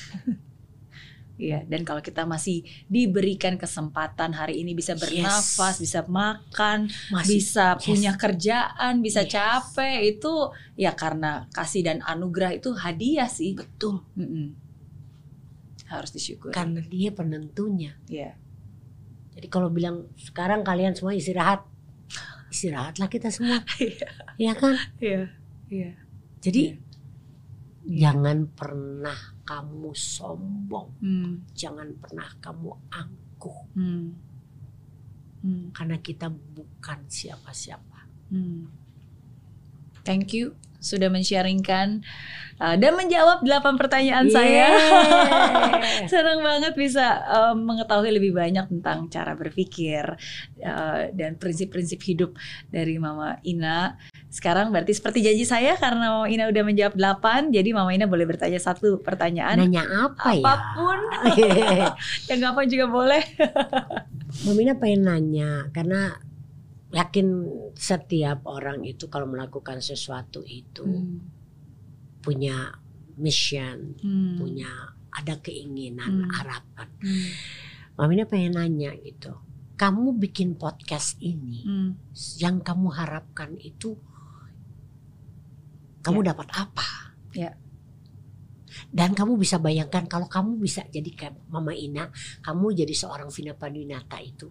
Iya, 1.38 1.61
dan 1.69 1.85
kalau 1.85 2.01
kita 2.01 2.26
masih 2.26 2.65
diberikan 2.89 3.55
kesempatan 3.55 4.34
hari 4.34 4.57
ini 4.57 4.73
bisa 4.73 4.97
bernafas, 4.97 5.77
bisa 5.77 6.01
makan, 6.09 6.89
Masih 7.14 7.38
bisa 7.38 7.77
yes. 7.77 7.85
punya 7.85 8.11
kerjaan, 8.18 9.05
bisa 9.05 9.22
Yes. 9.22 9.38
capek 9.38 10.18
itu 10.18 10.34
ya 10.73 10.97
karena 10.97 11.45
kasih 11.53 11.85
dan 11.85 12.01
anugerah 12.01 12.57
itu 12.57 12.73
hadiah 12.73 13.30
sih. 13.30 13.53
betul 13.53 14.01
Mm-mm. 14.18 14.57
Harus 15.88 16.09
disyukuri. 16.09 16.51
karena 16.51 16.81
dia 16.81 17.14
penentunya. 17.14 17.93
Iya. 18.09 18.34
Jadi 19.38 19.47
kalau 19.47 19.69
bilang 19.69 20.09
sekarang 20.18 20.65
kalian 20.65 20.97
semua 20.97 21.14
istirahat, 21.14 21.61
istirahatlah 22.49 23.07
kita 23.07 23.30
semua, 23.30 23.61
Iya. 23.77 24.09
ya 24.41 24.53
kan? 24.57 24.73
Iya. 24.97 25.30
Iya. 25.69 25.91
Jadi 26.41 26.81
Iya. 27.85 28.09
jangan 28.09 28.49
pernah 28.49 29.36
kamu 29.48 29.95
sombong, 29.95 30.91
Hmm. 30.99 31.48
jangan 31.56 31.95
pernah 32.03 32.28
kamu 32.44 32.69
angkuh, 32.91 33.60
Hmm. 33.74 34.11
Hmm. 35.41 35.72
karena 35.72 35.98
kita 36.03 36.28
bukan 36.28 37.07
siapa-siapa. 37.07 38.11
Hmm. 38.28 38.68
Thank 40.03 40.36
you 40.36 40.60
sudah 40.78 41.10
men-sharingkan 41.10 42.06
uh, 42.61 42.76
dan 42.78 42.94
menjawab 42.94 43.41
8 43.41 43.82
pertanyaan 43.82 44.30
saya. 44.30 44.69
Yeay. 44.72 46.07
Senang 46.11 46.45
banget 46.45 46.78
bisa 46.78 47.22
uh, 47.26 47.56
mengetahui 47.57 48.14
lebih 48.14 48.32
banyak 48.38 48.69
tentang 48.69 49.10
cara 49.10 49.34
berpikir 49.34 50.06
uh, 50.61 51.02
dan 51.11 51.36
prinsip-prinsip 51.36 51.99
hidup 52.06 52.38
dari 52.69 53.02
Mama 53.02 53.41
Ina. 53.41 53.98
Sekarang 54.38 54.69
berarti 54.69 54.93
seperti 54.93 55.26
janji 55.26 55.49
saya 55.49 55.73
karena 55.81 56.14
Mama 56.14 56.30
Ina 56.30 56.45
udah 56.45 56.61
menjawab 56.61 56.93
8, 56.93 57.49
jadi 57.49 57.73
Mama 57.73 57.89
Ina 57.89 58.05
boleh 58.05 58.30
bertanya 58.30 58.61
satu 58.61 59.01
pertanyaan. 59.01 59.57
Nanya 59.57 59.81
apa 60.14 60.38
ya? 60.38 60.45
Apa 60.45 60.53
pun. 60.77 60.99
Yang 62.30 62.41
apa 62.45 62.61
juga 62.69 62.85
boleh. 62.85 63.23
Mamina 64.45 64.77
pengen 64.77 65.09
nanya 65.09 65.73
karena 65.73 66.22
yakin 66.93 67.49
setiap 67.73 68.45
orang 68.45 68.85
itu 68.85 69.09
kalau 69.09 69.26
melakukan 69.26 69.81
sesuatu 69.81 70.45
itu 70.45 70.85
punya 72.22 72.77
mission, 73.18 73.97
Hmm. 73.97 74.38
punya 74.38 74.69
ada 75.09 75.41
keinginan, 75.41 76.30
Hmm. 76.30 76.30
harapan. 76.30 76.88
Hmm. 77.01 77.27
Mamina 77.97 78.30
pengen 78.30 78.53
nanya 78.53 78.93
gitu. 79.01 79.34
Kamu 79.73 80.14
bikin 80.22 80.53
podcast 80.53 81.18
ini, 81.18 81.65
Hmm. 81.65 81.89
yang 82.38 82.61
kamu 82.61 82.93
harapkan 82.93 83.57
itu 83.57 83.97
kamu 86.07 86.19
dapat 86.23 86.47
apa? 86.55 86.88
Ya. 87.35 87.51
Dan 88.88 89.11
kamu 89.11 89.35
bisa 89.35 89.59
bayangkan 89.59 90.07
kalau 90.07 90.31
kamu 90.31 90.63
bisa 90.63 90.88
jadi 90.88 91.11
kayak 91.11 91.35
Mama 91.51 91.75
Ina, 91.75 92.07
kamu 92.39 92.71
jadi 92.71 92.93
seorang 92.95 93.27
Vina 93.27 93.51
Panduwinata 93.51 94.17
itu, 94.23 94.47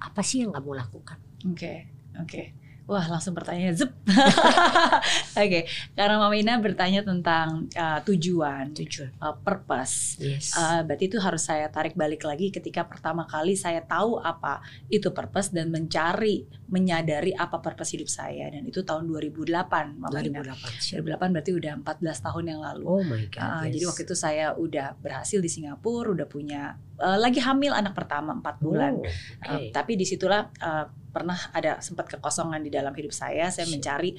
apa 0.00 0.20
sih 0.24 0.46
yang 0.46 0.56
kamu 0.56 0.72
lakukan? 0.78 1.18
Oke, 1.52 1.92
oke. 2.16 2.42
Wah 2.88 3.04
langsung 3.04 3.36
pertanyaannya 3.36 3.74
zep. 3.76 3.92
Oke, 5.38 5.68
karena 5.92 6.16
Mama 6.16 6.32
Ina 6.32 6.56
bertanya 6.56 7.04
tentang 7.04 7.68
uh, 7.70 8.00
tujuan, 8.02 8.72
Tujuan. 8.72 9.12
uh, 9.20 9.36
purpose. 9.38 10.16
Yes. 10.16 10.56
Uh, 10.56 10.80
berarti 10.82 11.06
itu 11.06 11.20
harus 11.20 11.44
saya 11.44 11.68
tarik 11.68 11.92
balik 11.94 12.24
lagi 12.24 12.48
ketika 12.48 12.88
pertama 12.88 13.28
kali 13.28 13.54
saya 13.54 13.84
tahu 13.84 14.18
apa 14.18 14.60
itu 14.88 15.12
purpose 15.12 15.52
dan 15.52 15.68
mencari, 15.68 16.48
menyadari 16.66 17.32
apa 17.32 17.60
purpose 17.60 17.92
hidup 17.92 18.08
saya 18.08 18.48
dan 18.48 18.64
itu 18.64 18.80
tahun 18.80 19.04
2008 19.04 20.00
Mama 20.00 20.18
Ina. 20.18 20.40
2008. 20.40 21.04
2008 21.04 21.34
berarti 21.36 21.52
udah 21.52 21.72
14 21.84 22.24
tahun 22.24 22.44
yang 22.46 22.60
lalu. 22.64 22.84
Oh 22.88 23.02
my 23.04 23.24
god. 23.28 23.40
Uh, 23.44 23.62
yes. 23.68 23.72
Jadi 23.76 23.84
waktu 23.84 24.02
itu 24.08 24.16
saya 24.16 24.46
udah 24.56 24.96
berhasil 24.96 25.38
di 25.38 25.50
Singapura, 25.52 26.16
udah 26.16 26.24
punya 26.24 26.72
uh, 26.96 27.20
lagi 27.20 27.44
hamil 27.44 27.76
anak 27.76 27.92
pertama 27.92 28.32
4 28.32 28.64
bulan. 28.64 28.92
Oh, 28.96 29.06
Uh, 29.38 29.60
oke. 29.60 29.70
tapi 29.70 29.94
di 29.94 30.02
situlah 30.02 30.50
uh, 30.58 30.88
pernah 31.18 31.38
ada 31.50 31.82
sempat 31.82 32.06
kekosongan 32.06 32.62
di 32.62 32.70
dalam 32.70 32.94
hidup 32.94 33.10
saya. 33.10 33.50
Saya 33.50 33.66
mencari 33.66 34.14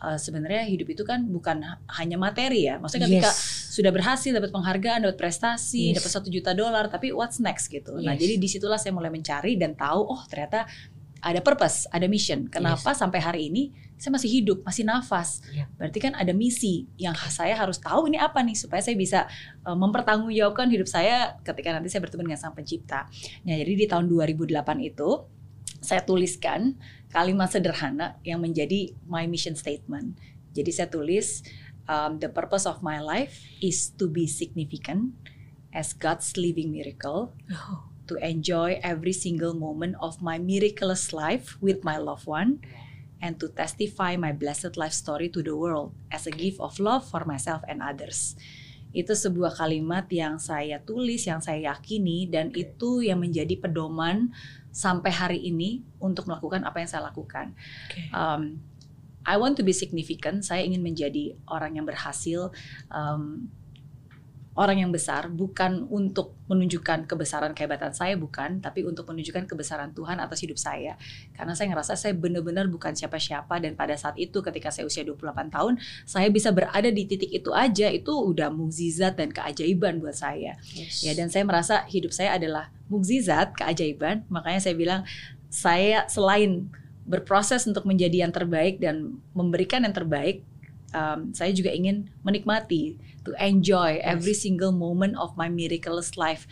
uh, 0.00 0.16
sebenarnya 0.16 0.64
hidup 0.64 0.88
itu 0.88 1.02
kan 1.04 1.26
bukan 1.28 1.60
ha- 1.60 1.80
hanya 2.00 2.16
materi 2.16 2.66
ya. 2.66 2.80
Maksudnya 2.80 3.06
ketika 3.06 3.30
Yes. 3.30 3.68
sudah 3.74 3.92
berhasil 3.92 4.32
dapat 4.32 4.50
penghargaan, 4.50 5.04
dapat 5.04 5.18
prestasi, 5.20 5.92
Yes. 5.92 6.00
dapat 6.00 6.10
satu 6.16 6.28
juta 6.32 6.56
dolar, 6.56 6.88
tapi 6.88 7.12
what's 7.12 7.38
next 7.38 7.68
gitu. 7.68 7.98
Nah 8.00 8.16
Yes. 8.16 8.22
jadi 8.24 8.34
di 8.40 8.48
situlah 8.48 8.80
saya 8.80 8.96
mulai 8.96 9.12
mencari 9.12 9.60
dan 9.60 9.76
tahu 9.76 10.00
oh 10.08 10.22
ternyata 10.26 10.64
ada 11.18 11.42
purpose, 11.42 11.90
ada 11.90 12.06
mission. 12.06 12.46
Kenapa 12.46 12.94
sampai 12.94 13.18
hari 13.18 13.50
ini 13.50 13.74
saya 13.98 14.14
masih 14.14 14.30
hidup, 14.30 14.62
masih 14.62 14.86
nafas. 14.86 15.42
Iya. 15.50 15.66
Berarti 15.74 15.98
kan 15.98 16.14
ada 16.14 16.30
misi 16.30 16.86
yang 16.94 17.10
saya 17.18 17.58
harus 17.58 17.82
tahu 17.82 18.06
ini 18.06 18.14
apa 18.14 18.38
nih 18.46 18.54
supaya 18.54 18.78
saya 18.78 18.94
bisa 18.94 19.26
uh, 19.66 19.74
mempertanggungjawabkan 19.74 20.70
hidup 20.70 20.86
saya 20.86 21.34
ketika 21.42 21.74
nanti 21.74 21.90
saya 21.90 22.06
bertemu 22.06 22.30
dengan 22.30 22.38
Sang 22.38 22.54
Pencipta. 22.54 23.10
Nah, 23.42 23.54
jadi 23.58 23.72
di 23.74 23.86
tahun 23.90 24.06
2008 24.06 24.78
itu 24.78 25.26
saya 25.80 26.02
tuliskan 26.02 26.76
kalimat 27.08 27.48
sederhana 27.48 28.20
yang 28.26 28.42
menjadi 28.42 28.92
my 29.08 29.24
mission 29.24 29.56
statement. 29.56 30.18
Jadi 30.52 30.70
saya 30.74 30.88
tulis 30.90 31.46
um, 31.88 32.20
the 32.20 32.28
purpose 32.28 32.68
of 32.68 32.84
my 32.84 33.00
life 33.00 33.42
is 33.64 33.90
to 33.96 34.06
be 34.06 34.28
significant 34.28 35.16
as 35.72 35.96
God's 35.96 36.36
living 36.36 36.70
miracle 36.70 37.32
Oh. 37.52 37.88
to 38.08 38.16
enjoy 38.24 38.80
every 38.80 39.12
single 39.12 39.52
moment 39.52 39.92
of 40.00 40.20
my 40.24 40.40
miraculous 40.40 41.12
life 41.12 41.60
with 41.60 41.84
my 41.84 42.00
loved 42.00 42.24
one 42.24 42.64
and 43.20 43.36
to 43.36 43.52
testify 43.52 44.16
my 44.16 44.32
blessed 44.32 44.80
life 44.80 44.96
story 44.96 45.28
to 45.28 45.44
the 45.44 45.52
world 45.52 45.92
as 46.08 46.24
a 46.24 46.32
gift 46.32 46.56
of 46.60 46.80
love 46.80 47.04
for 47.04 47.28
myself 47.28 47.60
and 47.68 47.84
others. 47.84 48.38
Itu 48.96 49.12
sebuah 49.12 49.60
kalimat 49.60 50.08
yang 50.08 50.40
saya 50.40 50.80
tulis, 50.80 51.28
yang 51.28 51.44
saya 51.44 51.76
yakini 51.76 52.24
dan 52.24 52.48
itu 52.56 53.04
yang 53.04 53.20
menjadi 53.20 53.60
pedoman 53.60 54.32
sampai 54.78 55.10
hari 55.10 55.42
ini 55.42 55.82
untuk 55.98 56.30
melakukan 56.30 56.62
apa 56.62 56.78
yang 56.78 56.86
saya 56.86 57.10
lakukan. 57.10 57.50
Oke. 57.90 58.14
Um, 58.14 58.62
I 59.26 59.34
want 59.34 59.58
to 59.58 59.66
be 59.66 59.74
significant. 59.74 60.46
Saya 60.46 60.62
ingin 60.62 60.80
menjadi 60.80 61.34
orang 61.50 61.74
yang 61.74 61.84
berhasil, 61.84 62.54
um, 62.94 63.50
orang 64.58 64.82
yang 64.82 64.90
besar, 64.90 65.30
bukan 65.30 65.86
untuk 65.86 66.34
menunjukkan 66.50 67.06
kebesaran 67.06 67.54
kehebatan 67.54 67.94
saya, 67.94 68.18
bukan, 68.18 68.58
tapi 68.58 68.82
untuk 68.82 69.06
menunjukkan 69.06 69.46
kebesaran 69.46 69.94
Tuhan 69.94 70.18
atas 70.18 70.42
hidup 70.42 70.58
saya. 70.58 70.98
Karena 71.30 71.54
saya 71.54 71.70
ngerasa 71.70 71.94
saya 71.94 72.10
benar-benar 72.18 72.66
bukan 72.66 72.90
siapa-siapa 72.90 73.62
dan 73.62 73.78
pada 73.78 73.94
saat 73.94 74.18
itu 74.18 74.42
ketika 74.42 74.74
saya 74.74 74.90
usia 74.90 75.06
28 75.06 75.54
tahun, 75.54 75.78
saya 76.02 76.26
bisa 76.34 76.50
berada 76.50 76.90
di 76.90 77.06
titik 77.06 77.30
itu 77.30 77.54
aja 77.54 77.86
itu 77.86 78.10
udah 78.10 78.50
mukjizat 78.50 79.14
dan 79.14 79.30
keajaiban 79.30 80.02
buat 80.02 80.18
saya. 80.18 80.58
Yes. 80.74 81.06
Ya 81.06 81.14
dan 81.14 81.30
saya 81.30 81.46
merasa 81.46 81.86
hidup 81.86 82.10
saya 82.10 82.34
adalah 82.34 82.74
mukjizat, 82.90 83.54
keajaiban. 83.54 84.26
Makanya 84.26 84.58
saya 84.58 84.74
bilang 84.74 85.06
saya 85.46 86.10
selain 86.10 86.66
berproses 87.06 87.64
untuk 87.64 87.86
menjadi 87.86 88.26
yang 88.26 88.34
terbaik 88.34 88.82
dan 88.82 89.22
memberikan 89.32 89.86
yang 89.86 89.94
terbaik, 89.94 90.42
um, 90.94 91.32
saya 91.32 91.50
juga 91.52 91.72
ingin 91.72 92.08
menikmati, 92.24 93.00
to 93.24 93.32
enjoy 93.40 94.00
every 94.00 94.32
single 94.32 94.72
moment 94.72 95.16
of 95.16 95.34
my 95.36 95.50
miraculous 95.50 96.16
life. 96.16 96.48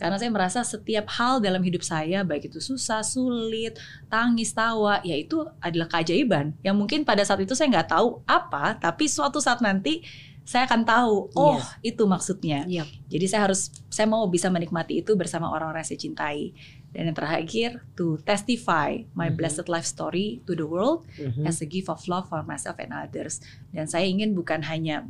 Karena 0.00 0.16
saya 0.16 0.32
merasa 0.32 0.64
setiap 0.64 1.12
hal 1.12 1.44
dalam 1.44 1.60
hidup 1.60 1.84
saya, 1.84 2.24
baik 2.24 2.48
itu 2.48 2.56
susah, 2.56 3.04
sulit, 3.04 3.76
tangis, 4.08 4.56
tawa, 4.56 5.04
ya 5.04 5.12
itu 5.12 5.44
adalah 5.60 5.92
keajaiban. 5.92 6.56
Yang 6.64 6.76
mungkin 6.80 7.00
pada 7.04 7.20
saat 7.20 7.44
itu 7.44 7.52
saya 7.52 7.68
nggak 7.68 7.92
tahu 7.92 8.24
apa, 8.24 8.80
tapi 8.80 9.04
suatu 9.04 9.44
saat 9.44 9.60
nanti 9.60 10.00
saya 10.40 10.64
akan 10.64 10.82
tahu, 10.88 11.30
oh 11.36 11.60
itu 11.84 12.00
maksudnya. 12.08 12.64
Iya. 12.64 12.88
Jadi 13.12 13.26
saya 13.28 13.52
harus, 13.52 13.68
saya 13.92 14.08
mau 14.08 14.24
bisa 14.26 14.48
menikmati 14.48 15.04
itu 15.04 15.12
bersama 15.20 15.52
orang-orang 15.52 15.84
yang 15.84 15.90
saya 15.92 16.00
cintai. 16.00 16.56
Dan 16.90 17.06
yang 17.06 17.16
terakhir, 17.16 17.86
to 17.94 18.18
testify 18.26 18.98
my 19.14 19.30
Mhm. 19.30 19.38
blessed 19.38 19.66
life 19.70 19.86
story 19.86 20.42
to 20.42 20.58
the 20.58 20.66
world 20.66 21.06
Mhm. 21.14 21.46
as 21.46 21.62
a 21.62 21.66
gift 21.66 21.86
of 21.86 22.02
love 22.10 22.26
for 22.26 22.42
myself 22.42 22.82
and 22.82 22.90
others. 22.90 23.38
Dan 23.70 23.86
saya 23.86 24.10
ingin 24.10 24.34
bukan 24.34 24.66
hanya 24.66 25.06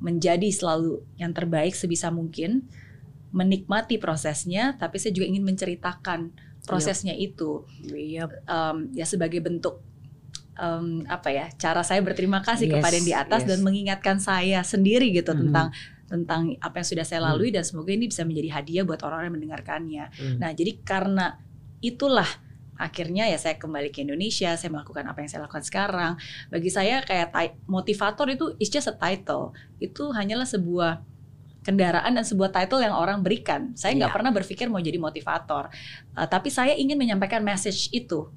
menjadi 0.00 0.48
selalu 0.48 1.04
yang 1.20 1.36
terbaik 1.36 1.76
sebisa 1.76 2.08
mungkin, 2.08 2.64
menikmati 3.28 4.00
prosesnya, 4.00 4.80
tapi 4.80 4.96
saya 4.96 5.12
juga 5.12 5.28
ingin 5.28 5.44
menceritakan 5.44 6.32
prosesnya 6.64 7.12
itu 7.12 7.64
Iya. 7.84 8.28
um, 8.48 8.88
ya 8.92 9.04
sebagai 9.04 9.40
bentuk 9.40 9.84
um, 10.58 11.06
apa 11.06 11.30
ya 11.30 11.46
cara 11.54 11.80
saya 11.86 12.02
berterima 12.02 12.42
kasih 12.42 12.66
Yes, 12.68 12.74
kepada 12.76 12.94
yang 12.98 13.06
di 13.06 13.14
atas 13.14 13.40
yes. 13.46 13.48
dan 13.48 13.60
mengingatkan 13.62 14.16
saya 14.18 14.60
sendiri 14.66 15.08
gitu 15.14 15.32
Mhm. 15.32 15.40
tentang 15.48 15.68
tentang 16.08 16.56
apa 16.58 16.80
yang 16.80 16.88
sudah 16.88 17.04
saya 17.04 17.20
Hmm. 17.20 17.36
lalui 17.36 17.52
dan 17.52 17.62
semoga 17.62 17.92
ini 17.92 18.08
bisa 18.08 18.24
menjadi 18.24 18.48
hadiah 18.56 18.84
buat 18.84 19.00
orang-orang 19.04 19.28
yang 19.28 19.36
mendengarkannya. 19.38 20.04
Hmm. 20.10 20.36
Nah, 20.40 20.50
jadi 20.50 20.72
karena 20.80 21.36
itulah 21.78 22.26
akhirnya 22.74 23.26
ya 23.26 23.36
saya 23.36 23.58
kembali 23.58 23.90
ke 23.90 24.02
Indonesia, 24.02 24.54
saya 24.54 24.70
melakukan 24.70 25.04
apa 25.04 25.18
yang 25.20 25.28
saya 25.28 25.44
lakukan 25.44 25.66
sekarang. 25.66 26.12
Bagi 26.48 26.70
saya 26.70 27.02
kayak 27.02 27.28
ti- 27.30 27.54
motivator 27.66 28.26
itu 28.26 28.54
is 28.56 28.66
just 28.66 28.86
a 28.86 28.94
title. 28.94 29.52
Itu 29.76 30.10
hanyalah 30.10 30.46
sebuah 30.46 31.02
kendaraan 31.60 32.16
dan 32.16 32.24
sebuah 32.24 32.48
title 32.48 32.80
yang 32.80 32.94
orang 32.94 33.20
berikan. 33.20 33.74
Saya 33.74 33.92
nggak 33.92 34.08
Iya. 34.08 34.16
pernah 34.16 34.32
berpikir 34.32 34.66
mau 34.66 34.80
jadi 34.80 34.96
motivator, 34.96 35.68
Uh, 36.16 36.24
tapi 36.24 36.48
saya 36.48 36.72
ingin 36.72 36.96
menyampaikan 36.96 37.42
message 37.42 37.92
itu, 37.92 38.30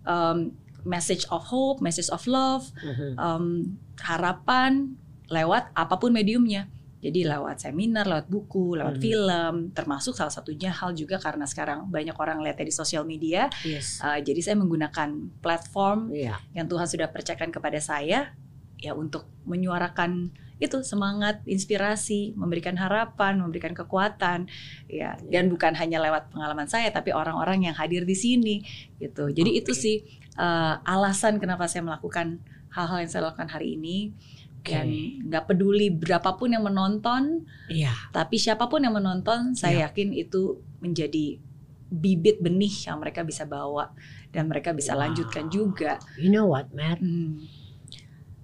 Um, 0.00 0.56
message 0.80 1.28
of 1.28 1.44
hope, 1.44 1.84
message 1.84 2.08
of 2.08 2.24
love, 2.24 2.72
um, 3.16 3.76
harapan 4.00 4.96
lewat 5.28 5.68
apa 5.72 5.94
pun 5.96 6.08
mediumnya. 6.08 6.68
Jadi 7.00 7.24
lewat 7.24 7.64
seminar, 7.64 8.04
lewat 8.04 8.28
buku, 8.28 8.76
lewat 8.76 9.00
Hmm. 9.00 9.02
film, 9.02 9.54
termasuk 9.72 10.12
salah 10.12 10.28
satunya 10.28 10.68
hal 10.68 10.92
juga 10.92 11.16
karena 11.16 11.48
sekarang 11.48 11.88
banyak 11.88 12.12
orang 12.12 12.44
lihatnya 12.44 12.68
di 12.68 12.74
sosial 12.76 13.08
media. 13.08 13.48
Yes. 13.64 14.04
Uh, 14.04 14.20
jadi 14.20 14.40
saya 14.44 14.56
menggunakan 14.60 15.08
platform 15.40 16.12
Iya. 16.12 16.36
yang 16.52 16.68
Tuhan 16.68 16.84
sudah 16.84 17.08
percayakan 17.08 17.48
kepada 17.48 17.80
saya 17.80 18.36
ya 18.76 18.92
untuk 18.92 19.24
menyuarakan 19.48 20.32
itu 20.60 20.84
semangat, 20.84 21.40
inspirasi, 21.48 22.36
memberikan 22.36 22.76
harapan, 22.76 23.40
memberikan 23.40 23.72
kekuatan, 23.72 24.44
ya. 24.92 25.16
Dan 25.24 25.48
bukan 25.48 25.72
hanya 25.72 26.04
lewat 26.04 26.28
pengalaman 26.36 26.68
saya, 26.68 26.92
tapi 26.92 27.16
orang-orang 27.16 27.64
yang 27.64 27.72
hadir 27.72 28.04
di 28.04 28.12
sini, 28.12 28.60
gitu. 29.00 29.32
Jadi 29.32 29.56
itu 29.56 29.72
Oke. 29.72 29.80
sih 29.80 29.96
uh, 30.36 30.84
alasan 30.84 31.40
kenapa 31.40 31.64
saya 31.64 31.80
melakukan 31.80 32.44
hal-hal 32.76 33.00
yang 33.00 33.08
saya 33.08 33.32
lakukan 33.32 33.48
hari 33.48 33.80
ini. 33.80 34.12
Oke. 34.60 34.76
Dan 34.76 34.86
nggak 35.24 35.44
peduli 35.48 35.88
berapapun 35.88 36.52
yang 36.52 36.62
menonton, 36.62 37.48
Iya. 37.66 37.96
tapi 38.12 38.36
siapa 38.36 38.68
pun 38.68 38.84
yang 38.84 38.92
menonton, 38.92 39.56
saya 39.56 39.88
yakin 39.88 40.12
itu 40.12 40.60
menjadi 40.78 41.40
bibit 41.88 42.38
benih 42.38 42.70
yang 42.86 43.00
mereka 43.00 43.24
bisa 43.24 43.48
bawa 43.48 43.90
dan 44.30 44.46
mereka 44.46 44.70
bisa 44.70 44.92
Wow. 44.92 45.00
lanjutkan 45.08 45.48
juga. 45.48 45.96
You 46.14 46.28
know 46.28 46.46
what, 46.46 46.68
Matt? 46.70 47.00
Hmm. 47.00 47.40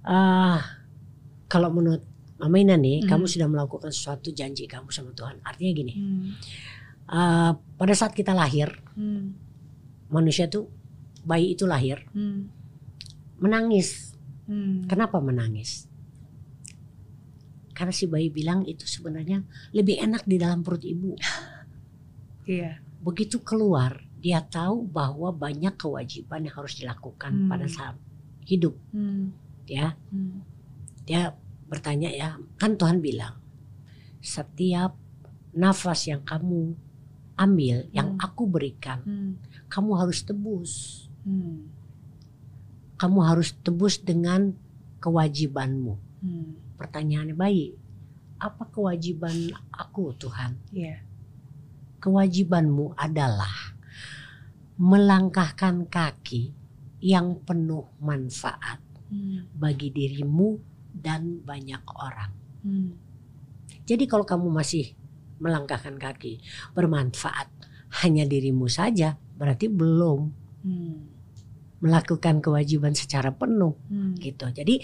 Ah, 0.02 0.82
kalau 1.46 1.68
menurut 1.68 2.02
Mama 2.36 2.56
Ina 2.56 2.76
nih, 2.76 3.04
Mhm. 3.04 3.08
kamu 3.08 3.24
sudah 3.26 3.48
melakukan 3.48 3.88
sesuatu 3.88 4.28
janji 4.28 4.64
kamu 4.64 4.88
sama 4.88 5.12
Tuhan. 5.12 5.40
Artinya 5.40 5.72
gini, 5.72 5.94
Hmm. 5.94 6.26
ah, 7.06 7.52
pada 7.76 7.92
saat 7.92 8.12
kita 8.12 8.32
lahir, 8.32 8.72
Hmm. 8.92 9.36
manusia 10.08 10.44
tuh 10.46 10.68
bayi 11.24 11.52
itu 11.52 11.64
lahir 11.64 12.04
Hmm. 12.12 12.48
menangis. 13.36 14.12
Hmm. 14.46 14.84
Kenapa 14.86 15.18
menangis? 15.18 15.90
Karena 17.76 17.92
si 17.92 18.08
bayi 18.08 18.32
bilang 18.32 18.64
itu 18.64 18.88
sebenarnya 18.88 19.44
lebih 19.76 20.00
enak 20.00 20.24
di 20.24 20.40
dalam 20.40 20.64
perut 20.64 20.80
ibu. 20.80 21.12
Iya. 22.48 22.80
Begitu 23.04 23.44
keluar, 23.44 24.00
dia 24.16 24.40
tahu 24.40 24.88
bahwa 24.88 25.28
banyak 25.28 25.76
kewajiban 25.76 26.48
yang 26.48 26.56
harus 26.56 26.80
dilakukan 26.80 27.44
Hmm. 27.44 27.48
pada 27.52 27.68
saat 27.68 27.96
hidup. 28.48 28.72
Hmm. 28.96 29.36
Ya, 29.68 29.98
Hmm. 30.08 30.40
dia 31.04 31.36
bertanya 31.68 32.08
ya, 32.08 32.40
kan 32.56 32.78
Tuhan 32.80 33.04
bilang 33.04 33.36
setiap 34.24 34.96
nafas 35.52 36.08
yang 36.08 36.24
kamu 36.24 36.74
ambil, 37.36 37.92
yang 37.92 38.16
Hmm. 38.16 38.24
aku 38.24 38.48
berikan, 38.48 39.04
Hmm. 39.04 39.32
kamu 39.68 39.92
harus 40.00 40.24
tebus. 40.24 40.72
Hmm. 41.26 41.68
Kamu 42.96 43.20
harus 43.20 43.52
tebus 43.60 44.00
dengan 44.00 44.56
kewajibanmu. 45.04 45.94
Hmm. 46.24 46.65
Pertanyaannya 46.76 47.36
baik, 47.36 47.70
apa 48.36 48.64
kewajiban 48.68 49.52
aku 49.72 50.12
Tuhan? 50.16 50.60
Iya. 50.72 51.00
Kewajibanmu 52.00 52.94
adalah 52.94 53.76
melangkahkan 54.76 55.88
kaki 55.88 56.52
yang 57.00 57.40
penuh 57.44 57.88
manfaat 58.00 58.80
Hmm. 59.06 59.46
bagi 59.54 59.94
dirimu 59.94 60.58
dan 60.90 61.38
banyak 61.46 61.82
orang. 61.94 62.32
Hmm. 62.66 62.90
Jadi 63.86 64.04
kalau 64.10 64.26
kamu 64.26 64.50
masih 64.50 64.98
melangkahkan 65.38 65.94
kaki 65.94 66.42
bermanfaat 66.74 67.46
hanya 68.02 68.26
dirimu 68.26 68.66
saja, 68.66 69.14
berarti 69.38 69.70
belum 69.70 70.20
Hmm. 70.66 71.06
melakukan 71.78 72.42
kewajiban 72.42 72.98
secara 72.98 73.30
penuh 73.30 73.78
Hmm. 73.86 74.18
gitu. 74.18 74.50
Jadi 74.50 74.82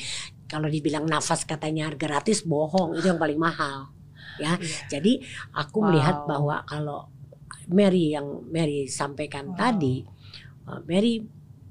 kalau 0.53 0.69
dibilang 0.69 1.09
nafas 1.09 1.49
katanya 1.49 1.89
gratis 1.97 2.45
bohong 2.45 2.93
itu 3.01 3.09
yang 3.09 3.17
paling 3.17 3.41
mahal. 3.41 3.89
Ya. 4.37 4.61
Iya. 4.61 5.01
Jadi 5.01 5.25
aku 5.57 5.81
Wow. 5.81 5.85
melihat 5.89 6.17
bahwa 6.29 6.61
kalau 6.69 7.09
Mary 7.73 8.13
yang 8.13 8.45
Mary 8.53 8.85
sampaikan 8.85 9.57
Wow. 9.57 9.57
tadi, 9.57 10.05
uh, 10.69 10.85
Mary 10.85 11.25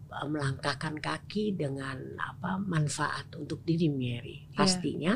uh, 0.10 0.26
melangkahkan 0.26 0.98
kaki 0.98 1.54
dengan 1.54 2.02
apa 2.18 2.58
manfaat 2.58 3.30
untuk 3.38 3.62
diri 3.62 3.86
Mary. 3.94 4.50
Iya. 4.50 4.58
Pastinya 4.58 5.14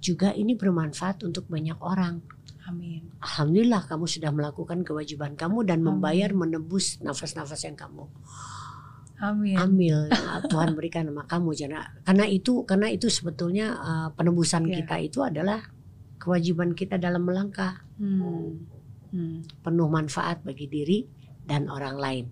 juga 0.00 0.32
ini 0.32 0.56
bermanfaat 0.56 1.28
untuk 1.28 1.44
banyak 1.52 1.76
orang. 1.84 2.24
Amin. 2.64 3.12
Alhamdulillah 3.20 3.84
kamu 3.84 4.08
sudah 4.08 4.32
melakukan 4.32 4.80
kewajiban 4.88 5.36
kamu 5.36 5.68
dan 5.68 5.84
Amin. 5.84 6.00
membayar 6.00 6.32
menebus 6.32 6.96
nafas-nafas 7.04 7.60
yang 7.68 7.76
kamu 7.76 8.08
Amin. 9.24 9.56
ambil 9.56 10.12
yang 10.12 10.42
Tuhan 10.52 10.70
berikan 10.72 11.08
sama 11.08 11.24
kamu 11.24 11.50
karena 11.54 11.80
karena 12.02 12.24
itu 12.26 12.52
karena 12.62 12.88
itu 12.88 13.08
sebetulnya 13.08 13.66
uh, 13.74 14.08
penebusan 14.12 14.64
Iya. 14.64 14.84
kita 14.84 14.96
itu 15.00 15.18
adalah 15.20 15.64
kewajiban 16.16 16.72
kita 16.72 16.96
dalam 16.96 17.22
melangkah 17.22 17.80
Hmm. 17.94 18.60
Hmm. 19.08 19.46
penuh 19.62 19.86
manfaat 19.86 20.42
bagi 20.42 20.66
diri 20.66 21.06
dan 21.42 21.66
orang 21.66 21.94
lain. 21.96 22.26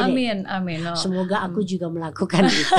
Amin, 0.00 0.48
amin. 0.48 0.80
Oh, 0.82 0.96
Semoga 0.96 1.42
aku 1.42 1.60
Hmm. 1.60 1.68
juga 1.68 1.86
melakukan 1.88 2.48
itu. 2.54 2.72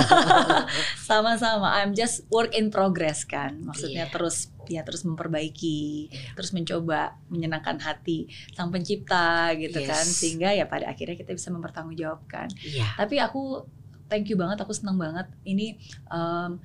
Sama-sama. 0.98 1.78
I'm 1.78 1.94
just 1.94 2.26
work 2.28 2.50
in 2.52 2.70
progress 2.70 3.22
kan. 3.24 3.62
Maksudnya 3.62 4.08
Iya. 4.08 4.14
terus 4.14 4.50
ya 4.70 4.86
terus 4.86 5.02
memperbaiki, 5.04 6.08
terus 6.34 6.54
mencoba 6.54 7.18
menyenangkan 7.28 7.82
hati 7.82 8.30
sang 8.54 8.70
pencipta 8.70 9.52
gitu 9.58 9.82
Yes. 9.82 9.90
kan. 9.90 10.06
Sehingga 10.06 10.50
ya 10.54 10.66
pada 10.66 10.88
akhirnya 10.88 11.18
kita 11.18 11.34
bisa 11.34 11.50
mempertanggungjawabkan. 11.50 12.48
Iya. 12.62 12.86
Tapi 12.96 13.18
aku 13.18 13.66
thank 14.08 14.30
you 14.30 14.38
banget, 14.38 14.62
aku 14.62 14.72
senang 14.72 14.96
banget. 14.96 15.26
Ini 15.44 15.78
em, 16.08 16.62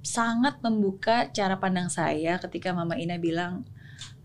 sangat 0.00 0.60
membuka 0.60 1.28
cara 1.28 1.56
pandang 1.56 1.88
saya 1.88 2.36
ketika 2.38 2.72
Mama 2.72 2.96
Ina 2.96 3.16
bilang 3.16 3.68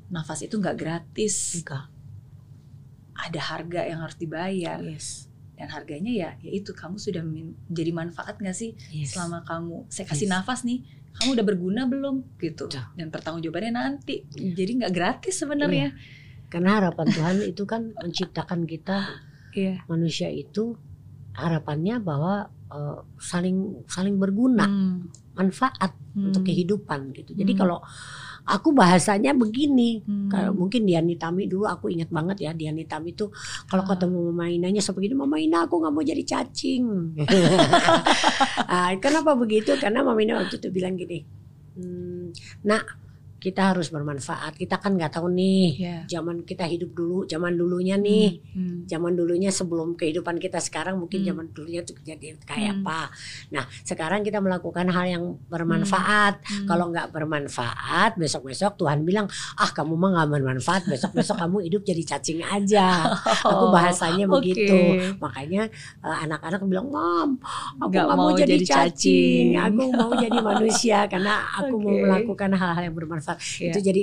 nafas 0.08 0.42
itu 0.42 0.56
nggak 0.56 0.78
gratis, 0.78 1.60
Enggak. 1.60 1.90
ada 3.14 3.40
harga 3.40 3.82
yang 3.84 4.00
harus 4.00 4.16
dibayar 4.16 4.80
Yes. 4.80 5.28
dan 5.54 5.70
harganya 5.70 6.12
ya 6.12 6.30
yaitu 6.42 6.74
kamu 6.74 6.98
sudah 6.98 7.22
men- 7.22 7.56
menjadi 7.70 7.92
manfaat 7.92 8.36
nggak 8.38 8.54
sih 8.54 8.74
Yes. 8.90 9.14
selama 9.14 9.42
kamu 9.44 9.86
saya 9.88 10.06
kasih 10.06 10.28
Yes. 10.28 10.34
nafas 10.34 10.62
nih 10.64 10.82
kamu 11.14 11.30
udah 11.34 11.46
berguna 11.46 11.82
belum 11.86 12.16
gitu 12.38 12.66
Betul. 12.68 12.84
dan 12.94 13.08
pertanggungjawabannya 13.10 13.72
nanti 13.72 14.26
Iya. 14.34 14.54
jadi 14.56 14.72
nggak 14.82 14.94
gratis 14.94 15.36
sebenarnya 15.38 15.94
Karena 16.48 16.78
harapan 16.78 17.08
Tuhan 17.08 17.38
itu 17.44 17.64
kan 17.64 17.82
menciptakan 17.96 18.64
kita 18.64 19.10
iya 19.52 19.82
manusia 19.86 20.30
itu 20.30 20.78
harapannya 21.34 21.98
bahwa 21.98 22.46
eh, 22.70 23.00
saling 23.18 23.86
saling 23.86 24.18
berguna, 24.18 24.66
Hmm. 24.66 25.06
manfaat 25.34 25.94
untuk 26.12 26.42
Hmm. 26.42 26.48
kehidupan 26.48 27.10
gitu. 27.12 27.34
Jadi 27.34 27.54
Hmm. 27.54 27.60
kalau 27.60 27.78
aku 28.44 28.70
bahasanya 28.70 29.34
begini, 29.34 30.02
Hmm. 30.02 30.26
Kalau 30.26 30.54
mungkin 30.54 30.82
Diani 30.84 31.14
Tami 31.14 31.46
dulu 31.46 31.66
aku 31.66 31.90
ingat 31.90 32.10
banget 32.10 32.38
ya 32.40 32.52
Diani 32.52 32.82
Tami 32.84 33.14
itu 33.14 33.30
kalau 33.66 33.86
Ah. 33.86 33.94
ketemu 33.94 34.18
Mama 34.30 34.46
Inanya 34.48 34.82
seperti 34.82 35.10
ini 35.10 35.16
Mama 35.16 35.38
Ina 35.38 35.66
aku 35.66 35.78
nggak 35.80 35.90
mau 35.92 36.02
jadi 36.02 36.22
cacing. 36.24 36.86
Kenapa 39.00 39.38
begitu? 39.38 39.76
Karena 39.80 40.02
Mama 40.02 40.20
Ina 40.20 40.42
waktu 40.44 40.60
itu 40.60 40.70
bilang 40.74 40.96
gini, 41.00 41.24
"Hmm, 41.78 42.34
nak 42.66 43.03
kita 43.44 43.76
harus 43.76 43.92
bermanfaat. 43.92 44.56
Kita 44.56 44.80
kan 44.80 44.96
nggak 44.96 45.20
tahu 45.20 45.28
nih 45.28 45.68
Iya. 45.76 45.98
zaman 46.10 46.42
kita 46.42 46.64
hidup 46.64 46.96
dulu, 46.96 47.28
zaman 47.28 47.52
dulunya 47.52 48.00
nih, 48.00 48.40
Hmm. 48.56 48.88
zaman 48.88 49.12
dulunya 49.12 49.52
sebelum 49.52 49.94
kehidupan 49.94 50.40
kita 50.40 50.58
sekarang 50.58 50.96
mungkin 50.96 51.20
Hmm. 51.22 51.28
zaman 51.28 51.46
dulunya 51.52 51.84
tuh 51.84 52.00
jadi 52.00 52.40
kayak 52.40 52.80
Hmm. 52.80 52.82
apa. 52.82 53.12
Nah 53.52 53.68
sekarang 53.84 54.24
kita 54.24 54.40
melakukan 54.40 54.88
hal 54.88 55.06
yang 55.06 55.24
bermanfaat. 55.46 56.40
Hmm. 56.40 56.66
Kalau 56.66 56.88
nggak 56.88 57.12
bermanfaat, 57.12 58.16
besok-besok 58.16 58.80
Tuhan 58.80 59.04
bilang, 59.04 59.28
ah 59.56 59.70
kamu 59.70 59.92
mah 59.94 60.10
nggak 60.16 60.30
bermanfaat, 60.32 60.88
besok-besok 60.88 61.36
kamu 61.36 61.58
hidup 61.68 61.82
jadi 61.84 62.04
cacing 62.08 62.40
aja. 62.40 63.12
Aku 63.44 63.66
Oh, 63.66 63.72
bahasanya 63.72 64.24
oke. 64.26 64.40
begitu. 64.40 64.80
Makanya 65.20 65.68
eh, 66.00 66.18
anak-anak 66.24 66.64
bilang, 66.64 66.88
mam, 66.88 67.30
aku 67.76 67.92
Nggak 67.92 68.06
mau, 68.08 68.16
mau 68.16 68.30
jadi 68.32 68.56
cacing, 68.56 69.52
cacing." 69.52 69.58
aku 69.58 69.84
mau 69.92 70.12
jadi 70.14 70.38
manusia 70.48 71.00
karena 71.08 71.44
aku 71.54 71.76
mau 71.76 71.92
Oke. 71.92 72.02
melakukan 72.02 72.50
hal-hal 72.54 72.84
yang 72.86 72.96
bermanfaat. 72.96 73.33
Iya. 73.40 73.72
Itu 73.72 73.80
jadi 73.82 74.02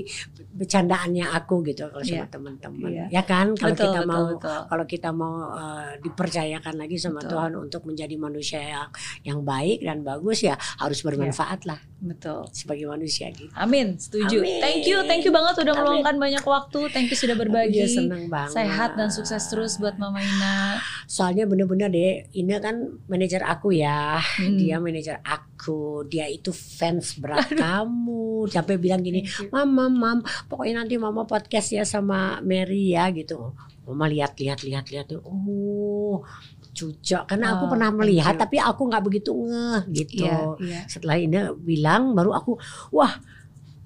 bercandaannya 0.51 1.27
aku 1.31 1.63
gitu 1.67 1.89
kalau 1.89 2.03
sama 2.03 2.25
Iya. 2.25 2.27
teman-teman. 2.29 2.91
Iya. 2.91 3.05
Ya 3.11 3.23
kan, 3.23 3.55
kalau 3.55 3.73
Betul, 3.75 3.87
kita 3.87 4.01
betul, 4.03 4.11
mau 4.11 4.25
betul. 4.33 4.59
kalau 4.67 4.85
kita 4.87 5.11
mau 5.11 5.35
eh, 5.53 5.91
dipercayakan 6.01 6.75
lagi 6.77 6.97
sama 6.97 7.21
Betul. 7.21 7.31
Tuhan 7.31 7.53
untuk 7.57 7.83
menjadi 7.85 8.15
manusia 8.17 8.61
yang 8.61 8.89
yang 9.23 9.39
baik 9.41 9.81
dan 9.81 10.03
bagus 10.03 10.43
ya 10.43 10.55
harus 10.79 11.01
Iya. 11.01 11.07
bermanfaat 11.11 11.61
lah 11.65 11.81
betul 12.01 12.49
sebagai 12.51 12.89
manusia 12.89 13.29
gitu. 13.29 13.53
Amin, 13.53 14.01
setuju. 14.01 14.41
Amin. 14.41 14.57
Thank 14.59 14.89
you, 14.89 15.05
thank 15.05 15.21
you 15.21 15.29
banget 15.29 15.61
udah 15.61 15.75
meluangkan 15.77 16.17
banyak 16.17 16.41
waktu. 16.41 16.81
Thank 16.89 17.13
you 17.13 17.19
sudah 17.19 17.37
berbagi. 17.37 17.77
juga 17.77 17.93
senang 17.93 18.25
banget. 18.27 18.57
Sehat 18.57 18.91
dan 18.97 19.13
sukses 19.13 19.45
terus 19.53 19.77
buat 19.77 20.01
Mama 20.01 20.17
Ina. 20.17 20.81
Soalnya 21.05 21.45
bener-bener 21.45 21.93
deh, 21.93 22.25
ini 22.33 22.57
kan 22.57 22.97
manajer 23.05 23.45
aku 23.45 23.77
ya. 23.77 24.17
Hmm. 24.17 24.57
Dia 24.57 24.81
manajer 24.81 25.21
aku. 25.21 25.60
Dia 26.07 26.27
itu 26.27 26.51
fans 26.51 27.17
berat 27.21 27.53
kamu. 27.53 28.49
Sampai 28.49 28.81
bilang 28.81 29.05
gini, 29.05 29.25
you. 29.27 29.53
Mam, 29.53 29.69
mam, 29.69 29.93
mam, 29.93 30.19
pokoknya 30.49 30.85
nanti 30.85 30.97
mama 30.97 31.29
podcast 31.29 31.71
ya 31.71 31.85
sama 31.85 32.41
Mary 32.41 32.97
ya 32.97 33.13
gitu. 33.13 33.53
Mama 33.85 34.07
lihat, 34.07 34.39
lihat, 34.39 34.63
lihat, 34.63 34.87
lihat. 34.89 35.07
Oh, 35.21 36.23
cucok. 36.71 37.27
Karena 37.27 37.59
aku 37.59 37.67
Oh, 37.67 37.71
pernah 37.75 37.91
thank 37.91 38.01
melihat, 38.01 38.35
tapi 38.39 38.57
aku 38.57 38.87
nggak 38.87 39.05
begitu 39.05 39.31
ngeh 39.35 39.81
gitu. 39.91 40.25
Iya, 40.25 40.39
iya. 40.63 40.81
Setelah 40.87 41.17
ini 41.19 41.37
bilang, 41.61 42.15
baru 42.15 42.33
aku, 42.33 42.57
wah 42.95 43.19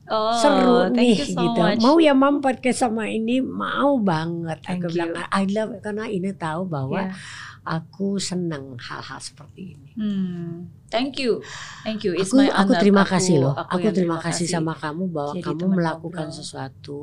Oh, 0.05 0.36
seru 0.36 0.92
thank 0.92 1.01
nih 1.01 1.16
you 1.16 1.32
so 1.32 1.40
gitu. 1.40 1.60
much. 1.64 1.80
Mau 1.80 1.96
ya 1.96 2.12
mam 2.12 2.44
podcast 2.44 2.84
sama 2.84 3.09
ini, 3.09 3.40
mau 3.40 3.96
banget. 3.96 4.60
Thank 4.60 4.84
aku 4.84 4.92
you. 4.92 5.01
bilang, 5.01 5.16
I 5.32 5.48
love 5.48 5.80
karena 5.80 6.05
ini 6.12 6.28
tahu 6.36 6.68
bahwa 6.68 7.09
Iya. 7.09 7.16
Aku 7.65 8.16
senang 8.16 8.77
hal-hal 8.77 9.19
seperti 9.19 9.73
ini. 9.73 9.91
Hmm. 9.97 10.69
Thank 10.86 11.19
you, 11.19 11.43
thank 11.82 12.07
you. 12.07 12.15
It's 12.15 12.31
aku 12.31 12.39
my 12.39 12.53
aku 12.55 12.73
terima 12.78 13.03
Aku- 13.03 13.12
kasih 13.19 13.36
loh. 13.43 13.55
Aku, 13.57 13.82
yang 13.82 13.91
terima 13.91 14.16
kasih 14.20 14.47
sama 14.47 14.77
kamu 14.77 15.11
bahwa 15.11 15.35
Jadi 15.35 15.43
kamu 15.43 15.65
melakukan 15.74 16.28
ngobrol. 16.31 16.39
sesuatu 16.39 17.01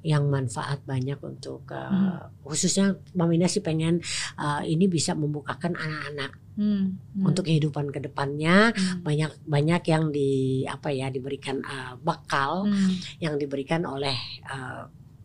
yang 0.00 0.24
manfaat 0.26 0.80
banyak 0.82 1.20
untuk 1.20 1.68
uh, 1.68 1.90
Hmm. 1.90 2.16
khususnya 2.40 2.96
Mamina 3.12 3.44
sih 3.44 3.60
pengen 3.60 4.00
uh, 4.36 4.62
ini 4.62 4.86
bisa 4.86 5.12
membukakan 5.12 5.76
anak-anak 5.76 6.32
Hmm, 6.50 7.00
hmm, 7.16 7.24
untuk 7.24 7.48
kehidupan 7.48 7.88
ke 7.88 8.04
depannya 8.04 8.74
hmm, 8.74 9.00
banyak 9.00 9.32
banyak 9.48 9.82
yang 9.86 10.12
di 10.12 10.28
apa 10.66 10.92
ya 10.92 11.08
diberikan 11.08 11.62
uh, 11.62 11.96
bekal 11.96 12.68
hmm. 12.68 13.16
yang 13.16 13.40
diberikan 13.40 13.86
oleh 13.86 14.12
uh, 14.44 14.84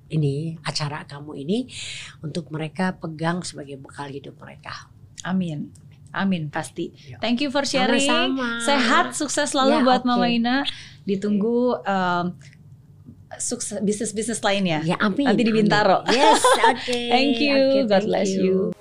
ini 0.09 0.57
acara 0.61 1.03
kamu 1.09 1.31
ini 1.41 1.65
untuk 2.21 2.53
mereka 2.53 2.93
pegang 2.97 3.41
sebagai 3.41 3.81
bekal 3.81 4.09
hidup 4.09 4.37
mereka. 4.37 4.89
Amin, 5.25 5.73
amin 6.13 6.53
pasti. 6.53 6.93
Ya. 7.09 7.17
Thank 7.17 7.41
you 7.41 7.49
for 7.49 7.65
sharing. 7.65 8.05
Sama-sama. 8.05 8.61
Sehat, 8.61 9.05
sukses 9.17 9.49
selalu 9.49 9.81
Ya, 9.81 9.85
buat 9.85 10.01
oke. 10.05 10.09
Mama 10.09 10.27
Ina. 10.29 10.57
Ditunggu 11.05 11.81
um, 11.81 12.25
sukses 13.41 13.81
bisnis-bisnis 13.81 14.39
lainnya. 14.45 14.85
Ya 14.85 14.95
amin. 15.01 15.25
Nanti 15.25 15.41
di 15.43 15.51
amin. 15.51 15.65
Bintaro. 15.65 16.05
Yes, 16.07 16.41
oke. 16.41 16.99
Thank 17.13 17.41
you. 17.41 17.57
Oke, 17.57 17.79
God 17.89 18.05
thank 18.05 18.07
bless 18.07 18.29
you. 18.31 18.71